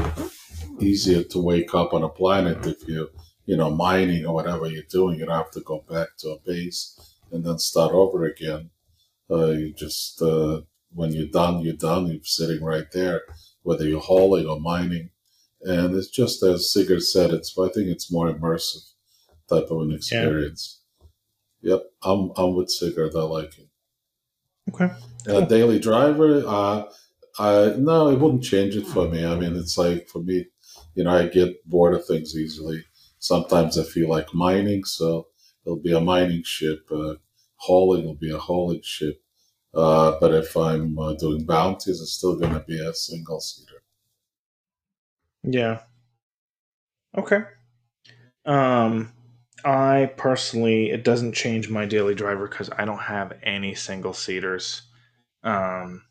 easier 0.81 1.25
to 1.25 1.43
wake 1.43 1.75
up 1.75 1.93
on 1.93 2.05
a 2.05 2.09
planet 2.09 2.65
if 2.67 2.87
you 2.89 3.09
you 3.47 3.57
know 3.57 3.71
mining 3.71 4.27
or 4.27 4.35
whatever 4.35 4.67
you're 4.69 4.91
doing. 4.91 5.19
You 5.19 5.27
don't 5.27 5.37
have 5.37 5.51
to 5.53 5.61
go 5.61 5.85
back 5.89 6.09
to 6.19 6.29
a 6.31 6.39
base 6.47 7.17
and 7.33 7.45
then 7.45 7.59
start 7.59 7.93
over 7.93 8.25
again. 8.25 8.71
Uh, 9.31 9.51
you 9.51 9.73
just 9.73 10.23
uh, 10.23 10.61
when 10.93 11.13
you're 11.13 11.27
done, 11.41 11.61
you're 11.61 11.75
done. 11.75 12.07
You're 12.07 12.21
sitting 12.23 12.63
right 12.63 12.91
there, 12.93 13.23
whether 13.63 13.87
you're 13.89 14.01
hauling 14.01 14.47
or 14.47 14.61
mining, 14.61 15.11
and 15.63 15.97
it's 15.97 16.11
just 16.11 16.43
as 16.45 16.73
Sigurd 16.73 17.03
said. 17.03 17.33
It's 17.33 17.59
I 17.59 17.69
think 17.71 17.89
it's 17.89 18.13
more 18.13 18.33
immersive 18.33 18.93
type 19.49 19.69
of 19.71 19.83
an 19.83 19.93
experience. 19.93 20.81
Yeah. 21.63 21.73
Yep, 21.73 21.83
I'm 22.03 22.31
I'm 22.37 22.55
with 22.55 22.71
Sigurd. 22.71 23.17
I 23.17 23.23
like 23.23 23.59
it. 23.59 23.64
Okay. 24.71 24.91
A 25.27 25.47
daily 25.47 25.79
driver, 25.79 26.43
uh, 26.47 26.85
I 27.39 27.75
no, 27.79 28.09
it 28.09 28.19
wouldn't 28.19 28.45
change 28.45 28.77
it 28.77 28.87
for 28.87 29.09
me. 29.09 29.25
I 29.25 29.35
mean, 29.35 29.57
it's 29.57 29.77
like 29.77 30.09
for 30.09 30.21
me, 30.21 30.47
you 30.95 31.05
know, 31.05 31.11
I 31.11 31.27
get 31.27 31.69
bored 31.69 31.95
of 31.95 32.07
things 32.07 32.37
easily. 32.37 32.85
Sometimes 33.19 33.79
I 33.79 33.85
feel 33.85 34.09
like 34.09 34.35
mining, 34.35 34.85
so 34.85 35.29
it'll 35.65 35.81
be 35.81 35.93
a 35.93 36.01
mining 36.01 36.43
ship. 36.45 36.87
Uh, 36.91 37.15
hauling 37.57 38.05
will 38.05 38.15
be 38.15 38.31
a 38.31 38.39
hauling 38.39 38.83
ship. 38.83 39.21
Uh, 39.75 40.17
but 40.21 40.33
if 40.33 40.57
I'm 40.57 40.97
uh, 40.99 41.15
doing 41.15 41.45
bounties, 41.45 42.01
it's 42.01 42.13
still 42.13 42.37
going 42.37 42.53
to 42.53 42.61
be 42.61 42.79
a 42.79 42.95
single 42.95 43.41
seater. 43.41 43.83
Yeah. 45.43 45.81
Okay. 47.17 47.43
Um, 48.45 49.14
I 49.65 50.13
personally, 50.17 50.91
it 50.91 51.05
doesn't 51.05 51.33
change 51.33 51.71
my 51.71 51.87
daily 51.87 52.15
driver 52.15 52.47
because 52.47 52.69
I 52.77 52.85
don't 52.85 52.99
have 52.99 53.33
any 53.43 53.75
single 53.75 54.13
seaters. 54.13 54.83
Um, 55.43 56.05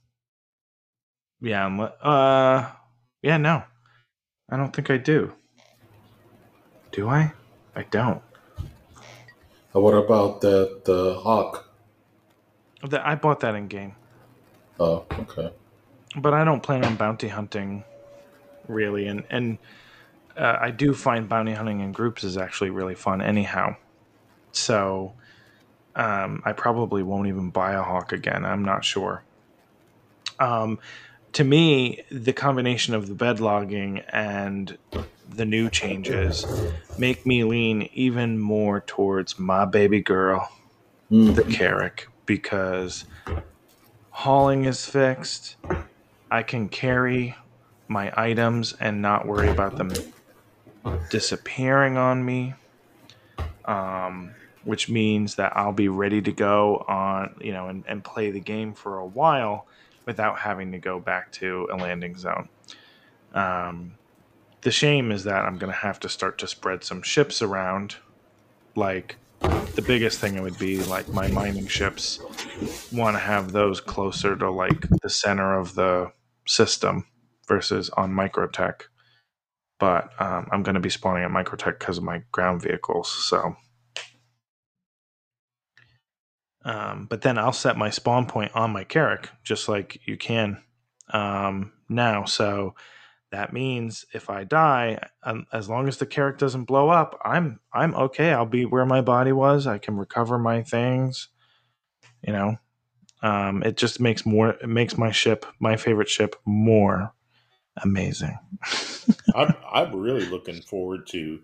yeah, 1.40 1.66
I'm, 1.66 1.80
uh, 1.80 2.70
yeah, 3.22 3.38
no, 3.38 3.64
I 4.50 4.58
don't 4.58 4.76
think 4.76 4.90
I 4.90 4.98
do. 4.98 5.34
Do 6.92 7.10
I? 7.10 7.34
I 7.76 7.84
don't. 7.84 8.22
Uh, 9.76 9.80
what 9.80 9.94
about 9.94 10.42
that 10.42 10.82
uh, 10.88 11.20
hawk? 11.22 11.68
That 12.88 13.06
I 13.06 13.16
bought 13.16 13.40
that 13.42 13.56
in 13.56 13.68
game. 13.68 13.96
Oh, 14.80 15.06
okay. 15.20 15.52
But 16.16 16.34
I 16.34 16.44
don't 16.44 16.62
plan 16.62 16.86
on 16.86 16.96
bounty 16.96 17.28
hunting, 17.28 17.84
really, 18.68 19.08
and 19.08 19.24
and 19.30 19.58
uh, 20.38 20.58
I 20.60 20.72
do 20.72 20.94
find 20.94 21.30
bounty 21.30 21.54
hunting 21.54 21.82
in 21.82 21.92
groups 21.92 22.24
is 22.24 22.38
actually 22.38 22.70
really 22.70 22.96
fun, 22.96 23.22
anyhow. 23.22 23.76
So, 24.52 25.14
um, 25.96 26.42
I 26.46 26.54
probably 26.54 27.04
won't 27.04 27.28
even 27.28 27.50
buy 27.50 27.74
a 27.74 27.84
hawk 27.84 28.12
again. 28.12 28.46
I'm 28.46 28.64
not 28.64 28.84
sure. 28.84 29.24
Um, 30.40 30.80
to 31.34 31.44
me, 31.44 32.04
the 32.12 32.34
combination 32.34 32.94
of 32.94 33.08
the 33.08 33.16
bed 33.16 33.40
logging 33.40 34.00
and 34.10 34.78
the 35.30 35.46
new 35.46 35.70
changes 35.70 36.46
make 36.98 37.26
me 37.26 37.44
lean 37.44 37.90
even 37.94 38.40
more 38.40 38.82
towards 38.82 39.40
my 39.40 39.66
baby 39.66 40.02
girl, 40.02 40.52
mm. 41.12 41.36
the 41.36 41.44
Carrack, 41.44 42.08
because 42.26 43.06
hauling 44.12 44.66
is 44.66 44.86
fixed. 44.86 45.56
I 46.30 46.44
can 46.44 46.70
carry 46.70 47.36
my 47.88 48.12
items 48.16 48.74
and 48.80 49.02
not 49.02 49.28
worry 49.28 49.50
about 49.50 49.78
them 49.78 49.92
disappearing 51.10 51.98
on 51.98 52.24
me. 52.26 52.54
Um, 53.66 54.36
which 54.64 54.90
means 54.90 55.36
that 55.36 55.56
I'll 55.56 55.74
be 55.74 55.90
ready 55.90 56.22
to 56.22 56.32
go 56.32 56.86
on, 56.88 57.36
you 57.42 57.52
know, 57.52 57.68
and, 57.68 57.84
and 57.88 58.04
play 58.04 58.32
the 58.32 58.40
game 58.40 58.74
for 58.74 59.00
a 59.00 59.06
while 59.06 59.68
without 60.06 60.40
having 60.40 60.72
to 60.72 60.80
go 60.80 61.00
back 61.00 61.32
to 61.34 61.68
a 61.72 61.76
landing 61.76 62.18
zone. 62.18 62.50
Um, 63.34 63.96
the 64.62 64.72
shame 64.72 65.12
is 65.12 65.26
that 65.26 65.46
I'm 65.46 65.58
going 65.58 65.72
to 65.72 65.78
have 65.78 66.00
to 66.02 66.10
start 66.10 66.38
to 66.40 66.48
spread 66.48 66.84
some 66.84 67.02
ships 67.02 67.42
around. 67.42 67.96
Like, 68.76 69.18
the 69.76 69.84
biggest 69.86 70.20
thing 70.20 70.36
it 70.36 70.42
would 70.42 70.58
be 70.58 70.82
like 70.84 71.10
my 71.10 71.28
mining 71.28 71.68
ships 71.68 72.20
want 72.92 73.16
to 73.16 73.20
have 73.20 73.52
those 73.52 73.82
closer 73.82 74.36
to 74.38 74.50
like 74.50 74.88
the 75.02 75.10
center 75.10 75.58
of 75.58 75.76
the 75.76 76.12
system 76.46 77.06
versus 77.48 77.90
on 77.92 78.14
Microtech. 78.14 78.84
But 79.84 80.14
um, 80.18 80.48
I'm 80.50 80.64
going 80.64 80.76
to 80.76 80.80
be 80.80 80.90
spawning 80.90 81.26
at 81.26 81.30
Microtech 81.30 81.78
because 81.78 81.98
of 81.98 82.06
my 82.06 82.24
ground 82.32 82.62
vehicles. 82.62 83.12
So, 83.12 83.58
um, 86.64 87.06
but 87.10 87.22
then 87.22 87.38
I'll 87.38 87.52
set 87.52 87.76
my 87.76 87.90
spawn 87.90 88.26
point 88.26 88.56
on 88.56 88.72
my 88.72 88.86
Carrack, 88.86 89.32
just 89.44 89.68
like 89.68 90.00
you 90.06 90.16
can 90.16 90.64
um, 91.10 91.74
now. 91.90 92.24
So 92.24 92.76
that 93.34 93.52
means 93.52 94.06
if 94.14 94.30
I 94.30 94.46
die, 94.46 95.06
um, 95.24 95.48
as 95.52 95.68
long 95.68 95.90
as 95.90 95.98
the 95.98 96.06
Carrack 96.06 96.38
doesn't 96.38 96.64
blow 96.64 96.88
up, 96.88 97.20
I'm 97.26 97.60
I'm 97.74 97.94
okay. 97.94 98.32
I'll 98.32 98.46
be 98.46 98.64
where 98.64 98.86
my 98.86 99.02
body 99.02 99.34
was. 99.34 99.68
I 99.68 99.80
can 99.80 99.98
recover 99.98 100.40
my 100.40 100.64
things. 100.64 101.28
You 102.26 102.32
know, 102.32 102.56
um, 103.22 103.64
it 103.64 103.76
just 103.76 104.00
makes 104.00 104.26
more. 104.26 104.52
It 104.52 104.70
makes 104.70 104.98
my 104.98 105.12
ship, 105.12 105.46
my 105.60 105.76
favorite 105.76 106.08
ship, 106.08 106.38
more 106.46 107.14
amazing. 107.82 108.38
I'm 109.36 109.54
I'm 109.72 109.96
really 109.96 110.26
looking 110.26 110.62
forward 110.62 111.08
to, 111.08 111.40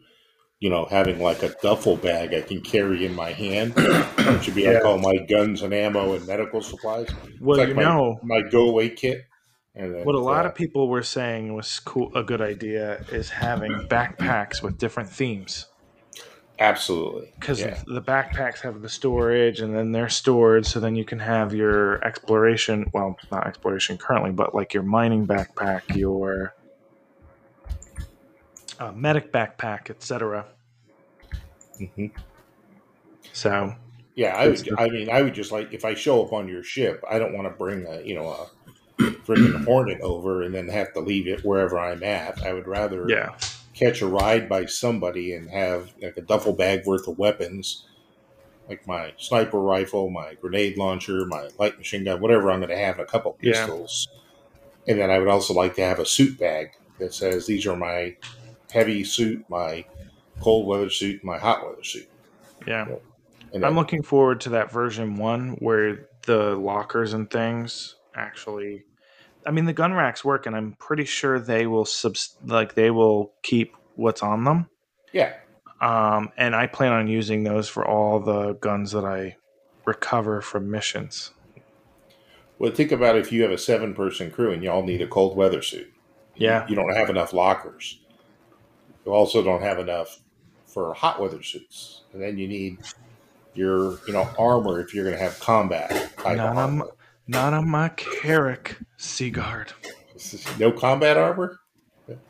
you 0.60 0.70
know, 0.70 0.86
having 0.86 1.20
like 1.20 1.44
a 1.44 1.54
duffel 1.62 1.96
bag 1.96 2.34
I 2.34 2.42
can 2.42 2.62
carry 2.62 3.06
in 3.06 3.14
my 3.14 3.32
hand, 3.32 3.74
which 3.76 4.46
would 4.46 4.56
be 4.56 4.64
yeah. 4.64 4.74
like 4.74 4.86
all 4.86 4.98
my 4.98 5.18
guns 5.18 5.62
and 5.62 5.74
ammo 5.74 6.14
and 6.14 6.26
medical 6.28 6.62
supplies. 6.62 7.10
Well, 7.40 7.58
like 7.58 7.70
you 7.70 7.76
my, 7.76 7.84
know, 7.84 8.20
my 8.24 8.42
go 8.42 8.70
away 8.70 8.90
kit 8.90 9.26
then, 9.76 10.04
what 10.04 10.16
a 10.16 10.20
lot 10.20 10.46
uh, 10.46 10.50
of 10.50 10.56
people 10.56 10.88
were 10.88 11.04
saying 11.04 11.54
was 11.54 11.80
cool. 11.80 12.12
A 12.16 12.24
good 12.24 12.42
idea 12.42 13.04
is 13.12 13.30
having 13.30 13.72
backpacks 13.88 14.62
with 14.62 14.78
different 14.78 15.10
themes. 15.10 15.68
Absolutely, 16.60 17.31
because 17.40 17.61
yeah. 17.61 17.81
the 17.88 18.02
backpacks 18.02 18.60
have 18.60 18.81
the 18.81 18.90
storage, 18.90 19.61
and 19.61 19.73
then 19.73 19.94
they're 19.94 20.10
stored. 20.10 20.65
So 20.65 20.81
then 20.81 20.94
you 20.94 21.06
can 21.06 21.19
have 21.19 21.53
your 21.53 22.03
exploration. 22.03 22.90
Well, 22.94 23.18
not 23.31 23.48
exploration 23.48 23.98
currently, 23.98 24.31
but 24.31 24.53
like 24.53 24.73
your 24.73 24.84
mining 24.84 25.26
backpack, 25.26 25.95
your 25.95 26.53
uh, 28.77 28.91
medic 28.91 29.31
backpack, 29.31 29.90
etc. 29.90 30.48
Mm-hmm. 31.80 32.07
So 33.31 33.73
yeah, 34.15 34.36
I 34.36 34.49
would. 34.49 34.69
I 34.77 34.90
mean, 34.90 35.10
I 35.10 35.22
would 35.22 35.34
just 35.34 35.53
like 35.53 35.73
if 35.73 35.86
I 35.86 35.94
show 35.94 36.26
up 36.26 36.34
on 36.34 36.49
your 36.49 36.61
ship, 36.61 37.02
I 37.10 37.19
don't 37.19 37.34
want 37.34 37.48
to 37.48 37.52
bring 37.52 37.86
a 37.86 38.02
you 38.02 38.15
know 38.15 38.30
a 38.30 38.49
freaking 38.99 39.64
Hornet 39.64 40.02
over 40.02 40.41
and 40.44 40.53
then 40.53 40.68
have 40.68 40.94
to 40.94 40.99
leave 40.99 41.27
it 41.27 41.45
wherever 41.45 41.80
I'm 41.80 42.03
at. 42.03 42.44
I 42.44 42.53
would 42.53 42.68
rather 42.68 43.06
yeah. 43.07 43.38
Catch 43.80 44.02
a 44.02 44.08
ride 44.08 44.50
by 44.50 44.66
somebody 44.66 45.34
and 45.34 45.50
have 45.50 45.94
like 46.02 46.18
a 46.18 46.22
duffel 46.22 46.54
bag 46.54 46.86
worth 46.86 47.08
of 47.08 47.18
weapons, 47.18 47.86
like 48.68 48.86
my 48.86 49.14
sniper 49.18 49.60
rifle, 49.60 50.10
my 50.10 50.34
grenade 50.36 50.78
launcher, 50.78 51.26
my 51.26 51.50
light 51.58 51.78
machine 51.78 52.04
gun, 52.04 52.20
whatever 52.20 52.52
I'm 52.52 52.60
going 52.60 52.70
to 52.70 52.78
have, 52.78 53.00
a 53.00 53.06
couple 53.06 53.34
pistols. 53.34 54.10
Yeah. 54.12 54.92
And 54.92 55.02
then 55.02 55.10
I 55.10 55.20
would 55.20 55.30
also 55.30 55.54
like 55.54 55.76
to 55.76 55.82
have 55.86 56.00
a 56.00 56.06
suit 56.06 56.38
bag 56.38 56.72
that 57.00 57.14
says 57.14 57.46
these 57.46 57.66
are 57.66 57.76
my 57.76 58.18
heavy 58.72 59.04
suit, 59.04 59.46
my 59.50 59.86
cold 60.42 60.68
weather 60.68 60.90
suit, 60.90 61.24
my 61.24 61.38
hot 61.38 61.66
weather 61.66 61.84
suit. 61.84 62.10
Yeah. 62.68 62.86
then, 63.54 63.64
I'm 63.64 63.76
looking 63.76 64.04
forward 64.04 64.42
to 64.42 64.50
that 64.50 64.72
version 64.72 65.16
one 65.16 65.52
where 65.60 66.10
the 66.24 66.56
lockers 66.56 67.14
and 67.14 67.30
things 67.30 67.96
actually 68.16 68.84
I 69.45 69.52
mean, 69.52 69.66
the 69.66 69.74
gun 69.74 69.94
racks 69.94 70.24
work, 70.24 70.45
and 70.45 70.56
I'm 70.56 70.74
pretty 70.80 71.06
sure 71.06 71.40
they 71.40 71.66
will 71.66 71.86
subs 71.86 72.38
like 72.45 72.76
they 72.76 72.91
will 72.91 73.34
keep 73.41 73.76
what's 73.95 74.22
on 74.22 74.44
them. 74.44 74.70
Yeah. 75.14 75.34
Um, 75.82 76.30
and 76.38 76.56
I 76.56 76.68
plan 76.68 76.91
on 76.91 77.07
using 77.07 77.44
those 77.44 77.70
for 77.70 77.88
all 77.88 78.20
the 78.20 78.53
guns 78.56 78.91
that 78.91 79.06
I 79.06 79.38
recover 79.86 80.41
from 80.41 80.70
missions. 80.70 81.32
Well, 82.57 82.72
think 82.72 82.91
about 82.91 83.18
if 83.18 83.32
you 83.32 83.41
have 83.44 83.52
a 83.52 83.57
seven-person 83.57 84.32
crew 84.32 84.52
and 84.52 84.61
you 84.61 84.70
all 84.70 84.84
need 84.84 85.02
a 85.02 85.07
cold 85.07 85.38
weather 85.38 85.61
suit. 85.61 85.91
Yeah. 86.36 86.68
You, 86.68 86.76
don't 86.76 86.94
have 86.94 87.10
enough 87.10 87.32
lockers. 87.32 87.99
You 89.06 89.14
also 89.14 89.41
don't 89.41 89.61
have 89.61 89.80
enough 89.80 90.20
for 90.66 90.94
hot 90.94 91.20
weather 91.22 91.41
suits, 91.41 92.03
and 92.14 92.22
then 92.22 92.38
you 92.38 92.48
need 92.48 92.80
your 93.56 93.98
you 94.07 94.14
know 94.14 94.30
armor 94.38 94.80
if 94.80 94.94
you're 94.94 95.03
going 95.03 95.18
to 95.18 95.22
have 95.22 95.40
combat. 95.40 96.11
Not 97.30 97.54
on 97.54 97.70
my 97.70 97.90
Carrack, 97.90 98.80
Sigurd. 98.98 99.72
No 100.58 100.72
combat 100.72 101.16
armor? 101.16 101.60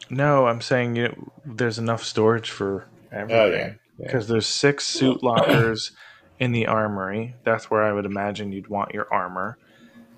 No, 0.10 0.46
I'm 0.46 0.60
saying 0.60 0.98
you 0.98 1.04
know, 1.04 1.32
there's 1.46 1.80
enough 1.80 2.04
storage 2.04 2.50
for 2.52 2.86
everything. 3.10 3.40
Oh, 3.40 3.46
yeah. 3.46 3.74
Because 3.98 4.28
yeah. 4.28 4.34
there's 4.34 4.46
six 4.46 4.86
suit 4.86 5.24
lockers 5.24 5.94
in 6.40 6.52
the 6.52 6.68
armory. 6.68 7.36
That's 7.46 7.72
where 7.72 7.82
I 7.82 7.94
would 7.94 8.06
imagine 8.06 8.52
you'd 8.52 8.68
want 8.68 8.94
your 8.94 9.08
armor. 9.10 9.58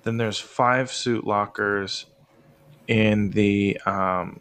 Then 0.02 0.16
there's 0.16 0.40
five 0.40 0.90
suit 0.90 1.24
lockers 1.24 2.06
in 2.88 3.30
the 3.30 3.78
um, 3.86 4.40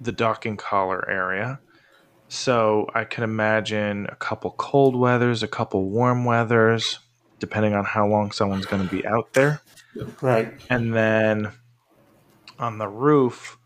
the 0.00 0.10
docking 0.10 0.56
collar 0.56 1.08
area. 1.08 1.60
So 2.26 2.88
I 2.96 3.04
can 3.04 3.22
imagine 3.22 4.08
a 4.10 4.16
couple 4.16 4.50
cold 4.58 4.96
weathers, 4.96 5.44
a 5.44 5.48
couple 5.48 5.88
warm 5.88 6.24
weathers, 6.24 6.98
depending 7.38 7.74
on 7.74 7.84
how 7.84 8.06
long 8.06 8.30
someone's 8.30 8.66
going 8.66 8.86
to 8.86 8.94
be 8.94 9.06
out 9.06 9.32
there. 9.32 9.60
Right. 10.20 10.52
And 10.70 10.94
then 10.94 11.52
on 12.58 12.78
the 12.78 12.88
roof 12.88 13.58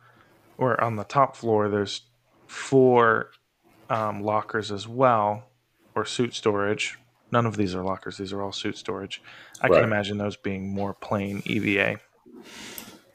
or 0.59 0.81
on 0.83 0.97
the 0.97 1.05
top 1.05 1.37
floor, 1.37 1.69
there's 1.69 2.03
four 2.47 3.31
um, 3.89 4.23
lockers 4.23 4.71
as 4.71 4.87
well, 4.87 5.45
or 5.95 6.05
suit 6.05 6.35
storage, 6.35 6.99
None 7.33 7.47
of 7.47 7.57
these 7.57 7.75
are 7.75 7.83
lockers. 7.85 8.17
These 8.17 8.33
are 8.33 8.43
all 8.43 8.53
suit 8.53 8.77
storage. 8.77 9.23
I 9.61 9.69
Right. 9.69 9.77
can 9.77 9.85
imagine 9.85 10.19
those 10.19 10.37
being 10.37 10.69
more 10.75 10.95
plain 10.95 11.43
EVA. 11.47 12.01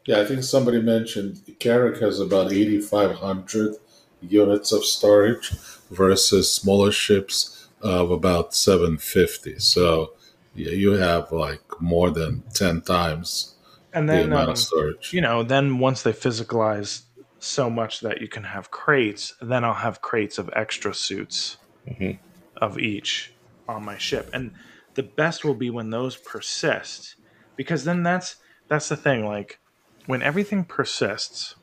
Yeah, 0.06 0.22
I 0.22 0.26
think 0.26 0.44
somebody 0.44 0.82
mentioned 0.82 1.41
Carrack 1.60 1.99
has 1.99 2.19
about 2.19 2.53
8,500 2.53 3.76
units 4.22 4.72
of 4.72 4.86
storage 4.86 5.52
versus 5.91 6.52
smaller 6.52 6.91
ships 6.91 7.68
of 7.82 8.11
about 8.11 8.53
750. 8.56 9.60
So 9.60 10.14
yeah, 10.56 10.72
you 10.72 10.91
have 10.94 11.32
like 11.32 11.61
more 11.80 12.10
than 12.10 12.44
10 12.53 12.82
times 12.82 13.56
And 13.94 14.07
the 14.10 14.14
then, 14.14 14.26
amount 14.32 14.44
um, 14.44 14.49
of 14.52 14.57
storage. 14.60 15.14
you 15.14 15.22
know, 15.22 15.44
then 15.44 15.80
once 15.80 16.02
they 16.03 16.14
physicalize 16.14 17.03
so 17.40 17.69
much 17.69 17.99
that 17.99 18.22
you 18.22 18.27
can 18.27 18.44
have 18.44 18.72
crates, 18.72 19.34
then 19.41 19.64
I'll 19.64 19.73
have 19.73 20.02
crates 20.02 20.38
of 20.38 20.49
extra 20.53 20.94
suits 20.94 21.57
Mhm. 21.88 22.18
of 22.57 22.80
each 22.80 23.34
on 23.68 23.84
my 23.86 23.98
ship. 23.98 24.30
And 24.34 24.52
the 24.95 25.03
best 25.03 25.44
will 25.44 25.56
be 25.56 25.69
when 25.69 25.90
those 25.90 26.15
persist 26.15 27.15
because 27.56 27.84
then 27.84 28.03
that's 28.03 28.38
that's 28.68 28.90
the 28.90 28.95
thing 28.98 29.26
like 29.26 29.60
when 30.07 30.22
everything 30.22 30.64
persists 30.64 31.56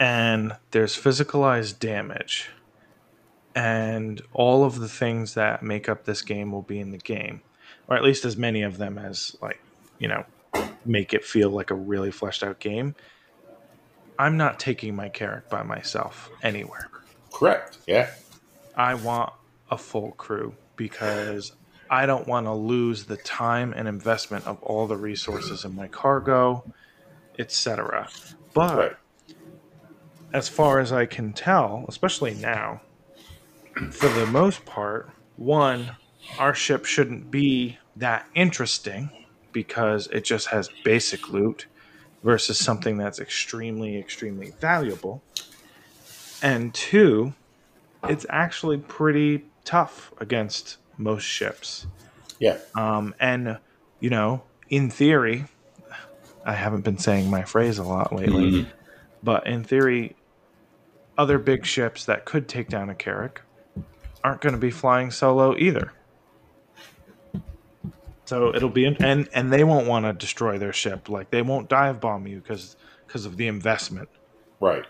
and 0.00 0.56
there's 0.70 0.96
physicalized 0.96 1.78
damage 1.78 2.50
and 3.54 4.22
all 4.32 4.64
of 4.64 4.78
the 4.80 4.88
things 4.88 5.34
that 5.34 5.62
make 5.62 5.88
up 5.88 6.04
this 6.04 6.22
game 6.22 6.52
will 6.52 6.62
be 6.62 6.78
in 6.80 6.90
the 6.90 6.98
game 6.98 7.42
or 7.88 7.96
at 7.96 8.02
least 8.02 8.24
as 8.24 8.36
many 8.36 8.62
of 8.62 8.78
them 8.78 8.98
as 8.98 9.36
like 9.42 9.60
you 9.98 10.08
know 10.08 10.24
make 10.84 11.12
it 11.12 11.24
feel 11.24 11.50
like 11.50 11.70
a 11.70 11.74
really 11.74 12.10
fleshed 12.10 12.42
out 12.42 12.58
game 12.60 12.94
i'm 14.18 14.36
not 14.36 14.58
taking 14.60 14.94
my 14.94 15.08
Carrack 15.08 15.48
by 15.48 15.62
myself 15.62 16.30
anywhere 16.42 16.88
Correct. 17.32 17.78
Yeah. 17.86 18.10
I 18.74 18.94
want 18.94 19.32
a 19.70 19.78
full 19.78 20.12
crew 20.12 20.54
because 20.76 21.52
I 21.90 22.06
don't 22.06 22.26
want 22.26 22.46
to 22.46 22.52
lose 22.52 23.04
the 23.04 23.16
time 23.16 23.72
and 23.76 23.86
investment 23.88 24.46
of 24.46 24.62
all 24.62 24.86
the 24.86 24.96
resources 24.96 25.64
in 25.64 25.74
my 25.74 25.88
cargo, 25.88 26.64
etc. 27.38 28.08
But 28.54 28.78
Right. 28.78 28.96
as 30.32 30.48
far 30.48 30.80
as 30.80 30.92
I 30.92 31.06
can 31.06 31.32
tell, 31.32 31.84
especially 31.88 32.34
now, 32.34 32.80
for 33.92 34.08
the 34.08 34.26
most 34.26 34.64
part, 34.64 35.10
one, 35.36 35.96
our 36.38 36.54
ship 36.54 36.84
shouldn't 36.84 37.30
be 37.30 37.78
that 37.96 38.26
interesting 38.34 39.10
because 39.52 40.06
it 40.08 40.24
just 40.24 40.48
has 40.48 40.68
basic 40.84 41.30
loot 41.30 41.66
versus 42.22 42.58
something 42.58 42.98
that's 42.98 43.18
extremely, 43.18 43.98
extremely 43.98 44.52
valuable. 44.60 45.22
And 46.42 46.72
two, 46.74 47.34
it's 48.04 48.26
actually 48.28 48.78
pretty 48.78 49.44
tough 49.64 50.12
against 50.18 50.76
most 50.96 51.24
ships. 51.24 51.86
Yeah. 52.38 52.58
Um, 52.74 53.14
and, 53.18 53.58
you 54.00 54.10
know, 54.10 54.42
in 54.68 54.90
theory, 54.90 55.46
I 56.44 56.52
haven't 56.54 56.82
been 56.82 56.98
saying 56.98 57.30
my 57.30 57.42
phrase 57.42 57.78
a 57.78 57.84
lot 57.84 58.14
lately, 58.14 58.50
Mhm. 58.52 58.66
but 59.22 59.46
in 59.46 59.64
theory, 59.64 60.16
other 61.16 61.38
big 61.38 61.66
ships 61.66 62.04
that 62.04 62.24
could 62.24 62.48
take 62.48 62.68
down 62.68 62.88
a 62.88 62.94
Carrack 62.94 63.42
aren't 64.22 64.40
going 64.40 64.54
to 64.54 64.60
be 64.60 64.70
flying 64.70 65.10
solo 65.10 65.56
either. 65.56 65.92
So 68.28 68.54
it'll 68.54 68.68
be, 68.68 68.84
and 68.84 69.26
and 69.32 69.50
they 69.50 69.64
won't 69.64 69.86
want 69.86 70.04
to 70.04 70.12
destroy 70.12 70.58
their 70.58 70.74
ship. 70.74 71.08
Like 71.08 71.30
they 71.30 71.40
won't 71.40 71.70
dive 71.70 71.98
bomb 71.98 72.26
you 72.26 72.40
because 72.40 72.76
because 73.06 73.24
of 73.24 73.38
the 73.38 73.46
investment. 73.46 74.10
Right. 74.60 74.84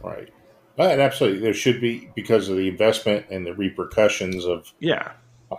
Right. 0.00 0.32
And 0.78 1.00
absolutely, 1.00 1.40
there 1.40 1.52
should 1.52 1.80
be 1.80 2.12
because 2.14 2.48
of 2.48 2.56
the 2.56 2.68
investment 2.68 3.26
and 3.30 3.44
the 3.44 3.52
repercussions 3.52 4.44
of 4.44 4.72
Yeah, 4.78 5.14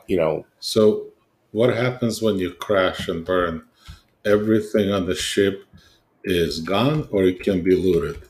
you 0.07 0.15
know. 0.15 0.45
So, 0.61 1.07
what 1.51 1.75
happens 1.75 2.21
when 2.21 2.37
you 2.37 2.51
crash 2.53 3.09
and 3.09 3.25
burn? 3.25 3.65
Everything 4.23 4.93
on 4.93 5.07
the 5.07 5.15
ship 5.15 5.65
is 6.23 6.61
gone, 6.61 7.09
or 7.11 7.25
it 7.25 7.41
can 7.41 7.63
be 7.63 7.75
looted. 7.75 8.21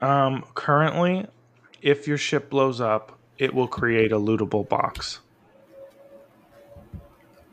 Um, 0.00 0.42
currently, 0.54 1.26
if 1.82 2.08
your 2.08 2.16
ship 2.16 2.48
blows 2.48 2.80
up, 2.80 3.18
it 3.36 3.52
will 3.52 3.68
create 3.68 4.10
a 4.10 4.18
lootable 4.18 4.66
box. 4.66 5.20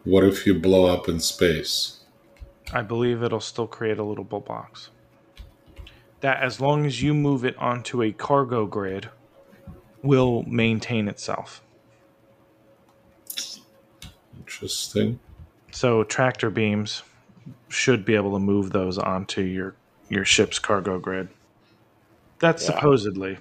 What 0.06 0.23
if 0.23 0.45
you 0.45 0.57
blow 0.60 0.86
up 0.86 1.10
in 1.10 1.19
space? 1.19 1.99
I 2.72 2.82
believe 2.82 3.23
it'll 3.23 3.40
still 3.41 3.68
create 3.68 3.98
a 3.99 4.03
lootable 4.03 4.44
box. 4.44 4.90
That, 6.22 6.41
as 6.41 6.61
long 6.61 6.86
as 6.86 7.02
you 7.02 7.14
move 7.14 7.44
it 7.44 7.57
onto 7.57 8.02
a 8.02 8.11
cargo 8.11 8.65
grid, 8.65 9.10
will 10.02 10.44
maintain 10.44 11.07
itself. 11.07 11.61
Interesting. 14.38 15.19
So 15.72 16.03
tractor 16.03 16.49
beams 16.49 17.03
should 17.69 18.06
be 18.06 18.15
able 18.15 18.34
to 18.34 18.40
move 18.40 18.72
those 18.72 18.98
onto 18.98 19.41
your 19.41 19.76
your 20.10 20.23
ship's 20.23 20.60
cargo 20.60 20.99
grid. 20.99 21.30
That's 22.40 22.64
Yeah. 22.64 22.76
supposedly. 22.76 23.38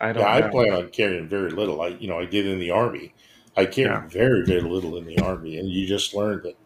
I 0.00 0.12
don't 0.12 0.22
Yeah, 0.22 0.34
I 0.34 0.42
plan 0.50 0.72
on 0.72 0.88
carrying 0.90 1.28
very 1.28 1.50
little. 1.50 1.80
I 1.80 1.88
you 1.88 2.08
know 2.08 2.18
I 2.18 2.24
did 2.24 2.46
in 2.46 2.58
the 2.58 2.70
army. 2.70 3.12
I 3.56 3.64
carried 3.66 3.90
Yeah. 3.90 4.08
very 4.08 4.44
very 4.44 4.60
little 4.60 4.96
in 4.96 5.04
the 5.06 5.18
army, 5.20 5.58
and 5.58 5.68
you 5.68 5.86
just 5.86 6.14
learned 6.14 6.42
that. 6.44 6.56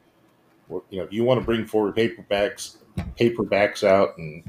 You 0.90 0.98
know, 0.98 1.02
if 1.04 1.12
you 1.12 1.24
want 1.24 1.40
to 1.40 1.44
bring 1.46 1.66
forward 1.66 1.96
paperbacks, 1.96 2.76
paperbacks 3.18 3.82
out, 3.82 4.16
and 4.18 4.44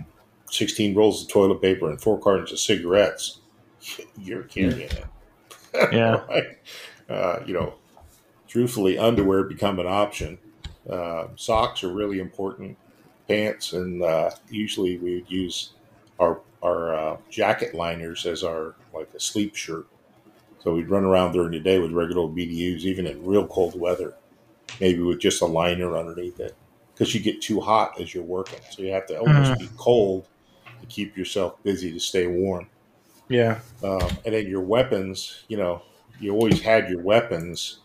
sixteen 0.49 0.95
rolls 0.95 1.23
of 1.23 1.29
toilet 1.29 1.61
paper 1.61 1.89
and 1.89 1.99
four 1.99 2.19
cartons 2.19 2.51
of 2.51 2.59
cigarettes, 2.59 3.39
you're 4.19 4.43
carrying 4.43 4.81
it. 4.81 5.05
Yeah. 5.93 6.21
Right? 6.29 6.57
Uh, 7.09 7.39
you 7.45 7.53
know, 7.53 7.75
truthfully, 8.47 8.97
underwear 8.97 9.43
become 9.43 9.79
an 9.79 9.87
option. 9.87 10.37
Uh, 10.89 11.27
socks 11.37 11.83
are 11.83 11.93
really 11.93 12.19
important. 12.19 12.77
Pants, 13.27 13.73
and 13.73 14.03
uh, 14.03 14.31
usually 14.49 14.97
we 14.97 15.15
would 15.15 15.31
use 15.31 15.71
our 16.19 16.41
our 16.61 16.93
uh, 16.93 17.17
jacket 17.29 17.73
liners 17.73 18.25
as 18.25 18.43
our 18.43 18.75
like 18.93 19.09
a 19.15 19.19
sleep 19.19 19.55
shirt. 19.55 19.87
So 20.63 20.75
we'd 20.75 20.89
run 20.89 21.03
around 21.03 21.33
during 21.33 21.51
the 21.51 21.59
day 21.59 21.79
with 21.79 21.91
regular 21.91 22.21
old 22.21 22.35
BDUs, 22.35 22.81
even 22.81 23.07
in 23.07 23.25
real 23.25 23.47
cold 23.47 23.79
weather, 23.79 24.13
maybe 24.79 24.99
with 25.01 25.19
just 25.19 25.41
a 25.41 25.45
liner 25.45 25.97
underneath 25.97 26.39
it, 26.39 26.55
because 26.93 27.15
you 27.15 27.19
get 27.19 27.41
too 27.41 27.59
hot 27.59 27.99
as 27.99 28.13
you're 28.13 28.23
working. 28.23 28.59
So 28.69 28.83
you 28.83 28.91
have 28.91 29.07
to 29.07 29.19
almost 29.19 29.59
be 29.59 29.69
cold 29.77 30.27
to 30.79 30.85
keep 30.87 31.17
yourself 31.17 31.61
busy 31.63 31.91
to 31.91 31.99
stay 31.99 32.27
warm. 32.27 32.67
Yeah. 33.27 33.59
Um, 33.83 34.09
and 34.25 34.35
then 34.35 34.47
your 34.47 34.61
weapons, 34.61 35.45
you 35.47 35.57
know, 35.57 35.81
you 36.19 36.33
always 36.33 36.61
had 36.61 36.89
your 36.89 37.01
weapons. 37.01 37.79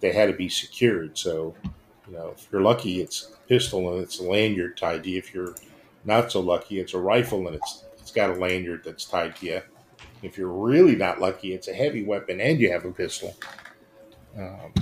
They 0.00 0.12
had 0.12 0.26
to 0.26 0.32
be 0.32 0.48
secured. 0.48 1.18
So, 1.18 1.54
you 2.08 2.14
know, 2.14 2.34
if 2.36 2.48
you're 2.50 2.62
lucky, 2.62 3.02
it's 3.02 3.30
a 3.34 3.48
pistol 3.48 3.92
and 3.92 4.02
it's 4.02 4.20
a 4.20 4.22
lanyard 4.22 4.76
tied 4.76 5.04
to 5.04 5.10
you. 5.10 5.18
If 5.18 5.34
you're 5.34 5.54
not 6.04 6.32
so 6.32 6.40
lucky, 6.40 6.80
it's 6.80 6.94
a 6.94 6.98
rifle 6.98 7.46
and 7.46 7.56
it's 7.56 7.84
it's 7.98 8.10
got 8.10 8.30
a 8.30 8.34
lanyard 8.34 8.82
that's 8.84 9.04
tied 9.04 9.36
to 9.36 9.46
you. 9.46 9.62
If 10.22 10.38
you're 10.38 10.48
really 10.52 10.96
not 10.96 11.20
lucky, 11.20 11.52
it's 11.54 11.68
a 11.68 11.74
heavy 11.74 12.04
weapon 12.04 12.40
and 12.40 12.60
you 12.60 12.70
have 12.72 12.84
a 12.84 12.92
pistol. 12.92 13.34
Um, 14.36 14.72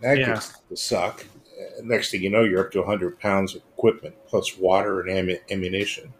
that 0.00 0.16
Yeah. 0.18 0.34
gets 0.34 0.60
to 0.68 0.76
suck. 0.76 1.24
Uh, 1.24 1.82
next 1.82 2.10
thing 2.10 2.22
you 2.22 2.30
know, 2.30 2.44
you're 2.44 2.64
up 2.64 2.70
to 2.72 2.80
100 2.80 3.18
pounds 3.18 3.54
of 3.54 3.62
equipment 3.76 4.14
plus 4.26 4.56
water 4.58 5.00
and 5.00 5.10
ammu- 5.10 5.40
ammunition. 5.50 6.12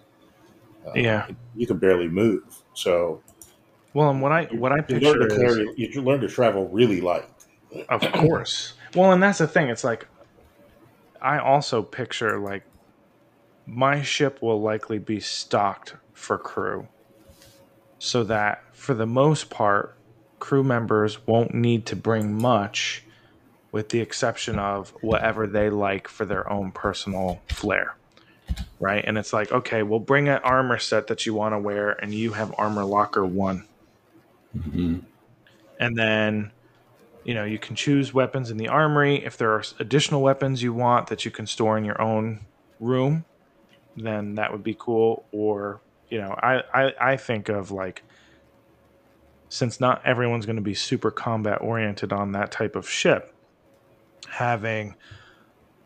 Uh, 0.87 0.93
Yeah. 0.97 1.27
you 1.55 1.67
can 1.67 1.79
barely 1.79 2.09
move. 2.09 2.63
So 2.75 3.23
Well, 3.95 4.11
and 4.11 4.23
what 4.23 4.33
I 4.33 4.45
what 4.47 4.73
I 4.73 4.81
you 4.81 4.95
picture 4.95 5.19
learn 5.19 5.29
to 5.29 5.45
is, 5.45 5.59
you 5.95 6.03
learn 6.03 6.21
to 6.21 6.29
travel 6.29 6.69
really 6.69 7.01
light. 7.01 7.29
Of 7.89 8.01
course. 8.13 8.75
Well, 8.95 9.13
and 9.13 9.23
that's 9.23 9.39
the 9.39 9.47
thing. 9.47 9.69
It's 9.69 9.85
like 9.85 10.07
I 11.21 11.39
also 11.39 11.83
picture 11.83 12.39
like 12.39 12.65
my 13.67 14.03
ship 14.03 14.41
will 14.43 14.61
likely 14.61 14.99
be 14.99 15.21
stocked 15.21 15.95
for 16.15 16.39
crew. 16.39 16.89
So 18.05 18.25
that 18.25 18.65
for 18.73 18.95
the 18.95 19.07
most 19.07 19.49
part, 19.49 19.95
crew 20.41 20.65
members 20.65 21.25
won't 21.25 21.55
need 21.55 21.87
to 21.87 21.95
bring 21.95 22.37
much 22.37 23.05
with 23.71 23.91
the 23.91 24.01
exception 24.01 24.59
of 24.59 24.91
whatever 25.03 25.47
they 25.47 25.71
like 25.71 26.09
for 26.09 26.25
their 26.25 26.51
own 26.51 26.73
personal 26.73 27.41
flair. 27.49 27.95
Right? 28.81 29.05
And 29.07 29.17
it's 29.17 29.33
like, 29.33 29.53
okay, 29.53 29.85
we'll 29.85 30.01
bring 30.01 30.29
an 30.29 30.41
armor 30.43 30.81
set 30.81 31.07
that 31.07 31.27
you 31.27 31.35
want 31.35 31.53
to 31.53 31.61
wear 31.61 31.93
and 31.93 32.13
you 32.13 32.33
have 32.33 32.53
armor 32.59 32.85
locker 32.85 33.25
1 33.25 33.65
hmm 34.53 34.99
and 35.81 35.97
then 35.97 36.51
you 37.25 37.33
know 37.33 37.45
you 37.45 37.59
can 37.59 37.75
choose 37.75 38.13
weapons 38.13 38.51
in 38.51 38.59
the 38.59 38.69
armory 38.69 39.25
if 39.25 39.39
there 39.39 39.51
are 39.53 39.63
additional 39.79 40.21
weapons 40.21 40.63
you 40.63 40.75
want 40.75 41.07
that 41.07 41.25
you 41.25 41.31
can 41.31 41.47
store 41.47 41.79
in 41.79 41.85
your 41.87 41.99
own 42.03 42.41
room 42.79 43.25
then 43.97 44.35
that 44.35 44.53
would 44.53 44.63
be 44.63 44.77
cool 44.79 45.25
or 45.33 45.81
you 46.13 46.19
know 46.19 46.35
i 46.43 46.63
i, 46.75 47.13
I 47.13 47.17
think 47.17 47.49
of 47.49 47.71
like 47.71 48.03
since 49.49 49.81
not 49.81 50.01
everyone's 50.05 50.47
going 50.47 50.57
to 50.57 50.63
be 50.63 50.75
super 50.75 51.11
combat 51.11 51.61
oriented 51.61 52.13
on 52.13 52.33
that 52.33 52.53
type 52.53 52.77
of 52.77 52.89
ship 52.89 53.35
having 54.29 54.95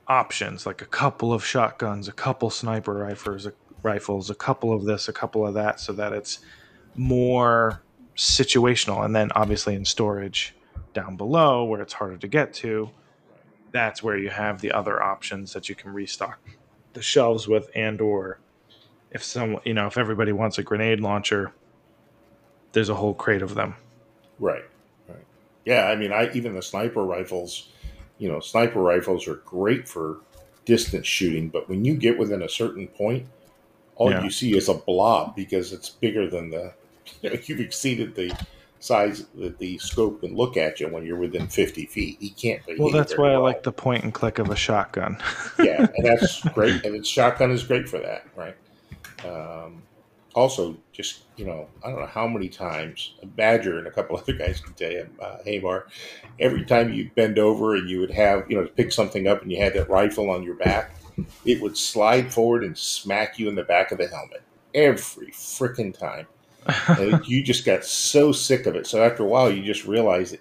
options 0.08 0.66
like 0.66 0.82
a 0.82 0.86
couple 0.86 1.32
of 1.32 1.44
shotguns 1.44 2.08
a 2.08 2.12
couple 2.12 2.50
sniper 2.50 2.94
rifles 2.94 3.46
a, 3.46 3.52
rifles 3.82 4.30
a 4.30 4.34
couple 4.34 4.72
of 4.72 4.84
this 4.84 5.08
a 5.08 5.12
couple 5.12 5.46
of 5.46 5.54
that 5.54 5.80
so 5.80 5.92
that 5.92 6.12
it's 6.12 6.40
more 6.96 7.82
situational. 8.16 9.04
And 9.04 9.14
then 9.14 9.30
obviously 9.34 9.74
in 9.74 9.84
storage 9.84 10.54
down 10.94 11.16
below 11.16 11.64
where 11.64 11.80
it's 11.82 11.92
harder 11.92 12.16
to 12.16 12.28
get 12.28 12.52
to, 12.54 12.90
that's 13.72 14.02
where 14.02 14.16
you 14.16 14.30
have 14.30 14.60
the 14.60 14.72
other 14.72 15.02
options 15.02 15.52
that 15.52 15.68
you 15.68 15.74
can 15.74 15.92
restock 15.92 16.38
the 16.94 17.02
shelves 17.02 17.46
with 17.46 17.70
and 17.74 18.00
or 18.00 18.38
if 19.16 19.24
some 19.24 19.58
you 19.64 19.74
know 19.74 19.86
if 19.88 19.98
everybody 19.98 20.30
wants 20.32 20.58
a 20.58 20.62
grenade 20.62 21.00
launcher 21.00 21.52
there's 22.72 22.88
a 22.88 22.94
whole 22.94 23.14
crate 23.14 23.42
of 23.42 23.54
them 23.54 23.74
Right. 24.38 24.64
Right. 25.08 25.24
Yeah, 25.64 25.86
I 25.86 25.96
mean, 25.96 26.12
I 26.12 26.30
even 26.34 26.54
the 26.54 26.60
sniper 26.62 27.02
rifles, 27.02 27.70
you 28.18 28.28
know, 28.28 28.38
sniper 28.40 28.80
rifles 28.82 29.26
are 29.26 29.36
great 29.46 29.88
for 29.88 30.18
distance 30.66 31.06
shooting, 31.06 31.48
but 31.48 31.68
when 31.70 31.86
you 31.86 31.94
get 31.94 32.18
within 32.18 32.42
a 32.42 32.48
certain 32.48 32.86
point, 32.88 33.26
all 33.96 34.10
Yeah. 34.10 34.22
you 34.22 34.30
see 34.30 34.54
is 34.54 34.68
a 34.68 34.74
blob 34.74 35.34
because 35.34 35.72
it's 35.72 35.88
bigger 35.88 36.28
than 36.28 36.50
the 36.50 36.74
you 37.22 37.30
know, 37.30 37.36
you've 37.46 37.60
exceeded 37.60 38.14
the 38.14 38.36
size 38.78 39.24
that 39.36 39.58
the 39.58 39.78
scope 39.78 40.20
can 40.20 40.36
look 40.36 40.58
at 40.58 40.80
you 40.80 40.88
when 40.88 41.06
you're 41.06 41.16
within 41.16 41.48
50 41.48 41.86
feet. 41.86 42.18
He 42.20 42.28
can't. 42.28 42.60
well 42.78 42.90
that's 42.92 43.16
why 43.16 43.32
i 43.32 43.38
like 43.38 43.62
the 43.62 43.72
point 43.72 44.04
and 44.04 44.12
click 44.12 44.38
of 44.38 44.50
a 44.50 44.56
shotgun 44.56 45.16
yeah, 45.58 45.86
and 45.96 46.04
that's 46.04 46.42
great. 46.50 46.84
And 46.84 46.94
its 46.94 47.08
shotgun 47.08 47.50
is 47.52 47.64
great 47.64 47.88
for 47.88 47.98
that, 48.00 48.26
right? 48.36 48.54
Um, 49.26 49.82
also, 50.34 50.76
just 50.92 51.24
you 51.36 51.46
know, 51.46 51.68
I 51.84 51.90
don't 51.90 52.00
know 52.00 52.06
how 52.06 52.28
many 52.28 52.48
times 52.48 53.14
Badger 53.24 53.78
and 53.78 53.86
a 53.86 53.90
couple 53.90 54.16
other 54.18 54.34
guys 54.34 54.60
can 54.60 54.74
tell 54.74 54.90
you, 54.92 55.08
uh, 55.20 55.38
Hamar, 55.44 55.86
every 56.38 56.64
time 56.64 56.92
you 56.92 57.10
bend 57.16 57.38
over 57.38 57.74
and 57.74 57.88
you 57.88 58.00
would 58.00 58.10
have 58.10 58.44
you 58.50 58.56
know 58.60 58.66
pick 58.76 58.92
something 58.92 59.26
up 59.26 59.42
and 59.42 59.50
you 59.50 59.58
had 59.60 59.74
that 59.74 59.88
rifle 59.90 60.30
on 60.30 60.42
your 60.42 60.56
back, 60.56 60.92
it 61.44 61.60
would 61.62 61.76
slide 61.76 62.32
forward 62.32 62.64
and 62.64 62.76
smack 62.76 63.38
you 63.38 63.48
in 63.48 63.54
the 63.54 63.64
back 63.64 63.92
of 63.92 63.98
the 63.98 64.08
helmet 64.08 64.42
every 64.74 65.28
freaking 65.32 65.96
time. 65.96 66.26
And 66.98 67.24
you 67.26 67.44
just 67.44 67.64
got 67.64 67.84
so 67.84 68.32
sick 68.32 68.66
of 68.66 68.74
it. 68.74 68.86
So 68.86 69.02
after 69.04 69.22
a 69.22 69.26
while, 69.26 69.50
you 69.50 69.62
just 69.62 69.84
realize 69.86 70.32
that 70.32 70.40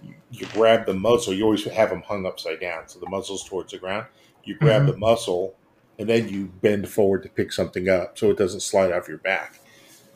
you, 0.00 0.14
you 0.30 0.46
grab 0.52 0.86
the 0.86 0.94
muzzle. 0.94 1.34
You 1.34 1.44
always 1.44 1.64
have 1.64 1.90
them 1.90 2.02
hung 2.02 2.26
upside 2.26 2.60
down, 2.60 2.88
so 2.88 2.98
the 2.98 3.08
muzzle's 3.08 3.44
towards 3.48 3.72
the 3.72 3.78
ground. 3.78 4.06
You 4.44 4.56
grab 4.58 4.82
Mhm. 4.82 4.86
the 4.86 4.96
muzzle, 4.96 5.56
and 5.98 6.08
then 6.08 6.28
you 6.28 6.46
bend 6.46 6.88
forward 6.88 7.22
to 7.22 7.28
pick 7.28 7.52
something 7.52 7.88
up, 7.88 8.18
so 8.18 8.30
it 8.30 8.38
doesn't 8.38 8.60
slide 8.60 8.92
off 8.92 9.08
your 9.08 9.18
back. 9.18 9.60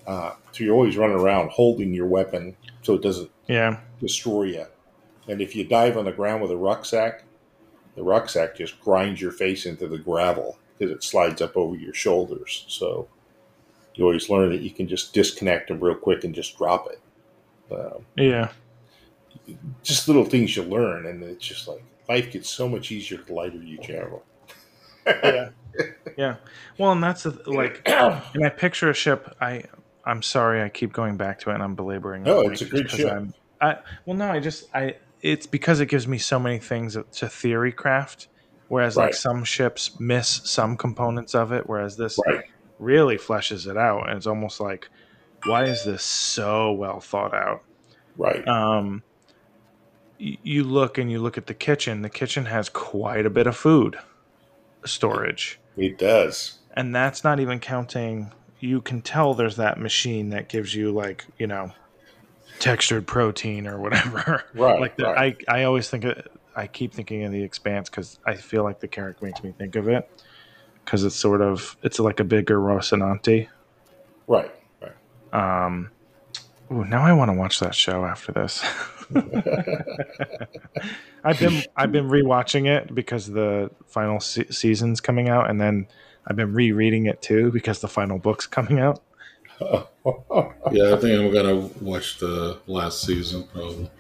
Uh, 0.07 0.33
so 0.53 0.65
you're 0.65 0.75
always 0.75 0.97
running 0.97 1.19
around 1.19 1.51
holding 1.51 1.93
your 1.93 2.07
weapon, 2.07 2.57
so 2.83 2.95
it 2.95 3.03
doesn't 3.03 3.31
yeah 3.47 3.79
destroy 4.01 4.45
you. 4.45 4.67
And 5.29 5.41
if 5.41 5.55
you 5.55 5.65
dive 5.65 5.97
on 5.97 6.05
the 6.07 6.13
ground 6.13 6.41
with 6.43 6.51
a 6.51 6.57
rucksack, 6.57 7.25
the 7.95 8.03
rucksack 8.03 8.57
just 8.57 8.81
grinds 8.81 9.21
your 9.21 9.33
face 9.33 9.67
into 9.67 9.87
the 9.87 9.99
gravel 9.99 10.59
because 10.79 10.95
it 10.95 11.05
slides 11.05 11.43
up 11.43 11.57
over 11.57 11.77
your 11.77 11.95
shoulders. 11.95 12.65
So 12.69 13.09
you 13.95 14.05
always 14.05 14.31
learn 14.31 14.51
that 14.51 14.63
you 14.63 14.71
can 14.71 14.89
just 14.89 15.13
disconnect 15.13 15.69
them 15.69 15.81
real 15.81 15.97
quick 15.97 16.25
and 16.25 16.35
just 16.35 16.57
drop 16.57 16.89
it. 16.91 17.01
Um, 17.71 18.07
yeah 18.17 18.51
just 19.83 20.09
little 20.09 20.25
things 20.25 20.57
you 20.57 20.63
learn, 20.63 21.07
and 21.07 21.23
it's 21.23 21.45
just 21.45 21.69
like 21.69 21.83
life 22.09 22.33
gets 22.33 22.49
so 22.49 22.69
much 22.69 22.91
easier 22.91 23.19
the 23.19 23.33
lighter 23.33 23.57
you 23.57 23.79
travel. 23.79 24.25
yeah 25.07 25.51
yeah 26.17 26.37
well 26.79 26.93
and 26.93 27.03
that's 27.03 27.23
the, 27.25 27.31
like 27.47 27.83
and 27.87 28.45
i 28.45 28.49
picture 28.49 28.91
a 28.91 28.95
ship 28.95 29.35
i 29.41 29.63
i'm 30.05 30.23
sorry 30.23 30.63
i 30.63 30.69
keep 30.69 30.93
going 30.93 31.17
back 31.17 31.39
to 31.39 31.51
it 31.51 31.55
and 31.55 31.63
i'm 31.63 31.75
belaboring 31.75 32.25
the 32.25 32.31
No, 32.31 32.41
it's 32.41 32.63
a 32.63 32.67
'cause 32.85 33.01
ship. 33.01 33.11
I'm, 33.13 33.33
i 33.61 33.77
well 34.07 34.17
no 34.17 34.31
i 34.31 34.41
just 34.41 34.65
i 34.75 34.95
it's 35.21 35.47
because 35.47 35.81
it 35.81 35.87
gives 35.87 36.07
me 36.07 36.19
so 36.19 36.39
many 36.39 36.59
things 36.59 36.97
to 37.13 37.29
theory 37.29 37.73
craft 37.73 38.29
whereas 38.69 38.97
like 38.97 39.15
some 39.15 39.45
ships 39.45 39.91
miss 40.01 40.41
some 40.45 40.77
components 40.77 41.35
of 41.35 41.53
it 41.53 41.69
whereas 41.69 41.97
this 41.97 42.19
Right. 42.27 42.45
really 42.79 43.17
fleshes 43.17 43.69
it 43.69 43.77
out 43.77 44.09
and 44.09 44.17
it's 44.17 44.27
almost 44.27 44.61
like 44.61 44.87
why 45.47 45.65
is 45.65 45.85
this 45.85 46.03
so 46.05 46.73
well 46.73 47.01
thought 47.01 47.35
out 47.35 47.61
Right. 48.17 48.47
um 48.49 49.03
you 50.21 50.65
look 50.65 50.99
and 50.99 51.11
you 51.11 51.21
look 51.21 51.39
at 51.39 51.47
the 51.47 51.55
kitchen 51.55 52.03
the 52.03 52.11
kitchen 52.11 52.47
has 52.47 52.69
quite 52.69 53.25
a 53.25 53.31
bit 53.31 53.47
of 53.47 53.57
food 53.57 53.97
storage 54.85 55.61
It 55.79 55.99
does. 55.99 56.59
and 56.75 56.95
that's 56.95 57.25
not 57.25 57.41
even 57.41 57.61
counting 57.61 58.33
you 58.61 58.81
can 58.81 59.01
tell 59.01 59.35
there's 59.35 59.57
that 59.57 59.79
machine 59.79 60.31
that 60.31 60.49
gives 60.49 60.75
you 60.75 60.91
like 60.91 61.25
you 61.39 61.47
know 61.47 61.71
textured 62.59 63.07
protein 63.07 63.67
or 63.67 63.79
whatever 63.81 64.43
Right. 64.55 64.81
like 64.81 64.97
the, 64.97 65.05
right. 65.05 65.37
i 65.49 65.61
i 65.61 65.65
always 65.65 65.89
think 65.89 66.05
of, 66.05 66.27
i 66.57 66.67
keep 66.67 66.93
thinking 66.93 67.23
of 67.25 67.31
the 67.33 67.43
expanse 67.43 67.89
because 67.89 68.19
i 68.27 68.35
feel 68.35 68.65
like 68.65 68.81
the 68.81 68.89
character 68.89 69.25
makes 69.25 69.43
me 69.45 69.53
think 69.57 69.77
of 69.77 69.87
it 69.89 70.11
because 70.85 71.05
it's 71.05 71.15
sort 71.15 71.41
of 71.41 71.77
it's 71.83 72.01
like 72.01 72.19
a 72.21 72.25
bigger 72.25 72.59
rocinante 72.59 73.47
right. 74.27 74.51
Right. 74.83 74.93
um 75.65 75.91
ooh, 76.73 76.85
now 76.85 77.03
i 77.05 77.13
want 77.13 77.29
to 77.31 77.37
watch 77.37 77.61
that 77.61 77.75
show 77.77 78.05
after 78.05 78.33
this 78.33 78.63
I've 81.25 81.39
been 81.39 81.63
I've 81.77 81.93
been 81.93 82.09
rewatching 82.09 82.67
it 82.67 82.95
because 82.95 83.27
the 83.27 83.71
final 83.87 84.21
se- 84.21 84.51
season's 84.51 85.01
coming 85.01 85.29
out, 85.29 85.51
and 85.51 85.61
then 85.61 85.87
I've 86.27 86.37
been 86.37 86.53
rereading 86.53 87.07
it 87.07 87.23
too 87.23 87.51
because 87.53 87.81
the 87.81 87.89
final 87.89 88.19
book's 88.19 88.47
coming 88.47 88.79
out. 88.81 89.03
Yeah, 90.71 90.95
I 90.95 90.97
think 90.97 91.21
I'm 91.21 91.33
gonna 91.33 91.69
watch 91.81 92.19
the 92.19 92.59
last 92.67 93.03
season 93.03 93.47
probably. 93.53 93.91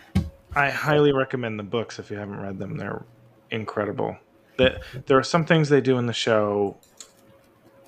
I 0.54 0.70
highly 0.70 1.12
recommend 1.12 1.58
the 1.58 1.64
books 1.64 1.98
if 1.98 2.10
you 2.10 2.16
haven't 2.16 2.40
read 2.40 2.58
them; 2.58 2.76
they're 2.76 3.04
incredible. 3.50 4.16
That 4.56 4.82
there 5.06 5.18
are 5.18 5.22
some 5.22 5.44
things 5.44 5.68
they 5.68 5.80
do 5.80 5.98
in 5.98 6.06
the 6.06 6.12
show, 6.12 6.76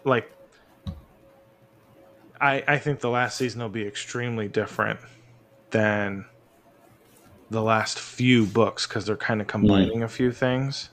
like 0.05 0.31
I 2.41 2.63
I 2.67 2.79
think 2.79 3.01
the 3.01 3.11
last 3.11 3.37
season 3.39 3.61
will 3.63 3.69
be 3.69 3.87
extremely 3.87 4.49
different 4.49 5.01
than 5.71 6.27
the 7.51 7.63
last 7.63 7.99
few 7.99 8.47
books 8.47 8.87
because 8.87 9.05
they're 9.07 9.17
kind 9.17 9.41
of 9.41 9.47
combining 9.47 10.03
a 10.03 10.09
few 10.09 10.31
things. 10.33 10.91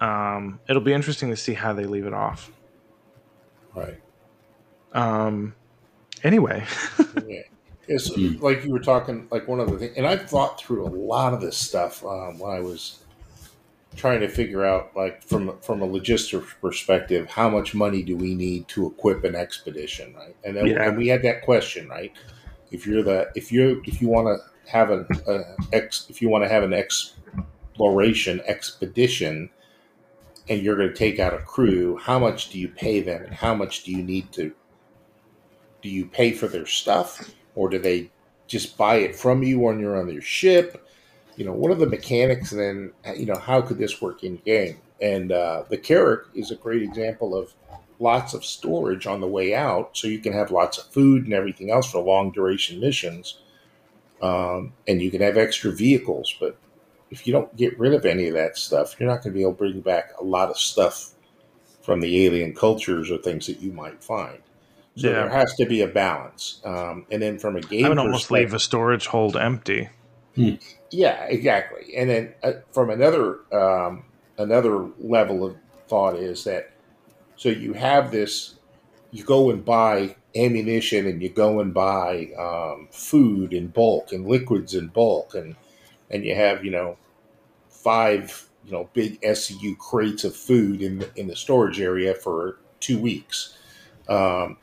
Um, 0.00 0.60
it'll 0.68 0.82
be 0.82 0.92
interesting 0.92 1.30
to 1.30 1.36
see 1.36 1.54
how 1.54 1.72
they 1.72 1.84
leave 1.86 2.06
it 2.06 2.14
off. 2.14 2.50
right. 3.74 4.00
Um, 4.92 5.54
anyway, 6.22 6.64
Yeah. 7.26 7.40
It's 7.86 8.10
Hmm. 8.14 8.36
like 8.40 8.64
you 8.64 8.70
were 8.72 8.80
talking, 8.80 9.28
like 9.30 9.46
one 9.46 9.60
of 9.60 9.70
the 9.70 9.78
things, 9.78 9.94
and 9.96 10.06
I've 10.06 10.28
thought 10.28 10.58
through 10.60 10.86
a 10.86 10.88
lot 10.88 11.34
of 11.34 11.40
this 11.42 11.56
stuff 11.56 12.02
um, 12.04 12.38
when 12.38 12.50
I 12.50 12.60
was 12.60 13.00
trying 13.94 14.20
to 14.20 14.28
figure 14.28 14.64
out, 14.64 14.96
like 14.96 15.22
from 15.22 15.58
from 15.60 15.82
a 15.82 15.84
logistics 15.84 16.54
perspective, 16.60 17.28
how 17.28 17.50
much 17.50 17.74
money 17.74 18.02
do 18.02 18.16
we 18.16 18.34
need 18.34 18.68
to 18.68 18.86
equip 18.86 19.22
an 19.24 19.34
expedition, 19.34 20.14
right? 20.14 20.34
And 20.44 20.56
then 20.56 20.68
Yeah. 20.68 20.88
and 20.88 20.96
we 20.96 21.08
had 21.08 21.22
that 21.22 21.42
question, 21.42 21.88
right? 21.88 22.10
If 22.70 22.86
you're 22.86 23.02
the 23.02 23.28
if 23.34 23.52
you 23.52 23.82
if 23.86 24.00
you 24.00 24.08
want 24.08 24.28
to 24.28 24.38
have 24.66 24.90
an 24.90 25.06
ex 25.72 26.06
if 26.08 26.20
you 26.22 26.28
want 26.28 26.44
to 26.44 26.48
have 26.48 26.62
an 26.62 26.72
exploration 26.72 28.40
expedition, 28.46 29.50
and 30.48 30.62
you're 30.62 30.76
going 30.76 30.88
to 30.88 30.94
take 30.94 31.18
out 31.18 31.34
a 31.34 31.38
crew, 31.38 31.96
how 31.96 32.18
much 32.18 32.50
do 32.50 32.58
you 32.58 32.68
pay 32.68 33.00
them, 33.00 33.24
and 33.24 33.34
how 33.34 33.54
much 33.54 33.84
do 33.84 33.90
you 33.90 34.02
need 34.02 34.32
to 34.32 34.52
do 35.82 35.90
you 35.90 36.06
pay 36.06 36.32
for 36.32 36.48
their 36.48 36.66
stuff? 36.66 37.30
Or 37.54 37.68
do 37.68 37.78
they 37.78 38.10
just 38.46 38.76
buy 38.78 38.96
it 38.96 39.14
from 39.14 39.42
you 39.42 39.60
when 39.60 39.78
you're 39.78 40.00
on 40.00 40.08
their 40.08 40.22
ship? 40.22 40.88
You 41.36 41.44
know 41.44 41.52
what 41.52 41.70
are 41.70 41.76
the 41.76 41.86
mechanics 41.86 42.52
and 42.52 42.60
then 42.60 43.16
you 43.16 43.26
know 43.26 43.38
how 43.38 43.60
could 43.60 43.78
this 43.78 44.00
work 44.00 44.24
in 44.24 44.36
game? 44.38 44.78
And 45.00 45.30
uh, 45.30 45.64
the 45.68 45.76
carrack 45.76 46.20
is 46.34 46.50
a 46.50 46.56
great 46.56 46.82
example 46.82 47.36
of 47.36 47.52
lots 47.98 48.34
of 48.34 48.44
storage 48.44 49.06
on 49.06 49.20
the 49.20 49.26
way 49.26 49.54
out 49.54 49.96
so 49.96 50.08
you 50.08 50.18
can 50.18 50.32
have 50.32 50.50
lots 50.50 50.78
of 50.78 50.86
food 50.86 51.24
and 51.24 51.32
everything 51.32 51.70
else 51.70 51.90
for 51.90 52.00
long 52.00 52.30
duration 52.32 52.80
missions 52.80 53.38
um, 54.22 54.72
and 54.88 55.02
you 55.02 55.10
can 55.10 55.20
have 55.20 55.36
extra 55.36 55.70
vehicles 55.70 56.34
but 56.40 56.56
if 57.10 57.26
you 57.26 57.32
don't 57.32 57.54
get 57.56 57.78
rid 57.78 57.92
of 57.94 58.04
any 58.04 58.28
of 58.28 58.34
that 58.34 58.56
stuff 58.56 58.98
you're 58.98 59.08
not 59.08 59.22
going 59.22 59.32
to 59.32 59.38
be 59.38 59.42
able 59.42 59.52
to 59.52 59.58
bring 59.58 59.80
back 59.80 60.10
a 60.20 60.24
lot 60.24 60.50
of 60.50 60.58
stuff 60.58 61.10
from 61.82 62.00
the 62.00 62.24
alien 62.24 62.54
cultures 62.54 63.10
or 63.10 63.18
things 63.18 63.46
that 63.46 63.60
you 63.60 63.72
might 63.72 64.02
find 64.02 64.38
so 64.96 65.08
Yeah. 65.08 65.14
there 65.14 65.28
has 65.30 65.52
to 65.56 65.66
be 65.66 65.80
a 65.80 65.88
balance. 65.88 66.60
Um, 66.64 67.06
and 67.10 67.20
then 67.20 67.38
from 67.38 67.56
a 67.56 67.60
game 67.60 67.84
I 67.84 67.88
would 67.88 67.98
almost 67.98 68.30
leave 68.30 68.54
a 68.54 68.60
storage 68.60 69.06
hold 69.08 69.36
empty. 69.36 69.88
yeah, 70.90 71.24
exactly. 71.24 71.96
And 71.96 72.08
then 72.10 72.34
uh, 72.42 72.52
from 72.72 72.90
another 72.90 73.40
um, 73.52 74.04
another 74.38 74.86
level 74.98 75.44
of 75.44 75.56
thought 75.88 76.16
is 76.16 76.44
that 76.44 76.70
so 77.36 77.48
you 77.48 77.72
have 77.72 78.12
this, 78.12 78.54
you 79.10 79.24
go 79.24 79.50
and 79.50 79.64
buy 79.64 80.14
ammunition 80.36 81.06
and 81.06 81.22
you 81.22 81.28
go 81.28 81.60
and 81.60 81.72
buy 81.72 82.30
um, 82.38 82.88
food 82.90 83.52
in 83.52 83.68
bulk 83.68 84.12
and 84.12 84.26
liquids 84.26 84.74
in 84.74 84.88
bulk 84.88 85.34
and 85.34 85.54
and 86.10 86.24
you 86.24 86.34
have 86.34 86.64
you 86.64 86.70
know 86.70 86.96
five 87.68 88.48
you 88.64 88.72
know 88.72 88.88
big 88.92 89.20
SCU 89.22 89.76
crates 89.78 90.24
of 90.24 90.34
food 90.34 90.82
in 90.82 90.98
the, 90.98 91.10
in 91.16 91.26
the 91.28 91.36
storage 91.36 91.80
area 91.80 92.14
for 92.14 92.58
two 92.80 92.98
weeks. 92.98 93.56
Um, 94.08 94.58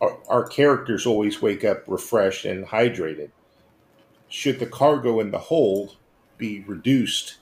our, 0.00 0.18
our 0.28 0.46
characters 0.48 1.06
always 1.06 1.40
wake 1.40 1.64
up 1.64 1.84
refreshed 1.86 2.44
and 2.44 2.66
hydrated 2.66 3.30
should 4.32 4.58
the 4.58 4.66
cargo 4.66 5.20
in 5.20 5.30
the 5.30 5.38
hold 5.38 5.96
be 6.38 6.64
reduced 6.66 7.36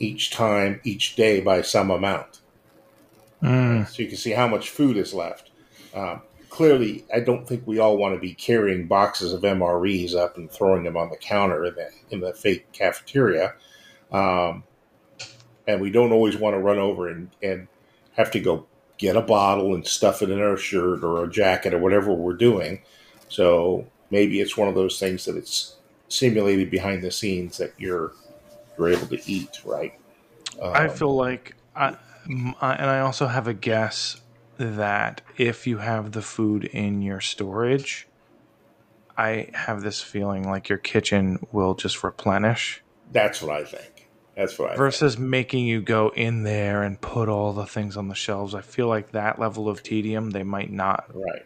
each 0.00 0.30
time, 0.30 0.80
each 0.82 1.14
day 1.14 1.40
by 1.40 1.62
some 1.62 1.88
amount? 1.88 2.40
Mm, 3.40 3.88
So 3.88 4.02
you 4.02 4.08
can 4.08 4.16
see 4.16 4.32
how 4.32 4.48
much 4.48 4.68
food 4.68 4.96
is 4.96 5.14
left. 5.14 5.50
Um, 5.94 6.22
clearly, 6.52 7.02
I 7.12 7.20
don't 7.20 7.48
think 7.48 7.66
we 7.66 7.78
all 7.78 7.96
want 7.96 8.14
to 8.14 8.20
be 8.20 8.34
carrying 8.34 8.86
boxes 8.86 9.32
of 9.32 9.40
MREs 9.40 10.14
up 10.14 10.36
and 10.36 10.50
throwing 10.50 10.84
them 10.84 10.98
on 10.98 11.08
the 11.08 11.16
counter 11.16 11.64
in 11.64 11.74
the 11.74 11.90
in 12.10 12.20
the 12.20 12.34
fake 12.34 12.70
cafeteria, 12.72 13.54
um, 14.12 14.62
and 15.66 15.80
we 15.80 15.90
don't 15.90 16.12
always 16.12 16.36
want 16.36 16.54
to 16.54 16.58
run 16.58 16.78
over 16.78 17.08
and 17.08 17.30
and 17.42 17.68
have 18.12 18.30
to 18.32 18.40
go 18.40 18.66
get 18.98 19.16
a 19.16 19.22
bottle 19.22 19.74
and 19.74 19.86
stuff 19.86 20.20
it 20.20 20.28
in 20.28 20.42
our 20.42 20.58
shirt 20.58 21.02
or 21.02 21.24
a 21.24 21.30
jacket 21.30 21.72
or 21.72 21.78
whatever 21.78 22.12
we're 22.12 22.34
doing. 22.34 22.82
So 23.30 23.86
maybe 24.10 24.42
it's 24.42 24.54
one 24.54 24.68
of 24.68 24.74
those 24.74 25.00
things 25.00 25.24
that 25.24 25.36
it's 25.36 25.76
simulated 26.08 26.70
behind 26.70 27.02
the 27.02 27.10
scenes 27.10 27.56
that 27.56 27.72
you're 27.78 28.12
you're 28.76 28.90
able 28.90 29.06
to 29.06 29.18
eat, 29.26 29.62
right? 29.64 29.94
Um, 30.60 30.74
I 30.74 30.88
feel 30.88 31.14
like, 31.14 31.56
I, 31.74 31.96
and 32.26 32.54
I 32.60 33.00
also 33.00 33.26
have 33.26 33.48
a 33.48 33.54
guess 33.54 34.21
that 34.62 35.20
if 35.36 35.66
you 35.66 35.78
have 35.78 36.12
the 36.12 36.22
food 36.22 36.64
in 36.64 37.02
your 37.02 37.20
storage, 37.20 38.06
I 39.16 39.50
have 39.54 39.82
this 39.82 40.00
feeling 40.00 40.48
like 40.48 40.68
your 40.68 40.78
kitchen 40.78 41.46
will 41.52 41.74
just 41.74 42.02
replenish. 42.02 42.82
That's 43.12 43.42
what 43.42 43.54
I 43.54 43.64
think. 43.64 44.08
That's 44.36 44.58
what 44.58 44.70
I 44.70 44.76
versus 44.76 45.16
think. 45.16 45.28
making 45.28 45.66
you 45.66 45.82
go 45.82 46.10
in 46.14 46.42
there 46.42 46.82
and 46.82 47.00
put 47.00 47.28
all 47.28 47.52
the 47.52 47.66
things 47.66 47.96
on 47.96 48.08
the 48.08 48.14
shelves. 48.14 48.54
I 48.54 48.62
feel 48.62 48.88
like 48.88 49.12
that 49.12 49.38
level 49.38 49.68
of 49.68 49.82
tedium 49.82 50.30
they 50.30 50.42
might 50.42 50.72
not. 50.72 51.10
Right. 51.12 51.44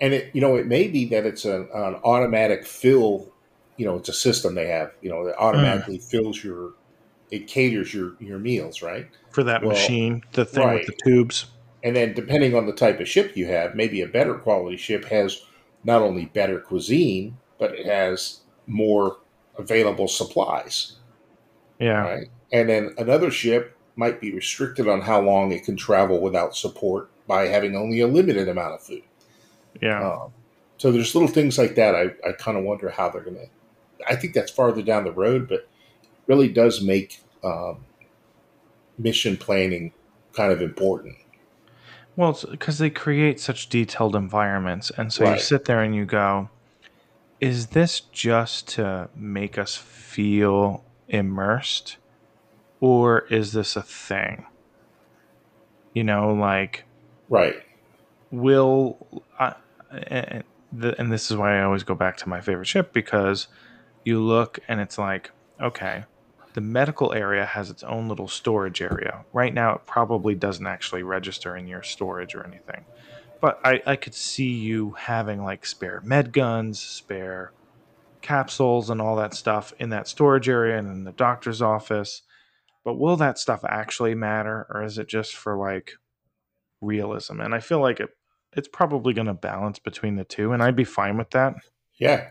And 0.00 0.14
it, 0.14 0.30
you 0.34 0.40
know, 0.40 0.56
it 0.56 0.66
may 0.66 0.88
be 0.88 1.06
that 1.06 1.26
it's 1.26 1.44
an, 1.44 1.68
an 1.74 1.96
automatic 2.04 2.64
fill. 2.64 3.32
You 3.76 3.86
know, 3.86 3.96
it's 3.96 4.08
a 4.08 4.12
system 4.12 4.54
they 4.54 4.68
have. 4.68 4.92
You 5.02 5.10
know, 5.10 5.24
that 5.26 5.36
automatically 5.36 5.98
mm. 5.98 6.04
fills 6.04 6.42
your, 6.44 6.74
it 7.30 7.48
caters 7.48 7.92
your 7.92 8.14
your 8.20 8.38
meals, 8.38 8.82
right? 8.82 9.08
For 9.30 9.42
that 9.42 9.62
well, 9.62 9.72
machine, 9.72 10.22
the 10.32 10.44
thing 10.44 10.64
right. 10.64 10.74
with 10.74 10.86
the 10.86 10.96
tubes. 11.04 11.46
And 11.84 11.94
then, 11.94 12.14
depending 12.14 12.54
on 12.54 12.66
the 12.66 12.72
type 12.72 12.98
of 12.98 13.08
ship 13.08 13.36
you 13.36 13.46
have, 13.46 13.74
maybe 13.74 14.00
a 14.00 14.08
better 14.08 14.34
quality 14.34 14.78
ship 14.78 15.04
has 15.04 15.42
not 15.84 16.00
only 16.00 16.24
better 16.24 16.58
cuisine, 16.58 17.36
but 17.58 17.74
it 17.74 17.86
has 17.86 18.40
more 18.66 19.18
available 19.58 20.08
supplies. 20.08 20.96
Yeah. 21.78 22.00
Right. 22.00 22.28
And 22.52 22.68
then 22.68 22.94
another 22.98 23.30
ship 23.30 23.76
might 23.96 24.20
be 24.20 24.32
restricted 24.32 24.88
on 24.88 25.02
how 25.02 25.20
long 25.20 25.52
it 25.52 25.64
can 25.64 25.76
travel 25.76 26.20
without 26.20 26.56
support 26.56 27.10
by 27.26 27.46
having 27.46 27.76
only 27.76 28.00
a 28.00 28.06
limited 28.06 28.48
amount 28.48 28.74
of 28.74 28.82
food. 28.82 29.02
Yeah. 29.80 30.12
Um, 30.12 30.32
so 30.78 30.90
there's 30.90 31.14
little 31.14 31.28
things 31.28 31.58
like 31.58 31.74
that. 31.76 31.94
I, 31.94 32.14
I 32.26 32.32
kind 32.32 32.56
of 32.56 32.64
wonder 32.64 32.88
how 32.88 33.10
they're 33.10 33.22
going 33.22 33.36
to. 33.36 33.46
I 34.08 34.16
think 34.16 34.34
that's 34.34 34.50
farther 34.50 34.82
down 34.82 35.04
the 35.04 35.12
road, 35.12 35.48
but 35.48 35.68
really 36.26 36.48
does 36.48 36.82
make 36.82 37.22
um, 37.42 37.84
mission 38.98 39.36
planning 39.36 39.92
kind 40.32 40.52
of 40.52 40.60
important. 40.60 41.16
Well, 42.16 42.38
because 42.50 42.78
they 42.78 42.90
create 42.90 43.40
such 43.40 43.68
detailed 43.68 44.14
environments. 44.14 44.90
And 44.96 45.12
so 45.12 45.24
right. 45.24 45.34
you 45.34 45.40
sit 45.40 45.64
there 45.64 45.82
and 45.82 45.94
you 45.94 46.04
go, 46.04 46.48
is 47.40 47.68
this 47.68 48.00
just 48.00 48.68
to 48.68 49.08
make 49.14 49.58
us 49.58 49.76
feel 49.76 50.84
immersed? 51.08 51.96
Or 52.80 53.20
is 53.30 53.52
this 53.52 53.76
a 53.76 53.82
thing? 53.82 54.46
You 55.92 56.04
know, 56.04 56.32
like. 56.32 56.84
Right. 57.28 57.56
Will. 58.30 59.24
I, 59.38 59.54
and, 59.90 60.44
and 60.72 61.12
this 61.12 61.30
is 61.30 61.36
why 61.36 61.58
I 61.58 61.62
always 61.64 61.82
go 61.82 61.94
back 61.94 62.16
to 62.18 62.28
my 62.28 62.40
favorite 62.40 62.66
ship 62.66 62.92
because 62.92 63.48
you 64.04 64.20
look 64.20 64.58
and 64.68 64.80
it's 64.80 64.98
like, 64.98 65.30
okay, 65.60 66.04
the 66.54 66.60
medical 66.60 67.12
area 67.12 67.44
has 67.44 67.68
its 67.68 67.82
own 67.82 68.08
little 68.08 68.28
storage 68.28 68.80
area. 68.80 69.24
Right 69.32 69.52
now, 69.52 69.74
it 69.74 69.86
probably 69.86 70.36
doesn't 70.36 70.66
actually 70.66 71.02
register 71.02 71.56
in 71.56 71.66
your 71.66 71.82
storage 71.82 72.34
or 72.34 72.46
anything. 72.46 72.84
But 73.40 73.60
I, 73.64 73.82
I 73.84 73.96
could 73.96 74.14
see 74.14 74.52
you 74.52 74.92
having 74.92 75.42
like 75.42 75.66
spare 75.66 76.00
med 76.04 76.32
guns, 76.32 76.80
spare 76.80 77.52
capsules, 78.22 78.88
and 78.88 79.02
all 79.02 79.16
that 79.16 79.34
stuff 79.34 79.74
in 79.80 79.90
that 79.90 80.08
storage 80.08 80.48
area 80.48 80.78
and 80.78 80.88
in 80.88 81.04
the 81.04 81.12
doctor's 81.12 81.60
office. 81.60 82.22
But 82.84 82.94
will 82.94 83.16
that 83.16 83.38
stuff 83.38 83.64
actually 83.68 84.14
matter, 84.14 84.66
or 84.70 84.84
is 84.84 84.96
it 84.96 85.08
just 85.08 85.34
for 85.34 85.58
like 85.58 85.92
realism? 86.80 87.40
And 87.40 87.54
I 87.54 87.60
feel 87.60 87.80
like 87.80 87.98
it, 87.98 88.10
it's 88.56 88.68
probably 88.68 89.12
going 89.12 89.26
to 89.26 89.34
balance 89.34 89.80
between 89.80 90.14
the 90.14 90.24
two, 90.24 90.52
and 90.52 90.62
I'd 90.62 90.76
be 90.76 90.84
fine 90.84 91.18
with 91.18 91.30
that. 91.30 91.54
Yeah. 91.98 92.28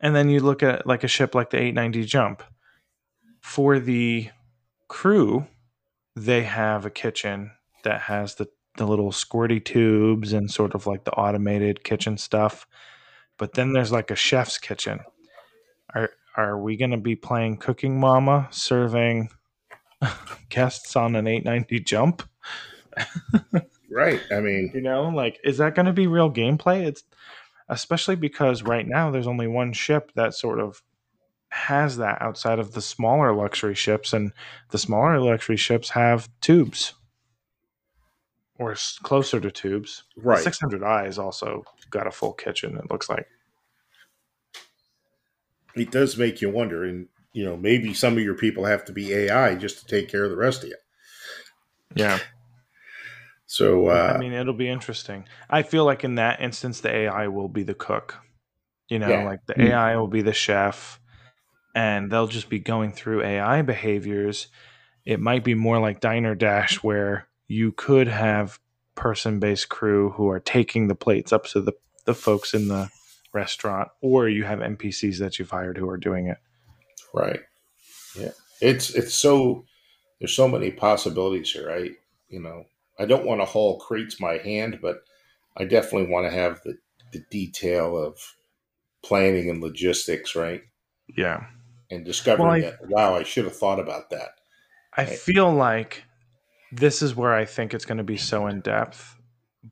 And 0.00 0.14
then 0.14 0.28
you 0.28 0.40
look 0.40 0.62
at 0.64 0.86
like 0.86 1.04
a 1.04 1.08
ship 1.08 1.34
like 1.34 1.50
the 1.50 1.58
890 1.58 2.04
Jump 2.04 2.42
for 3.46 3.78
the 3.78 4.28
crew, 4.88 5.46
they 6.16 6.42
have 6.42 6.84
a 6.84 6.90
kitchen 6.90 7.52
that 7.84 8.00
has 8.02 8.34
the, 8.34 8.48
the 8.76 8.84
little 8.84 9.12
squirty 9.12 9.64
tubes 9.64 10.32
and 10.32 10.50
sort 10.50 10.74
of 10.74 10.84
like 10.88 11.04
the 11.04 11.12
automated 11.12 11.84
kitchen 11.84 12.18
stuff. 12.18 12.66
But 13.38 13.54
then 13.54 13.72
there's 13.72 13.92
like 13.92 14.10
a 14.10 14.16
chef's 14.16 14.58
kitchen. 14.58 14.98
Are 15.94 16.10
are 16.36 16.60
we 16.60 16.76
going 16.76 16.90
to 16.90 16.96
be 16.96 17.14
playing 17.14 17.58
Cooking 17.58 18.00
Mama, 18.00 18.48
serving 18.50 19.30
guests 20.48 20.96
on 20.96 21.14
an 21.14 21.28
890 21.28 21.80
jump? 21.84 22.28
right. 23.92 24.20
I 24.32 24.40
mean, 24.40 24.72
you 24.74 24.80
know, 24.80 25.08
like 25.08 25.38
is 25.44 25.58
that 25.58 25.76
going 25.76 25.86
to 25.86 25.92
be 25.92 26.08
real 26.08 26.32
gameplay? 26.32 26.84
It's 26.84 27.04
especially 27.68 28.16
because 28.16 28.64
right 28.64 28.88
now 28.88 29.12
there's 29.12 29.28
only 29.28 29.46
one 29.46 29.72
ship 29.72 30.10
that 30.16 30.34
sort 30.34 30.58
of 30.58 30.82
has 31.56 31.96
that 31.96 32.20
outside 32.20 32.58
of 32.58 32.72
the 32.72 32.82
smaller 32.82 33.34
luxury 33.34 33.74
ships, 33.74 34.12
and 34.12 34.32
the 34.70 34.78
smaller 34.78 35.18
luxury 35.18 35.56
ships 35.56 35.90
have 35.90 36.28
tubes 36.40 36.94
or 38.58 38.76
closer 39.02 39.40
to 39.40 39.50
tubes. 39.50 40.04
Right. 40.16 40.44
600i's 40.44 41.18
also 41.18 41.64
got 41.90 42.06
a 42.06 42.10
full 42.10 42.32
kitchen. 42.32 42.76
It 42.76 42.90
looks 42.90 43.08
like. 43.08 43.26
It 45.74 45.90
does 45.90 46.16
make 46.16 46.40
you 46.40 46.50
wonder, 46.50 46.84
and 46.84 47.08
you 47.32 47.44
know 47.44 47.56
maybe 47.56 47.92
some 47.92 48.14
of 48.14 48.22
your 48.22 48.34
people 48.34 48.64
have 48.64 48.84
to 48.86 48.92
be 48.92 49.12
AI 49.12 49.54
just 49.54 49.80
to 49.80 49.86
take 49.86 50.08
care 50.08 50.24
of 50.24 50.30
the 50.30 50.36
rest 50.36 50.62
of 50.62 50.70
you. 50.70 50.76
Yeah. 51.94 52.18
So 53.46 53.88
uh, 53.88 54.12
I 54.14 54.18
mean, 54.18 54.32
it'll 54.32 54.54
be 54.54 54.68
interesting. 54.68 55.26
I 55.48 55.62
feel 55.62 55.84
like 55.84 56.04
in 56.04 56.16
that 56.16 56.40
instance, 56.40 56.80
the 56.80 56.94
AI 56.94 57.28
will 57.28 57.48
be 57.48 57.62
the 57.62 57.74
cook. 57.74 58.16
You 58.88 58.98
know, 58.98 59.08
yeah. 59.08 59.24
like 59.24 59.44
the 59.46 59.60
AI 59.60 59.96
will 59.96 60.08
be 60.08 60.22
the 60.22 60.32
chef 60.32 61.00
and 61.76 62.10
they'll 62.10 62.26
just 62.26 62.48
be 62.48 62.58
going 62.58 62.90
through 62.90 63.22
AI 63.22 63.60
behaviors. 63.60 64.48
It 65.04 65.20
might 65.20 65.44
be 65.44 65.54
more 65.54 65.78
like 65.78 66.00
Diner 66.00 66.34
Dash, 66.34 66.82
where 66.82 67.28
you 67.48 67.70
could 67.70 68.08
have 68.08 68.58
person 68.94 69.38
based 69.38 69.68
crew 69.68 70.10
who 70.10 70.30
are 70.30 70.40
taking 70.40 70.88
the 70.88 70.94
plates 70.94 71.34
up 71.34 71.44
to 71.48 71.60
the, 71.60 71.74
the 72.06 72.14
folks 72.14 72.54
in 72.54 72.68
the 72.68 72.88
restaurant, 73.34 73.88
or 74.00 74.26
you 74.26 74.44
have 74.44 74.60
NPCs 74.60 75.18
that 75.18 75.38
you've 75.38 75.50
hired 75.50 75.76
who 75.76 75.86
are 75.90 75.98
doing 75.98 76.28
it. 76.28 76.38
Right. 77.12 77.40
Yeah. 78.18 78.30
It's 78.62 78.94
it's 78.94 79.14
so 79.14 79.66
there's 80.18 80.34
so 80.34 80.48
many 80.48 80.70
possibilities 80.70 81.52
here. 81.52 81.70
I 81.70 81.90
you 82.30 82.40
know, 82.40 82.64
I 82.98 83.04
don't 83.04 83.26
want 83.26 83.42
to 83.42 83.44
haul 83.44 83.78
crates 83.78 84.14
by 84.14 84.38
hand, 84.38 84.78
but 84.80 85.04
I 85.58 85.66
definitely 85.66 86.10
want 86.10 86.26
to 86.26 86.34
have 86.34 86.62
the, 86.62 86.78
the 87.12 87.22
detail 87.30 87.98
of 87.98 88.18
planning 89.04 89.50
and 89.50 89.60
logistics, 89.60 90.34
right? 90.34 90.62
Yeah 91.14 91.44
and 91.90 92.04
discovering 92.04 92.48
well, 92.48 92.56
I, 92.56 92.58
it. 92.58 92.76
Wow, 92.88 93.14
I 93.14 93.22
should 93.22 93.44
have 93.44 93.56
thought 93.56 93.80
about 93.80 94.10
that. 94.10 94.30
I 94.96 95.04
feel 95.04 95.52
like 95.52 96.04
this 96.72 97.02
is 97.02 97.14
where 97.14 97.34
I 97.34 97.44
think 97.44 97.74
it's 97.74 97.84
going 97.84 97.98
to 97.98 98.04
be 98.04 98.16
so 98.16 98.46
in 98.46 98.60
depth, 98.60 99.16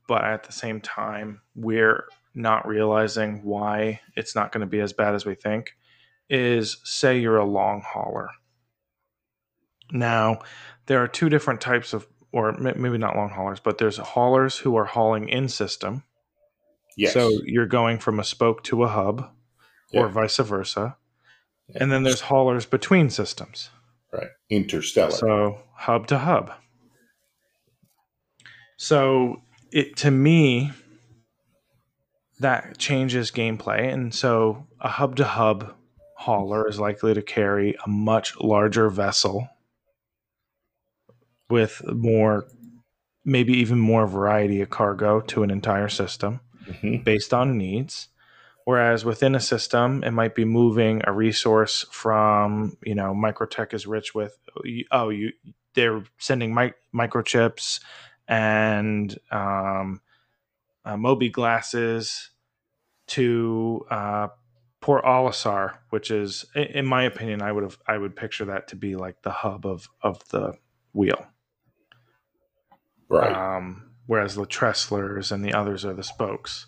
but 0.07 0.23
at 0.23 0.43
the 0.43 0.51
same 0.51 0.81
time, 0.81 1.41
we're 1.55 2.05
not 2.33 2.67
realizing 2.67 3.43
why 3.43 4.01
it's 4.15 4.35
not 4.35 4.51
going 4.51 4.61
to 4.61 4.67
be 4.67 4.79
as 4.79 4.93
bad 4.93 5.15
as 5.15 5.25
we 5.25 5.35
think. 5.35 5.75
Is 6.29 6.77
say 6.83 7.19
you're 7.19 7.37
a 7.37 7.45
long 7.45 7.83
hauler. 7.85 8.29
Now, 9.91 10.39
there 10.87 11.03
are 11.03 11.07
two 11.07 11.29
different 11.29 11.61
types 11.61 11.93
of, 11.93 12.07
or 12.31 12.51
maybe 12.53 12.97
not 12.97 13.15
long 13.15 13.29
haulers, 13.29 13.59
but 13.59 13.77
there's 13.77 13.97
haulers 13.97 14.57
who 14.57 14.75
are 14.75 14.85
hauling 14.85 15.29
in 15.29 15.47
system. 15.49 16.03
Yes. 16.97 17.13
So 17.13 17.29
you're 17.45 17.67
going 17.67 17.99
from 17.99 18.19
a 18.19 18.23
spoke 18.23 18.63
to 18.63 18.83
a 18.83 18.87
hub, 18.87 19.29
or 19.93 20.09
vice 20.09 20.37
versa. 20.37 20.97
And 21.73 21.91
then 21.91 22.03
there's 22.03 22.21
haulers 22.21 22.65
between 22.65 23.09
systems. 23.09 23.69
Right. 24.13 24.27
Interstellar. 24.49 25.11
So 25.11 25.59
hub 25.73 26.07
to 26.07 26.19
hub. 26.19 26.51
So 28.77 29.41
it 29.71 29.97
to 29.97 30.11
me 30.11 30.71
that 32.39 32.77
changes 32.77 33.31
gameplay 33.31 33.91
and 33.93 34.13
so 34.13 34.67
a 34.81 34.89
hub 34.89 35.15
to 35.15 35.23
hub 35.23 35.73
hauler 36.17 36.67
is 36.67 36.79
likely 36.79 37.13
to 37.13 37.21
carry 37.21 37.75
a 37.85 37.89
much 37.89 38.35
larger 38.37 38.89
vessel 38.89 39.47
with 41.49 41.81
more 41.87 42.45
maybe 43.23 43.53
even 43.53 43.79
more 43.79 44.05
variety 44.05 44.61
of 44.61 44.69
cargo 44.69 45.21
to 45.21 45.43
an 45.43 45.49
entire 45.49 45.89
system 45.89 46.41
mm-hmm. 46.67 47.03
based 47.03 47.33
on 47.33 47.57
needs 47.57 48.09
Whereas 48.65 49.05
within 49.05 49.35
a 49.35 49.39
system, 49.39 50.03
it 50.03 50.11
might 50.11 50.33
be 50.35 50.43
moving 50.43 51.01
a 51.05 51.13
resource 51.13 51.85
from, 51.91 52.77
you 52.83 52.95
know, 52.95 53.13
Microtech 53.13 53.73
is 53.73 53.85
rich 53.85 54.15
with, 54.15 54.37
oh, 54.91 55.09
you 55.09 55.31
they're 55.75 56.03
sending 56.17 56.55
mi- 56.55 56.73
microchips 56.93 57.79
and 58.27 59.15
um, 59.29 60.01
uh, 60.83 60.95
mobiGlasses 60.95 62.29
to 63.07 63.85
uh, 63.91 64.29
Port 64.81 65.05
Olisar, 65.05 65.77
which 65.91 66.09
is, 66.09 66.45
in 66.55 66.85
my 66.85 67.03
opinion, 67.03 67.41
I 67.41 67.51
would 67.51 67.63
have 67.63 67.77
I 67.87 67.97
would 67.97 68.15
picture 68.15 68.45
that 68.45 68.69
to 68.69 68.75
be 68.75 68.95
like 68.95 69.21
the 69.21 69.31
hub 69.31 69.65
of 69.65 69.87
of 70.01 70.27
the 70.29 70.53
wheel. 70.93 71.27
Right. 73.09 73.31
Um, 73.31 73.91
whereas 74.07 74.35
the 74.35 74.45
Tresslers 74.45 75.31
and 75.31 75.45
the 75.45 75.53
others 75.53 75.85
are 75.85 75.93
the 75.93 76.03
spokes. 76.03 76.67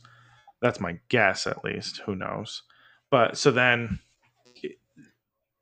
That's 0.61 0.79
my 0.79 0.99
guess, 1.09 1.47
at 1.47 1.63
least. 1.63 2.01
Who 2.05 2.15
knows? 2.15 2.63
But 3.09 3.37
so 3.37 3.51
then, 3.51 3.99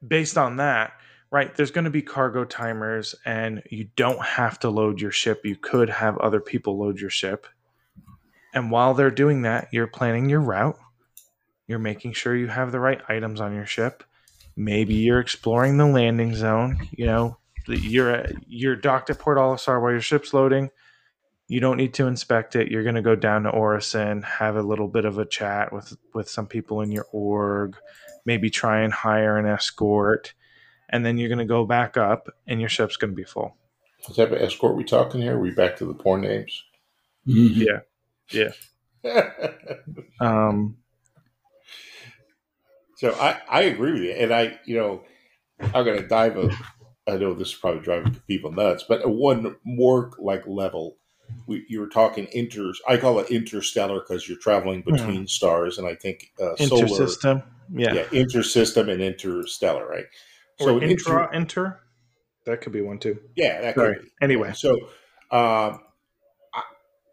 based 0.06 0.38
on 0.38 0.58
that, 0.58 0.94
right, 1.32 1.54
there's 1.56 1.72
going 1.72 1.86
to 1.86 1.92
be 1.92 2.02
cargo 2.02 2.46
timers, 2.46 3.16
and 3.26 3.62
you 3.70 3.90
don't 3.96 4.24
have 4.24 4.60
to 4.60 4.70
load 4.70 5.02
your 5.02 5.12
ship. 5.12 5.46
You 5.46 5.56
could 5.56 5.90
have 5.90 6.18
other 6.18 6.40
people 6.40 6.80
load 6.80 7.00
your 7.00 7.10
ship. 7.10 7.48
And 8.54 8.72
while 8.72 8.94
they're 8.94 9.12
doing 9.12 9.42
that, 9.42 9.68
you're 9.72 9.88
planning 9.88 10.30
your 10.30 10.40
route. 10.40 10.80
You're 11.68 11.80
making 11.80 12.14
sure 12.14 12.36
you 12.36 12.48
have 12.48 12.72
the 12.72 12.80
right 12.80 13.02
items 13.10 13.42
on 13.42 13.54
your 13.54 13.66
ship. 13.66 14.04
Maybe 14.56 14.94
you're 14.94 15.20
exploring 15.20 15.78
the 15.78 15.86
landing 15.86 16.34
zone. 16.36 16.88
You 16.92 17.06
know, 17.08 17.38
you're 17.68 18.26
you're 18.48 18.76
docked 18.76 19.10
at 19.10 19.20
Port 19.20 19.38
Olisar 19.38 19.82
while 19.82 19.92
your 19.92 20.00
ship's 20.00 20.34
loading 20.34 20.70
you 21.48 21.60
don't 21.60 21.78
need 21.78 21.94
to 21.96 22.08
inspect 22.08 22.56
it. 22.56 22.72
You're 22.72 22.84
going 22.84 22.96
to 22.96 23.02
go 23.02 23.16
down 23.16 23.44
to 23.44 23.50
Orison, 23.50 24.24
have 24.24 24.56
a 24.56 24.64
little 24.64 24.88
bit 24.88 25.06
of 25.06 25.18
a 25.20 25.26
chat 25.26 25.72
with 25.72 25.96
with 26.14 26.30
some 26.30 26.48
people 26.48 26.82
in 26.82 26.92
your 26.92 27.06
org, 27.12 27.76
maybe 28.26 28.50
try 28.50 28.82
and 28.82 28.92
hire 28.92 29.38
an 29.38 29.46
escort, 29.46 30.34
and 30.90 31.06
then 31.06 31.18
you're 31.18 31.30
going 31.30 31.40
to 31.40 31.46
go 31.46 31.66
back 31.66 31.98
up, 31.98 32.30
and 32.48 32.60
your 32.60 32.70
ship's 32.70 32.98
going 32.98 33.12
to 33.12 33.16
be 33.16 33.24
full. 33.24 33.56
What 34.06 34.16
type 34.16 34.32
of 34.32 34.42
escort 34.42 34.76
we 34.76 34.84
talking 34.84 35.22
here? 35.22 35.36
Are 35.36 35.40
we 35.40 35.52
back 35.52 35.78
to 35.78 35.86
the 35.86 35.94
poor 35.94 36.18
names? 36.18 36.64
Yeah, 37.26 37.80
yeah. 38.32 38.52
um. 40.20 40.78
So 42.98 43.14
I 43.14 43.40
I 43.50 43.62
agree 43.64 43.92
with 43.92 44.02
you, 44.02 44.12
and 44.12 44.34
I 44.34 44.60
you 44.66 44.78
know 44.78 45.04
I'm 45.60 45.86
going 45.86 46.02
to 46.02 46.08
dive 46.08 46.38
a. 46.38 46.50
I 47.08 47.18
know 47.18 47.36
this 47.36 47.50
is 47.50 47.54
probably 47.54 47.82
driving 47.82 48.20
people 48.28 48.52
nuts, 48.52 48.84
but 48.88 49.08
one 49.08 49.58
more 49.64 50.12
like 50.18 50.48
level 50.48 50.98
we, 51.48 51.66
you 51.68 51.80
were 51.80 51.88
talking 51.88 52.28
inter. 52.32 52.72
I 52.88 52.98
call 52.98 53.20
it 53.20 53.32
interstellar 53.32 54.00
because 54.00 54.28
you're 54.28 54.38
traveling 54.38 54.82
between 54.82 55.22
hmm. 55.22 55.26
stars, 55.26 55.78
and 55.78 55.88
I 55.88 55.96
think 55.96 56.32
uh, 56.40 56.56
intersystem. 56.60 57.44
yeah, 57.74 57.94
yeah, 57.94 58.04
intersystem 58.06 58.92
and 58.92 59.02
interstellar, 59.02 59.88
right? 59.88 60.06
Or 60.60 60.68
so 60.68 60.82
intra 60.82 61.26
inter, 61.26 61.34
inter, 61.34 61.80
that 62.46 62.62
could 62.62 62.74
be 62.74 62.82
one 62.82 63.00
too. 63.00 63.20
Yeah, 63.36 63.62
that 63.62 63.76
Sorry. 63.76 63.96
could 63.96 64.04
be. 64.04 64.12
Anyway, 64.22 64.54
so 64.54 64.72
um, 65.32 65.82
I, 66.54 66.64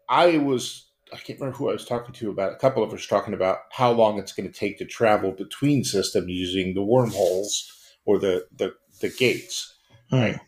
I 0.09 0.37
was 0.37 0.85
I 1.11 1.17
can't 1.17 1.39
remember 1.39 1.57
who 1.57 1.69
I 1.69 1.73
was 1.73 1.85
talking 1.85 2.13
to 2.15 2.31
about. 2.31 2.53
A 2.53 2.57
couple 2.57 2.83
of 2.83 2.93
us 2.93 3.05
talking 3.05 3.33
about 3.33 3.59
how 3.71 3.91
long 3.91 4.17
it's 4.17 4.33
going 4.33 4.51
to 4.51 4.57
take 4.57 4.79
to 4.79 4.85
travel 4.85 5.31
between 5.31 5.83
systems 5.83 6.27
using 6.27 6.73
the 6.73 6.83
wormholes 6.83 7.71
or 8.05 8.19
the 8.19 8.47
the, 8.55 8.73
the 9.01 9.09
gates. 9.09 9.75
Hmm. 10.09 10.15
Right. 10.15 10.39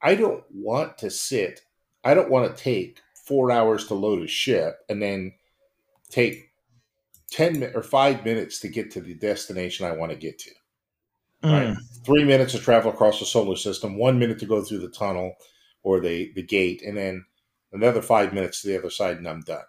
I 0.00 0.14
don't 0.14 0.44
want 0.52 0.98
to 0.98 1.10
sit. 1.10 1.62
I 2.04 2.14
don't 2.14 2.30
want 2.30 2.56
to 2.56 2.62
take 2.62 3.00
four 3.28 3.52
hours 3.52 3.86
to 3.86 3.94
load 3.94 4.22
a 4.22 4.26
ship 4.26 4.78
and 4.88 5.02
then 5.02 5.34
take 6.10 6.50
10 7.30 7.72
or 7.74 7.82
five 7.82 8.24
minutes 8.24 8.58
to 8.60 8.68
get 8.68 8.90
to 8.92 9.00
the 9.00 9.14
destination 9.14 9.86
I 9.86 9.92
want 9.92 10.12
to 10.12 10.18
get 10.18 10.38
to. 10.40 10.50
Mm. 11.44 11.68
Right. 11.68 11.76
Three 12.04 12.24
minutes 12.24 12.52
to 12.52 12.58
travel 12.58 12.90
across 12.90 13.20
the 13.20 13.26
solar 13.26 13.56
system, 13.56 13.98
one 13.98 14.18
minute 14.18 14.38
to 14.40 14.46
go 14.46 14.62
through 14.62 14.78
the 14.78 14.88
tunnel 14.88 15.34
or 15.82 16.00
the, 16.00 16.32
the 16.34 16.42
gate, 16.42 16.82
and 16.82 16.96
then 16.96 17.24
another 17.72 18.02
five 18.02 18.32
minutes 18.32 18.62
to 18.62 18.68
the 18.68 18.78
other 18.78 18.90
side, 18.90 19.18
and 19.18 19.28
I'm 19.28 19.42
done. 19.42 19.62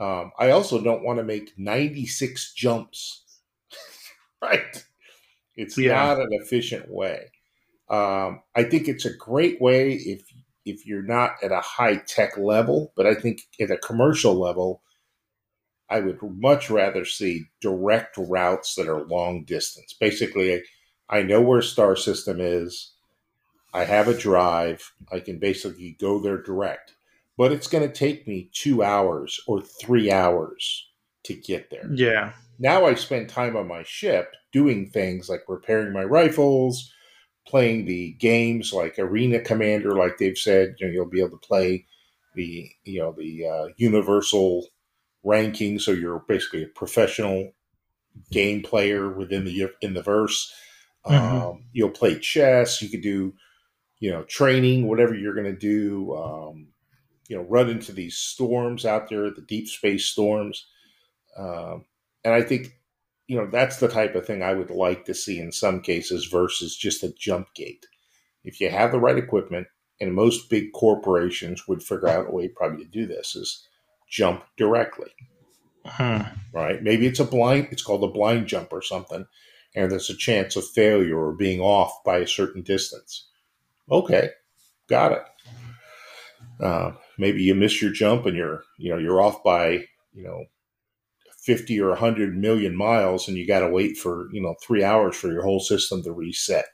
Um, 0.00 0.32
I 0.38 0.50
also 0.50 0.82
don't 0.82 1.04
want 1.04 1.18
to 1.18 1.24
make 1.24 1.52
96 1.58 2.54
jumps. 2.54 3.22
right. 4.42 4.84
It's 5.54 5.76
yeah. 5.78 5.92
not 5.92 6.20
an 6.20 6.30
efficient 6.32 6.90
way. 6.90 7.30
Um, 7.88 8.42
I 8.56 8.64
think 8.64 8.88
it's 8.88 9.04
a 9.04 9.14
great 9.14 9.60
way 9.60 9.92
if 9.92 10.22
if 10.64 10.86
you're 10.86 11.02
not 11.02 11.32
at 11.42 11.52
a 11.52 11.60
high 11.60 11.96
tech 11.96 12.36
level, 12.36 12.92
but 12.96 13.06
I 13.06 13.14
think 13.14 13.42
at 13.60 13.70
a 13.70 13.76
commercial 13.76 14.34
level, 14.34 14.82
I 15.88 16.00
would 16.00 16.18
much 16.22 16.70
rather 16.70 17.04
see 17.04 17.44
direct 17.60 18.16
routes 18.16 18.74
that 18.76 18.88
are 18.88 19.04
long 19.04 19.44
distance. 19.44 19.92
Basically, 19.92 20.62
I 21.08 21.22
know 21.22 21.42
where 21.42 21.62
Star 21.62 21.96
System 21.96 22.40
is. 22.40 22.92
I 23.74 23.84
have 23.84 24.08
a 24.08 24.16
drive. 24.16 24.92
I 25.10 25.20
can 25.20 25.38
basically 25.38 25.96
go 26.00 26.18
there 26.18 26.40
direct, 26.40 26.94
but 27.36 27.52
it's 27.52 27.66
going 27.66 27.86
to 27.86 27.94
take 27.94 28.26
me 28.26 28.50
two 28.52 28.82
hours 28.82 29.40
or 29.46 29.62
three 29.62 30.10
hours 30.10 30.88
to 31.24 31.34
get 31.34 31.70
there. 31.70 31.90
Yeah. 31.92 32.32
Now 32.58 32.86
I 32.86 32.94
spend 32.94 33.28
time 33.28 33.56
on 33.56 33.66
my 33.66 33.82
ship 33.82 34.32
doing 34.52 34.88
things 34.88 35.28
like 35.28 35.42
repairing 35.48 35.92
my 35.92 36.04
rifles, 36.04 36.92
playing 37.46 37.84
the 37.84 38.12
games 38.14 38.72
like 38.72 38.98
Arena 38.98 39.40
Commander, 39.40 39.94
like 39.94 40.18
they've 40.18 40.38
said, 40.38 40.76
you 40.78 40.86
know, 40.86 40.92
you'll 40.92 41.06
be 41.06 41.20
able 41.20 41.38
to 41.38 41.46
play 41.46 41.86
the 42.34 42.70
you 42.84 43.00
know 43.00 43.14
the 43.16 43.46
uh, 43.46 43.68
universal 43.76 44.66
ranking, 45.22 45.78
so 45.78 45.92
you're 45.92 46.24
basically 46.28 46.64
a 46.64 46.68
professional 46.68 47.52
game 48.30 48.62
player 48.62 49.10
within 49.10 49.44
the 49.44 49.70
in 49.80 49.94
the 49.94 50.02
verse. 50.02 50.52
Mm-hmm. 51.06 51.36
Um, 51.36 51.64
you'll 51.72 51.90
play 51.90 52.18
chess. 52.18 52.80
You 52.80 52.88
could 52.88 53.02
do 53.02 53.34
you 53.98 54.10
know 54.10 54.22
training, 54.24 54.88
whatever 54.88 55.14
you're 55.14 55.34
going 55.34 55.52
to 55.52 55.58
do. 55.58 56.14
Um, 56.14 56.68
you 57.28 57.36
know, 57.36 57.44
run 57.44 57.70
into 57.70 57.92
these 57.92 58.16
storms 58.16 58.84
out 58.84 59.08
there, 59.08 59.30
the 59.30 59.42
deep 59.42 59.68
space 59.68 60.06
storms. 60.06 60.66
Um, 61.38 61.86
and 62.24 62.34
I 62.34 62.42
think 62.42 62.74
you 63.32 63.38
know, 63.38 63.46
that's 63.46 63.78
the 63.78 63.88
type 63.88 64.14
of 64.14 64.26
thing 64.26 64.42
I 64.42 64.52
would 64.52 64.68
like 64.68 65.06
to 65.06 65.14
see 65.14 65.40
in 65.40 65.52
some 65.52 65.80
cases 65.80 66.26
versus 66.26 66.76
just 66.76 67.02
a 67.02 67.14
jump 67.18 67.54
gate. 67.54 67.86
If 68.44 68.60
you 68.60 68.68
have 68.68 68.92
the 68.92 69.00
right 69.00 69.16
equipment, 69.16 69.68
and 70.02 70.12
most 70.12 70.50
big 70.50 70.70
corporations 70.74 71.66
would 71.66 71.82
figure 71.82 72.08
out 72.08 72.28
a 72.28 72.30
way 72.30 72.48
probably 72.48 72.84
to 72.84 72.90
do 72.90 73.06
this 73.06 73.34
is 73.34 73.66
jump 74.06 74.44
directly. 74.58 75.08
Hmm. 75.86 76.24
Right? 76.52 76.82
Maybe 76.82 77.06
it's 77.06 77.20
a 77.20 77.24
blind, 77.24 77.68
it's 77.70 77.82
called 77.82 78.04
a 78.04 78.12
blind 78.12 78.48
jump 78.48 78.70
or 78.70 78.82
something, 78.82 79.26
and 79.74 79.90
there's 79.90 80.10
a 80.10 80.16
chance 80.16 80.54
of 80.56 80.68
failure 80.68 81.18
or 81.18 81.32
being 81.32 81.60
off 81.60 82.04
by 82.04 82.18
a 82.18 82.28
certain 82.28 82.60
distance. 82.60 83.30
Okay, 83.90 84.28
got 84.88 85.12
it. 85.12 85.22
Uh, 86.60 86.92
maybe 87.16 87.42
you 87.42 87.54
miss 87.54 87.80
your 87.80 87.92
jump 87.92 88.26
and 88.26 88.36
you're, 88.36 88.64
you 88.76 88.90
know, 88.90 88.98
you're 88.98 89.22
off 89.22 89.42
by, 89.42 89.86
you 90.12 90.22
know, 90.22 90.44
50 91.42 91.80
or 91.80 91.88
100 91.90 92.36
million 92.36 92.76
miles 92.76 93.26
and 93.26 93.36
you 93.36 93.46
got 93.46 93.60
to 93.60 93.68
wait 93.68 93.96
for, 93.96 94.28
you 94.32 94.40
know, 94.40 94.54
three 94.62 94.84
hours 94.84 95.16
for 95.16 95.30
your 95.30 95.42
whole 95.42 95.60
system 95.60 96.02
to 96.02 96.12
reset. 96.12 96.66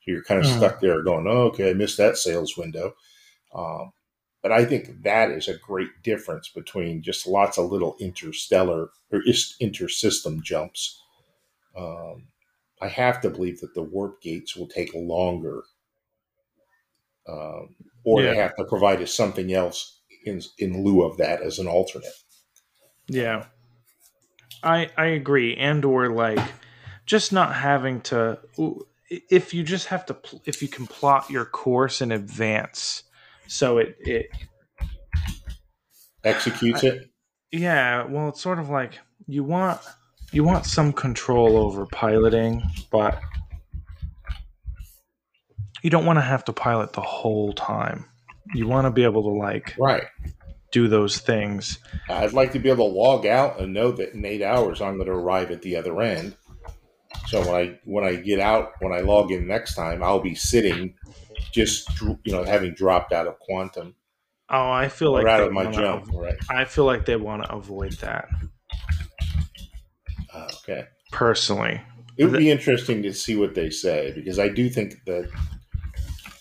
So 0.00 0.10
you're 0.10 0.24
kind 0.24 0.40
of 0.40 0.46
mm. 0.46 0.56
stuck 0.56 0.80
there 0.80 1.02
going, 1.02 1.26
oh, 1.28 1.48
okay, 1.48 1.70
I 1.70 1.74
missed 1.74 1.98
that 1.98 2.16
sales 2.16 2.56
window. 2.56 2.94
Um, 3.54 3.92
but 4.42 4.52
I 4.52 4.64
think 4.64 5.02
that 5.04 5.30
is 5.30 5.48
a 5.48 5.56
great 5.56 6.02
difference 6.02 6.50
between 6.50 7.02
just 7.02 7.26
lots 7.26 7.58
of 7.58 7.70
little 7.70 7.96
interstellar 7.98 8.90
or 9.10 9.22
intersystem 9.26 10.42
jumps. 10.42 11.00
Um, 11.76 12.28
I 12.80 12.88
have 12.88 13.20
to 13.22 13.30
believe 13.30 13.60
that 13.60 13.74
the 13.74 13.82
warp 13.82 14.20
gates 14.20 14.54
will 14.54 14.68
take 14.68 14.90
longer, 14.94 15.62
um, 17.26 17.74
or 18.04 18.20
yeah. 18.20 18.30
they 18.30 18.36
have 18.36 18.54
to 18.56 18.64
provide 18.64 19.00
us 19.00 19.14
something 19.14 19.52
else 19.54 20.02
in 20.26 20.42
in 20.58 20.84
lieu 20.84 21.02
of 21.02 21.16
that 21.16 21.40
as 21.40 21.58
an 21.58 21.66
alternate. 21.66 22.12
Yeah, 23.08 23.46
I 24.64 24.90
I 24.96 25.06
agree, 25.06 25.56
and 25.56 25.84
or 25.84 26.08
like 26.08 26.40
just 27.06 27.32
not 27.32 27.54
having 27.54 28.00
to. 28.02 28.38
If 29.08 29.54
you 29.54 29.62
just 29.62 29.88
have 29.88 30.06
to, 30.06 30.16
if 30.44 30.62
you 30.62 30.68
can 30.68 30.86
plot 30.86 31.30
your 31.30 31.44
course 31.44 32.00
in 32.00 32.10
advance, 32.10 33.04
so 33.46 33.78
it 33.78 33.96
it 34.00 34.26
executes 36.24 36.82
I, 36.82 36.88
it. 36.88 37.10
Yeah, 37.52 38.04
well, 38.04 38.30
it's 38.30 38.40
sort 38.40 38.58
of 38.58 38.70
like 38.70 38.98
you 39.26 39.44
want 39.44 39.80
you 40.32 40.42
want 40.42 40.66
some 40.66 40.92
control 40.92 41.56
over 41.56 41.86
piloting, 41.86 42.62
but 42.90 43.20
you 45.82 45.90
don't 45.90 46.06
want 46.06 46.16
to 46.16 46.22
have 46.22 46.44
to 46.46 46.52
pilot 46.52 46.94
the 46.94 47.02
whole 47.02 47.52
time. 47.52 48.06
You 48.54 48.66
want 48.66 48.86
to 48.86 48.90
be 48.90 49.04
able 49.04 49.22
to 49.22 49.38
like 49.38 49.74
right 49.78 50.04
do 50.74 50.88
those 50.88 51.18
things. 51.18 51.78
I'd 52.08 52.32
like 52.32 52.50
to 52.52 52.58
be 52.58 52.68
able 52.68 52.88
to 52.88 52.98
log 52.98 53.26
out 53.26 53.60
and 53.60 53.72
know 53.72 53.92
that 53.92 54.12
in 54.12 54.24
eight 54.24 54.42
hours 54.42 54.82
I'm 54.82 54.96
going 54.96 55.06
to 55.06 55.12
arrive 55.12 55.52
at 55.52 55.62
the 55.62 55.76
other 55.76 56.02
end. 56.02 56.36
So 57.28 57.40
when 57.40 57.54
I 57.54 57.78
when 57.84 58.04
I 58.04 58.16
get 58.16 58.40
out, 58.40 58.72
when 58.80 58.92
I 58.92 58.98
log 58.98 59.30
in 59.30 59.46
next 59.46 59.76
time, 59.76 60.02
I'll 60.02 60.20
be 60.20 60.34
sitting, 60.34 60.94
just 61.52 61.88
you 62.00 62.32
know, 62.32 62.42
having 62.42 62.74
dropped 62.74 63.12
out 63.12 63.28
of 63.28 63.38
quantum. 63.38 63.94
Oh, 64.50 64.68
I 64.68 64.88
feel 64.88 65.12
like 65.12 65.26
out 65.26 65.44
of 65.44 65.52
my 65.52 65.70
jump. 65.70 66.08
Right. 66.12 66.34
I 66.50 66.64
feel 66.64 66.84
like 66.84 67.06
they 67.06 67.16
want 67.16 67.44
to 67.44 67.54
avoid 67.54 67.92
that. 67.94 68.26
Uh, 70.34 70.48
okay. 70.64 70.88
Personally, 71.12 71.80
it 72.18 72.24
would 72.24 72.36
be 72.36 72.50
interesting 72.50 73.00
to 73.04 73.14
see 73.14 73.36
what 73.36 73.54
they 73.54 73.70
say 73.70 74.10
because 74.12 74.40
I 74.40 74.48
do 74.48 74.68
think 74.68 74.96
that 75.06 75.30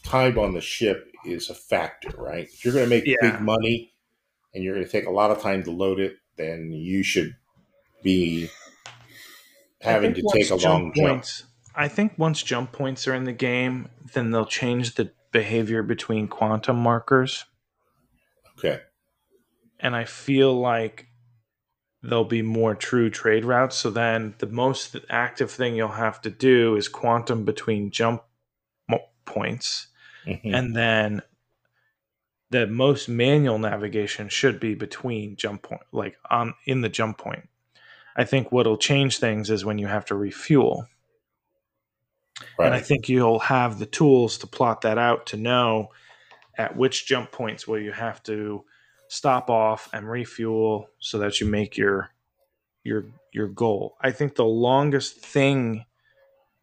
time 0.04 0.40
on 0.40 0.56
the 0.56 0.62
ship 0.62 1.08
is 1.24 1.52
a 1.52 1.56
factor, 1.56 2.10
right? 2.18 2.46
If 2.46 2.66
you're 2.66 2.74
going 2.74 2.86
to 2.86 2.90
make 2.90 3.06
yeah. 3.06 3.16
big 3.22 3.42
money, 3.42 3.93
and 4.54 4.64
you're 4.64 4.74
going 4.74 4.86
to 4.86 4.92
take 4.92 5.08
a 5.08 5.12
lot 5.12 5.32
of 5.32 5.42
time 5.42 5.64
to 5.64 5.72
load 5.72 6.00
it, 6.00 6.18
then 6.38 6.72
you 6.72 7.04
should 7.04 7.36
be 8.04 8.50
having 9.82 10.14
to 10.14 10.24
take 10.34 10.50
a 10.50 10.56
long 10.56 10.92
points, 10.94 11.40
jump. 11.40 11.52
I 11.76 11.88
think 11.88 12.14
once 12.18 12.44
jump 12.44 12.72
points 12.72 13.08
are 13.08 13.16
in 13.16 13.24
the 13.24 13.34
game, 13.34 13.90
then 14.14 14.32
they'll 14.32 14.46
change 14.46 14.96
the 14.96 15.12
behavior 15.32 15.84
between 15.84 16.28
quantum 16.28 16.78
markers. 16.78 17.46
Okay. 18.58 18.82
And 19.80 19.96
I 19.96 20.06
feel 20.06 20.54
like 20.58 21.08
there'll 22.02 22.26
be 22.26 22.42
more 22.42 22.76
true 22.76 23.10
trade 23.10 23.46
routes. 23.46 23.78
So 23.78 23.90
then 23.90 24.36
the 24.38 24.48
most 24.48 24.96
active 25.10 25.50
thing 25.50 25.76
you'll 25.76 25.88
have 25.90 26.22
to 26.22 26.30
do 26.30 26.76
is 26.76 26.88
quantum 26.88 27.46
between 27.46 27.92
jump 27.92 28.24
points. 29.26 29.88
Mm-hmm. 30.28 30.54
And 30.54 30.76
then 30.76 31.22
the 32.54 32.68
most 32.68 33.10
manual 33.10 33.58
navigation 33.58 34.30
should 34.30 34.60
be 34.60 34.76
between 34.76 35.36
jump 35.36 35.64
point, 35.64 35.82
like 35.92 36.18
on 36.30 36.54
in 36.66 36.82
the 36.82 36.88
jump 36.88 37.18
point. 37.18 37.50
I 38.16 38.26
think 38.26 38.52
what'll 38.52 38.78
change 38.78 39.18
things 39.18 39.50
is 39.50 39.66
when 39.66 39.80
you 39.80 39.88
have 39.88 40.06
to 40.06 40.16
refuel. 40.16 40.88
Right. 42.60 42.68
And 42.68 42.76
I 42.76 42.80
think 42.80 43.10
you'll 43.10 43.40
have 43.40 43.80
the 43.80 43.88
tools 43.88 44.38
to 44.38 44.48
plot 44.48 44.82
that 44.82 45.00
out 45.00 45.26
to 45.28 45.38
know 45.38 45.90
at 46.56 46.78
which 46.78 47.08
jump 47.08 47.32
points 47.32 47.68
will 47.68 47.80
you 47.80 47.92
have 47.92 48.22
to 48.24 48.64
stop 49.08 49.50
off 49.50 49.90
and 49.92 50.08
refuel 50.08 50.90
so 51.00 51.18
that 51.18 51.42
you 51.42 51.48
make 51.48 51.76
your 51.76 52.12
your 52.84 53.06
your 53.32 53.48
goal. 53.48 53.98
I 54.00 54.12
think 54.12 54.36
the 54.36 54.46
longest 54.46 55.18
thing 55.18 55.86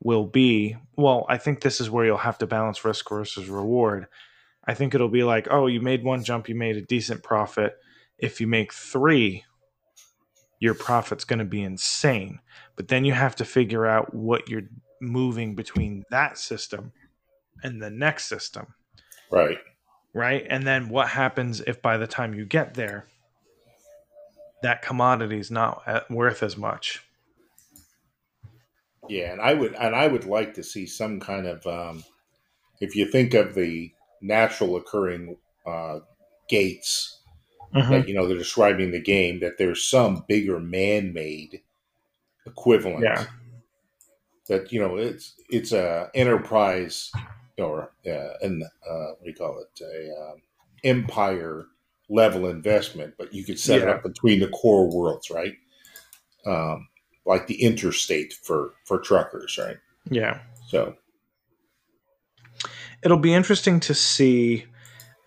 will 0.00 0.24
be 0.24 0.76
well, 0.94 1.26
I 1.28 1.36
think 1.36 1.62
this 1.62 1.80
is 1.80 1.90
where 1.90 2.04
you'll 2.04 2.18
have 2.18 2.38
to 2.38 2.46
balance 2.46 2.84
risk 2.84 3.08
versus 3.10 3.48
reward. 3.48 4.06
I 4.64 4.74
think 4.74 4.94
it'll 4.94 5.08
be 5.08 5.24
like, 5.24 5.48
oh, 5.50 5.66
you 5.66 5.80
made 5.80 6.04
one 6.04 6.22
jump, 6.22 6.48
you 6.48 6.54
made 6.54 6.76
a 6.76 6.82
decent 6.82 7.22
profit. 7.22 7.76
If 8.18 8.40
you 8.40 8.46
make 8.46 8.72
three, 8.72 9.44
your 10.58 10.74
profit's 10.74 11.24
going 11.24 11.38
to 11.38 11.44
be 11.44 11.62
insane. 11.62 12.40
But 12.76 12.88
then 12.88 13.04
you 13.04 13.12
have 13.12 13.36
to 13.36 13.44
figure 13.44 13.86
out 13.86 14.14
what 14.14 14.48
you're 14.48 14.68
moving 15.00 15.54
between 15.54 16.04
that 16.10 16.38
system 16.38 16.92
and 17.62 17.82
the 17.82 17.90
next 17.90 18.26
system. 18.26 18.74
Right. 19.30 19.58
Right. 20.12 20.46
And 20.48 20.66
then 20.66 20.88
what 20.88 21.08
happens 21.08 21.60
if 21.60 21.80
by 21.80 21.96
the 21.96 22.06
time 22.06 22.34
you 22.34 22.44
get 22.44 22.74
there, 22.74 23.06
that 24.62 24.82
commodity 24.82 25.38
is 25.38 25.50
not 25.50 25.82
worth 26.10 26.42
as 26.42 26.56
much? 26.56 27.02
Yeah, 29.08 29.32
and 29.32 29.40
I 29.40 29.54
would 29.54 29.74
and 29.74 29.96
I 29.96 30.06
would 30.06 30.24
like 30.24 30.54
to 30.54 30.62
see 30.62 30.86
some 30.86 31.18
kind 31.18 31.46
of 31.46 31.66
um, 31.66 32.04
if 32.80 32.94
you 32.94 33.06
think 33.06 33.34
of 33.34 33.54
the 33.54 33.90
natural 34.20 34.76
occurring 34.76 35.36
uh, 35.66 36.00
gates 36.48 37.20
mm-hmm. 37.74 37.90
that 37.92 38.08
you 38.08 38.14
know 38.14 38.26
they're 38.26 38.36
describing 38.36 38.90
the 38.90 39.00
game 39.00 39.40
that 39.40 39.58
there's 39.58 39.84
some 39.84 40.24
bigger 40.28 40.58
man-made 40.58 41.60
equivalent 42.46 43.02
yeah. 43.02 43.24
that 44.48 44.72
you 44.72 44.80
know 44.80 44.96
it's 44.96 45.34
it's 45.48 45.72
a 45.72 46.10
enterprise 46.14 47.10
or 47.58 47.92
uh, 48.06 48.32
an 48.42 48.62
uh, 48.88 49.06
what 49.18 49.24
do 49.24 49.30
you 49.30 49.34
call 49.34 49.60
it 49.60 49.82
a 49.82 50.22
um, 50.22 50.42
empire 50.84 51.66
level 52.08 52.48
investment 52.48 53.14
but 53.18 53.32
you 53.32 53.44
could 53.44 53.58
set 53.58 53.80
yeah. 53.80 53.88
it 53.88 53.88
up 53.88 54.02
between 54.02 54.40
the 54.40 54.48
core 54.48 54.88
worlds 54.88 55.30
right 55.30 55.54
um, 56.46 56.88
like 57.26 57.46
the 57.46 57.62
interstate 57.62 58.32
for 58.32 58.74
for 58.84 58.98
truckers 58.98 59.58
right 59.58 59.76
yeah 60.10 60.40
so 60.66 60.94
it'll 63.02 63.18
be 63.18 63.34
interesting 63.34 63.80
to 63.80 63.94
see 63.94 64.66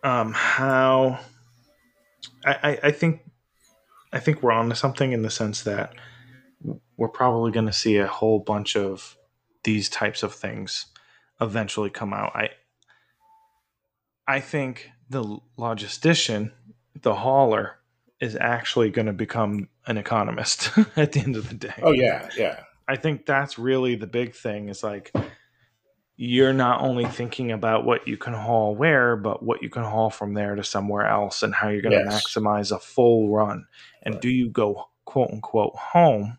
um, 0.03 0.33
how 0.33 1.19
I, 2.45 2.79
I, 2.83 2.91
think 2.91 3.21
I 4.11 4.19
think 4.19 4.43
we're 4.43 4.51
on 4.51 4.69
to 4.69 4.75
something 4.75 5.11
in 5.11 5.21
the 5.21 5.29
sense 5.29 5.63
that 5.63 5.93
we're 6.97 7.07
probably 7.07 7.51
going 7.51 7.65
to 7.65 7.73
see 7.73 7.97
a 7.97 8.07
whole 8.07 8.39
bunch 8.39 8.75
of 8.75 9.17
these 9.63 9.89
types 9.89 10.23
of 10.23 10.33
things 10.33 10.87
eventually 11.41 11.89
come 11.89 12.13
out. 12.13 12.35
I 12.35 12.49
I 14.27 14.39
think 14.39 14.89
the 15.09 15.39
logistician, 15.57 16.51
the 17.01 17.15
hauler, 17.15 17.79
is 18.21 18.37
actually 18.39 18.89
going 18.89 19.07
to 19.07 19.13
become 19.13 19.67
an 19.85 19.97
economist 19.97 20.71
at 20.95 21.11
the 21.11 21.19
end 21.19 21.35
of 21.35 21.49
the 21.49 21.55
day. 21.55 21.73
Oh 21.81 21.91
yeah, 21.91 22.29
yeah. 22.37 22.63
I 22.87 22.97
think 22.97 23.25
that's 23.25 23.57
really 23.57 23.95
the 23.95 24.07
big 24.07 24.35
thing. 24.35 24.69
Is 24.69 24.83
like 24.83 25.13
you're 26.25 26.53
not 26.53 26.81
only 26.81 27.03
thinking 27.03 27.51
about 27.51 27.83
what 27.83 28.07
you 28.07 28.15
can 28.15 28.33
haul 28.33 28.73
where, 28.73 29.17
but 29.17 29.43
what 29.43 29.61
you 29.61 29.69
can 29.69 29.83
haul 29.83 30.09
from 30.09 30.33
there 30.33 30.55
to 30.55 30.63
somewhere 30.63 31.05
else 31.05 31.43
and 31.43 31.53
how 31.53 31.67
you're 31.67 31.81
going 31.81 31.91
to 31.91 32.09
yes. 32.09 32.23
maximize 32.23 32.73
a 32.73 32.79
full 32.79 33.29
run. 33.29 33.65
And 34.03 34.15
right. 34.15 34.21
do 34.21 34.29
you 34.29 34.49
go 34.49 34.85
quote 35.03 35.31
unquote 35.31 35.75
home 35.75 36.37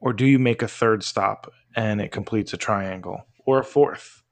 or 0.00 0.14
do 0.14 0.24
you 0.24 0.38
make 0.38 0.62
a 0.62 0.68
third 0.68 1.02
stop 1.02 1.52
and 1.76 2.00
it 2.00 2.12
completes 2.12 2.54
a 2.54 2.56
triangle 2.56 3.26
or 3.44 3.58
a 3.58 3.64
fourth? 3.64 4.22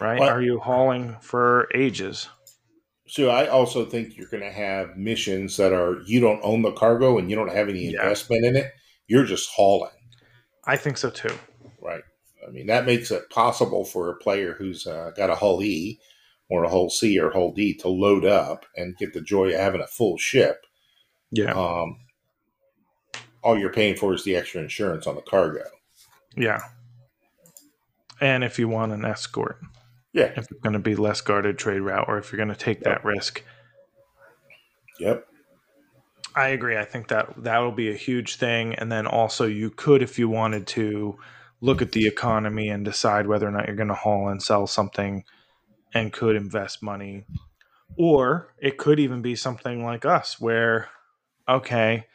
Right? 0.00 0.20
Well, 0.20 0.28
Are 0.30 0.42
you 0.42 0.60
hauling 0.60 1.16
for 1.20 1.68
ages? 1.74 2.28
So 3.08 3.30
I 3.30 3.48
also 3.48 3.84
think 3.84 4.16
you're 4.16 4.28
going 4.28 4.44
to 4.44 4.52
have 4.52 4.96
missions 4.96 5.56
that 5.56 5.72
are 5.72 6.00
you 6.06 6.20
don't 6.20 6.40
own 6.44 6.62
the 6.62 6.70
cargo 6.70 7.18
and 7.18 7.28
you 7.28 7.34
don't 7.34 7.50
have 7.50 7.68
any 7.68 7.86
investment 7.86 8.44
yeah. 8.44 8.50
in 8.50 8.56
it. 8.58 8.72
You're 9.08 9.24
just 9.24 9.50
hauling. 9.50 9.90
I 10.64 10.76
think 10.76 10.98
so 10.98 11.10
too. 11.10 11.34
I 12.46 12.50
mean, 12.50 12.66
that 12.66 12.86
makes 12.86 13.10
it 13.10 13.30
possible 13.30 13.84
for 13.84 14.10
a 14.10 14.16
player 14.16 14.54
who's 14.54 14.86
uh, 14.86 15.12
got 15.16 15.30
a 15.30 15.36
Hull 15.36 15.62
E 15.62 16.00
or 16.50 16.64
a 16.64 16.68
Hull 16.68 16.90
C 16.90 17.18
or 17.18 17.30
Hull 17.30 17.52
D 17.52 17.74
to 17.74 17.88
load 17.88 18.24
up 18.24 18.66
and 18.76 18.96
get 18.96 19.12
the 19.12 19.20
joy 19.20 19.54
of 19.54 19.60
having 19.60 19.80
a 19.80 19.86
full 19.86 20.18
ship. 20.18 20.66
Yeah. 21.30 21.52
Um, 21.52 21.98
all 23.42 23.58
you're 23.58 23.72
paying 23.72 23.96
for 23.96 24.14
is 24.14 24.24
the 24.24 24.36
extra 24.36 24.60
insurance 24.60 25.06
on 25.06 25.14
the 25.14 25.22
cargo. 25.22 25.64
Yeah. 26.36 26.60
And 28.20 28.44
if 28.44 28.58
you 28.58 28.68
want 28.68 28.92
an 28.92 29.04
escort. 29.04 29.58
Yeah. 30.12 30.32
If 30.36 30.50
it's 30.50 30.60
going 30.62 30.74
to 30.74 30.78
be 30.78 30.94
less 30.94 31.20
guarded 31.20 31.58
trade 31.58 31.80
route 31.80 32.04
or 32.06 32.18
if 32.18 32.30
you're 32.30 32.36
going 32.36 32.56
to 32.56 32.64
take 32.64 32.78
yep. 32.78 32.84
that 32.84 33.04
risk. 33.04 33.42
Yep. 35.00 35.26
I 36.34 36.48
agree. 36.48 36.78
I 36.78 36.84
think 36.84 37.08
that 37.08 37.44
that 37.44 37.58
will 37.58 37.72
be 37.72 37.90
a 37.90 37.96
huge 37.96 38.36
thing. 38.36 38.74
And 38.74 38.90
then 38.90 39.06
also, 39.06 39.46
you 39.46 39.70
could, 39.70 40.02
if 40.02 40.18
you 40.18 40.28
wanted 40.28 40.66
to, 40.68 41.18
look 41.62 41.80
at 41.80 41.92
the 41.92 42.06
economy 42.06 42.68
and 42.68 42.84
decide 42.84 43.26
whether 43.26 43.46
or 43.46 43.52
not 43.52 43.66
you're 43.66 43.76
going 43.76 43.88
to 43.88 43.94
haul 43.94 44.28
and 44.28 44.42
sell 44.42 44.66
something 44.66 45.24
and 45.94 46.12
could 46.12 46.36
invest 46.36 46.82
money. 46.82 47.24
Or 47.96 48.52
it 48.58 48.78
could 48.78 48.98
even 48.98 49.22
be 49.22 49.36
something 49.36 49.84
like 49.84 50.04
us 50.04 50.40
where, 50.40 50.88
okay, 51.48 52.06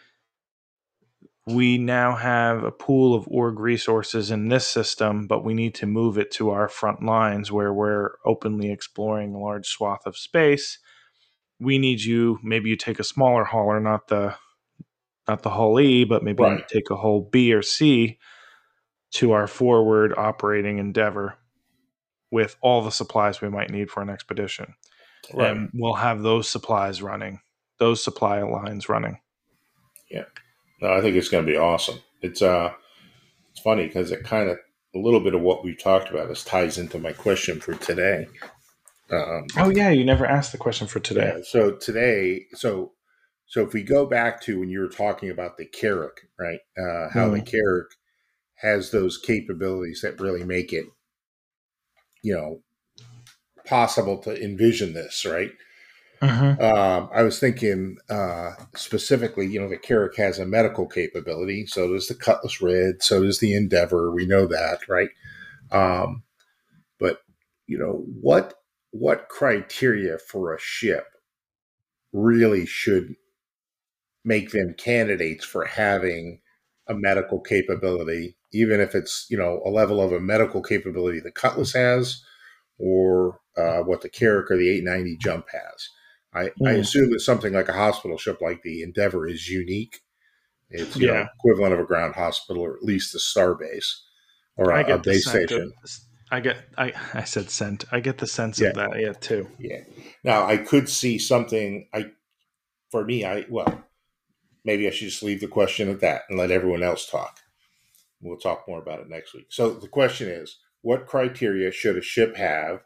we 1.45 1.77
now 1.77 2.15
have 2.17 2.63
a 2.63 2.71
pool 2.71 3.15
of 3.15 3.25
org 3.29 3.57
resources 3.57 4.31
in 4.31 4.49
this 4.49 4.67
system, 4.67 5.27
but 5.27 5.45
we 5.45 5.53
need 5.53 5.73
to 5.75 5.85
move 5.85 6.17
it 6.17 6.29
to 6.31 6.49
our 6.49 6.67
front 6.67 7.01
lines 7.01 7.49
where 7.49 7.73
we're 7.73 8.15
openly 8.25 8.69
exploring 8.69 9.33
a 9.33 9.39
large 9.39 9.67
swath 9.67 10.05
of 10.05 10.17
space. 10.17 10.77
We 11.57 11.77
need 11.77 12.01
you. 12.01 12.39
Maybe 12.43 12.69
you 12.69 12.75
take 12.75 12.99
a 12.99 13.03
smaller 13.03 13.45
hauler, 13.45 13.79
not 13.79 14.09
the 14.09 14.35
not 15.25 15.43
the 15.43 15.49
Hull 15.51 15.79
E, 15.79 16.03
but 16.03 16.23
maybe 16.23 16.43
right. 16.43 16.59
you 16.59 16.65
take 16.69 16.89
a 16.89 16.95
Hull 16.95 17.21
B 17.31 17.53
or 17.53 17.61
C 17.61 18.17
to 19.11 19.31
our 19.31 19.47
forward 19.47 20.13
operating 20.17 20.79
endeavor 20.79 21.37
with 22.31 22.57
all 22.61 22.81
the 22.81 22.91
supplies 22.91 23.41
we 23.41 23.49
might 23.49 23.69
need 23.69 23.89
for 23.89 24.01
an 24.01 24.09
expedition. 24.09 24.75
Right. 25.33 25.51
And 25.51 25.69
we'll 25.73 25.93
have 25.93 26.21
those 26.21 26.49
supplies 26.49 27.01
running, 27.01 27.39
those 27.79 28.03
supply 28.03 28.41
lines 28.41 28.89
running. 28.89 29.19
Yeah. 30.09 30.25
No, 30.81 30.93
I 30.93 31.01
think 31.01 31.15
it's 31.15 31.29
going 31.29 31.45
to 31.45 31.51
be 31.51 31.57
awesome. 31.57 31.99
It's 32.21 32.41
uh 32.41 32.73
it's 33.51 33.61
funny 33.61 33.87
because 33.87 34.11
it 34.11 34.23
kind 34.23 34.49
of 34.49 34.57
a 34.95 34.99
little 34.99 35.19
bit 35.19 35.35
of 35.35 35.41
what 35.41 35.63
we 35.63 35.75
talked 35.75 36.09
about 36.09 36.27
this 36.27 36.43
ties 36.43 36.77
into 36.77 36.99
my 36.99 37.13
question 37.13 37.59
for 37.59 37.73
today. 37.75 38.27
Um, 39.11 39.47
oh 39.57 39.69
yeah, 39.69 39.89
you 39.89 40.03
never 40.03 40.25
asked 40.25 40.51
the 40.51 40.57
question 40.57 40.87
for 40.87 40.99
today. 40.99 41.33
Yeah, 41.37 41.43
so 41.43 41.71
today, 41.71 42.45
so 42.53 42.91
so 43.45 43.61
if 43.61 43.73
we 43.73 43.83
go 43.83 44.05
back 44.05 44.41
to 44.41 44.59
when 44.59 44.69
you 44.69 44.79
were 44.81 44.89
talking 44.89 45.29
about 45.29 45.57
the 45.57 45.65
Carrack, 45.65 46.27
right? 46.37 46.59
Uh, 46.77 47.09
how 47.09 47.29
mm. 47.29 47.35
the 47.35 47.41
Carrack 47.41 47.87
has 48.57 48.91
those 48.91 49.17
capabilities 49.17 50.01
that 50.01 50.19
really 50.19 50.43
make 50.43 50.73
it, 50.73 50.85
you 52.23 52.33
know, 52.33 52.61
possible 53.65 54.17
to 54.19 54.43
envision 54.43 54.93
this, 54.93 55.25
right? 55.25 55.51
Mm-hmm. 56.21 56.63
Um, 56.63 57.09
I 57.13 57.21
was 57.21 57.39
thinking 57.39 57.97
uh, 58.09 58.51
specifically, 58.75 59.45
you 59.45 59.59
know, 59.59 59.69
the 59.69 59.77
Carrack 59.77 60.15
has 60.15 60.39
a 60.39 60.45
medical 60.45 60.87
capability. 60.87 61.67
So 61.67 61.93
does 61.93 62.07
the 62.07 62.15
Cutlass 62.15 62.61
Red. 62.61 63.03
So 63.03 63.23
does 63.23 63.39
the 63.39 63.53
Endeavor. 63.53 64.11
We 64.11 64.25
know 64.25 64.47
that, 64.47 64.79
right? 64.89 65.09
Um, 65.71 66.23
but 66.99 67.19
you 67.67 67.77
know 67.77 68.05
what? 68.21 68.55
What 68.91 69.29
criteria 69.29 70.17
for 70.17 70.55
a 70.55 70.59
ship 70.59 71.05
really 72.13 72.65
should 72.65 73.15
make 74.25 74.51
them 74.51 74.73
candidates 74.75 75.45
for 75.45 75.65
having 75.65 76.39
a 76.87 76.95
medical 76.95 77.39
capability 77.39 78.36
even 78.53 78.79
if 78.79 78.95
it's 78.95 79.25
you 79.29 79.37
know 79.37 79.61
a 79.65 79.69
level 79.69 80.01
of 80.01 80.11
a 80.11 80.19
medical 80.19 80.61
capability 80.61 81.19
the 81.19 81.31
Cutlass 81.31 81.73
has, 81.73 82.23
or 82.79 83.39
uh, 83.57 83.79
what 83.79 84.01
the 84.01 84.09
Carrack 84.09 84.51
or 84.51 84.57
the 84.57 84.69
890 84.69 85.17
jump 85.17 85.45
has. 85.51 85.89
I, 86.33 86.41
I 86.67 86.73
Mm. 86.75 86.79
assume 86.79 87.11
that 87.11 87.21
something 87.21 87.53
like 87.53 87.69
a 87.69 87.73
hospital 87.73 88.17
ship 88.17 88.39
like 88.41 88.61
the 88.61 88.83
Endeavor 88.83 89.27
is 89.27 89.47
unique. 89.49 90.01
It's 90.69 90.95
you 90.97 91.07
know, 91.07 91.13
Yeah. 91.13 91.27
equivalent 91.39 91.73
of 91.73 91.79
a 91.79 91.85
ground 91.85 92.15
hospital, 92.15 92.61
or 92.63 92.75
at 92.75 92.83
least 92.83 93.15
a 93.15 93.19
star 93.19 93.55
base 93.55 94.03
or 94.57 94.71
a, 94.71 94.93
a 94.95 94.97
base 94.99 95.27
station. 95.27 95.73
of- 95.83 95.91
I 96.29 96.41
get. 96.41 96.57
I 96.77 96.91
I 97.13 97.23
said 97.23 97.49
sent. 97.49 97.85
I 97.91 98.01
get 98.01 98.17
the 98.17 98.27
sense 98.27 98.59
Yeah. 98.59 98.67
of 98.69 98.75
that. 98.75 98.99
Yeah, 98.99 99.13
too. 99.13 99.49
Yeah. 99.59 99.83
Now 100.25 100.45
I 100.45 100.57
could 100.57 100.89
see 100.89 101.17
something. 101.17 101.87
I, 101.93 102.07
for 102.91 103.05
me, 103.05 103.23
I 103.23 103.45
well, 103.49 103.81
maybe 104.65 104.85
I 104.87 104.91
should 104.91 105.07
just 105.07 105.23
leave 105.23 105.39
the 105.39 105.47
question 105.47 105.89
at 105.89 106.01
that 106.01 106.23
and 106.29 106.37
let 106.37 106.51
everyone 106.51 106.83
else 106.83 107.09
talk. 107.09 107.39
We'll 108.21 108.37
talk 108.37 108.65
more 108.67 108.81
about 108.81 108.99
it 108.99 109.09
next 109.09 109.33
week. 109.33 109.47
So 109.49 109.71
the 109.71 109.87
question 109.87 110.27
is, 110.27 110.57
what 110.81 111.05
criteria 111.05 111.71
should 111.71 111.97
a 111.97 112.01
ship 112.01 112.35
have 112.37 112.81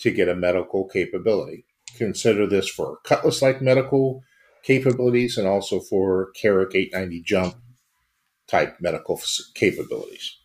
to 0.00 0.10
get 0.10 0.28
a 0.28 0.34
medical 0.34 0.88
capability? 0.88 1.66
Consider 1.96 2.46
this 2.46 2.68
for 2.68 2.98
Cutlass-like 3.04 3.62
medical 3.62 4.22
capabilities 4.62 5.36
and 5.38 5.46
also 5.46 5.80
for 5.80 6.30
Carrack 6.32 6.74
890 6.74 7.22
jump 7.22 7.54
type 8.48 8.76
medical 8.80 9.20
capabilities. 9.54 10.38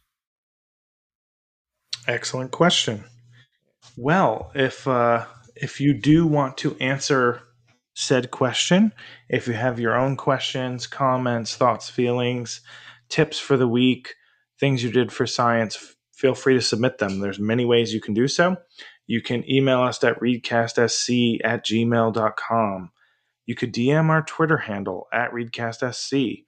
Excellent 2.08 2.52
question. 2.52 3.04
Well, 3.98 4.52
if 4.56 4.88
uh, 4.88 5.26
if 5.56 5.82
you 5.82 5.94
do 5.94 6.26
want 6.26 6.58
to 6.60 6.76
answer 6.78 7.42
said 7.94 8.32
question, 8.32 8.94
if 9.28 9.48
you 9.48 9.54
have 9.54 9.80
your 9.80 9.96
own 9.96 10.16
questions, 10.16 10.88
comments, 10.88 11.56
thoughts, 11.56 11.90
feelings, 11.90 12.62
tips 13.10 13.38
for 13.40 13.58
the 13.58 13.68
week, 13.68 14.16
things 14.60 14.84
you 14.84 14.92
did 14.92 15.12
for 15.12 15.26
science, 15.26 15.96
feel 16.14 16.36
free 16.36 16.56
to 16.56 16.62
submit 16.62 16.98
them. 16.98 17.20
There's 17.20 17.40
many 17.40 17.66
ways 17.66 17.94
you 17.94 18.02
can 18.02 18.14
do 18.14 18.28
so. 18.28 18.58
You 19.08 19.22
can 19.22 19.50
email 19.50 19.82
us 19.82 20.04
at 20.04 20.20
readcastsc 20.20 21.40
at 21.44 21.66
gmail.com. 21.66 22.92
You 23.46 23.56
could 23.56 23.74
DM 23.74 24.10
our 24.10 24.22
Twitter 24.22 24.58
handle 24.58 25.08
at 25.12 25.32
readcastsc. 25.32 26.46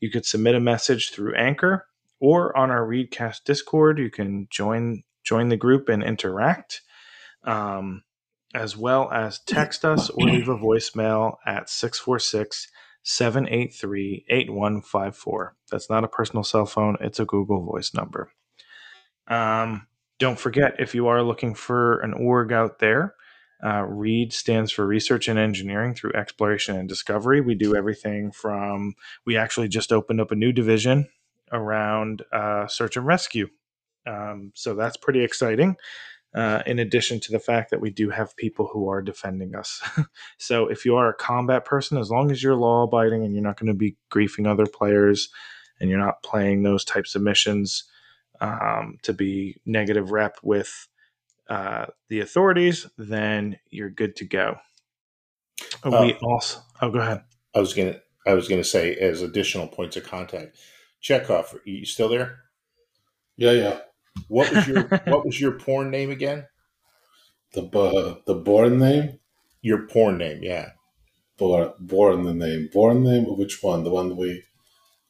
You 0.00 0.10
could 0.10 0.26
submit 0.26 0.54
a 0.54 0.60
message 0.60 1.10
through 1.10 1.34
Anchor 1.34 1.86
or 2.20 2.56
on 2.56 2.70
our 2.70 2.86
Readcast 2.86 3.44
Discord. 3.44 3.98
You 3.98 4.10
can 4.10 4.46
join 4.50 5.02
join 5.24 5.48
the 5.48 5.56
group 5.56 5.88
and 5.88 6.02
interact, 6.02 6.82
um, 7.44 8.04
as 8.54 8.76
well 8.76 9.10
as 9.10 9.40
text 9.40 9.84
us 9.84 10.10
or 10.10 10.26
leave 10.26 10.48
a 10.48 10.56
voicemail 10.56 11.36
at 11.46 11.70
646 11.70 12.68
783 13.04 14.24
8154. 14.28 15.54
That's 15.70 15.88
not 15.88 16.04
a 16.04 16.08
personal 16.08 16.42
cell 16.42 16.66
phone, 16.66 16.96
it's 17.00 17.20
a 17.20 17.24
Google 17.24 17.64
Voice 17.64 17.94
number. 17.94 18.30
Um, 19.28 19.86
don't 20.18 20.38
forget, 20.38 20.74
if 20.78 20.94
you 20.94 21.06
are 21.06 21.22
looking 21.22 21.54
for 21.54 22.00
an 22.00 22.12
org 22.14 22.52
out 22.52 22.78
there, 22.78 23.14
uh, 23.64 23.82
READ 23.82 24.32
stands 24.32 24.72
for 24.72 24.86
Research 24.86 25.28
and 25.28 25.38
Engineering 25.38 25.94
through 25.94 26.12
Exploration 26.14 26.76
and 26.76 26.88
Discovery. 26.88 27.40
We 27.40 27.54
do 27.54 27.76
everything 27.76 28.32
from, 28.32 28.94
we 29.24 29.36
actually 29.36 29.68
just 29.68 29.92
opened 29.92 30.20
up 30.20 30.30
a 30.30 30.36
new 30.36 30.52
division 30.52 31.08
around 31.52 32.22
uh, 32.32 32.66
search 32.66 32.96
and 32.96 33.06
rescue. 33.06 33.48
Um, 34.06 34.52
so 34.54 34.74
that's 34.74 34.96
pretty 34.96 35.22
exciting. 35.24 35.76
Uh, 36.34 36.64
in 36.66 36.80
addition 36.80 37.20
to 37.20 37.30
the 37.30 37.38
fact 37.38 37.70
that 37.70 37.80
we 37.80 37.90
do 37.90 38.10
have 38.10 38.36
people 38.36 38.66
who 38.66 38.88
are 38.88 39.00
defending 39.00 39.54
us. 39.54 39.80
so 40.38 40.66
if 40.66 40.84
you 40.84 40.96
are 40.96 41.08
a 41.08 41.14
combat 41.14 41.64
person, 41.64 41.96
as 41.96 42.10
long 42.10 42.32
as 42.32 42.42
you're 42.42 42.56
law 42.56 42.82
abiding 42.82 43.24
and 43.24 43.34
you're 43.34 43.42
not 43.42 43.56
going 43.56 43.68
to 43.68 43.74
be 43.74 43.96
griefing 44.12 44.44
other 44.44 44.66
players 44.66 45.28
and 45.78 45.88
you're 45.88 45.98
not 45.98 46.24
playing 46.24 46.64
those 46.64 46.84
types 46.84 47.14
of 47.14 47.22
missions 47.22 47.84
um, 48.40 48.98
to 49.02 49.12
be 49.12 49.60
negative 49.64 50.10
rep 50.10 50.36
with 50.42 50.88
uh, 51.48 51.86
the 52.08 52.20
authorities, 52.20 52.86
then 52.98 53.58
you're 53.70 53.90
good 53.90 54.16
to 54.16 54.24
go. 54.24 54.56
we 55.84 56.14
also, 56.14 56.60
oh, 56.82 56.90
go 56.90 56.98
ahead. 56.98 57.22
I 57.54 57.60
was 57.60 57.74
gonna 57.74 58.00
I 58.26 58.34
was 58.34 58.48
gonna 58.48 58.64
say 58.64 58.94
as 58.96 59.22
additional 59.22 59.68
points 59.68 59.96
of 59.96 60.04
contact. 60.04 60.56
Chekhov, 61.00 61.54
are 61.54 61.60
you 61.64 61.84
still 61.84 62.08
there? 62.08 62.40
Yeah, 63.36 63.52
yeah. 63.52 63.78
What 64.28 64.52
was 64.52 64.66
your 64.66 64.82
what 65.06 65.24
was 65.26 65.40
your 65.40 65.52
porn 65.58 65.90
name 65.90 66.10
again? 66.10 66.46
The 67.52 67.62
uh, 67.66 68.16
the 68.26 68.34
born 68.34 68.78
name, 68.78 69.18
Your 69.62 69.86
porn 69.86 70.18
name, 70.18 70.40
yeah. 70.42 70.70
born 71.38 71.72
born 71.78 72.24
the 72.24 72.34
name, 72.34 72.68
born 72.72 73.04
name. 73.04 73.24
Which 73.24 73.62
one? 73.62 73.84
The 73.84 73.90
one 73.90 74.16
we 74.16 74.42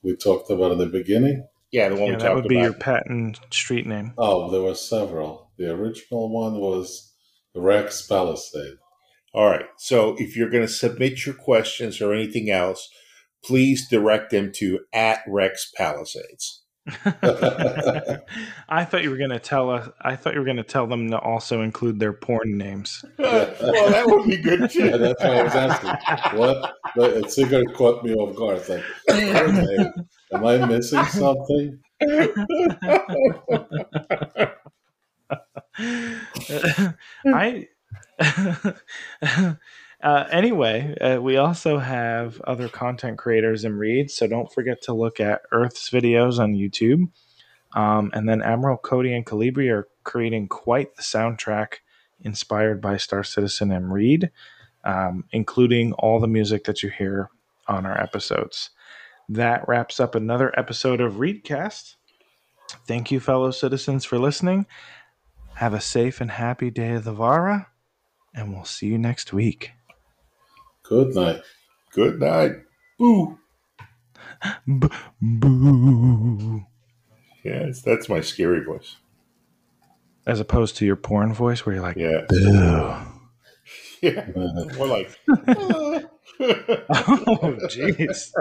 we 0.03 0.15
talked 0.17 0.51
about 0.51 0.73
at 0.73 0.79
the 0.79 0.87
beginning. 0.87 1.47
Yeah, 1.71 1.89
the 1.89 1.97
one 1.97 2.05
Yeah, 2.05 2.11
we 2.11 2.17
that 2.17 2.21
talked 2.29 2.35
would 2.37 2.49
be 2.49 2.57
about. 2.57 2.65
your 2.65 2.75
patent 2.75 3.41
street 3.51 3.87
name. 3.87 4.13
Oh, 4.19 4.51
there 4.51 4.61
were 4.63 4.75
several. 4.75 5.51
The 5.57 5.73
original 5.73 6.29
one 6.31 6.59
was 6.59 7.13
Rex 7.55 8.07
Palisade. 8.07 8.77
All 9.33 9.49
right. 9.49 9.67
So 9.79 10.15
if 10.19 10.37
you're 10.37 10.51
going 10.51 10.67
to 10.67 10.73
submit 10.73 11.25
your 11.27 11.35
questions 11.35 12.01
or 12.01 12.13
anything 12.13 12.51
else, 12.51 12.89
please 13.45 13.89
direct 13.89 14.31
them 14.31 14.53
to 14.57 14.81
at 14.93 15.21
Rex 15.27 15.73
Palisades. 15.77 16.63
I 18.69 18.85
thought 18.85 19.03
you 19.03 19.09
were 19.11 19.17
going 19.17 19.31
to 19.31 19.39
tell 19.39 19.71
us. 19.71 19.89
I 20.03 20.17
thought 20.17 20.35
you 20.35 20.41
were 20.41 20.45
going 20.45 20.59
to 20.59 20.63
tell 20.63 20.87
them 20.87 21.11
to 21.11 21.19
also 21.19 21.63
include 21.63 21.99
their 21.99 22.13
porn 22.13 22.59
names. 22.59 23.03
well, 23.19 23.47
that 23.91 24.05
would 24.07 24.29
be 24.29 24.37
good 24.37 24.71
too. 24.71 24.85
Yeah, 24.87 24.99
that's 24.99 25.23
why 25.23 25.39
I 25.39 25.43
was 25.45 25.55
asking. 25.55 26.39
What? 26.39 26.75
But 26.95 27.11
it 27.17 27.31
Sigurd 27.31 27.73
caught 27.75 28.05
me 28.05 28.13
off 28.15 28.37
guard. 28.37 28.59
It's 28.59 28.69
like, 28.69 28.85
okay, 29.11 29.91
am 30.35 30.45
I 30.45 30.67
missing 30.67 31.05
something? 31.05 31.81
I. 37.35 37.69
uh, 40.05 40.29
anyway, 40.31 40.95
uh, 41.01 41.19
we 41.19 41.39
also 41.39 41.79
have 41.79 42.39
other 42.43 42.69
content 42.69 43.17
creators 43.17 43.65
in 43.65 43.79
Read, 43.79 44.11
so 44.11 44.27
don't 44.27 44.53
forget 44.53 44.83
to 44.83 44.93
look 44.93 45.19
at 45.19 45.41
Earth's 45.51 45.89
videos 45.89 46.39
on 46.39 46.53
YouTube. 46.53 47.09
Um, 47.75 48.11
and 48.13 48.29
then 48.29 48.43
Admiral 48.43 48.77
Cody 48.77 49.15
and 49.15 49.25
Calibri 49.25 49.73
are 49.73 49.89
creating 50.05 50.49
quite 50.49 50.95
the 50.95 51.03
soundtrack 51.03 51.77
inspired 52.21 52.83
by 52.83 52.99
Star 52.99 53.25
Citizen 53.25 53.73
and 53.73 53.93
Read, 53.93 54.31
um, 54.85 55.25
including 55.33 55.95
all 55.95 56.21
the 56.21 56.29
music 56.29 56.65
that 56.65 56.83
you 56.83 56.91
hear 56.91 57.31
on 57.67 57.87
our 57.87 57.99
episodes. 57.99 58.71
That 59.29 59.67
wraps 59.67 60.01
up 60.01 60.15
another 60.15 60.57
episode 60.59 61.01
of 61.01 61.15
Readcast. 61.15 61.97
Thank 62.87 63.11
you, 63.11 63.21
fellow 63.21 63.51
citizens, 63.51 64.05
for 64.05 64.19
listening. 64.19 64.67
Have 65.55 65.73
a 65.73 65.81
safe 65.81 66.21
and 66.21 66.31
happy 66.31 66.71
day 66.71 66.93
of 66.93 67.05
the 67.05 67.13
Vara, 67.13 67.69
and 68.35 68.53
we'll 68.53 68.65
see 68.65 68.89
you 68.89 68.99
next 68.99 69.33
week. 69.33 69.74
Good 70.85 71.15
night. 71.15 71.41
Good 71.93 72.21
night. 72.21 72.53
Boo. 72.99 73.39
B- 74.67 74.89
boo. 75.21 76.63
Yes, 77.45 77.83
that's 77.83 78.09
my 78.09 78.21
scary 78.21 78.63
voice. 78.65 78.97
As 80.27 80.41
opposed 80.41 80.77
to 80.77 80.87
your 80.87 80.97
porn 80.97 81.33
voice 81.35 81.65
where 81.67 81.75
you're 81.75 81.83
like, 81.85 81.97
Yeah. 81.97 82.23
boo. 82.29 82.95
Yeah. 84.03 84.27
More 84.77 84.87
like. 84.87 85.19
Oh, 86.41 87.57
jeez. 87.71 88.33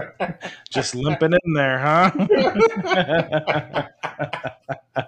Just 0.71 0.95
limping 0.95 1.33
in 1.45 1.53
there, 1.53 1.77
huh? 1.79 2.09